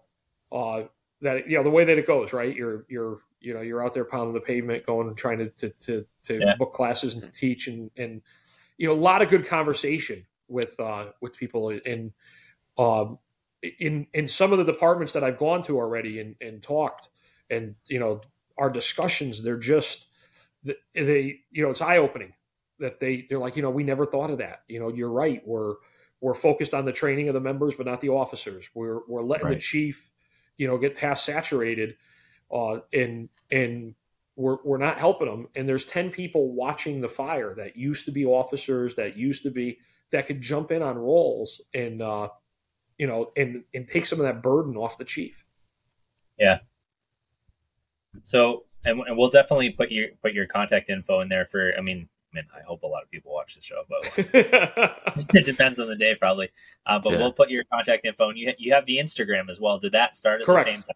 uh, 0.52 0.84
that 1.26 1.50
you 1.50 1.58
know 1.58 1.64
the 1.64 1.70
way 1.70 1.84
that 1.84 1.98
it 1.98 2.08
goes, 2.08 2.34
right? 2.34 2.56
You're 2.56 2.86
you're 2.88 3.20
you 3.42 3.54
know 3.54 3.62
you're 3.62 3.84
out 3.84 3.94
there 3.94 4.06
pounding 4.06 4.34
the 4.34 4.40
pavement, 4.40 4.86
going 4.86 5.08
and 5.08 5.18
trying 5.18 5.40
to 5.40 5.50
to 5.50 5.70
to, 5.70 6.06
to 6.24 6.40
yeah. 6.40 6.56
book 6.58 6.74
classes 6.74 7.16
and 7.16 7.24
to 7.24 7.30
teach, 7.30 7.68
and 7.68 7.92
and 7.98 8.22
you 8.78 8.88
know 8.88 8.94
a 8.94 8.96
lot 8.96 9.22
of 9.22 9.30
good 9.30 9.48
conversation 9.48 10.26
with 10.48 10.80
uh, 10.80 11.08
with 11.22 11.36
people 11.36 11.70
in 11.70 12.14
um, 12.78 13.20
in 13.80 14.08
in 14.14 14.28
some 14.28 14.52
of 14.52 14.60
the 14.60 14.64
departments 14.64 15.14
that 15.14 15.24
I've 15.24 15.38
gone 15.38 15.64
to 15.64 15.78
already 15.78 16.20
and, 16.20 16.36
and 16.40 16.62
talked, 16.62 17.10
and 17.50 17.76
you 17.88 18.00
know 18.00 18.22
our 18.58 18.70
discussions 18.70 19.44
they're 19.44 19.58
just 19.58 20.08
they 20.94 21.40
you 21.52 21.64
know 21.64 21.70
it's 21.70 21.82
eye 21.82 21.98
opening 21.98 22.34
that 22.80 23.00
they 23.00 23.26
they're 23.28 23.40
like 23.40 23.56
you 23.56 23.62
know 23.62 23.70
we 23.70 23.84
never 23.84 24.06
thought 24.06 24.30
of 24.30 24.38
that 24.38 24.62
you 24.68 24.80
know 24.80 24.90
you're 24.90 25.12
right 25.12 25.42
we're 25.46 25.76
we're 26.22 26.34
focused 26.34 26.74
on 26.74 26.86
the 26.86 26.92
training 26.92 27.28
of 27.28 27.34
the 27.34 27.40
members 27.40 27.76
but 27.76 27.86
not 27.86 28.00
the 28.02 28.10
officers 28.10 28.70
we're 28.74 29.00
we're 29.08 29.22
letting 29.24 29.48
right. 29.48 29.56
the 29.56 29.60
chief 29.60 30.12
you 30.58 30.68
know, 30.68 30.78
get 30.78 30.96
task 30.96 31.26
saturated, 31.26 31.96
uh, 32.52 32.80
and 32.94 33.30
and 33.52 33.96
we're 34.36 34.58
we're 34.64 34.78
not 34.78 34.98
helping 34.98 35.28
them. 35.28 35.48
And 35.56 35.68
there's 35.68 35.86
ten 35.86 36.10
people 36.10 36.54
watching 36.54 37.02
the 37.02 37.10
fire 37.10 37.54
that 37.56 37.76
used 37.76 38.06
to 38.06 38.12
be 38.12 38.26
officers, 38.26 38.96
that 38.96 39.16
used 39.16 39.44
to 39.44 39.52
be 39.52 39.80
that 40.12 40.28
could 40.28 40.42
jump 40.42 40.72
in 40.72 40.82
on 40.82 40.98
roles 40.98 41.62
and 41.74 42.02
uh, 42.02 42.30
you 42.98 43.08
know, 43.08 43.32
and 43.36 43.64
and 43.74 43.88
take 43.88 44.06
some 44.06 44.20
of 44.20 44.26
that 44.26 44.42
burden 44.42 44.78
off 44.78 44.98
the 44.98 45.06
chief. 45.06 45.46
Yeah. 46.38 46.60
So, 48.24 48.66
and, 48.86 49.00
and 49.02 49.18
we'll 49.18 49.30
definitely 49.30 49.72
put 49.72 49.92
your 49.92 50.10
put 50.22 50.34
your 50.34 50.48
contact 50.48 50.90
info 50.90 51.22
in 51.22 51.30
there 51.30 51.46
for. 51.46 51.74
I 51.78 51.82
mean, 51.82 52.08
mean, 52.36 52.46
I 52.56 52.62
hope 52.62 52.84
a 52.84 52.88
lot 52.88 53.04
of 53.04 53.10
people 53.10 53.34
watch 53.34 53.56
the 53.56 53.62
show, 53.62 53.84
but 53.90 54.14
it 55.36 55.46
depends 55.46 55.80
on 55.80 55.88
the 55.88 55.96
day, 55.96 56.16
probably. 56.16 56.50
Uh, 56.86 57.00
but 57.00 57.14
yeah. 57.14 57.20
we'll 57.20 57.34
put 57.34 57.50
your 57.50 57.64
contact 57.72 58.06
info, 58.06 58.30
and 58.30 58.38
you 58.38 58.52
you 58.58 58.74
have 58.74 58.86
the 58.86 58.98
Instagram 58.98 59.50
as 59.50 59.60
well. 59.60 59.80
Did 59.80 59.94
that 59.94 60.16
start 60.16 60.42
at 60.42 60.46
Correct. 60.46 60.66
the 60.66 60.72
same 60.74 60.82
time? 60.82 60.96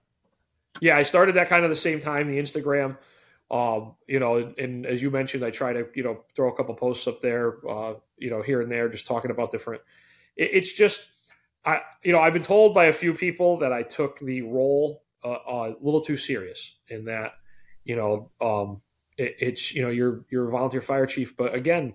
Yeah, 0.82 0.98
I 0.98 1.04
started 1.04 1.36
that 1.36 1.50
kind 1.50 1.64
of 1.64 1.70
the 1.70 1.76
same 1.76 2.00
time. 2.00 2.30
The 2.30 2.40
Instagram, 2.40 2.98
um, 3.52 3.96
you 4.08 4.20
know, 4.20 4.54
and 4.58 4.86
as 4.86 5.02
you 5.02 5.12
mentioned, 5.12 5.44
I 5.44 5.50
try 5.52 5.74
to 5.74 5.88
you 5.96 6.04
know 6.04 6.24
throw 6.36 6.50
a 6.50 6.56
couple 6.56 6.76
posts 6.76 7.08
up 7.08 7.22
there, 7.22 7.58
uh, 7.68 7.94
you 8.18 8.30
know, 8.30 8.42
here 8.42 8.62
and 8.62 8.72
there, 8.72 8.90
just 8.90 9.08
talking 9.08 9.32
about 9.32 9.52
different. 9.52 9.82
It, 10.36 10.52
it's 10.54 10.74
just, 10.74 11.02
I 11.66 11.82
you 12.04 12.12
know, 12.12 12.20
I've 12.20 12.34
been 12.34 12.42
told 12.44 12.74
by 12.74 12.86
a 12.86 12.94
few 12.94 13.14
people 13.14 13.58
that 13.60 13.74
I 13.74 13.84
took 13.84 14.20
the 14.20 14.42
role 14.42 15.04
uh, 15.24 15.38
a 15.48 15.76
little 15.82 16.02
too 16.02 16.18
serious 16.18 16.76
in 16.90 17.06
that, 17.06 17.34
you 17.84 17.96
know. 17.96 18.32
Um, 18.40 18.82
it, 19.20 19.36
it's 19.40 19.74
you 19.74 19.82
know 19.82 19.90
you're 19.90 20.26
you're 20.30 20.48
a 20.48 20.52
volunteer 20.52 20.82
fire 20.82 21.06
chief, 21.06 21.36
but 21.36 21.54
again, 21.54 21.94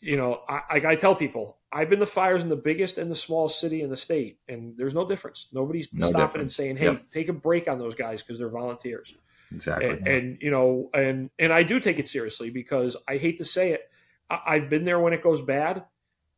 you 0.00 0.16
know 0.16 0.40
I, 0.48 0.80
I 0.84 0.96
tell 0.96 1.14
people 1.14 1.58
I've 1.72 1.90
been 1.90 1.98
the 1.98 2.06
fires 2.06 2.42
in 2.42 2.48
the 2.48 2.56
biggest 2.56 2.98
and 2.98 3.10
the 3.10 3.16
smallest 3.16 3.60
city 3.60 3.82
in 3.82 3.90
the 3.90 3.96
state, 3.96 4.38
and 4.48 4.76
there's 4.76 4.94
no 4.94 5.06
difference. 5.06 5.48
Nobody's 5.52 5.92
no 5.92 6.06
stopping 6.06 6.26
difference. 6.26 6.42
and 6.42 6.52
saying, 6.52 6.76
"Hey, 6.76 6.86
yep. 6.86 7.10
take 7.10 7.28
a 7.28 7.32
break 7.32 7.68
on 7.68 7.78
those 7.78 7.94
guys 7.94 8.22
because 8.22 8.38
they're 8.38 8.48
volunteers." 8.48 9.14
Exactly. 9.54 9.90
And, 9.90 10.08
and, 10.08 10.38
you 10.40 10.50
know, 10.50 10.90
and 10.94 11.30
and 11.38 11.52
I 11.52 11.62
do 11.62 11.80
take 11.80 11.98
it 11.98 12.08
seriously 12.08 12.50
because 12.50 12.96
I 13.06 13.16
hate 13.16 13.38
to 13.38 13.44
say 13.44 13.72
it, 13.72 13.90
I, 14.30 14.58
have 14.58 14.70
been 14.70 14.84
there 14.84 14.98
when 14.98 15.12
it 15.12 15.22
goes 15.22 15.42
bad, 15.42 15.84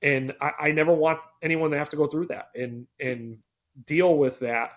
and 0.02 0.34
I, 0.40 0.50
I, 0.60 0.72
never 0.72 0.92
want 0.92 1.20
anyone 1.40 1.70
to 1.70 1.78
have 1.78 1.90
to 1.90 1.96
go 1.96 2.06
through 2.06 2.26
that 2.26 2.50
and 2.54 2.86
and 2.98 3.38
deal 3.84 4.16
with 4.16 4.40
that 4.40 4.72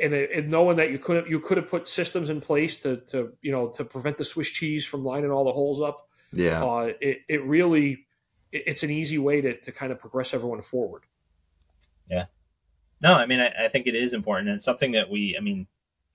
and, 0.00 0.14
and 0.14 0.48
knowing 0.48 0.76
that 0.76 0.90
you 0.90 0.98
could 0.98 1.28
you 1.28 1.40
could 1.40 1.56
have 1.56 1.68
put 1.68 1.88
systems 1.88 2.30
in 2.30 2.40
place 2.40 2.76
to 2.78 2.98
to 2.98 3.32
you 3.42 3.52
know 3.52 3.68
to 3.68 3.84
prevent 3.84 4.16
the 4.16 4.24
Swiss 4.24 4.50
cheese 4.50 4.84
from 4.84 5.04
lining 5.04 5.30
all 5.30 5.44
the 5.44 5.52
holes 5.52 5.80
up. 5.80 6.08
Yeah, 6.32 6.64
uh, 6.64 6.92
it 7.00 7.22
it 7.28 7.44
really 7.44 8.06
it, 8.52 8.64
it's 8.66 8.82
an 8.82 8.90
easy 8.90 9.18
way 9.18 9.40
to 9.40 9.58
to 9.60 9.72
kind 9.72 9.92
of 9.92 9.98
progress 9.98 10.34
everyone 10.34 10.62
forward. 10.62 11.02
Yeah, 12.10 12.26
no, 13.00 13.14
I 13.14 13.26
mean 13.26 13.40
I, 13.40 13.66
I 13.66 13.68
think 13.68 13.86
it 13.86 13.94
is 13.94 14.14
important 14.14 14.50
and 14.50 14.62
something 14.62 14.92
that 14.92 15.10
we 15.10 15.34
I 15.36 15.40
mean 15.40 15.66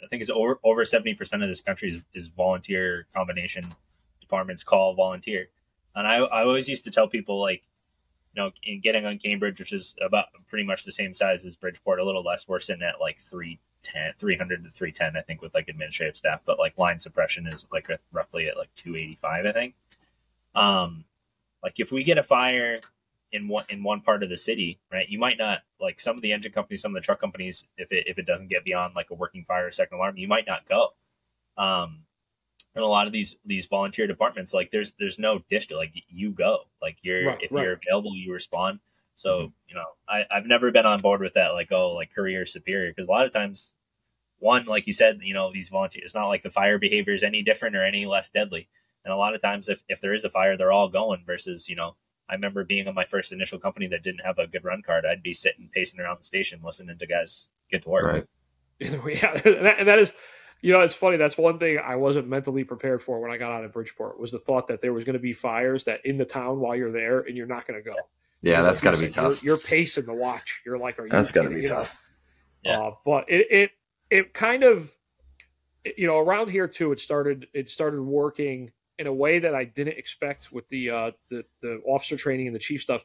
I 0.04 0.08
think 0.08 0.22
is 0.22 0.30
over 0.30 0.60
over 0.64 0.86
seventy 0.86 1.14
percent 1.14 1.44
of 1.44 1.50
this 1.50 1.62
country 1.62 1.90
is, 1.90 2.04
is 2.14 2.28
volunteer 2.28 3.08
combination 3.16 3.74
departments 4.22 4.64
call 4.64 4.94
volunteer, 4.94 5.50
and 5.96 6.08
I 6.08 6.18
I 6.18 6.44
always 6.44 6.70
used 6.70 6.86
to 6.86 6.92
tell 6.92 7.08
people 7.08 7.40
like 7.42 7.64
you 8.36 8.42
know, 8.42 8.52
in 8.64 8.82
getting 8.82 9.06
on 9.06 9.20
Cambridge, 9.20 9.60
which 9.60 9.72
is 9.72 9.96
about 10.04 10.26
pretty 10.48 10.66
much 10.66 10.86
the 10.86 10.92
same 10.92 11.14
size 11.14 11.46
as 11.46 11.56
Bridgeport, 11.56 12.00
a 12.00 12.04
little 12.04 12.24
less. 12.24 12.48
We're 12.48 12.60
sitting 12.60 12.82
at 12.82 13.00
like 13.00 13.20
three 13.20 13.60
300 14.18 14.64
to 14.64 14.70
310 14.70 15.20
i 15.20 15.24
think 15.24 15.42
with 15.42 15.54
like 15.54 15.68
administrative 15.68 16.16
staff 16.16 16.42
but 16.46 16.60
like 16.60 16.78
line 16.78 17.00
suppression 17.00 17.48
is 17.48 17.66
like 17.72 17.88
roughly 18.12 18.48
at 18.48 18.58
like 18.58 18.74
285 18.76 19.46
i 19.46 19.52
think 19.52 19.76
um 20.56 21.04
like 21.64 21.80
if 21.80 21.92
we 21.92 22.04
get 22.04 22.18
a 22.18 22.24
fire 22.24 22.80
in 23.32 23.48
one 23.48 23.66
in 23.70 23.84
one 23.84 24.02
part 24.02 24.24
of 24.24 24.30
the 24.30 24.38
city 24.38 24.80
right 24.92 25.10
you 25.10 25.20
might 25.20 25.38
not 25.38 25.60
like 25.80 26.00
some 26.00 26.16
of 26.16 26.22
the 26.22 26.32
engine 26.32 26.52
companies 26.52 26.82
some 26.82 26.96
of 26.96 27.02
the 27.02 27.06
truck 27.06 27.20
companies 27.20 27.68
if 27.78 27.92
it 27.92 28.06
if 28.08 28.18
it 28.18 28.26
doesn't 28.26 28.50
get 28.50 28.64
beyond 28.64 28.94
like 28.96 29.10
a 29.10 29.16
working 29.16 29.44
fire 29.46 29.68
or 29.68 29.72
second 29.72 29.98
alarm 29.98 30.18
you 30.18 30.28
might 30.28 30.48
not 30.48 30.68
go 30.68 30.90
um 31.58 32.00
in 32.76 32.82
a 32.82 32.88
lot 32.88 33.08
of 33.08 33.14
these 33.14 33.36
these 33.46 33.68
volunteer 33.68 34.08
departments, 34.08 34.54
like 34.54 34.72
there's 34.72 34.94
there's 34.94 35.20
no 35.20 35.40
district. 35.50 35.78
Like 35.78 35.94
you 36.08 36.32
go, 36.32 36.62
like 36.82 36.98
you're 37.02 37.28
Right, 37.28 37.42
if 37.42 37.52
right. 37.52 37.64
you're 37.64 37.74
available, 37.74 38.16
you 38.16 38.34
respond. 38.34 38.80
So 39.16 39.54
you 39.68 39.76
know, 39.76 39.86
I 40.08 40.26
I've 40.32 40.46
never 40.46 40.72
been 40.72 40.86
on 40.86 41.02
board 41.02 41.22
with 41.22 41.34
that. 41.34 41.54
Like 41.54 41.72
oh, 41.72 41.94
like 41.94 42.14
career 42.14 42.46
superior 42.46 42.92
because 42.92 43.08
a 43.08 43.12
lot 43.12 43.26
of 43.26 43.32
times, 43.32 43.76
one 44.40 44.66
like 44.66 44.88
you 44.88 44.94
said, 44.94 45.20
you 45.22 45.34
know 45.34 45.52
these 45.52 45.70
volunteers. 45.70 46.06
It's 46.06 46.16
not 46.16 46.28
like 46.28 46.44
the 46.44 46.50
fire 46.50 46.80
behavior 46.80 47.14
is 47.14 47.24
any 47.24 47.42
different 47.42 47.76
or 47.76 47.84
any 47.84 48.06
less 48.06 48.30
deadly. 48.30 48.70
And 49.06 49.14
a 49.14 49.18
lot 49.18 49.36
of 49.36 49.42
times, 49.42 49.70
if 49.70 49.84
if 49.90 50.02
there 50.02 50.14
is 50.14 50.24
a 50.24 50.30
fire, 50.30 50.58
they're 50.58 50.72
all 50.72 50.90
going. 50.90 51.24
Versus 51.26 51.68
you 51.70 51.76
know, 51.76 51.96
I 52.30 52.34
remember 52.34 52.64
being 52.64 52.88
on 52.88 52.96
my 52.96 53.06
first 53.06 53.32
initial 53.32 53.60
company 53.60 53.88
that 53.88 54.04
didn't 54.04 54.26
have 54.26 54.40
a 54.40 54.48
good 54.48 54.64
run 54.64 54.82
card. 54.82 55.06
I'd 55.06 55.24
be 55.24 55.34
sitting 55.34 55.70
pacing 55.74 56.00
around 56.00 56.20
the 56.20 56.26
station 56.26 56.62
listening 56.64 56.98
to 56.98 57.08
guys 57.08 57.50
get 57.70 57.84
to 57.84 57.90
work. 57.90 58.06
Right. 58.06 58.26
yeah, 58.80 59.32
and 59.46 59.66
that, 59.66 59.80
and 59.80 59.88
that 59.88 60.00
is, 60.00 60.12
you 60.62 60.74
know, 60.74 60.82
it's 60.82 60.94
funny. 60.94 61.18
That's 61.18 61.38
one 61.38 61.60
thing 61.60 61.78
I 61.80 61.96
wasn't 61.96 62.28
mentally 62.28 62.64
prepared 62.64 63.04
for 63.04 63.20
when 63.20 63.32
I 63.32 63.38
got 63.38 63.52
out 63.52 63.64
of 63.64 63.72
Bridgeport 63.72 64.20
was 64.20 64.32
the 64.32 64.40
thought 64.40 64.68
that 64.68 64.82
there 64.82 64.94
was 64.94 65.06
going 65.06 65.14
to 65.14 65.20
be 65.20 65.34
fires 65.34 65.84
that 65.84 66.06
in 66.06 66.18
the 66.18 66.26
town 66.26 66.60
while 66.60 66.76
you're 66.76 66.92
there 66.92 67.20
and 67.20 67.38
you're 67.38 67.48
not 67.48 67.68
going 67.68 67.82
to 67.82 67.88
go. 67.88 67.96
Yeah, 68.44 68.62
Because 68.62 68.68
that's 68.68 68.84
like 68.84 68.92
got 68.94 69.00
to 69.00 69.06
be 69.06 69.12
tough. 69.12 69.44
You're, 69.44 69.56
you're 69.56 69.64
pacing 69.64 70.06
the 70.06 70.14
watch. 70.14 70.62
You're 70.66 70.78
like, 70.78 71.00
are 71.00 71.06
you? 71.06 71.10
That's 71.10 71.32
got 71.32 71.44
to 71.44 71.50
be 71.50 71.62
You 71.62 71.70
know? 71.70 71.76
tough. 71.76 72.12
Yeah. 72.64 72.80
Uh, 72.80 72.92
but 73.06 73.30
it, 73.30 73.48
it 73.50 73.72
it 74.10 74.34
kind 74.34 74.64
of 74.64 74.94
you 75.98 76.08
know 76.08 76.20
around 76.20 76.50
here 76.50 76.68
too. 76.68 76.92
It 76.92 77.00
started 77.00 77.48
it 77.54 77.70
started 77.70 78.02
working 78.02 78.72
in 79.00 79.08
a 79.08 79.14
way 79.14 79.40
that 79.40 79.56
I 79.56 79.64
didn't 79.64 79.98
expect 79.98 80.52
with 80.52 80.68
the 80.70 80.90
uh, 80.92 81.12
the 81.30 81.44
the 81.62 81.82
officer 81.86 82.18
training 82.18 82.48
and 82.48 82.56
the 82.56 82.60
chief 82.60 82.82
stuff, 82.82 83.04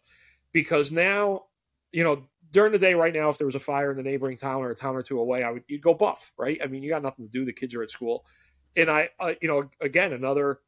because 0.52 0.90
now 0.90 1.44
you 1.92 2.04
know 2.04 2.24
during 2.50 2.72
the 2.72 2.78
day 2.78 2.94
right 2.94 3.14
now 3.14 3.28
if 3.28 3.38
there 3.38 3.46
was 3.46 3.54
a 3.54 3.60
fire 3.60 3.90
in 3.90 3.96
the 3.96 4.02
neighboring 4.02 4.36
town 4.36 4.62
or 4.62 4.70
a 4.70 4.74
town 4.74 4.96
or 4.96 5.02
two 5.02 5.20
away, 5.20 5.42
I 5.42 5.50
would 5.50 5.64
you'd 5.68 5.82
go 5.82 5.94
buff 5.94 6.32
right. 6.36 6.58
I 6.62 6.66
mean 6.66 6.82
you 6.82 6.90
got 6.90 7.02
nothing 7.02 7.26
to 7.26 7.30
do. 7.30 7.44
The 7.44 7.52
kids 7.52 7.74
are 7.74 7.82
at 7.82 7.90
school, 7.90 8.24
and 8.76 8.90
I 8.90 9.10
uh, 9.20 9.34
you 9.40 9.48
know 9.48 9.70
again 9.80 10.12
another 10.12 10.60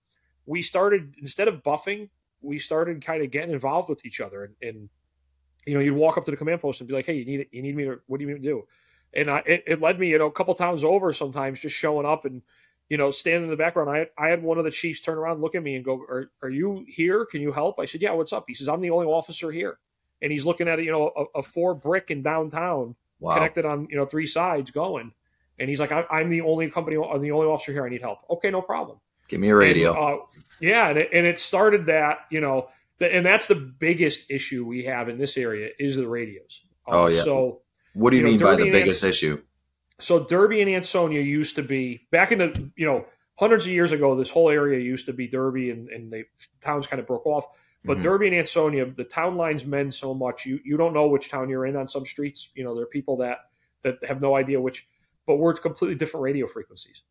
we 0.46 0.62
started 0.62 1.14
instead 1.20 1.48
of 1.48 1.62
buffing 1.62 2.08
we 2.42 2.58
started 2.58 3.04
kind 3.04 3.22
of 3.22 3.30
getting 3.30 3.52
involved 3.52 3.88
with 3.88 4.04
each 4.04 4.20
other 4.20 4.44
and, 4.44 4.54
and 4.62 4.88
you 5.66 5.74
know 5.74 5.80
you'd 5.80 5.94
walk 5.94 6.16
up 6.16 6.24
to 6.24 6.30
the 6.30 6.36
command 6.36 6.60
post 6.60 6.80
and 6.80 6.88
be 6.88 6.94
like 6.94 7.06
hey 7.06 7.14
you 7.14 7.24
need 7.24 7.46
you 7.52 7.62
need 7.62 7.76
me 7.76 7.84
to 7.84 8.00
what 8.06 8.18
do 8.18 8.26
you 8.26 8.32
need 8.32 8.42
to 8.42 8.48
do 8.48 8.64
and 9.12 9.28
I, 9.28 9.42
it, 9.46 9.64
it 9.66 9.80
led 9.80 9.98
me, 9.98 10.08
you 10.08 10.18
know, 10.18 10.26
a 10.26 10.32
couple 10.32 10.54
towns 10.54 10.84
over 10.84 11.12
sometimes 11.12 11.60
just 11.60 11.74
showing 11.74 12.06
up 12.06 12.24
and, 12.24 12.42
you 12.88 12.96
know, 12.96 13.10
standing 13.10 13.44
in 13.44 13.50
the 13.50 13.56
background. 13.56 13.90
I, 13.90 14.08
I 14.18 14.28
had 14.28 14.42
one 14.42 14.58
of 14.58 14.64
the 14.64 14.70
chiefs 14.70 15.00
turn 15.00 15.18
around, 15.18 15.40
look 15.40 15.54
at 15.54 15.62
me 15.62 15.76
and 15.76 15.84
go, 15.84 15.94
are, 15.94 16.30
are 16.42 16.50
you 16.50 16.84
here? 16.86 17.26
Can 17.26 17.40
you 17.40 17.52
help? 17.52 17.78
I 17.78 17.84
said, 17.84 18.02
yeah, 18.02 18.12
what's 18.12 18.32
up? 18.32 18.44
He 18.46 18.54
says, 18.54 18.68
I'm 18.68 18.80
the 18.80 18.90
only 18.90 19.06
officer 19.06 19.50
here. 19.50 19.78
And 20.22 20.30
he's 20.30 20.44
looking 20.44 20.68
at 20.68 20.82
you 20.82 20.92
know, 20.92 21.10
a, 21.16 21.38
a 21.38 21.42
four 21.42 21.74
brick 21.74 22.10
in 22.10 22.22
downtown 22.22 22.94
Wow. 23.18 23.34
connected 23.34 23.64
on, 23.64 23.88
you 23.90 23.96
know, 23.96 24.06
three 24.06 24.26
sides 24.26 24.70
going. 24.70 25.12
And 25.58 25.68
he's 25.68 25.80
like, 25.80 25.92
I, 25.92 26.04
I'm 26.10 26.30
the 26.30 26.42
only 26.42 26.70
company, 26.70 26.96
I'm 26.96 27.20
the 27.20 27.32
only 27.32 27.46
officer 27.46 27.72
here. 27.72 27.84
I 27.84 27.88
need 27.88 28.00
help. 28.00 28.20
Okay, 28.30 28.50
no 28.50 28.62
problem. 28.62 28.98
Give 29.30 29.40
me 29.40 29.48
a 29.48 29.54
radio. 29.56 29.92
And, 29.94 30.20
uh, 30.20 30.24
yeah, 30.60 30.88
and 30.90 30.98
it, 30.98 31.08
and 31.12 31.26
it 31.26 31.38
started 31.38 31.86
that, 31.86 32.18
you 32.30 32.40
know, 32.40 32.68
the, 32.98 33.14
and 33.14 33.24
that's 33.24 33.46
the 33.46 33.54
biggest 33.54 34.30
issue 34.30 34.66
we 34.66 34.84
have 34.84 35.08
in 35.08 35.16
this 35.18 35.36
area 35.38 35.70
is 35.78 35.96
the 35.96 36.06
radios. 36.06 36.62
Uh, 36.86 36.90
Oh, 36.90 37.06
yeah. 37.06 37.22
So, 37.22 37.62
what 37.94 38.10
do 38.10 38.16
you, 38.16 38.20
you 38.22 38.24
know, 38.26 38.30
mean 38.32 38.40
by 38.40 38.62
the 38.62 38.70
biggest 38.70 39.02
Ans- 39.04 39.10
issue? 39.16 39.42
so 39.98 40.24
Derby 40.24 40.60
and 40.60 40.70
Ansonia 40.70 41.20
used 41.20 41.56
to 41.56 41.62
be 41.62 42.06
back 42.10 42.32
in 42.32 42.38
the 42.38 42.70
you 42.76 42.86
know 42.86 43.04
hundreds 43.38 43.66
of 43.66 43.72
years 43.72 43.92
ago. 43.92 44.16
This 44.16 44.30
whole 44.30 44.50
area 44.50 44.80
used 44.80 45.06
to 45.06 45.12
be 45.12 45.28
Derby, 45.28 45.70
and 45.70 45.88
and 45.90 46.12
the 46.12 46.24
towns 46.60 46.86
kind 46.86 47.00
of 47.00 47.06
broke 47.06 47.26
off. 47.26 47.46
But 47.84 47.98
Mhm. 47.98 48.02
Derby 48.02 48.26
and 48.28 48.36
Ansonia, 48.36 48.86
the 48.86 49.04
town 49.04 49.36
lines 49.36 49.64
mend 49.64 49.94
so 49.94 50.12
much. 50.12 50.44
You 50.46 50.58
you 50.64 50.76
don't 50.76 50.92
know 50.92 51.06
which 51.08 51.28
town 51.30 51.48
you're 51.48 51.66
in 51.66 51.76
on 51.76 51.86
some 51.88 52.04
streets. 52.04 52.48
You 52.54 52.64
know 52.64 52.74
there 52.74 52.84
are 52.84 52.88
people 52.88 53.16
that 53.18 53.38
that 53.82 54.04
have 54.04 54.20
no 54.20 54.34
idea 54.36 54.60
which. 54.60 54.86
But 55.26 55.36
we're 55.36 55.52
at 55.52 55.62
completely 55.62 55.94
different 55.96 56.22
radio 56.24 56.46
frequencies. 56.46 57.04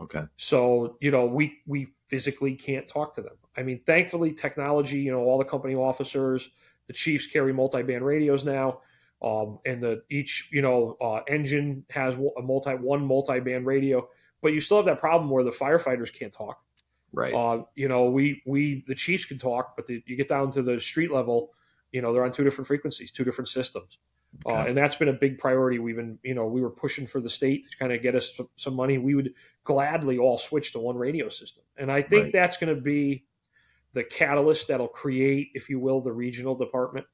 Okay. 0.00 0.22
So 0.36 0.96
you 1.00 1.10
know 1.10 1.26
we 1.26 1.60
we 1.66 1.88
physically 2.08 2.54
can't 2.54 2.86
talk 2.88 3.14
to 3.14 3.22
them. 3.22 3.36
I 3.56 3.62
mean, 3.62 3.80
thankfully, 3.86 4.32
technology. 4.32 4.98
You 4.98 5.12
know, 5.12 5.20
all 5.20 5.38
the 5.38 5.44
company 5.44 5.74
officers, 5.74 6.50
the 6.86 6.92
chiefs 6.92 7.26
carry 7.26 7.52
multi-band 7.52 8.04
radios 8.04 8.44
now, 8.44 8.80
um, 9.22 9.58
and 9.64 9.82
the 9.82 10.02
each 10.10 10.48
you 10.50 10.62
know 10.62 10.96
uh, 11.00 11.20
engine 11.28 11.84
has 11.90 12.16
a 12.16 12.42
multi 12.42 12.72
one 12.72 13.06
multi-band 13.06 13.66
radio. 13.66 14.08
But 14.42 14.52
you 14.52 14.60
still 14.60 14.78
have 14.78 14.86
that 14.86 15.00
problem 15.00 15.30
where 15.30 15.44
the 15.44 15.50
firefighters 15.50 16.12
can't 16.12 16.32
talk. 16.32 16.60
Right. 17.12 17.32
Uh, 17.32 17.62
you 17.76 17.88
know, 17.88 18.06
we 18.06 18.42
we 18.44 18.84
the 18.88 18.94
chiefs 18.94 19.24
can 19.24 19.38
talk, 19.38 19.76
but 19.76 19.86
the, 19.86 20.02
you 20.06 20.16
get 20.16 20.28
down 20.28 20.50
to 20.52 20.62
the 20.62 20.80
street 20.80 21.12
level, 21.12 21.52
you 21.92 22.02
know, 22.02 22.12
they're 22.12 22.24
on 22.24 22.32
two 22.32 22.44
different 22.44 22.66
frequencies, 22.66 23.12
two 23.12 23.24
different 23.24 23.48
systems. 23.48 23.98
Uh, 24.46 24.64
and 24.66 24.76
that's 24.76 24.96
been 24.96 25.08
a 25.08 25.12
big 25.12 25.38
priority. 25.38 25.78
We've 25.78 25.96
been, 25.96 26.18
you 26.22 26.34
know, 26.34 26.46
we 26.46 26.60
were 26.60 26.70
pushing 26.70 27.06
for 27.06 27.20
the 27.20 27.30
state 27.30 27.68
to 27.70 27.76
kind 27.78 27.92
of 27.92 28.02
get 28.02 28.14
us 28.14 28.36
some, 28.36 28.48
some 28.56 28.74
money. 28.74 28.98
We 28.98 29.14
would 29.14 29.34
gladly 29.64 30.18
all 30.18 30.36
switch 30.36 30.72
to 30.72 30.78
one 30.80 30.96
radio 30.96 31.28
system. 31.28 31.64
And 31.78 31.90
I 31.90 32.02
think 32.02 32.24
Right. 32.24 32.32
that's 32.32 32.56
going 32.58 32.74
to 32.74 32.80
be 32.80 33.24
the 33.94 34.04
catalyst 34.04 34.68
that'll 34.68 34.88
create, 34.88 35.50
if 35.54 35.70
you 35.70 35.78
will, 35.80 36.00
the 36.00 36.12
regional 36.12 36.54
department. 36.54 37.06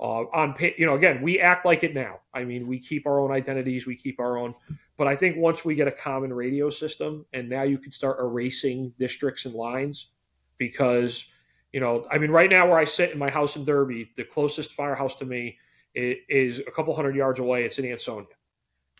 Uh, 0.00 0.26
on, 0.32 0.54
you 0.76 0.86
know, 0.86 0.94
again, 0.94 1.20
we 1.22 1.40
act 1.40 1.66
like 1.66 1.82
it 1.82 1.94
now. 1.94 2.20
I 2.32 2.44
mean, 2.44 2.68
we 2.68 2.78
keep 2.78 3.06
our 3.06 3.18
own 3.18 3.32
identities, 3.32 3.84
we 3.84 3.96
keep 3.96 4.20
our 4.20 4.36
own. 4.36 4.54
But 4.96 5.08
I 5.08 5.16
think 5.16 5.36
once 5.36 5.64
we 5.64 5.74
get 5.74 5.88
a 5.88 5.92
common 5.92 6.32
radio 6.32 6.70
system, 6.70 7.26
and 7.32 7.48
now 7.48 7.62
you 7.62 7.78
can 7.78 7.90
start 7.90 8.20
erasing 8.20 8.92
districts 8.96 9.44
and 9.44 9.54
lines, 9.54 10.08
because, 10.56 11.24
you 11.72 11.80
know, 11.80 12.06
I 12.10 12.18
mean, 12.18 12.30
right 12.30 12.50
now 12.50 12.68
where 12.68 12.78
I 12.78 12.84
sit 12.84 13.10
in 13.10 13.18
my 13.18 13.30
house 13.30 13.56
in 13.56 13.64
Derby, 13.64 14.12
the 14.14 14.22
closest 14.22 14.72
firehouse 14.72 15.16
to 15.16 15.24
me 15.24 15.58
is 15.94 16.60
a 16.60 16.70
couple 16.70 16.94
hundred 16.94 17.16
yards 17.16 17.38
away. 17.38 17.64
It's 17.64 17.78
in 17.78 17.86
Ansonia. 17.90 18.26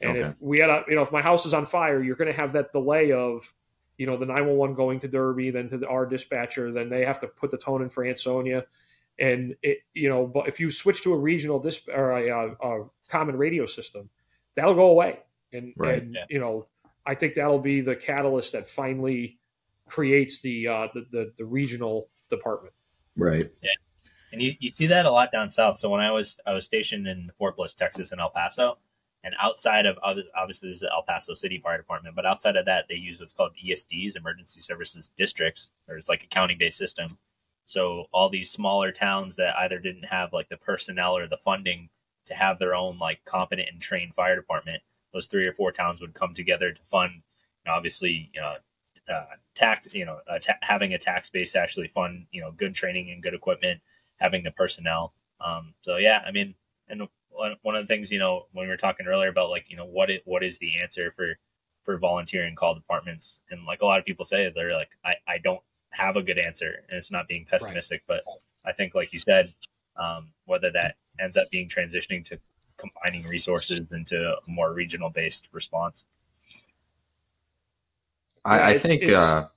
And 0.01 0.13
Okay. 0.17 0.21
if 0.21 0.35
we 0.41 0.59
had 0.59 0.71
a, 0.71 0.85
you 0.89 0.95
know, 0.95 1.03
if 1.03 1.13
my 1.13 1.23
house 1.23 1.45
is 1.47 1.55
on 1.55 1.67
fire, 1.67 2.03
you're 2.03 2.17
going 2.17 2.31
to 2.31 2.37
have 2.37 2.53
that 2.53 2.73
delay 2.73 3.13
of, 3.13 3.53
you 3.97 4.07
know, 4.07 4.17
the 4.17 4.27
911 4.27 4.77
going 4.77 5.01
to 5.01 5.09
Derby, 5.09 5.51
then 5.51 5.69
to 5.69 5.79
the, 5.79 5.89
our 5.89 6.07
dispatcher, 6.07 6.71
then 6.73 6.89
they 6.89 7.05
have 7.05 7.19
to 7.21 7.27
put 7.29 7.51
the 7.51 7.59
tone 7.59 7.83
in 7.83 7.91
for 7.91 8.05
Ansonia. 8.07 8.65
And 9.19 9.57
it, 9.63 9.79
you 9.95 10.09
know, 10.09 10.27
but 10.27 10.47
if 10.47 10.61
you 10.61 10.71
switch 10.71 11.03
to 11.03 11.13
a 11.13 11.19
regional 11.19 11.59
disp 11.59 11.89
or 11.89 12.13
a, 12.13 12.29
a, 12.29 12.53
a 12.63 12.89
common 13.09 13.37
radio 13.37 13.67
system, 13.67 14.09
that'll 14.55 14.75
go 14.75 14.91
away. 14.91 15.21
And, 15.53 15.75
Right. 15.77 16.03
and 16.03 16.15
Yeah. 16.15 16.25
you 16.29 16.39
know, 16.39 16.69
I 17.05 17.15
think 17.17 17.35
that'll 17.35 17.59
be 17.59 17.81
the 17.81 17.97
catalyst 17.97 18.53
that 18.53 18.69
finally 18.69 19.39
creates 19.89 20.41
the, 20.41 20.69
uh, 20.69 20.89
the, 20.95 21.07
the, 21.11 21.33
the 21.37 21.45
regional 21.45 22.09
department. 22.31 22.75
Right. 23.17 23.45
And 24.33 24.43
you, 24.43 24.55
you 24.59 24.71
see 24.71 24.87
that 24.87 25.07
a 25.07 25.11
lot 25.11 25.33
down 25.33 25.51
south. 25.51 25.79
So 25.79 25.89
when 25.89 26.01
I 26.01 26.11
was 26.11 26.39
I 26.47 26.53
was 26.53 26.65
stationed 26.65 27.07
in 27.07 27.31
Fort 27.39 27.57
Bliss, 27.57 27.75
Texas, 27.75 28.13
in 28.13 28.21
El 28.21 28.31
Paso, 28.31 28.79
and 29.25 29.35
outside 29.41 29.87
of 29.87 29.99
obviously 30.37 30.69
there's 30.69 30.81
the 30.81 30.93
El 30.93 31.03
Paso 31.03 31.35
City 31.35 31.59
Fire 31.59 31.77
Department, 31.77 32.15
but 32.15 32.27
outside 32.27 32.57
of 32.57 32.67
that, 32.67 32.87
they 32.89 32.95
use 32.95 33.21
what's 33.21 33.33
called 33.33 33.53
ESDs, 33.65 34.17
Emergency 34.17 34.61
Services 34.61 35.11
Districts. 35.17 35.73
There's 35.87 36.09
like 36.09 36.25
a 36.25 36.29
county 36.29 36.57
based 36.59 36.79
system. 36.79 37.19
So 37.65 38.07
all 38.13 38.31
these 38.31 38.51
smaller 38.51 38.93
towns 38.93 39.37
that 39.37 39.57
either 39.59 39.79
didn't 39.79 40.05
have 40.05 40.33
like 40.33 40.49
the 40.49 40.57
personnel 40.57 41.17
or 41.17 41.27
the 41.27 41.37
funding 41.45 41.91
to 42.27 42.35
have 42.35 42.59
their 42.59 42.75
own 42.75 42.99
like 42.99 43.25
competent 43.25 43.69
and 43.71 43.81
trained 43.81 44.15
fire 44.15 44.37
department, 44.37 44.83
those 45.13 45.27
three 45.27 45.47
or 45.47 45.53
four 45.53 45.73
towns 45.73 46.01
would 46.01 46.15
come 46.15 46.35
together 46.35 46.73
to 46.73 46.83
fund. 46.83 47.13
You 47.15 47.71
know, 47.71 47.73
obviously, 47.73 48.31
you 48.33 48.41
know, 48.41 48.55
uh, 49.13 49.25
tax, 49.55 49.93
you 49.93 50.05
know, 50.05 50.21
ta- 50.41 50.59
having 50.63 50.95
a 50.95 50.99
tax 50.99 51.31
base 51.31 51.53
to 51.53 51.61
actually 51.61 51.89
fund, 51.89 52.27
you 52.31 52.41
know, 52.41 52.53
good 52.53 52.75
training 52.75 53.11
and 53.11 53.23
good 53.23 53.35
equipment, 53.35 53.81
having 54.19 54.43
the 54.45 54.51
personnel. 54.53 55.13
Um, 55.41 55.75
so 55.83 55.97
yeah, 55.97 56.23
I 56.27 56.31
mean, 56.31 56.55
and 56.89 57.09
one 57.31 57.57
one 57.63 57.75
of 57.77 57.83
the 57.83 57.87
things, 57.93 58.11
you 58.13 58.19
know, 58.19 58.47
when 58.53 58.67
we 58.67 58.71
were 58.71 58.77
talking 58.77 59.07
earlier 59.07 59.29
about 59.29 59.51
like, 59.51 59.67
you 59.69 59.77
know, 59.77 59.87
what 59.87 60.11
it, 60.11 60.23
what 60.25 60.43
is 60.45 60.59
the 60.59 60.81
answer 60.83 61.13
for 61.17 61.39
for 61.85 61.97
volunteering 61.97 62.55
call 62.55 62.75
departments, 62.75 63.41
and 63.51 63.65
like 63.65 63.81
a 63.83 63.87
lot 63.87 63.99
of 63.99 64.05
people 64.05 64.25
say, 64.25 64.51
they're 64.55 64.75
like, 64.75 64.91
I 65.05 65.15
I 65.27 65.39
don't 65.39 65.61
have 65.91 66.17
a 66.17 66.23
good 66.23 66.39
answer, 66.39 66.85
and 66.89 66.99
it's 66.99 67.11
not 67.11 67.27
being 67.29 67.47
pessimistic, 67.49 68.03
but 68.07 68.23
I 68.67 68.73
think, 68.73 68.95
like 68.95 69.13
you 69.13 69.19
said, 69.19 69.55
um, 69.97 70.29
whether 70.47 70.71
that 70.73 70.97
ends 71.19 71.37
up 71.37 71.49
being 71.51 71.69
transitioning 71.69 72.25
to 72.27 72.39
combining 72.77 73.25
resources 73.27 73.91
into 73.93 74.17
a 74.21 74.37
more 74.47 74.73
regional 74.73 75.11
based 75.11 75.49
response. 75.53 76.05
I, 78.45 78.59
I 78.71 78.79
think. 78.79 79.03
it's- 79.03 79.19
uh, 79.21 79.49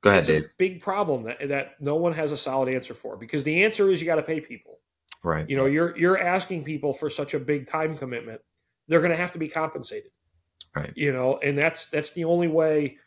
go 0.00 0.10
ahead, 0.10 0.20
it's 0.20 0.28
Dave. 0.28 0.44
a 0.44 0.48
big 0.58 0.80
problem 0.80 1.24
that, 1.24 1.48
that 1.48 1.80
no 1.80 1.96
one 1.96 2.12
has 2.12 2.32
a 2.32 2.36
solid 2.36 2.72
answer 2.72 2.94
for 2.94 3.16
because 3.16 3.44
the 3.44 3.64
answer 3.64 3.90
is 3.90 4.00
you 4.00 4.06
got 4.06 4.16
to 4.16 4.22
pay 4.22 4.40
people. 4.40 4.78
Right. 5.24 5.48
You 5.48 5.56
know, 5.56 5.66
you're 5.66 5.96
you're 5.98 6.18
asking 6.18 6.64
people 6.64 6.94
for 6.94 7.10
such 7.10 7.34
a 7.34 7.40
big 7.40 7.66
time 7.66 7.98
commitment. 7.98 8.40
They're 8.86 9.00
going 9.00 9.10
to 9.10 9.16
have 9.16 9.32
to 9.32 9.38
be 9.38 9.48
compensated. 9.48 10.12
Right. 10.74 10.92
You 10.94 11.12
know, 11.12 11.38
and 11.38 11.58
that's 11.58 11.86
that's 11.86 12.12
the 12.12 12.24
only 12.24 12.48
way. 12.48 12.98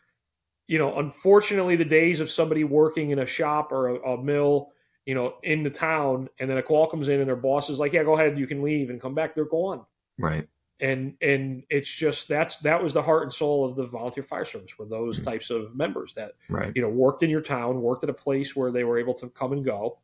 You 0.68 0.78
know, 0.78 0.98
unfortunately, 0.98 1.76
the 1.76 1.84
days 1.84 2.20
of 2.20 2.30
somebody 2.30 2.64
working 2.64 3.10
in 3.10 3.18
a 3.18 3.26
shop 3.26 3.72
or 3.72 3.88
a, 3.88 4.12
a 4.12 4.22
mill, 4.22 4.68
you 5.06 5.14
know, 5.14 5.34
in 5.42 5.62
the 5.62 5.70
town, 5.70 6.28
and 6.38 6.48
then 6.48 6.56
a 6.58 6.62
call 6.62 6.86
comes 6.86 7.08
in 7.08 7.18
and 7.20 7.28
their 7.28 7.36
boss 7.36 7.70
is 7.70 7.80
like, 7.80 7.92
"Yeah, 7.92 8.04
go 8.04 8.14
ahead, 8.14 8.38
you 8.38 8.46
can 8.46 8.62
leave 8.62 8.90
and 8.90 9.00
come 9.00 9.14
back." 9.14 9.34
They're 9.34 9.44
gone, 9.44 9.84
Right. 10.18 10.46
And 10.80 11.14
and 11.20 11.64
it's 11.70 11.90
just 11.90 12.28
that's 12.28 12.56
that 12.56 12.82
was 12.82 12.92
the 12.92 13.02
heart 13.02 13.22
and 13.22 13.32
soul 13.32 13.64
of 13.64 13.76
the 13.76 13.86
volunteer 13.86 14.22
fire 14.22 14.44
service 14.44 14.78
were 14.78 14.86
those 14.86 15.20
Mhm. 15.20 15.24
types 15.24 15.50
of 15.50 15.74
members 15.76 16.14
that 16.14 16.32
Right. 16.48 16.72
you 16.74 16.82
know 16.82 16.88
worked 16.88 17.22
in 17.22 17.30
your 17.30 17.40
town, 17.40 17.80
worked 17.82 18.04
at 18.04 18.10
a 18.10 18.14
place 18.14 18.56
where 18.56 18.70
they 18.72 18.84
were 18.84 18.98
able 18.98 19.14
to 19.14 19.28
come 19.28 19.52
and 19.52 19.64
go, 19.64 19.98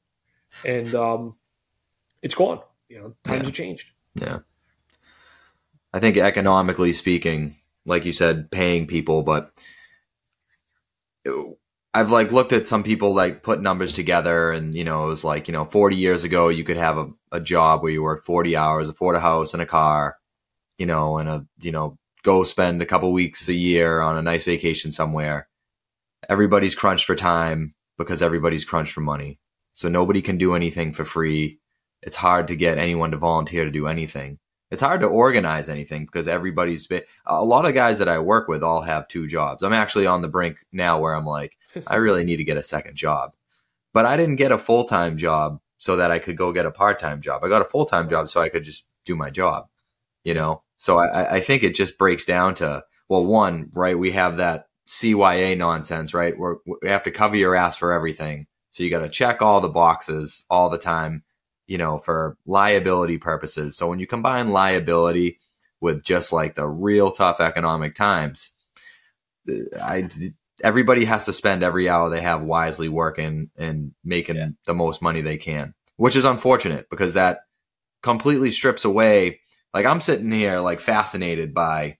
and 0.65 0.95
um, 0.95 1.37
it's 2.23 2.35
gone. 2.35 2.61
You 2.89 3.01
know, 3.01 3.15
times 3.25 3.41
Yeah. 3.41 3.45
have 3.47 3.55
changed. 3.55 3.89
Yeah. 4.15 4.39
I 5.93 6.01
think 6.01 6.17
economically 6.17 6.93
speaking, 6.93 7.55
like 7.87 8.05
you 8.05 8.13
said, 8.13 8.51
paying 8.51 8.87
people, 8.87 9.23
but 9.23 9.51
I've 11.95 12.11
like 12.11 12.31
looked 12.33 12.53
at 12.53 12.69
some 12.69 12.83
people 12.83 13.15
like 13.15 13.43
put 13.43 13.61
numbers 13.63 13.93
together 13.93 14.53
and 14.53 14.75
you 14.75 14.85
know 14.85 15.05
it 15.05 15.09
was 15.09 15.25
like 15.25 15.49
you 15.49 15.53
know 15.53 15.65
40 15.65 15.97
years 15.97 16.25
ago 16.25 16.49
you 16.49 16.63
could 16.65 16.77
have 16.77 16.99
a, 16.99 17.11
a 17.33 17.41
job 17.41 17.83
where 17.83 17.91
you 17.91 18.03
work 18.03 18.25
40 18.25 18.57
hours 18.57 18.89
afford 18.89 19.17
a 19.17 19.21
house 19.21 19.53
and 19.53 19.63
a 19.63 19.67
car 19.67 20.18
you 20.79 20.87
know 20.87 21.19
and 21.19 21.29
a 21.29 21.47
you 21.61 21.71
know 21.71 21.99
go 22.23 22.43
spend 22.43 22.81
a 22.81 22.87
couple 22.87 23.13
weeks 23.13 23.49
a 23.49 23.55
year 23.55 24.01
on 24.01 24.17
a 24.17 24.23
nice 24.23 24.45
vacation 24.45 24.91
somewhere 24.91 25.49
everybody's 26.29 26.75
crunched 26.75 27.05
for 27.05 27.15
time 27.15 27.75
because 27.97 28.23
everybody's 28.23 28.65
crunched 28.65 28.93
for 28.93 29.01
money 29.01 29.39
so 29.73 29.89
nobody 29.89 30.23
can 30.23 30.39
do 30.39 30.55
anything 30.55 30.93
for 30.93 31.05
free 31.05 31.59
it's 32.03 32.17
hard 32.17 32.49
to 32.49 32.57
get 32.57 32.79
anyone 32.79 33.11
to 33.11 33.17
volunteer 33.17 33.65
to 33.65 33.71
do 33.71 33.87
anything 33.87 34.39
it's 34.71 34.83
hard 34.83 35.01
to 35.01 35.07
organize 35.07 35.69
anything 35.69 36.05
because 36.05 36.29
everybody's 36.29 36.87
been, 36.87 37.03
a 37.27 37.43
lot 37.43 37.65
of 37.65 37.75
guys 37.75 37.99
that 37.99 38.09
I 38.09 38.19
work 38.19 38.49
with 38.49 38.63
all 38.63 38.83
have 38.83 39.09
two 39.09 39.27
jobs. 39.27 39.63
I'm 39.63 39.73
actually 39.73 40.07
on 40.07 40.21
the 40.21 40.29
brink 40.29 40.59
now 40.73 41.01
where 41.01 41.15
I'm 41.15 41.25
like, 41.25 41.57
I 41.87 41.97
really 41.97 42.25
need 42.25 42.37
to 42.37 42.45
get 42.45 42.59
a 42.59 42.63
second 42.63 42.95
job. 42.95 43.33
But 43.95 44.05
I 44.05 44.17
didn't 44.17 44.37
get 44.37 44.53
a 44.53 44.59
full 44.59 44.85
time 44.85 45.17
job 45.17 45.61
so 45.79 45.97
that 45.97 46.11
I 46.11 46.19
could 46.19 46.37
go 46.37 46.53
get 46.53 46.67
a 46.67 46.71
part 46.71 46.99
time 46.99 47.23
job. 47.23 47.43
I 47.43 47.49
got 47.49 47.63
a 47.63 47.67
full 47.67 47.87
time 47.87 48.11
job 48.11 48.29
so 48.29 48.41
I 48.41 48.51
could 48.51 48.65
just 48.65 48.85
do 49.07 49.17
my 49.17 49.31
job, 49.31 49.69
you 50.23 50.35
know? 50.35 50.61
So 50.79 50.99
I, 50.99 51.37
I 51.37 51.41
think 51.41 51.63
it 51.63 51.75
just 51.75 51.99
breaks 51.99 52.25
down 52.25 52.55
to, 52.57 52.85
well, 53.09 53.25
one, 53.25 53.71
right? 53.73 53.99
We 53.99 54.13
have 54.13 54.39
that 54.39 54.69
CYA 54.87 55.57
nonsense, 55.57 56.15
right? 56.15 56.39
Where 56.39 56.57
we 56.65 56.89
have 56.89 57.05
to 57.05 57.11
cover 57.11 57.37
your 57.37 57.55
ass 57.55 57.77
for 57.77 57.93
everything. 57.93 58.47
So 58.71 58.83
you 58.83 58.91
got 58.91 59.01
to 59.01 59.09
check 59.09 59.43
all 59.43 59.61
the 59.61 59.69
boxes 59.69 60.45
all 60.49 60.71
the 60.71 60.79
time 60.79 61.25
you 61.69 61.79
know, 61.79 61.99
for 61.99 62.37
liability 62.47 63.19
purposes. 63.19 63.77
So 63.77 63.87
when 63.87 64.01
you 64.01 64.07
combine 64.07 64.49
liability 64.49 65.39
with 65.81 66.03
just 66.03 66.33
like 66.33 66.57
the 66.57 66.67
real 66.67 67.13
tough 67.13 67.41
economic 67.41 67.95
times, 67.95 68.53
I 69.81 70.09
everybody 70.65 71.05
has 71.05 71.27
to 71.27 71.33
spend 71.33 71.63
every 71.63 71.89
hour 71.89 72.09
they 72.09 72.23
have 72.23 72.43
wisely 72.43 72.89
working 72.89 73.51
and 73.57 73.93
making 74.03 74.37
yeah. 74.37 74.49
the 74.67 74.75
most 74.75 75.01
money 75.01 75.21
they 75.21 75.37
can, 75.37 75.75
which 75.97 76.17
is 76.17 76.25
unfortunate 76.25 76.89
because 76.91 77.15
that 77.15 77.41
completely 78.03 78.51
strips 78.51 78.85
away. 78.85 79.41
Like 79.75 79.87
I'm 79.87 80.01
sitting 80.01 80.31
here 80.31 80.61
like 80.61 80.81
fascinated 80.81 81.55
by 81.55 81.99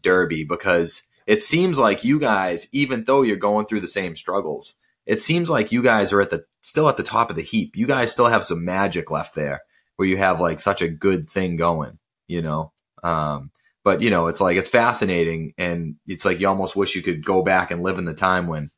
Derby 0.00 0.44
because 0.44 1.02
it 1.26 1.42
seems 1.42 1.78
like 1.78 2.04
you 2.04 2.18
guys, 2.18 2.66
even 2.72 3.04
though 3.04 3.22
you're 3.22 3.36
going 3.36 3.66
through 3.66 3.80
the 3.80 3.88
same 3.88 4.16
struggles, 4.16 4.74
it 5.06 5.20
seems 5.20 5.50
like 5.50 5.72
you 5.72 5.82
guys 5.82 6.12
are 6.12 6.20
at 6.20 6.30
the 6.30 6.44
still 6.60 6.88
at 6.88 6.96
the 6.96 7.02
top 7.02 7.30
of 7.30 7.36
the 7.36 7.42
heap. 7.42 7.76
You 7.76 7.86
guys 7.86 8.12
still 8.12 8.26
have 8.26 8.44
some 8.44 8.64
magic 8.64 9.10
left 9.10 9.34
there 9.34 9.60
where 9.96 10.08
you 10.08 10.16
have 10.16 10.40
like 10.40 10.60
such 10.60 10.82
a 10.82 10.88
good 10.88 11.28
thing 11.28 11.56
going, 11.56 11.98
you 12.26 12.42
know. 12.42 12.72
Um, 13.02 13.50
but 13.82 14.02
you 14.02 14.10
know, 14.10 14.28
it's 14.28 14.40
like 14.40 14.56
it's 14.56 14.68
fascinating, 14.68 15.54
and 15.58 15.96
it's 16.06 16.24
like 16.24 16.40
you 16.40 16.48
almost 16.48 16.76
wish 16.76 16.94
you 16.94 17.02
could 17.02 17.24
go 17.24 17.42
back 17.42 17.70
and 17.70 17.82
live 17.82 17.98
in 17.98 18.04
the 18.04 18.14
time 18.14 18.46
when 18.46 18.70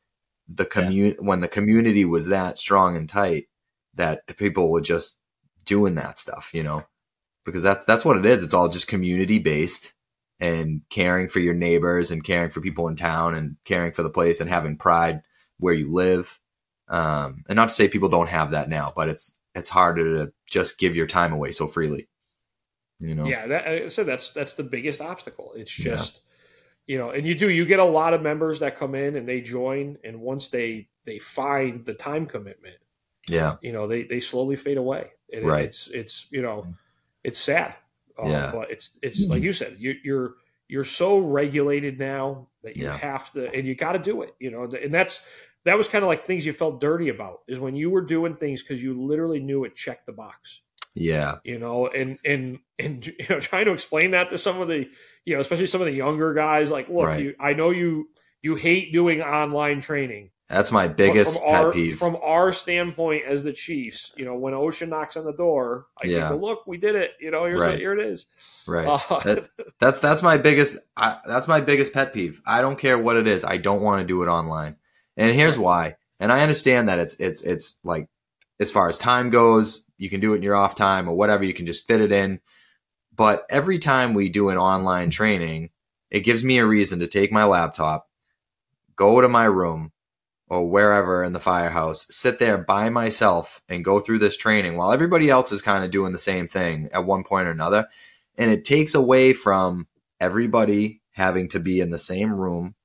the 0.47 0.65
community 0.65 1.15
yeah. 1.19 1.27
when 1.27 1.39
the 1.41 1.47
community 1.47 2.05
was 2.05 2.27
that 2.27 2.57
strong 2.57 2.97
and 2.97 3.07
tight 3.07 3.47
that 3.95 4.25
people 4.37 4.71
were 4.71 4.81
just 4.81 5.19
doing 5.65 5.95
that 5.95 6.17
stuff, 6.17 6.49
you 6.53 6.63
know, 6.63 6.83
because 7.45 7.63
that's 7.63 7.85
that's 7.85 8.05
what 8.05 8.17
it 8.17 8.25
is. 8.25 8.43
It's 8.43 8.53
all 8.53 8.69
just 8.69 8.87
community 8.87 9.39
based 9.39 9.93
and 10.39 10.81
caring 10.89 11.29
for 11.29 11.39
your 11.39 11.53
neighbors 11.53 12.11
and 12.11 12.23
caring 12.23 12.51
for 12.51 12.61
people 12.61 12.87
in 12.87 12.95
town 12.95 13.35
and 13.35 13.55
caring 13.65 13.93
for 13.93 14.03
the 14.03 14.09
place 14.09 14.41
and 14.41 14.49
having 14.49 14.77
pride 14.77 15.21
where 15.57 15.73
you 15.73 15.91
live. 15.91 16.39
Um, 16.87 17.43
and 17.47 17.55
not 17.55 17.69
to 17.69 17.75
say 17.75 17.87
people 17.87 18.09
don't 18.09 18.29
have 18.29 18.51
that 18.51 18.69
now, 18.69 18.91
but 18.95 19.09
it's 19.09 19.37
it's 19.55 19.69
harder 19.69 20.25
to 20.25 20.33
just 20.49 20.77
give 20.77 20.95
your 20.95 21.07
time 21.07 21.33
away 21.33 21.51
so 21.51 21.67
freely. 21.67 22.07
You 22.99 23.15
know. 23.15 23.25
Yeah, 23.25 23.47
that, 23.47 23.67
I 23.67 23.87
said 23.87 24.05
that's 24.05 24.29
that's 24.29 24.53
the 24.53 24.63
biggest 24.63 25.01
obstacle. 25.01 25.53
It's 25.55 25.71
just 25.71 26.21
yeah. 26.87 26.93
you 26.93 26.99
know, 26.99 27.09
and 27.11 27.25
you 27.25 27.35
do 27.35 27.49
you 27.49 27.65
get 27.65 27.79
a 27.79 27.85
lot 27.85 28.13
of 28.13 28.21
members 28.21 28.59
that 28.59 28.75
come 28.75 28.95
in 28.95 29.15
and 29.15 29.27
they 29.27 29.41
join, 29.41 29.97
and 30.03 30.21
once 30.21 30.49
they 30.49 30.87
they 31.05 31.19
find 31.19 31.85
the 31.85 31.93
time 31.93 32.25
commitment, 32.25 32.77
yeah, 33.29 33.55
you 33.61 33.71
know, 33.71 33.87
they 33.87 34.03
they 34.03 34.19
slowly 34.19 34.55
fade 34.55 34.77
away. 34.77 35.11
And 35.33 35.45
right. 35.45 35.65
It's 35.65 35.87
it's 35.87 36.27
you 36.29 36.41
know, 36.41 36.67
it's 37.23 37.39
sad. 37.39 37.75
Um, 38.17 38.29
yeah. 38.29 38.51
But 38.51 38.71
it's 38.71 38.97
it's 39.01 39.27
like 39.27 39.41
you 39.41 39.53
said, 39.53 39.77
you, 39.79 39.95
you're 40.03 40.35
you're 40.73 40.83
so 40.83 41.19
regulated 41.19 41.99
now 41.99 42.47
that 42.63 42.77
you 42.77 42.85
yeah. 42.85 42.97
have 42.97 43.29
to 43.31 43.51
and 43.53 43.67
you 43.67 43.75
got 43.75 43.91
to 43.91 43.99
do 43.99 44.21
it 44.21 44.33
you 44.39 44.49
know 44.49 44.63
and 44.63 44.93
that's 44.93 45.21
that 45.65 45.77
was 45.77 45.87
kind 45.87 46.03
of 46.03 46.07
like 46.07 46.25
things 46.25 46.45
you 46.45 46.51
felt 46.51 46.79
dirty 46.81 47.09
about 47.09 47.41
is 47.47 47.59
when 47.59 47.75
you 47.75 47.89
were 47.89 48.01
doing 48.01 48.35
things 48.35 48.63
because 48.63 48.81
you 48.81 48.99
literally 48.99 49.39
knew 49.39 49.65
it 49.65 49.75
checked 49.75 50.05
the 50.05 50.11
box 50.11 50.61
yeah 50.95 51.35
you 51.43 51.59
know 51.59 51.87
and 51.87 52.17
and 52.25 52.59
and 52.79 53.05
you 53.19 53.25
know 53.29 53.39
trying 53.39 53.65
to 53.65 53.71
explain 53.71 54.11
that 54.11 54.29
to 54.29 54.37
some 54.37 54.61
of 54.61 54.67
the 54.67 54.89
you 55.25 55.35
know 55.35 55.41
especially 55.41 55.67
some 55.67 55.81
of 55.81 55.87
the 55.87 55.93
younger 55.93 56.33
guys 56.33 56.71
like 56.71 56.89
look 56.89 57.05
right. 57.05 57.21
you 57.21 57.35
i 57.39 57.53
know 57.53 57.69
you 57.69 58.09
you 58.41 58.55
hate 58.55 58.91
doing 58.91 59.21
online 59.21 59.79
training 59.81 60.31
that's 60.49 60.71
my 60.71 60.87
biggest 60.87 61.39
from 61.39 61.49
our, 61.49 61.63
pet 61.65 61.73
peeve. 61.73 61.97
From 61.97 62.17
our 62.21 62.51
standpoint 62.51 63.23
as 63.25 63.43
the 63.43 63.53
Chiefs, 63.53 64.11
you 64.15 64.25
know, 64.25 64.35
when 64.35 64.53
OSHA 64.53 64.89
knocks 64.89 65.17
on 65.17 65.25
the 65.25 65.33
door, 65.33 65.87
I 66.03 66.07
yeah. 66.07 66.29
think, 66.29 66.41
look, 66.41 66.67
we 66.67 66.77
did 66.77 66.95
it. 66.95 67.13
You 67.19 67.31
know, 67.31 67.45
here's 67.45 67.61
right. 67.61 67.79
here 67.79 67.93
it 67.93 68.05
is. 68.05 68.25
Right. 68.67 68.87
Uh, 68.87 69.19
that, 69.19 69.49
that's 69.79 69.99
that's 69.99 70.21
my 70.21 70.37
biggest. 70.37 70.77
I, 70.95 71.19
that's 71.25 71.47
my 71.47 71.61
biggest 71.61 71.93
pet 71.93 72.13
peeve. 72.13 72.41
I 72.45 72.61
don't 72.61 72.77
care 72.77 72.99
what 72.99 73.15
it 73.15 73.27
is. 73.27 73.43
I 73.43 73.57
don't 73.57 73.81
want 73.81 74.01
to 74.01 74.07
do 74.07 74.21
it 74.21 74.27
online. 74.27 74.75
And 75.17 75.33
here's 75.33 75.57
why. 75.57 75.95
And 76.19 76.31
I 76.31 76.41
understand 76.41 76.89
that 76.89 76.99
it's 76.99 77.15
it's 77.15 77.41
it's 77.41 77.79
like 77.83 78.07
as 78.59 78.69
far 78.69 78.89
as 78.89 78.97
time 78.97 79.29
goes, 79.29 79.85
you 79.97 80.09
can 80.09 80.19
do 80.19 80.33
it 80.33 80.37
in 80.37 80.43
your 80.43 80.55
off 80.55 80.75
time 80.75 81.07
or 81.07 81.15
whatever. 81.15 81.43
You 81.43 81.53
can 81.53 81.65
just 81.65 81.87
fit 81.87 82.01
it 82.01 82.11
in. 82.11 82.39
But 83.15 83.45
every 83.49 83.79
time 83.79 84.13
we 84.13 84.29
do 84.29 84.49
an 84.49 84.57
online 84.57 85.09
training, 85.09 85.69
it 86.09 86.21
gives 86.21 86.43
me 86.43 86.57
a 86.57 86.65
reason 86.65 86.99
to 86.99 87.07
take 87.07 87.31
my 87.31 87.43
laptop, 87.43 88.09
go 88.95 89.21
to 89.21 89.29
my 89.29 89.45
room, 89.45 89.91
or 90.53 90.69
wherever 90.69 91.23
in 91.23 91.33
the 91.33 91.39
firehouse, 91.39 92.05
sit 92.09 92.37
there 92.37 92.59
by 92.59 92.89
myself 92.89 93.61
and 93.67 93.83
go 93.83 93.99
through 93.99 94.19
this 94.19 94.37
training 94.37 94.77
while 94.77 94.91
everybody 94.91 95.27
else 95.29 95.51
is 95.51 95.63
kind 95.63 95.83
of 95.83 95.89
doing 95.89 96.11
the 96.11 96.19
same 96.19 96.47
thing 96.47 96.89
at 96.93 97.05
one 97.05 97.23
point 97.23 97.47
or 97.47 97.51
another. 97.51 97.87
And 98.37 98.51
it 98.51 98.63
takes 98.63 98.93
away 98.93 99.33
from 99.33 99.87
everybody 100.19 101.01
having 101.11 101.49
to 101.49 101.59
be 101.59 101.79
in 101.79 101.89
the 101.89 101.97
same 101.97 102.31
room, 102.31 102.75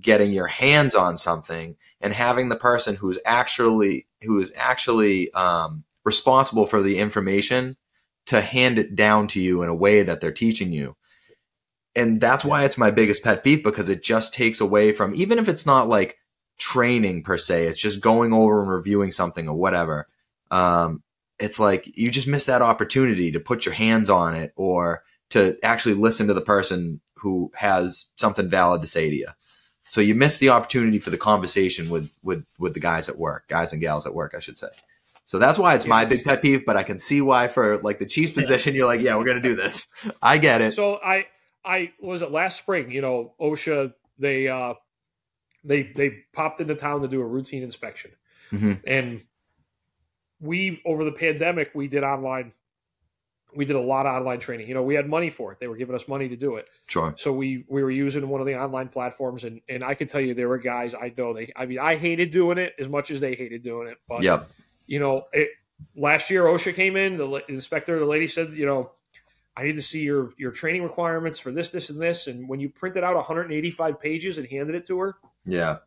getting 0.00 0.32
your 0.32 0.46
hands 0.46 0.94
on 0.94 1.18
something, 1.18 1.76
and 2.00 2.12
having 2.12 2.48
the 2.48 2.56
person 2.56 2.94
who's 2.94 3.18
actually 3.26 4.06
who 4.22 4.38
is 4.38 4.52
actually 4.56 5.32
um, 5.32 5.82
responsible 6.04 6.66
for 6.66 6.80
the 6.80 6.98
information 6.98 7.76
to 8.26 8.40
hand 8.40 8.78
it 8.78 8.94
down 8.94 9.26
to 9.28 9.40
you 9.40 9.62
in 9.62 9.68
a 9.68 9.74
way 9.74 10.04
that 10.04 10.20
they're 10.20 10.32
teaching 10.32 10.72
you. 10.72 10.96
And 11.96 12.20
that's 12.20 12.44
why 12.44 12.64
it's 12.64 12.78
my 12.78 12.92
biggest 12.92 13.24
pet 13.24 13.42
peeve 13.42 13.64
because 13.64 13.88
it 13.88 14.04
just 14.04 14.32
takes 14.32 14.60
away 14.60 14.92
from 14.92 15.14
even 15.16 15.40
if 15.40 15.48
it's 15.48 15.66
not 15.66 15.88
like 15.88 16.18
training 16.58 17.22
per 17.22 17.38
se. 17.38 17.66
It's 17.66 17.80
just 17.80 18.00
going 18.00 18.32
over 18.32 18.60
and 18.60 18.70
reviewing 18.70 19.12
something 19.12 19.48
or 19.48 19.54
whatever. 19.54 20.06
Um, 20.50 21.02
it's 21.38 21.58
like 21.58 21.96
you 21.96 22.10
just 22.10 22.28
miss 22.28 22.46
that 22.46 22.62
opportunity 22.62 23.30
to 23.32 23.40
put 23.40 23.66
your 23.66 23.74
hands 23.74 24.08
on 24.08 24.34
it 24.34 24.52
or 24.56 25.02
to 25.30 25.58
actually 25.62 25.94
listen 25.94 26.26
to 26.28 26.34
the 26.34 26.40
person 26.40 27.00
who 27.16 27.50
has 27.54 28.06
something 28.16 28.48
valid 28.48 28.80
to 28.82 28.86
say 28.86 29.10
to 29.10 29.16
you. 29.16 29.28
So 29.84 30.00
you 30.00 30.14
miss 30.14 30.38
the 30.38 30.48
opportunity 30.48 30.98
for 30.98 31.10
the 31.10 31.18
conversation 31.18 31.88
with 31.88 32.16
with 32.22 32.44
with 32.58 32.74
the 32.74 32.80
guys 32.80 33.08
at 33.08 33.18
work, 33.18 33.48
guys 33.48 33.72
and 33.72 33.80
gals 33.80 34.06
at 34.06 34.14
work, 34.14 34.34
I 34.36 34.40
should 34.40 34.58
say. 34.58 34.68
So 35.26 35.38
that's 35.38 35.58
why 35.58 35.74
it's 35.74 35.84
yes. 35.84 35.90
my 35.90 36.04
big 36.04 36.24
pet 36.24 36.40
peeve, 36.40 36.64
but 36.64 36.76
I 36.76 36.84
can 36.84 36.98
see 36.98 37.20
why 37.20 37.48
for 37.48 37.78
like 37.78 37.98
the 37.98 38.06
Chiefs 38.06 38.32
position, 38.32 38.74
you're 38.74 38.86
like, 38.86 39.00
yeah, 39.00 39.16
we're 39.16 39.24
gonna 39.24 39.40
do 39.40 39.54
this. 39.56 39.88
I 40.22 40.38
get 40.38 40.60
it. 40.60 40.74
So 40.74 40.96
I 40.96 41.26
I 41.64 41.92
was 42.00 42.22
it 42.22 42.30
last 42.30 42.58
spring, 42.58 42.90
you 42.90 43.00
know, 43.00 43.34
OSHA 43.40 43.92
they 44.18 44.48
uh 44.48 44.74
they 45.66 45.82
they 45.94 46.24
popped 46.32 46.60
into 46.60 46.74
town 46.74 47.02
to 47.02 47.08
do 47.08 47.20
a 47.20 47.26
routine 47.26 47.62
inspection, 47.62 48.12
mm-hmm. 48.52 48.74
and 48.86 49.22
we 50.40 50.80
over 50.86 51.04
the 51.04 51.12
pandemic 51.12 51.70
we 51.74 51.88
did 51.88 52.04
online. 52.04 52.52
We 53.54 53.64
did 53.64 53.76
a 53.76 53.80
lot 53.80 54.04
of 54.04 54.14
online 54.14 54.38
training. 54.38 54.68
You 54.68 54.74
know, 54.74 54.82
we 54.82 54.94
had 54.94 55.08
money 55.08 55.30
for 55.30 55.50
it. 55.50 55.60
They 55.60 55.66
were 55.66 55.76
giving 55.76 55.94
us 55.94 56.08
money 56.08 56.28
to 56.28 56.36
do 56.36 56.56
it. 56.56 56.68
Sure. 56.86 57.14
So 57.16 57.32
we 57.32 57.64
we 57.68 57.82
were 57.82 57.90
using 57.90 58.28
one 58.28 58.40
of 58.40 58.46
the 58.46 58.60
online 58.60 58.88
platforms, 58.88 59.44
and 59.44 59.60
and 59.68 59.82
I 59.82 59.94
can 59.94 60.08
tell 60.08 60.20
you 60.20 60.34
there 60.34 60.48
were 60.48 60.58
guys 60.58 60.94
I 60.94 61.12
know 61.16 61.32
they. 61.32 61.52
I 61.56 61.66
mean, 61.66 61.78
I 61.78 61.96
hated 61.96 62.30
doing 62.30 62.58
it 62.58 62.74
as 62.78 62.88
much 62.88 63.10
as 63.10 63.20
they 63.20 63.34
hated 63.34 63.62
doing 63.62 63.88
it. 63.88 63.98
But 64.08 64.22
yep. 64.22 64.50
You 64.86 65.00
know, 65.00 65.26
it, 65.32 65.48
last 65.96 66.30
year 66.30 66.44
OSHA 66.44 66.74
came 66.74 66.96
in. 66.96 67.16
The 67.16 67.42
inspector, 67.48 67.98
the 67.98 68.04
lady 68.04 68.26
said, 68.26 68.52
you 68.52 68.66
know, 68.66 68.92
I 69.56 69.64
need 69.64 69.76
to 69.76 69.82
see 69.82 70.00
your 70.00 70.30
your 70.36 70.50
training 70.50 70.82
requirements 70.82 71.38
for 71.38 71.50
this, 71.50 71.70
this, 71.70 71.90
and 71.90 72.00
this. 72.00 72.26
And 72.26 72.48
when 72.48 72.60
you 72.60 72.68
printed 72.68 73.04
out 73.04 73.14
185 73.14 73.98
pages 73.98 74.38
and 74.38 74.46
handed 74.46 74.74
it 74.74 74.86
to 74.86 74.98
her, 74.98 75.16
yeah. 75.46 75.78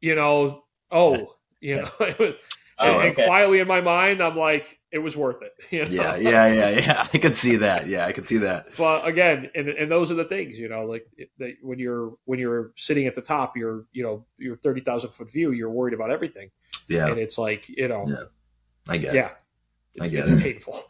You 0.00 0.14
know, 0.14 0.64
oh, 0.90 1.34
you 1.60 1.76
know, 1.76 1.90
oh, 2.00 2.04
and, 2.06 2.36
oh, 2.78 2.98
okay. 2.98 3.06
and, 3.08 3.14
quietly 3.16 3.60
in 3.60 3.68
my 3.68 3.80
mind, 3.80 4.22
I'm 4.22 4.36
like, 4.36 4.78
it 4.90 4.98
was 4.98 5.16
worth 5.16 5.42
it. 5.42 5.52
You 5.70 5.84
know? 5.84 6.14
Yeah, 6.14 6.16
yeah, 6.16 6.46
yeah, 6.46 6.68
yeah. 6.70 7.06
I 7.12 7.18
can 7.18 7.34
see 7.34 7.56
that. 7.56 7.88
Yeah, 7.88 8.06
I 8.06 8.12
can 8.12 8.24
see 8.24 8.38
that. 8.38 8.68
But 8.76 9.06
again, 9.06 9.50
and, 9.54 9.68
and 9.68 9.90
those 9.90 10.10
are 10.10 10.14
the 10.14 10.24
things, 10.24 10.58
you 10.58 10.68
know, 10.68 10.84
like 10.84 11.06
that 11.38 11.56
when 11.62 11.78
you're 11.78 12.14
when 12.24 12.38
you're 12.38 12.72
sitting 12.76 13.06
at 13.06 13.14
the 13.14 13.22
top, 13.22 13.56
you're 13.56 13.84
you 13.92 14.02
know 14.02 14.24
your 14.38 14.56
thirty 14.56 14.80
thousand 14.80 15.10
foot 15.10 15.30
view, 15.30 15.52
you're 15.52 15.70
worried 15.70 15.94
about 15.94 16.10
everything. 16.10 16.50
Yeah, 16.88 17.08
and 17.08 17.18
it's 17.18 17.36
like 17.36 17.68
you 17.68 17.88
know, 17.88 18.04
yeah, 18.06 18.24
I 18.86 18.96
get 18.96 19.14
yeah, 19.14 19.30
it. 19.94 20.02
I 20.02 20.08
get 20.08 20.28
it. 20.28 20.40
Painful. 20.40 20.80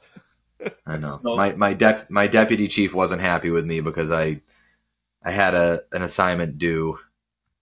I 0.86 0.96
know. 0.96 1.08
So, 1.08 1.36
my 1.36 1.52
my 1.52 1.72
dep- 1.72 2.10
my 2.10 2.26
deputy 2.26 2.68
chief 2.68 2.94
wasn't 2.94 3.20
happy 3.20 3.50
with 3.50 3.64
me 3.64 3.80
because 3.80 4.12
I 4.12 4.42
I 5.24 5.30
had 5.30 5.54
a 5.54 5.82
an 5.92 6.02
assignment 6.02 6.58
due 6.58 6.98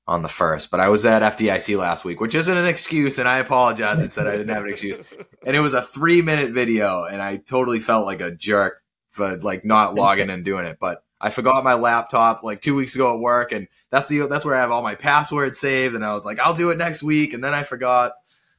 on 0.08 0.22
the 0.22 0.28
first, 0.28 0.70
but 0.70 0.78
I 0.78 0.88
was 0.88 1.04
at 1.04 1.22
FDIC 1.36 1.76
last 1.76 2.04
week, 2.04 2.20
which 2.20 2.34
isn't 2.34 2.56
an 2.56 2.66
excuse, 2.66 3.18
and 3.18 3.26
I 3.28 3.38
apologize. 3.38 4.00
It 4.00 4.12
said 4.12 4.26
I 4.28 4.32
didn't 4.32 4.50
have 4.54 4.62
an 4.64 4.70
excuse, 4.70 5.00
and 5.46 5.56
it 5.56 5.60
was 5.60 5.74
a 5.74 5.82
three 5.82 6.22
minute 6.22 6.52
video, 6.52 7.04
and 7.04 7.20
I 7.20 7.38
totally 7.38 7.80
felt 7.80 8.06
like 8.06 8.20
a 8.20 8.30
jerk 8.30 8.82
for 9.10 9.36
like 9.38 9.64
not 9.64 9.94
logging 9.94 10.30
and 10.30 10.44
doing 10.44 10.66
it. 10.66 10.78
But 10.80 11.02
I 11.20 11.30
forgot 11.30 11.64
my 11.64 11.74
laptop 11.74 12.42
like 12.44 12.60
two 12.60 12.74
weeks 12.76 12.94
ago 12.94 13.14
at 13.14 13.20
work, 13.20 13.50
and 13.52 13.66
that's 13.90 14.08
the 14.08 14.26
that's 14.28 14.44
where 14.44 14.54
I 14.54 14.60
have 14.60 14.70
all 14.70 14.82
my 14.82 14.94
passwords 14.94 15.58
saved. 15.58 15.94
And 15.96 16.04
I 16.04 16.12
was 16.14 16.24
like, 16.24 16.38
I'll 16.38 16.54
do 16.54 16.70
it 16.70 16.78
next 16.78 17.02
week, 17.02 17.32
and 17.34 17.42
then 17.42 17.52
I 17.54 17.62
forgot. 17.64 18.12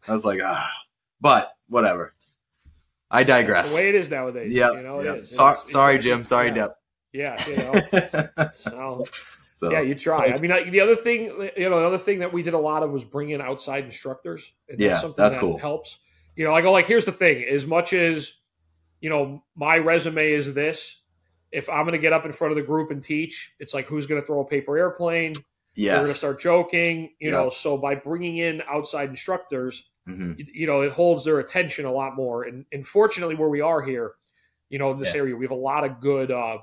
I 0.07 0.11
was 0.13 0.25
like, 0.25 0.39
ah, 0.43 0.69
but 1.21 1.53
whatever. 1.69 2.13
I 3.09 3.23
digress. 3.23 3.63
That's 3.63 3.71
the 3.71 3.75
way 3.77 3.89
it 3.89 3.95
is 3.95 4.09
nowadays. 4.09 4.53
Yeah, 4.53 4.71
you 4.73 4.81
know, 4.83 4.99
is. 4.99 5.33
Sorry, 5.33 5.53
It's- 5.53 5.71
sorry, 5.71 5.93
it's- 5.95 6.03
Jim. 6.03 6.25
Sorry, 6.25 6.47
yeah. 6.49 6.53
Depp. 6.55 6.73
Yeah, 7.13 7.47
you 7.47 7.55
know. 8.37 8.49
So, 8.51 9.05
So, 9.57 9.71
yeah, 9.71 9.81
you 9.81 9.95
try. 9.95 10.29
so- 10.29 10.37
I 10.37 10.39
mean, 10.39 10.51
I- 10.51 10.69
the 10.69 10.81
other 10.81 10.95
thing, 10.95 11.23
you 11.57 11.69
know, 11.69 11.79
the 11.79 11.87
other 11.87 11.97
thing 11.97 12.19
that 12.19 12.31
we 12.31 12.43
did 12.43 12.53
a 12.53 12.59
lot 12.59 12.83
of 12.83 12.91
was 12.91 13.03
bring 13.03 13.31
in 13.31 13.41
outside 13.41 13.85
instructors. 13.85 14.53
And 14.69 14.79
Yeah, 14.79 14.93
something 14.97 15.23
that's 15.23 15.35
that 15.35 15.41
cool. 15.41 15.57
Helps. 15.57 15.97
You 16.35 16.45
know, 16.45 16.53
I 16.53 16.61
go 16.61 16.71
like, 16.71 16.85
here's 16.85 17.05
the 17.05 17.11
thing: 17.11 17.43
as 17.43 17.65
much 17.65 17.91
as 17.91 18.33
you 19.01 19.09
know, 19.09 19.43
my 19.55 19.77
resume 19.79 20.31
is 20.31 20.53
this. 20.53 21.01
If 21.51 21.69
I'm 21.69 21.83
going 21.85 21.93
to 21.93 21.97
get 21.97 22.13
up 22.13 22.25
in 22.25 22.31
front 22.33 22.51
of 22.51 22.55
the 22.55 22.61
group 22.63 22.91
and 22.91 23.01
teach, 23.01 23.53
it's 23.59 23.73
like 23.73 23.87
who's 23.87 24.05
going 24.05 24.21
to 24.21 24.25
throw 24.25 24.41
a 24.41 24.45
paper 24.45 24.77
airplane? 24.77 25.33
Yeah, 25.75 25.93
we're 25.93 25.99
going 26.01 26.11
to 26.13 26.17
start 26.17 26.39
joking. 26.39 27.15
You 27.19 27.29
Yeah. 27.31 27.37
know, 27.37 27.49
so 27.49 27.77
by 27.77 27.95
bringing 27.95 28.37
in 28.37 28.61
outside 28.67 29.09
instructors, 29.09 29.89
hmm 30.05 30.33
you, 30.37 30.45
you 30.53 30.67
know, 30.67 30.81
it 30.81 30.91
holds 30.91 31.23
their 31.25 31.39
attention 31.39 31.85
a 31.85 31.91
lot 31.91 32.15
more. 32.15 32.43
And, 32.43 32.65
and 32.71 32.85
fortunately, 32.85 33.33
where 33.35 33.49
we 33.49 33.61
are 33.61 33.81
here, 33.81 34.13
you 34.69 34.77
know, 34.77 34.91
in 34.91 34.99
this 34.99 35.15
Yeah. 35.15 35.21
area, 35.21 35.35
we 35.35 35.45
have 35.45 35.51
a 35.51 35.55
lot 35.55 35.83
of 35.83 35.99
good, 35.99 36.29
uh, 36.31 36.59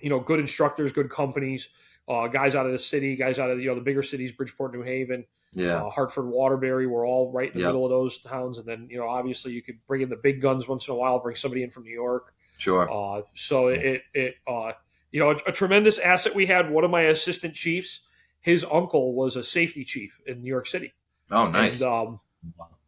you 0.00 0.08
know, 0.10 0.18
good 0.18 0.40
instructors, 0.40 0.90
good 0.92 1.10
companies, 1.10 1.68
uh, 2.08 2.26
guys 2.28 2.54
out 2.54 2.66
of 2.66 2.72
the 2.72 2.78
city, 2.78 3.16
guys 3.16 3.38
out 3.38 3.50
of 3.50 3.60
you 3.60 3.68
know 3.68 3.74
the 3.74 3.80
bigger 3.80 4.02
cities, 4.02 4.32
Bridgeport, 4.32 4.72
New 4.74 4.82
Haven, 4.82 5.24
Yeah. 5.54 5.82
uh, 5.84 5.90
Hartford, 5.90 6.26
Waterbury. 6.26 6.86
We're 6.86 7.06
all 7.06 7.32
right 7.32 7.48
in 7.48 7.54
the 7.54 7.60
Yeah. 7.60 7.66
middle 7.66 7.84
of 7.84 7.90
those 7.90 8.18
towns. 8.18 8.58
And 8.58 8.66
then 8.66 8.88
you 8.90 8.98
know, 8.98 9.08
obviously, 9.08 9.52
you 9.52 9.62
could 9.62 9.78
bring 9.86 10.00
in 10.02 10.08
the 10.08 10.16
big 10.16 10.40
guns 10.40 10.66
once 10.68 10.88
in 10.88 10.92
a 10.92 10.96
while. 10.96 11.18
Bring 11.18 11.36
somebody 11.36 11.62
in 11.62 11.70
from 11.70 11.84
New 11.84 11.92
York. 11.92 12.34
Sure. 12.58 12.90
Uh, 12.90 13.22
so 13.34 13.68
it 13.68 14.02
it 14.14 14.36
uh, 14.46 14.72
you 15.12 15.20
know 15.20 15.30
a, 15.30 15.36
a 15.46 15.52
tremendous 15.52 15.98
asset 15.98 16.34
we 16.34 16.46
had. 16.46 16.70
One 16.70 16.84
of 16.84 16.90
my 16.90 17.02
assistant 17.02 17.54
chiefs, 17.54 18.00
his 18.40 18.64
uncle 18.70 19.14
was 19.14 19.36
a 19.36 19.42
safety 19.42 19.84
chief 19.84 20.20
in 20.26 20.42
New 20.42 20.48
York 20.48 20.66
City. 20.66 20.92
Oh, 21.30 21.48
nice. 21.48 21.80
And, 21.80 21.90
um, 21.90 22.20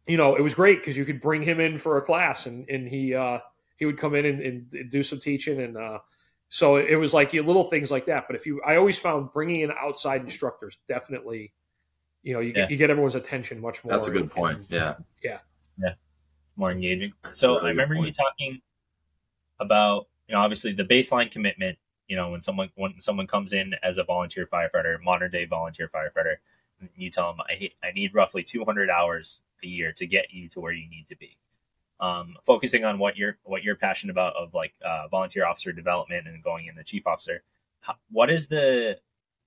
you 0.05 0.17
know, 0.17 0.35
it 0.35 0.41
was 0.41 0.53
great 0.53 0.79
because 0.79 0.97
you 0.97 1.05
could 1.05 1.21
bring 1.21 1.41
him 1.41 1.61
in 1.61 1.77
for 1.77 1.97
a 1.97 2.01
class, 2.01 2.45
and 2.45 2.69
and 2.69 2.87
he 2.87 3.15
uh, 3.15 3.39
he 3.77 3.85
would 3.85 3.97
come 3.97 4.15
in 4.15 4.25
and, 4.25 4.41
and 4.73 4.91
do 4.91 5.01
some 5.01 5.19
teaching, 5.19 5.61
and 5.61 5.77
uh, 5.77 5.99
so 6.53 6.75
it 6.75 6.95
was 6.97 7.15
like 7.15 7.33
you 7.33 7.41
little 7.41 7.63
things 7.63 7.89
like 7.89 8.05
that. 8.05 8.25
But 8.27 8.35
if 8.35 8.45
you, 8.45 8.61
I 8.61 8.75
always 8.75 8.99
found 8.99 9.31
bringing 9.31 9.61
in 9.61 9.71
outside 9.71 10.21
instructors 10.21 10.77
definitely, 10.87 11.51
you 12.21 12.33
know, 12.33 12.41
you 12.41 12.49
Yeah. 12.49 12.53
get 12.61 12.71
you 12.71 12.77
get 12.77 12.89
everyone's 12.91 13.15
attention 13.15 13.59
much 13.59 13.83
more. 13.83 13.91
That's 13.91 14.05
a 14.05 14.11
good 14.11 14.21
and- 14.21 14.31
point. 14.31 14.57
and- 14.59 14.69
Yeah. 14.69 14.95
Yeah. 15.23 15.39
More 16.55 16.69
engaging. 16.71 17.11
That's 17.23 17.39
so 17.39 17.55
really 17.55 17.65
I 17.65 17.69
remember 17.71 17.95
you 17.95 18.13
talking 18.13 18.61
about, 19.59 20.07
you 20.27 20.35
know, 20.35 20.41
obviously 20.41 20.73
the 20.73 20.83
baseline 20.85 21.31
commitment. 21.31 21.79
You 22.07 22.17
know, 22.17 22.29
when 22.29 22.43
someone 22.43 22.69
when 22.75 23.01
someone 23.01 23.25
comes 23.25 23.51
in 23.53 23.73
as 23.81 23.97
a 23.97 24.03
volunteer 24.03 24.45
firefighter, 24.45 25.01
modern 25.01 25.31
day 25.31 25.45
volunteer 25.45 25.87
firefighter, 25.89 26.35
you 26.95 27.09
tell 27.09 27.31
them 27.31 27.41
I 27.49 27.71
I 27.81 27.91
need 27.93 28.13
roughly 28.13 28.43
200 28.43 28.91
hours 28.91 29.41
a 29.63 29.67
year 29.67 29.91
to 29.93 30.05
get 30.05 30.31
you 30.31 30.49
to 30.49 30.59
where 30.59 30.71
you 30.73 30.87
need 30.87 31.07
to 31.07 31.15
be. 31.15 31.35
Um, 31.99 32.35
focusing 32.45 32.83
on 32.83 32.99
what 32.99 33.15
you're 33.15 33.37
what 33.43 33.63
you're 33.63 33.75
passionate 33.75 34.11
about 34.11 34.35
of 34.35 34.53
like 34.53 34.73
uh, 34.85 35.07
volunteer 35.09 35.45
officer 35.45 35.71
development 35.71 36.27
and 36.27 36.43
going 36.43 36.65
in 36.65 36.75
the 36.75 36.83
chief 36.83 37.07
officer. 37.07 37.43
How, 37.79 37.95
what 38.11 38.29
is 38.29 38.47
the 38.47 38.99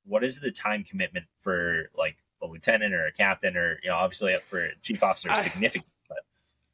what 0.05 0.25
is 0.25 0.41
the 0.41 0.51
time 0.51 0.85
commitment 0.85 1.27
for 1.43 1.91
like 1.97 2.17
a 2.43 2.47
lieutenant 2.47 2.95
or 2.95 3.07
a 3.07 3.13
captain 3.13 3.57
or 3.57 3.79
you 3.83 3.91
know 3.91 3.97
obviously 3.97 4.35
for 4.49 4.67
a 4.67 4.71
chief 4.83 5.03
officer 5.03 5.31
I- 5.31 5.43
significant, 5.43 5.93
but 6.09 6.19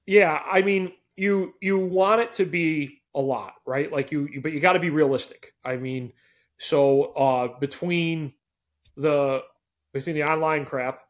Yeah, 0.06 0.42
I 0.50 0.62
mean, 0.62 0.92
you 1.16 1.54
you 1.60 1.78
want 1.78 2.20
it 2.20 2.32
to 2.34 2.44
be 2.44 3.02
a 3.14 3.20
lot, 3.20 3.54
right? 3.66 3.90
Like 3.90 4.12
you, 4.12 4.28
you 4.32 4.40
but 4.40 4.52
you 4.52 4.60
got 4.60 4.74
to 4.74 4.80
be 4.80 4.90
realistic. 4.90 5.54
I 5.64 5.76
mean, 5.76 6.12
so 6.58 7.12
uh, 7.14 7.58
between 7.58 8.32
the 8.96 9.42
between 9.92 10.14
the 10.14 10.24
online 10.24 10.64
crap, 10.64 11.00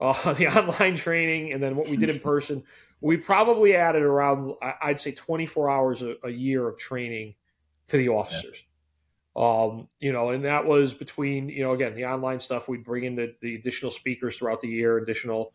uh, 0.00 0.32
the 0.34 0.48
online 0.48 0.96
training, 0.96 1.52
and 1.52 1.62
then 1.62 1.76
what 1.76 1.88
we 1.88 1.96
did 1.96 2.10
in 2.10 2.18
person, 2.20 2.64
we 3.00 3.16
probably 3.16 3.74
added 3.74 4.02
around 4.02 4.54
I'd 4.82 5.00
say 5.00 5.12
24 5.12 5.70
hours 5.70 6.02
a, 6.02 6.16
a 6.24 6.30
year 6.30 6.68
of 6.68 6.78
training 6.78 7.34
to 7.88 7.96
the 7.96 8.08
officers. 8.08 8.64
Um, 9.36 9.88
you 10.00 10.12
know, 10.12 10.30
and 10.30 10.44
that 10.44 10.66
was 10.66 10.92
between 10.92 11.48
you 11.48 11.62
know 11.62 11.72
again 11.72 11.94
the 11.94 12.04
online 12.04 12.40
stuff. 12.40 12.68
We'd 12.68 12.84
bring 12.84 13.04
in 13.04 13.14
the, 13.14 13.34
the 13.40 13.54
additional 13.54 13.90
speakers 13.90 14.36
throughout 14.36 14.60
the 14.60 14.68
year, 14.68 14.98
additional 14.98 15.54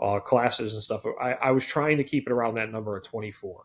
uh, 0.00 0.20
classes 0.20 0.74
and 0.74 0.82
stuff. 0.82 1.04
I, 1.20 1.32
I 1.32 1.50
was 1.50 1.64
trying 1.64 1.96
to 1.98 2.04
keep 2.04 2.26
it 2.26 2.32
around 2.32 2.54
that 2.56 2.70
number 2.70 2.96
of 2.96 3.02
24. 3.04 3.64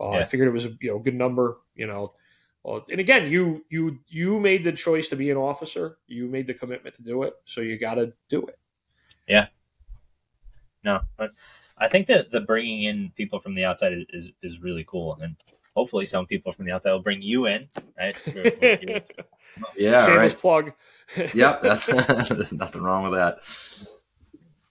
Uh, 0.00 0.10
I 0.10 0.24
figured 0.24 0.48
it 0.48 0.52
was 0.52 0.66
a 0.66 0.72
you 0.80 0.90
know 0.90 0.98
good 0.98 1.14
number. 1.14 1.58
You 1.74 1.86
know, 1.86 2.14
uh, 2.64 2.80
and 2.90 2.98
again, 2.98 3.30
you 3.30 3.64
you 3.68 3.98
you 4.08 4.40
made 4.40 4.64
the 4.64 4.72
choice 4.72 5.08
to 5.08 5.16
be 5.16 5.30
an 5.30 5.36
officer. 5.36 5.98
You 6.06 6.26
made 6.26 6.46
the 6.46 6.54
commitment 6.54 6.96
to 6.96 7.02
do 7.02 7.22
it, 7.22 7.34
so 7.44 7.60
you 7.60 7.78
got 7.78 7.94
to 7.94 8.12
do 8.28 8.46
it. 8.46 8.58
Yeah. 9.28 9.46
No, 10.84 11.00
that's, 11.18 11.40
I 11.78 11.88
think 11.88 12.06
that 12.08 12.30
the 12.30 12.40
bringing 12.40 12.82
in 12.82 13.12
people 13.16 13.38
from 13.40 13.54
the 13.54 13.64
outside 13.64 13.92
is, 13.92 14.06
is, 14.10 14.30
is 14.42 14.58
really 14.62 14.84
cool, 14.88 15.18
and 15.20 15.36
hopefully 15.74 16.06
some 16.06 16.26
people 16.26 16.52
from 16.52 16.64
the 16.66 16.72
outside 16.72 16.92
will 16.92 17.02
bring 17.02 17.20
you 17.22 17.46
in, 17.46 17.68
right? 17.98 18.16
For- 18.16 18.32
Yeah. 19.76 20.06
Shameless 20.06 20.32
Right. 20.34 20.38
plug. 20.40 20.72
Yep. 21.34 21.62
That's 21.62 21.86
there's 22.28 22.52
nothing 22.52 22.82
wrong 22.82 23.04
with 23.04 23.12
that. 23.14 23.38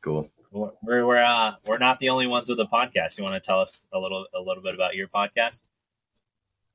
Cool. 0.02 0.30
we're 0.52 0.72
we're 1.06 1.18
uh, 1.24 1.54
we're 1.66 1.78
not 1.80 2.00
the 2.00 2.10
only 2.10 2.28
ones 2.28 2.50
with 2.50 2.60
a 2.60 2.66
podcast. 2.66 3.18
You 3.18 3.24
want 3.24 3.42
to 3.42 3.46
tell 3.46 3.60
us 3.60 3.88
a 3.94 3.98
little 4.00 4.28
a 4.36 4.40
little 4.40 4.62
bit 4.62 4.74
about 4.76 4.96
your 4.96 5.08
podcast? 5.08 5.64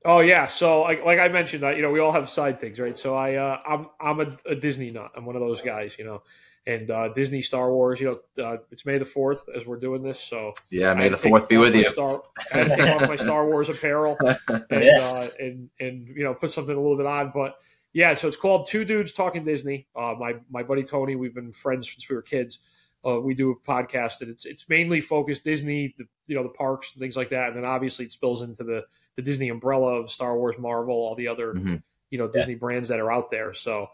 Oh 0.04 0.20
yeah, 0.20 0.46
so 0.46 0.80
like, 0.82 1.04
like 1.04 1.18
I 1.18 1.28
mentioned, 1.28 1.62
uh, 1.62 1.68
you 1.70 1.82
know, 1.82 1.90
we 1.90 2.00
all 2.00 2.10
have 2.12 2.28
side 2.30 2.58
things, 2.58 2.80
right? 2.80 2.98
So 2.98 3.14
I, 3.14 3.34
uh, 3.34 3.60
I'm, 3.66 3.86
I'm 4.00 4.20
a, 4.20 4.36
a 4.46 4.54
Disney 4.54 4.90
nut. 4.90 5.12
I'm 5.14 5.26
one 5.26 5.36
of 5.36 5.42
those 5.42 5.60
guys, 5.60 5.98
you 5.98 6.04
know, 6.06 6.22
and 6.66 6.90
uh, 6.90 7.08
Disney 7.14 7.40
Star 7.42 7.72
Wars. 7.72 8.00
You 8.00 8.20
know, 8.36 8.44
uh, 8.44 8.56
it's 8.70 8.84
May 8.84 8.98
the 8.98 9.04
fourth 9.04 9.44
as 9.56 9.66
we're 9.66 9.78
doing 9.78 10.02
this, 10.02 10.20
so 10.20 10.52
Yeah. 10.70 10.94
May 10.94 11.08
the 11.08 11.16
fourth 11.16 11.48
be 11.48 11.56
with 11.56 11.74
you. 11.74 11.84
Star, 11.88 12.22
I 12.52 12.58
had 12.58 12.68
to 12.68 12.76
take 12.76 12.90
off 13.02 13.08
my 13.08 13.16
Star 13.16 13.46
Wars 13.46 13.68
apparel 13.68 14.16
and 14.48 14.64
Yeah. 14.70 14.98
uh, 15.00 15.28
and 15.38 15.70
and 15.80 16.08
you 16.08 16.24
know 16.24 16.34
put 16.34 16.50
something 16.50 16.76
a 16.76 16.80
little 16.80 16.96
bit 16.96 17.06
on, 17.06 17.30
but 17.34 17.56
yeah. 17.92 18.14
So 18.14 18.28
it's 18.28 18.36
called 18.36 18.66
Two 18.68 18.84
Dudes 18.84 19.12
Talking 19.12 19.44
Disney. 19.44 19.86
Uh, 19.96 20.14
my 20.18 20.34
my 20.50 20.62
buddy 20.62 20.82
Tony, 20.82 21.16
we've 21.16 21.34
been 21.34 21.52
friends 21.52 21.90
since 21.90 22.08
we 22.08 22.14
were 22.16 22.22
kids. 22.22 22.58
Uh, 23.02 23.18
we 23.18 23.32
do 23.32 23.50
a 23.50 23.56
podcast, 23.56 24.20
and 24.20 24.28
it's 24.30 24.44
it's 24.44 24.68
mainly 24.68 25.00
focused 25.00 25.42
Disney, 25.42 25.94
the, 25.96 26.04
you 26.26 26.36
know, 26.36 26.42
the 26.42 26.50
parks 26.50 26.92
and 26.92 27.00
things 27.00 27.16
like 27.16 27.30
that, 27.30 27.48
and 27.48 27.56
then 27.56 27.64
obviously 27.64 28.04
it 28.04 28.12
spills 28.12 28.42
into 28.42 28.62
the 28.62 28.84
the 29.16 29.22
Disney 29.22 29.48
umbrella 29.48 29.94
of 29.98 30.10
Star 30.10 30.36
Wars, 30.36 30.56
Marvel, 30.58 30.94
all 30.94 31.14
the 31.14 31.28
other 31.28 31.54
Mhm. 31.54 31.82
you 32.10 32.18
know 32.18 32.28
Disney 32.28 32.54
brands 32.56 32.90
that 32.90 33.00
are 33.00 33.10
out 33.10 33.30
there. 33.30 33.54
So 33.54 33.86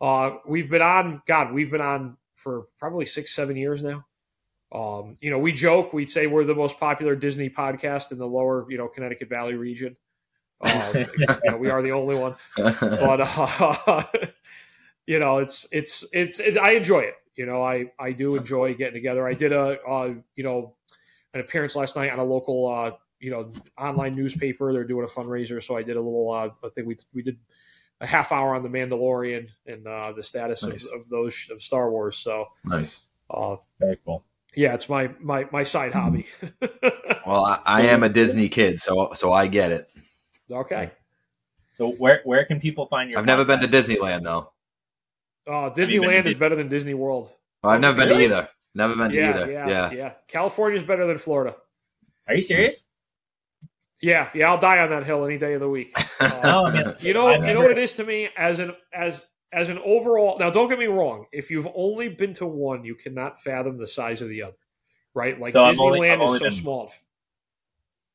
uh, 0.00 0.36
we've 0.46 0.70
been 0.70 0.82
on, 0.82 1.22
God, 1.26 1.52
we've 1.52 1.70
been 1.70 1.80
on 1.80 2.16
for 2.34 2.66
probably 2.78 3.06
six, 3.06 3.34
seven 3.34 3.56
years 3.56 3.82
now. 3.82 4.04
Um, 4.72 5.16
you 5.20 5.30
know, 5.30 5.38
we 5.38 5.52
joke, 5.52 5.92
we 5.92 6.06
say 6.06 6.26
we're 6.26 6.44
the 6.44 6.54
most 6.54 6.80
popular 6.80 7.14
Disney 7.14 7.48
podcast 7.48 8.10
in 8.10 8.18
the 8.18 8.26
lower, 8.26 8.66
you 8.68 8.76
know, 8.76 8.88
Connecticut 8.88 9.28
Valley 9.28 9.54
region. 9.54 9.96
Um, 10.60 10.94
you 11.18 11.26
know, 11.44 11.56
we 11.56 11.70
are 11.70 11.80
the 11.80 11.92
only 11.92 12.18
one, 12.18 12.34
but 12.56 13.20
uh, 13.38 14.04
you 15.06 15.18
know, 15.18 15.38
it's, 15.38 15.66
it's 15.70 16.04
it's 16.12 16.40
it's 16.40 16.56
I 16.56 16.72
enjoy 16.72 17.00
it. 17.00 17.14
You 17.36 17.46
know, 17.46 17.62
I 17.62 17.86
I 17.98 18.12
do 18.12 18.36
enjoy 18.36 18.74
getting 18.74 18.94
together. 18.94 19.26
I 19.26 19.34
did 19.34 19.52
a 19.52 19.80
uh, 19.82 20.14
you 20.36 20.44
know 20.44 20.74
an 21.34 21.40
appearance 21.40 21.76
last 21.76 21.96
night 21.96 22.10
on 22.10 22.18
a 22.18 22.24
local 22.24 22.66
uh, 22.72 22.92
you 23.20 23.30
know 23.30 23.52
online 23.78 24.14
newspaper. 24.14 24.72
They're 24.72 24.84
doing 24.84 25.04
a 25.04 25.08
fundraiser, 25.08 25.62
so 25.62 25.76
I 25.76 25.82
did 25.82 25.96
a 25.96 26.00
little. 26.00 26.30
Uh, 26.32 26.48
I 26.64 26.68
think 26.70 26.86
we 26.86 26.96
we 27.12 27.22
did 27.22 27.38
a 28.00 28.06
half 28.06 28.32
hour 28.32 28.54
on 28.54 28.62
the 28.62 28.68
Mandalorian 28.68 29.48
and 29.66 29.86
uh, 29.86 30.12
the 30.12 30.22
status 30.22 30.62
Nice. 30.62 30.92
of, 30.92 31.02
of 31.02 31.08
those 31.08 31.48
of 31.50 31.62
Star 31.62 31.90
Wars. 31.90 32.16
So 32.16 32.46
nice. 32.64 33.00
uh, 33.30 33.56
Very 33.80 33.98
cool. 34.04 34.24
yeah, 34.54 34.74
it's 34.74 34.88
my 34.88 35.10
my 35.20 35.46
my 35.52 35.62
side 35.64 35.92
hobby. 35.92 36.26
Well, 37.26 37.42
I, 37.46 37.58
I 37.64 37.80
am 37.86 38.02
a 38.02 38.10
Disney 38.10 38.50
kid, 38.50 38.80
so 38.80 39.12
so 39.14 39.32
I 39.32 39.46
get 39.46 39.70
it. 39.72 39.90
okay. 40.50 40.90
So 41.72 41.92
where 41.92 42.20
where 42.24 42.44
can 42.44 42.60
people 42.60 42.84
find 42.86 43.10
your? 43.10 43.18
I've 43.18 43.24
never 43.24 43.46
been 43.46 43.60
to? 43.60 43.66
Disneyland 43.66 44.24
though. 44.24 44.52
Uh, 45.50 45.64
you 45.64 45.70
been 45.70 45.74
to 45.74 45.80
Disneyland 45.82 46.26
is 46.26 46.34
better 46.34 46.54
than 46.54 46.68
Disney 46.68 46.92
World. 46.92 47.32
Well, 47.62 47.72
I've 47.72 47.80
never 47.80 47.96
been 47.96 48.08
Really? 48.10 48.28
to 48.28 48.34
either. 48.34 48.48
Never 48.74 48.94
been 48.94 49.10
to 49.10 49.16
Yeah, 49.16 49.30
either. 49.30 49.50
yeah, 49.52 49.68
Yeah. 49.68 49.90
yeah, 49.92 50.12
California's 50.28 50.82
better 50.82 51.06
than 51.06 51.16
Florida. 51.16 51.56
Are 52.28 52.34
you 52.34 52.42
serious? 52.42 52.88
Yeah, 54.04 54.28
yeah, 54.34 54.50
I'll 54.50 54.60
die 54.60 54.78
on 54.80 54.90
that 54.90 55.04
hill 55.04 55.24
any 55.24 55.38
day 55.38 55.54
of 55.54 55.60
the 55.60 55.68
week. 55.68 55.92
Uh, 56.20 56.40
No, 56.44 56.66
I 56.66 56.72
mean, 56.72 56.94
you 57.00 57.14
know, 57.14 57.28
I've 57.28 57.44
you 57.46 57.54
know 57.54 57.60
what 57.60 57.70
it 57.70 57.78
is 57.78 57.94
to 57.94 58.04
me 58.04 58.28
as 58.36 58.58
an 58.58 58.72
as 58.92 59.22
as 59.52 59.68
an 59.70 59.78
overall. 59.78 60.38
Now, 60.38 60.50
don't 60.50 60.68
get 60.68 60.78
me 60.78 60.86
wrong. 60.86 61.24
If 61.32 61.50
you've 61.50 61.68
only 61.74 62.08
been 62.08 62.34
to 62.34 62.46
one, 62.46 62.84
you 62.84 62.94
cannot 62.96 63.40
fathom 63.40 63.78
the 63.78 63.86
size 63.86 64.20
of 64.20 64.28
the 64.28 64.42
other. 64.42 64.56
Right? 65.14 65.40
Like 65.40 65.52
So 65.52 65.60
Disneyland 65.60 66.18
only- 66.20 66.34
is 66.34 66.38
so 66.40 66.44
been- 66.46 66.52
small. 66.52 66.92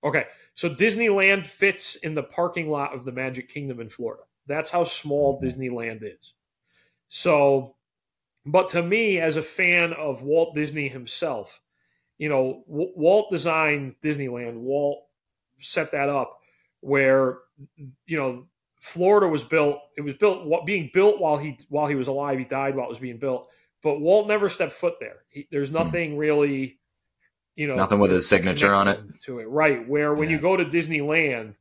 Okay, 0.04 0.26
so 0.54 0.70
Disneyland 0.70 1.46
fits 1.46 1.96
in 1.96 2.14
the 2.16 2.24
parking 2.24 2.70
lot 2.70 2.94
of 2.94 3.04
the 3.04 3.12
Magic 3.12 3.50
Kingdom 3.50 3.80
in 3.82 3.90
Florida. 3.90 4.24
That's 4.48 4.70
how 4.70 4.84
small 4.86 5.40
Mhm. 5.40 5.44
Disneyland 5.44 6.00
is. 6.04 6.36
So, 7.08 7.76
but 8.46 8.70
to 8.70 8.82
me, 8.84 9.20
as 9.20 9.36
a 9.38 9.42
fan 9.44 9.92
of 9.94 10.22
Walt 10.24 10.56
Disney 10.56 10.88
himself, 10.88 11.62
you 12.18 12.30
know, 12.30 12.64
W- 12.70 12.94
Walt 12.96 13.30
designed 13.32 14.00
Disneyland. 14.02 14.56
Walt 14.58 15.06
set 15.60 15.92
that 15.92 16.10
up 16.10 16.40
where 16.82 17.40
you 18.06 18.18
know 18.18 18.46
Florida 18.80 19.28
was 19.28 19.44
built. 19.44 19.80
It 19.98 20.02
was 20.02 20.16
built 20.16 20.66
being 20.66 20.90
built 20.94 21.20
while 21.20 21.38
he 21.38 21.58
while 21.70 21.88
he 21.88 21.96
was 21.96 22.08
alive. 22.08 22.40
He 22.40 22.46
died 22.46 22.76
while 22.76 22.86
it 22.86 22.90
was 22.90 23.00
being 23.00 23.18
built. 23.18 23.50
But 23.82 24.00
Walt 24.02 24.28
never 24.28 24.50
stepped 24.50 24.74
foot 24.74 24.96
there. 25.00 25.24
He, 25.30 25.48
there's 25.52 25.72
nothing 25.72 26.18
really, 26.18 26.80
you 27.56 27.66
know, 27.68 27.76
Nothing 27.76 28.00
with 28.00 28.10
to- 28.12 28.16
his 28.16 28.28
signature 28.28 28.74
on 28.74 28.88
it. 28.90 29.00
To 29.24 29.40
it, 29.40 29.46
right? 29.48 29.88
Where 29.88 30.14
when 30.14 30.30
Yeah. 30.30 30.36
you 30.36 30.42
go 30.42 30.58
to 30.58 30.66
Disneyland, 30.66 31.56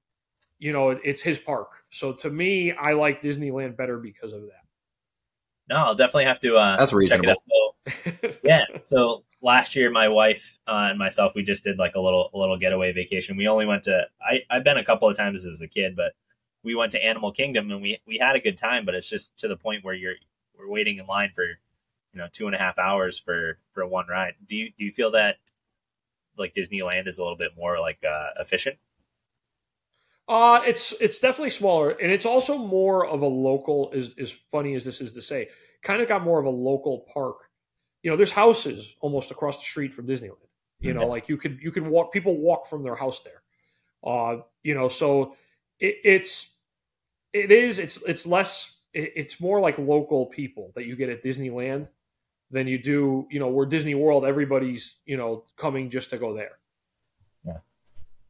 you 0.58 0.72
know, 0.72 0.90
it, 0.90 0.98
it's 1.04 1.22
his 1.22 1.38
park. 1.38 1.70
So 1.90 2.12
to 2.14 2.30
me, 2.30 2.72
I 2.72 2.94
like 2.94 3.22
Disneyland 3.22 3.76
better 3.76 3.98
because 3.98 4.32
of 4.32 4.42
that. 4.42 4.64
No, 5.68 5.76
I'll 5.76 5.94
definitely 5.94 6.24
have 6.24 6.40
to. 6.40 6.56
Uh, 6.56 6.76
That's 6.76 6.90
check 6.90 6.94
it 6.94 6.96
reasonable. 6.96 7.30
out. 7.30 8.36
Yeah. 8.42 8.64
So 8.84 9.22
last 9.40 9.76
year, 9.76 9.90
my 9.90 10.08
wife 10.08 10.58
uh, 10.66 10.88
and 10.90 10.98
myself, 10.98 11.32
we 11.34 11.42
just 11.42 11.64
did 11.64 11.78
like 11.78 11.94
a 11.94 12.00
little 12.00 12.30
a 12.34 12.38
little 12.38 12.58
getaway 12.58 12.92
vacation. 12.92 13.36
We 13.36 13.48
only 13.48 13.66
went 13.66 13.84
to. 13.84 14.06
I 14.20 14.42
I've 14.50 14.64
been 14.64 14.78
a 14.78 14.84
couple 14.84 15.08
of 15.08 15.16
times 15.16 15.44
as 15.44 15.60
a 15.60 15.68
kid, 15.68 15.96
but 15.96 16.12
we 16.62 16.74
went 16.74 16.92
to 16.92 17.04
Animal 17.04 17.32
Kingdom 17.32 17.70
and 17.70 17.80
we 17.80 18.00
we 18.06 18.18
had 18.18 18.36
a 18.36 18.40
good 18.40 18.58
time. 18.58 18.84
But 18.84 18.94
it's 18.94 19.08
just 19.08 19.38
to 19.38 19.48
the 19.48 19.56
point 19.56 19.84
where 19.84 19.94
you're 19.94 20.14
we're 20.58 20.70
waiting 20.70 20.98
in 20.98 21.06
line 21.06 21.32
for 21.34 21.44
you 21.44 22.18
know 22.18 22.28
two 22.32 22.46
and 22.46 22.54
a 22.54 22.58
half 22.58 22.78
hours 22.78 23.18
for 23.18 23.58
for 23.72 23.86
one 23.86 24.06
ride. 24.08 24.34
Do 24.46 24.56
you 24.56 24.70
do 24.76 24.84
you 24.84 24.92
feel 24.92 25.12
that 25.12 25.36
like 26.36 26.54
Disneyland 26.54 27.06
is 27.06 27.18
a 27.18 27.22
little 27.22 27.36
bit 27.36 27.52
more 27.56 27.80
like 27.80 27.98
uh, 28.08 28.40
efficient? 28.40 28.76
Uh, 30.28 30.60
it's 30.66 30.92
it's 31.00 31.18
definitely 31.18 31.50
smaller, 31.50 31.90
and 31.90 32.12
it's 32.12 32.26
also 32.26 32.58
more 32.58 33.06
of 33.06 33.22
a 33.22 33.26
local. 33.26 33.90
As 33.94 34.10
as 34.18 34.30
funny 34.30 34.74
as 34.74 34.84
this 34.84 35.00
is 35.00 35.12
to 35.12 35.22
say, 35.22 35.48
kind 35.82 36.02
of 36.02 36.08
got 36.08 36.22
more 36.22 36.38
of 36.38 36.44
a 36.44 36.50
local 36.50 37.06
park. 37.12 37.47
You 38.02 38.10
know, 38.10 38.16
there's 38.16 38.30
houses 38.30 38.96
almost 39.00 39.30
across 39.30 39.56
the 39.56 39.64
street 39.64 39.92
from 39.92 40.06
Disneyland. 40.06 40.36
You 40.80 40.94
know, 40.94 41.00
Yeah. 41.02 41.06
like 41.06 41.28
you 41.28 41.36
could 41.36 41.58
you 41.60 41.72
could 41.72 41.86
walk. 41.86 42.12
People 42.12 42.36
walk 42.36 42.66
from 42.66 42.82
their 42.84 42.94
house 42.94 43.20
there. 43.20 43.42
Uh, 44.04 44.42
you 44.62 44.74
know, 44.74 44.88
so 44.88 45.34
it, 45.80 45.96
it's 46.04 46.54
it 47.32 47.50
is 47.50 47.78
it's 47.78 48.00
it's 48.02 48.26
less. 48.26 48.76
It, 48.94 49.12
it's 49.16 49.40
more 49.40 49.60
like 49.60 49.76
local 49.78 50.26
people 50.26 50.72
that 50.76 50.86
you 50.86 50.94
get 50.96 51.08
at 51.08 51.22
Disneyland 51.22 51.90
than 52.50 52.68
you 52.68 52.78
do. 52.78 53.26
You 53.30 53.40
know, 53.40 53.48
where 53.48 53.66
Disney 53.66 53.94
World, 53.96 54.24
everybody's 54.24 54.96
you 55.04 55.16
know 55.16 55.42
coming 55.56 55.90
just 55.90 56.10
to 56.10 56.18
go 56.18 56.32
there. 56.34 56.58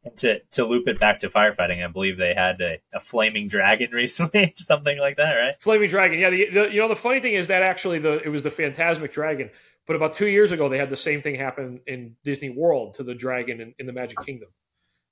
And 0.09 0.17
to 0.19 0.39
to 0.51 0.65
loop 0.65 0.87
it 0.87 0.99
back 0.99 1.19
to 1.21 1.29
firefighting, 1.29 1.83
I 1.83 1.87
believe 1.87 2.17
they 2.17 2.33
had 2.33 2.59
a, 2.61 2.79
a 2.93 2.99
flaming 2.99 3.47
dragon 3.47 3.91
recently, 3.93 4.43
or 4.43 4.53
something 4.63 4.97
like 4.97 5.17
that, 5.17 5.33
right? 5.35 5.55
Flaming 5.59 5.89
Dragon. 5.89 6.19
Yeah, 6.19 6.29
the, 6.29 6.49
the 6.49 6.71
you 6.73 6.79
know 6.79 6.87
the 6.87 6.95
funny 6.95 7.19
thing 7.19 7.33
is 7.33 7.47
that 7.47 7.63
actually 7.63 7.99
the 7.99 8.21
it 8.23 8.29
was 8.29 8.41
the 8.41 8.49
Fantasmic 8.49 9.11
Dragon, 9.11 9.49
but 9.87 9.95
about 9.95 10.13
two 10.13 10.27
years 10.27 10.51
ago 10.51 10.69
they 10.69 10.77
had 10.77 10.89
the 10.89 10.95
same 10.95 11.21
thing 11.21 11.35
happen 11.35 11.81
in 11.87 12.15
Disney 12.23 12.49
World 12.49 12.95
to 12.95 13.03
the 13.03 13.13
dragon 13.15 13.61
in, 13.61 13.73
in 13.79 13.85
the 13.87 13.93
Magic 13.93 14.19
Kingdom. 14.25 14.49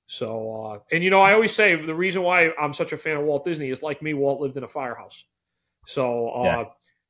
So 0.06 0.64
uh, 0.64 0.78
and 0.90 1.04
you 1.04 1.10
know 1.10 1.20
I 1.20 1.32
always 1.34 1.52
say 1.54 1.76
the 1.76 1.94
reason 1.94 2.22
why 2.22 2.50
I'm 2.60 2.72
such 2.72 2.92
a 2.92 2.96
fan 2.96 3.16
of 3.16 3.24
Walt 3.24 3.44
Disney 3.44 3.68
is 3.70 3.82
like 3.82 4.00
me, 4.02 4.14
Walt 4.14 4.40
lived 4.40 4.56
in 4.56 4.64
a 4.64 4.68
firehouse. 4.68 5.24
So 5.86 6.28
uh, 6.30 6.42
Yeah. 6.44 6.64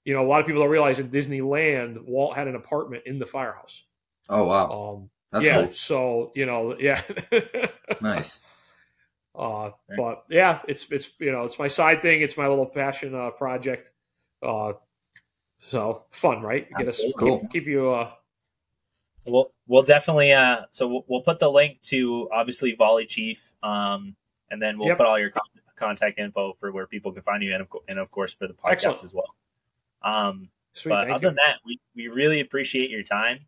you 0.05 0.15
know 0.15 0.23
a 0.24 0.28
lot 0.28 0.40
of 0.40 0.47
people 0.47 0.62
don't 0.62 0.70
realize 0.70 0.98
in 0.98 1.10
Disneyland 1.10 2.05
Walt 2.06 2.35
had 2.36 2.48
an 2.48 2.56
apartment 2.56 3.05
in 3.06 3.19
the 3.19 3.27
firehouse. 3.27 3.85
Oh 4.28 4.44
wow, 4.44 4.70
Um, 4.70 5.10
that's 5.32 5.44
yeah, 5.46 5.62
cool. 5.64 5.72
so 5.72 6.32
you 6.34 6.46
know 6.46 6.76
yeah. 6.78 7.02
Nice. 8.00 8.40
Uh, 9.34 9.70
but 9.96 10.24
yeah, 10.28 10.60
it's 10.68 10.86
it's 10.90 11.10
you 11.18 11.30
know 11.32 11.44
it's 11.44 11.59
my 11.59 11.68
side 11.68 12.02
thing. 12.02 12.22
It's 12.22 12.36
my 12.36 12.48
little 12.48 12.66
passion 12.66 13.14
uh, 13.14 13.30
project. 13.30 13.92
Uh, 14.42 14.72
so 15.59 16.05
fun, 16.10 16.42
right? 16.42 16.68
Get 16.76 16.88
us 16.88 17.00
Absolutely. 17.05 17.40
keep, 17.40 17.50
keep 17.50 17.66
you. 17.66 17.90
Uh, 17.90 18.10
We'll 19.26 19.52
we'll 19.66 19.82
definitely 19.82 20.32
uh 20.32 20.62
so 20.70 20.88
we'll, 20.88 21.05
we'll 21.06 21.20
put 21.20 21.38
the 21.38 21.50
link 21.50 21.82
to 21.82 22.30
obviously 22.32 22.74
Volley 22.76 23.05
Chief 23.05 23.52
um 23.62 24.16
and 24.50 24.62
then 24.62 24.78
we'll 24.78 24.88
Yep. 24.88 24.96
put 24.96 25.06
all 25.06 25.18
your 25.18 25.28
con- 25.28 25.42
contact 25.76 26.18
info 26.18 26.56
for 26.59 26.72
where 26.72 26.86
people 26.86 27.12
can 27.12 27.20
find 27.24 27.42
you 27.42 27.52
and 27.52 27.60
of, 27.60 27.68
co- 27.68 27.82
and 27.90 27.98
of 27.98 28.10
course 28.10 28.32
for 28.32 28.46
the 28.46 28.55
podcast 28.55 28.70
Excellent. 28.72 29.05
as 29.05 29.12
well. 29.12 29.34
Um 30.02 30.48
sweet, 30.72 30.90
but 30.90 31.10
other 31.10 31.26
you. 31.26 31.28
than 31.28 31.34
that 31.34 31.56
we, 31.66 31.78
we 31.94 32.09
really 32.09 32.40
appreciate 32.40 32.88
your 32.88 33.02
time. 33.02 33.40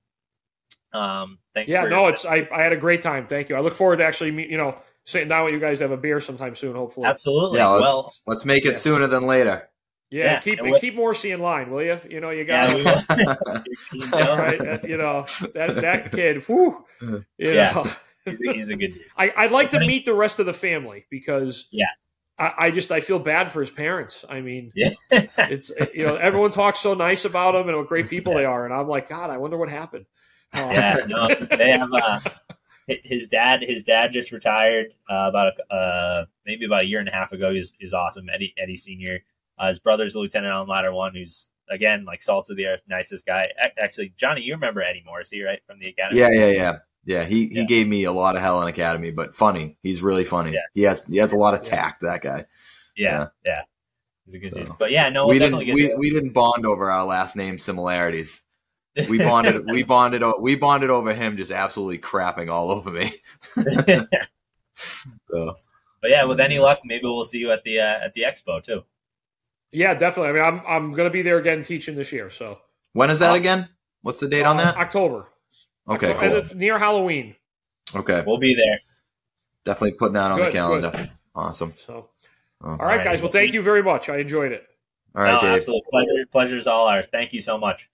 Um 0.92 1.38
thanks 1.54 1.70
Yeah, 1.72 1.82
for 1.82 1.88
no, 1.90 2.06
it's 2.08 2.24
I, 2.24 2.48
I 2.52 2.62
had 2.62 2.72
a 2.72 2.76
great 2.76 3.02
time. 3.02 3.26
Thank 3.26 3.48
you. 3.48 3.56
I 3.56 3.60
look 3.60 3.74
forward 3.74 3.98
to 3.98 4.04
actually 4.04 4.30
meet 4.32 4.50
you 4.50 4.56
know 4.58 4.76
sitting 5.04 5.28
down 5.28 5.44
with 5.44 5.54
you 5.54 5.60
guys 5.60 5.78
to 5.78 5.84
have 5.84 5.92
a 5.92 5.96
beer 5.96 6.20
sometime 6.20 6.54
soon. 6.56 6.74
Hopefully, 6.74 7.06
absolutely 7.06 7.58
Yeah, 7.58 7.68
let's 7.68 7.82
well 7.86 8.12
let's 8.26 8.44
make 8.44 8.64
it 8.64 8.70
Yeah. 8.70 8.74
sooner 8.76 9.06
than 9.06 9.24
later. 9.26 9.68
yeah. 10.10 10.24
yeah, 10.24 10.40
keep 10.40 10.60
what- 10.62 10.80
keep 10.80 10.94
Morrissey 10.96 11.30
in 11.30 11.40
line, 11.40 11.70
will 11.70 11.82
you? 11.82 11.98
You 12.08 12.20
know 12.20 12.30
you 12.30 12.44
got 12.44 12.74
we 12.74 12.82
to. 12.82 13.62
You 13.92 14.06
know, 14.10 14.36
right. 14.36 14.58
that- 14.58 14.88
you 14.88 14.96
know 14.96 15.24
that 15.54 15.76
that 15.80 16.12
kid. 16.12 16.42
Whew, 16.46 16.84
you 17.00 17.24
Yeah. 17.38 17.72
know. 17.74 17.90
he's, 18.24 18.40
a, 18.48 18.52
he's 18.52 18.68
a 18.68 18.76
good 18.76 18.92
dude. 18.94 19.02
I, 19.16 19.32
I'd 19.36 19.52
like 19.52 19.70
to 19.70 19.80
meet 19.80 20.04
the 20.04 20.14
rest 20.14 20.38
of 20.40 20.46
the 20.46 20.52
family 20.52 21.06
because 21.10 21.66
Yeah. 21.70 21.86
I, 22.38 22.52
I 22.58 22.70
just 22.70 22.90
I 22.92 23.00
feel 23.00 23.18
bad 23.18 23.50
for 23.52 23.60
his 23.60 23.70
parents. 23.70 24.24
I 24.28 24.40
mean, 24.40 24.72
Yeah. 24.74 24.90
it's 25.10 25.70
you 25.94 26.04
know 26.06 26.16
everyone 26.16 26.50
talks 26.50 26.78
so 26.80 26.94
nice 26.94 27.24
about 27.24 27.52
them 27.52 27.68
and 27.68 27.76
what 27.78 27.86
great 27.88 28.08
people 28.08 28.34
they 28.34 28.44
are, 28.44 28.64
and 28.64 28.74
I'm 28.74 28.88
like, 28.88 29.08
God, 29.08 29.30
I 29.30 29.36
wonder 29.38 29.56
what 29.56 29.68
happened. 29.68 30.06
Uh, 30.52 30.70
yeah, 30.72 30.96
no, 31.06 31.28
they 31.56 31.70
have 31.70 31.90
uh, 31.92 32.20
his 32.86 33.28
dad. 33.28 33.62
His 33.62 33.82
dad 33.82 34.12
just 34.12 34.32
retired 34.32 34.86
uh, 35.08 35.26
about 35.28 35.52
a, 35.70 35.74
uh, 35.74 36.24
maybe 36.46 36.64
about 36.66 36.82
a 36.82 36.86
year 36.86 36.98
and 37.00 37.08
a 37.08 37.12
half 37.12 37.32
ago. 37.32 37.52
He's, 37.52 37.74
he's 37.78 37.92
awesome, 37.92 38.28
Eddie 38.32 38.54
Eddie 38.58 38.76
Senior. 38.76 39.20
Uh, 39.58 39.68
his 39.68 39.78
brother's 39.78 40.14
a 40.14 40.18
lieutenant 40.18 40.52
on 40.52 40.66
ladder 40.68 40.92
one, 40.92 41.14
who's 41.14 41.50
again 41.70 42.04
like 42.04 42.20
salt 42.22 42.50
of 42.50 42.56
the 42.56 42.66
earth, 42.66 42.82
nicest 42.88 43.26
guy. 43.26 43.48
Actually, 43.78 44.12
Johnny, 44.16 44.42
you 44.42 44.54
remember 44.54 44.82
Eddie 44.82 45.02
Morrissey, 45.06 45.42
right, 45.42 45.60
from 45.66 45.78
the 45.80 45.90
academy? 45.90 46.20
yeah, 46.20 46.30
yeah, 46.30 46.46
yeah, 46.50 46.76
yeah. 47.04 47.24
He 47.24 47.46
he 47.48 47.58
Yeah. 47.60 47.64
gave 47.64 47.86
me 47.86 48.04
a 48.04 48.12
lot 48.12 48.34
of 48.36 48.42
hell 48.42 48.60
in 48.62 48.68
academy, 48.68 49.10
but 49.12 49.36
funny. 49.36 49.76
He's 49.82 50.02
really 50.02 50.24
funny. 50.24 50.52
Yeah. 50.52 50.60
He 50.74 50.82
has 50.82 51.04
he 51.04 51.18
has 51.18 51.32
a 51.32 51.36
lot 51.36 51.54
of 51.54 51.60
Yeah. 51.64 51.70
tact. 51.76 52.00
That 52.02 52.22
guy. 52.22 52.46
yeah, 52.96 53.28
yeah. 53.46 53.62
He's 54.24 54.34
a 54.34 54.38
good 54.38 54.52
So. 54.54 54.64
dude. 54.64 54.78
But 54.78 54.90
yeah, 54.90 55.08
no, 55.10 55.26
we 55.26 55.38
we'll 55.38 55.50
didn't 55.60 55.74
we, 55.74 55.94
we 55.94 56.10
didn't 56.10 56.30
bond 56.32 56.66
over 56.66 56.90
our 56.90 57.04
last 57.04 57.36
name 57.36 57.58
similarities. 57.58 58.42
We 59.08 59.18
bonded 59.18 59.64
we 59.70 59.82
bonded 59.94 60.22
we 60.40 60.56
bonded 60.56 60.90
over 60.90 61.14
him 61.14 61.36
just 61.36 61.52
absolutely 61.52 61.98
crapping 61.98 62.50
all 62.50 62.70
over 62.70 62.90
me. 62.90 63.12
So, 65.30 65.56
but 66.00 66.10
yeah, 66.10 66.24
with 66.24 66.40
any 66.40 66.58
luck, 66.58 66.80
maybe 66.84 67.02
we'll 67.04 67.24
see 67.26 67.38
you 67.38 67.50
at 67.52 67.62
the 67.64 67.80
uh, 67.80 68.04
at 68.04 68.14
the 68.14 68.22
expo 68.22 68.62
too. 68.62 68.82
yeah, 69.72 69.92
definitely. 69.94 70.30
I 70.30 70.32
mean, 70.32 70.42
I'm 70.42 70.62
I'm 70.66 70.92
going 70.92 71.06
to 71.06 71.12
be 71.12 71.20
there 71.22 71.36
again 71.36 71.62
teaching 71.62 71.94
this 71.96 72.12
year. 72.12 72.30
So 72.30 72.58
when 72.94 73.10
is 73.10 73.18
that 73.18 73.30
Awesome. 73.32 73.40
again? 73.40 73.68
What's 74.02 74.20
the 74.20 74.28
date 74.28 74.44
on 74.46 74.58
Uh, 74.58 74.64
that? 74.64 74.76
October. 74.78 75.26
Okay, 75.88 76.14
October- 76.14 76.46
cool. 76.48 76.56
near 76.56 76.78
Halloween. 76.78 77.36
Okay, 77.94 78.22
We'll 78.26 78.38
be 78.38 78.54
there. 78.54 78.78
definitely 79.64 79.92
putting 79.98 80.14
that 80.14 80.30
on 80.30 80.38
Good, 80.38 80.46
the 80.48 80.52
calendar. 80.52 80.92
Awesome. 81.34 81.72
So 81.76 82.08
Oh. 82.62 82.68
all 82.70 82.76
right, 82.76 82.96
right. 82.96 83.04
guys. 83.04 83.20
Well, 83.22 83.30
thank 83.32 83.52
you 83.52 83.60
very 83.62 83.82
much. 83.82 84.08
I 84.08 84.18
enjoyed 84.18 84.52
it. 84.52 84.66
All 85.14 85.22
right, 85.22 85.34
no, 85.34 85.40
Dave. 85.40 85.58
absolute 85.58 85.82
pleasure. 85.90 86.26
Pleasure's 86.32 86.66
all 86.66 86.86
ours. 86.86 87.06
Thank 87.10 87.32
you 87.34 87.40
so 87.42 87.58
much. 87.58 87.90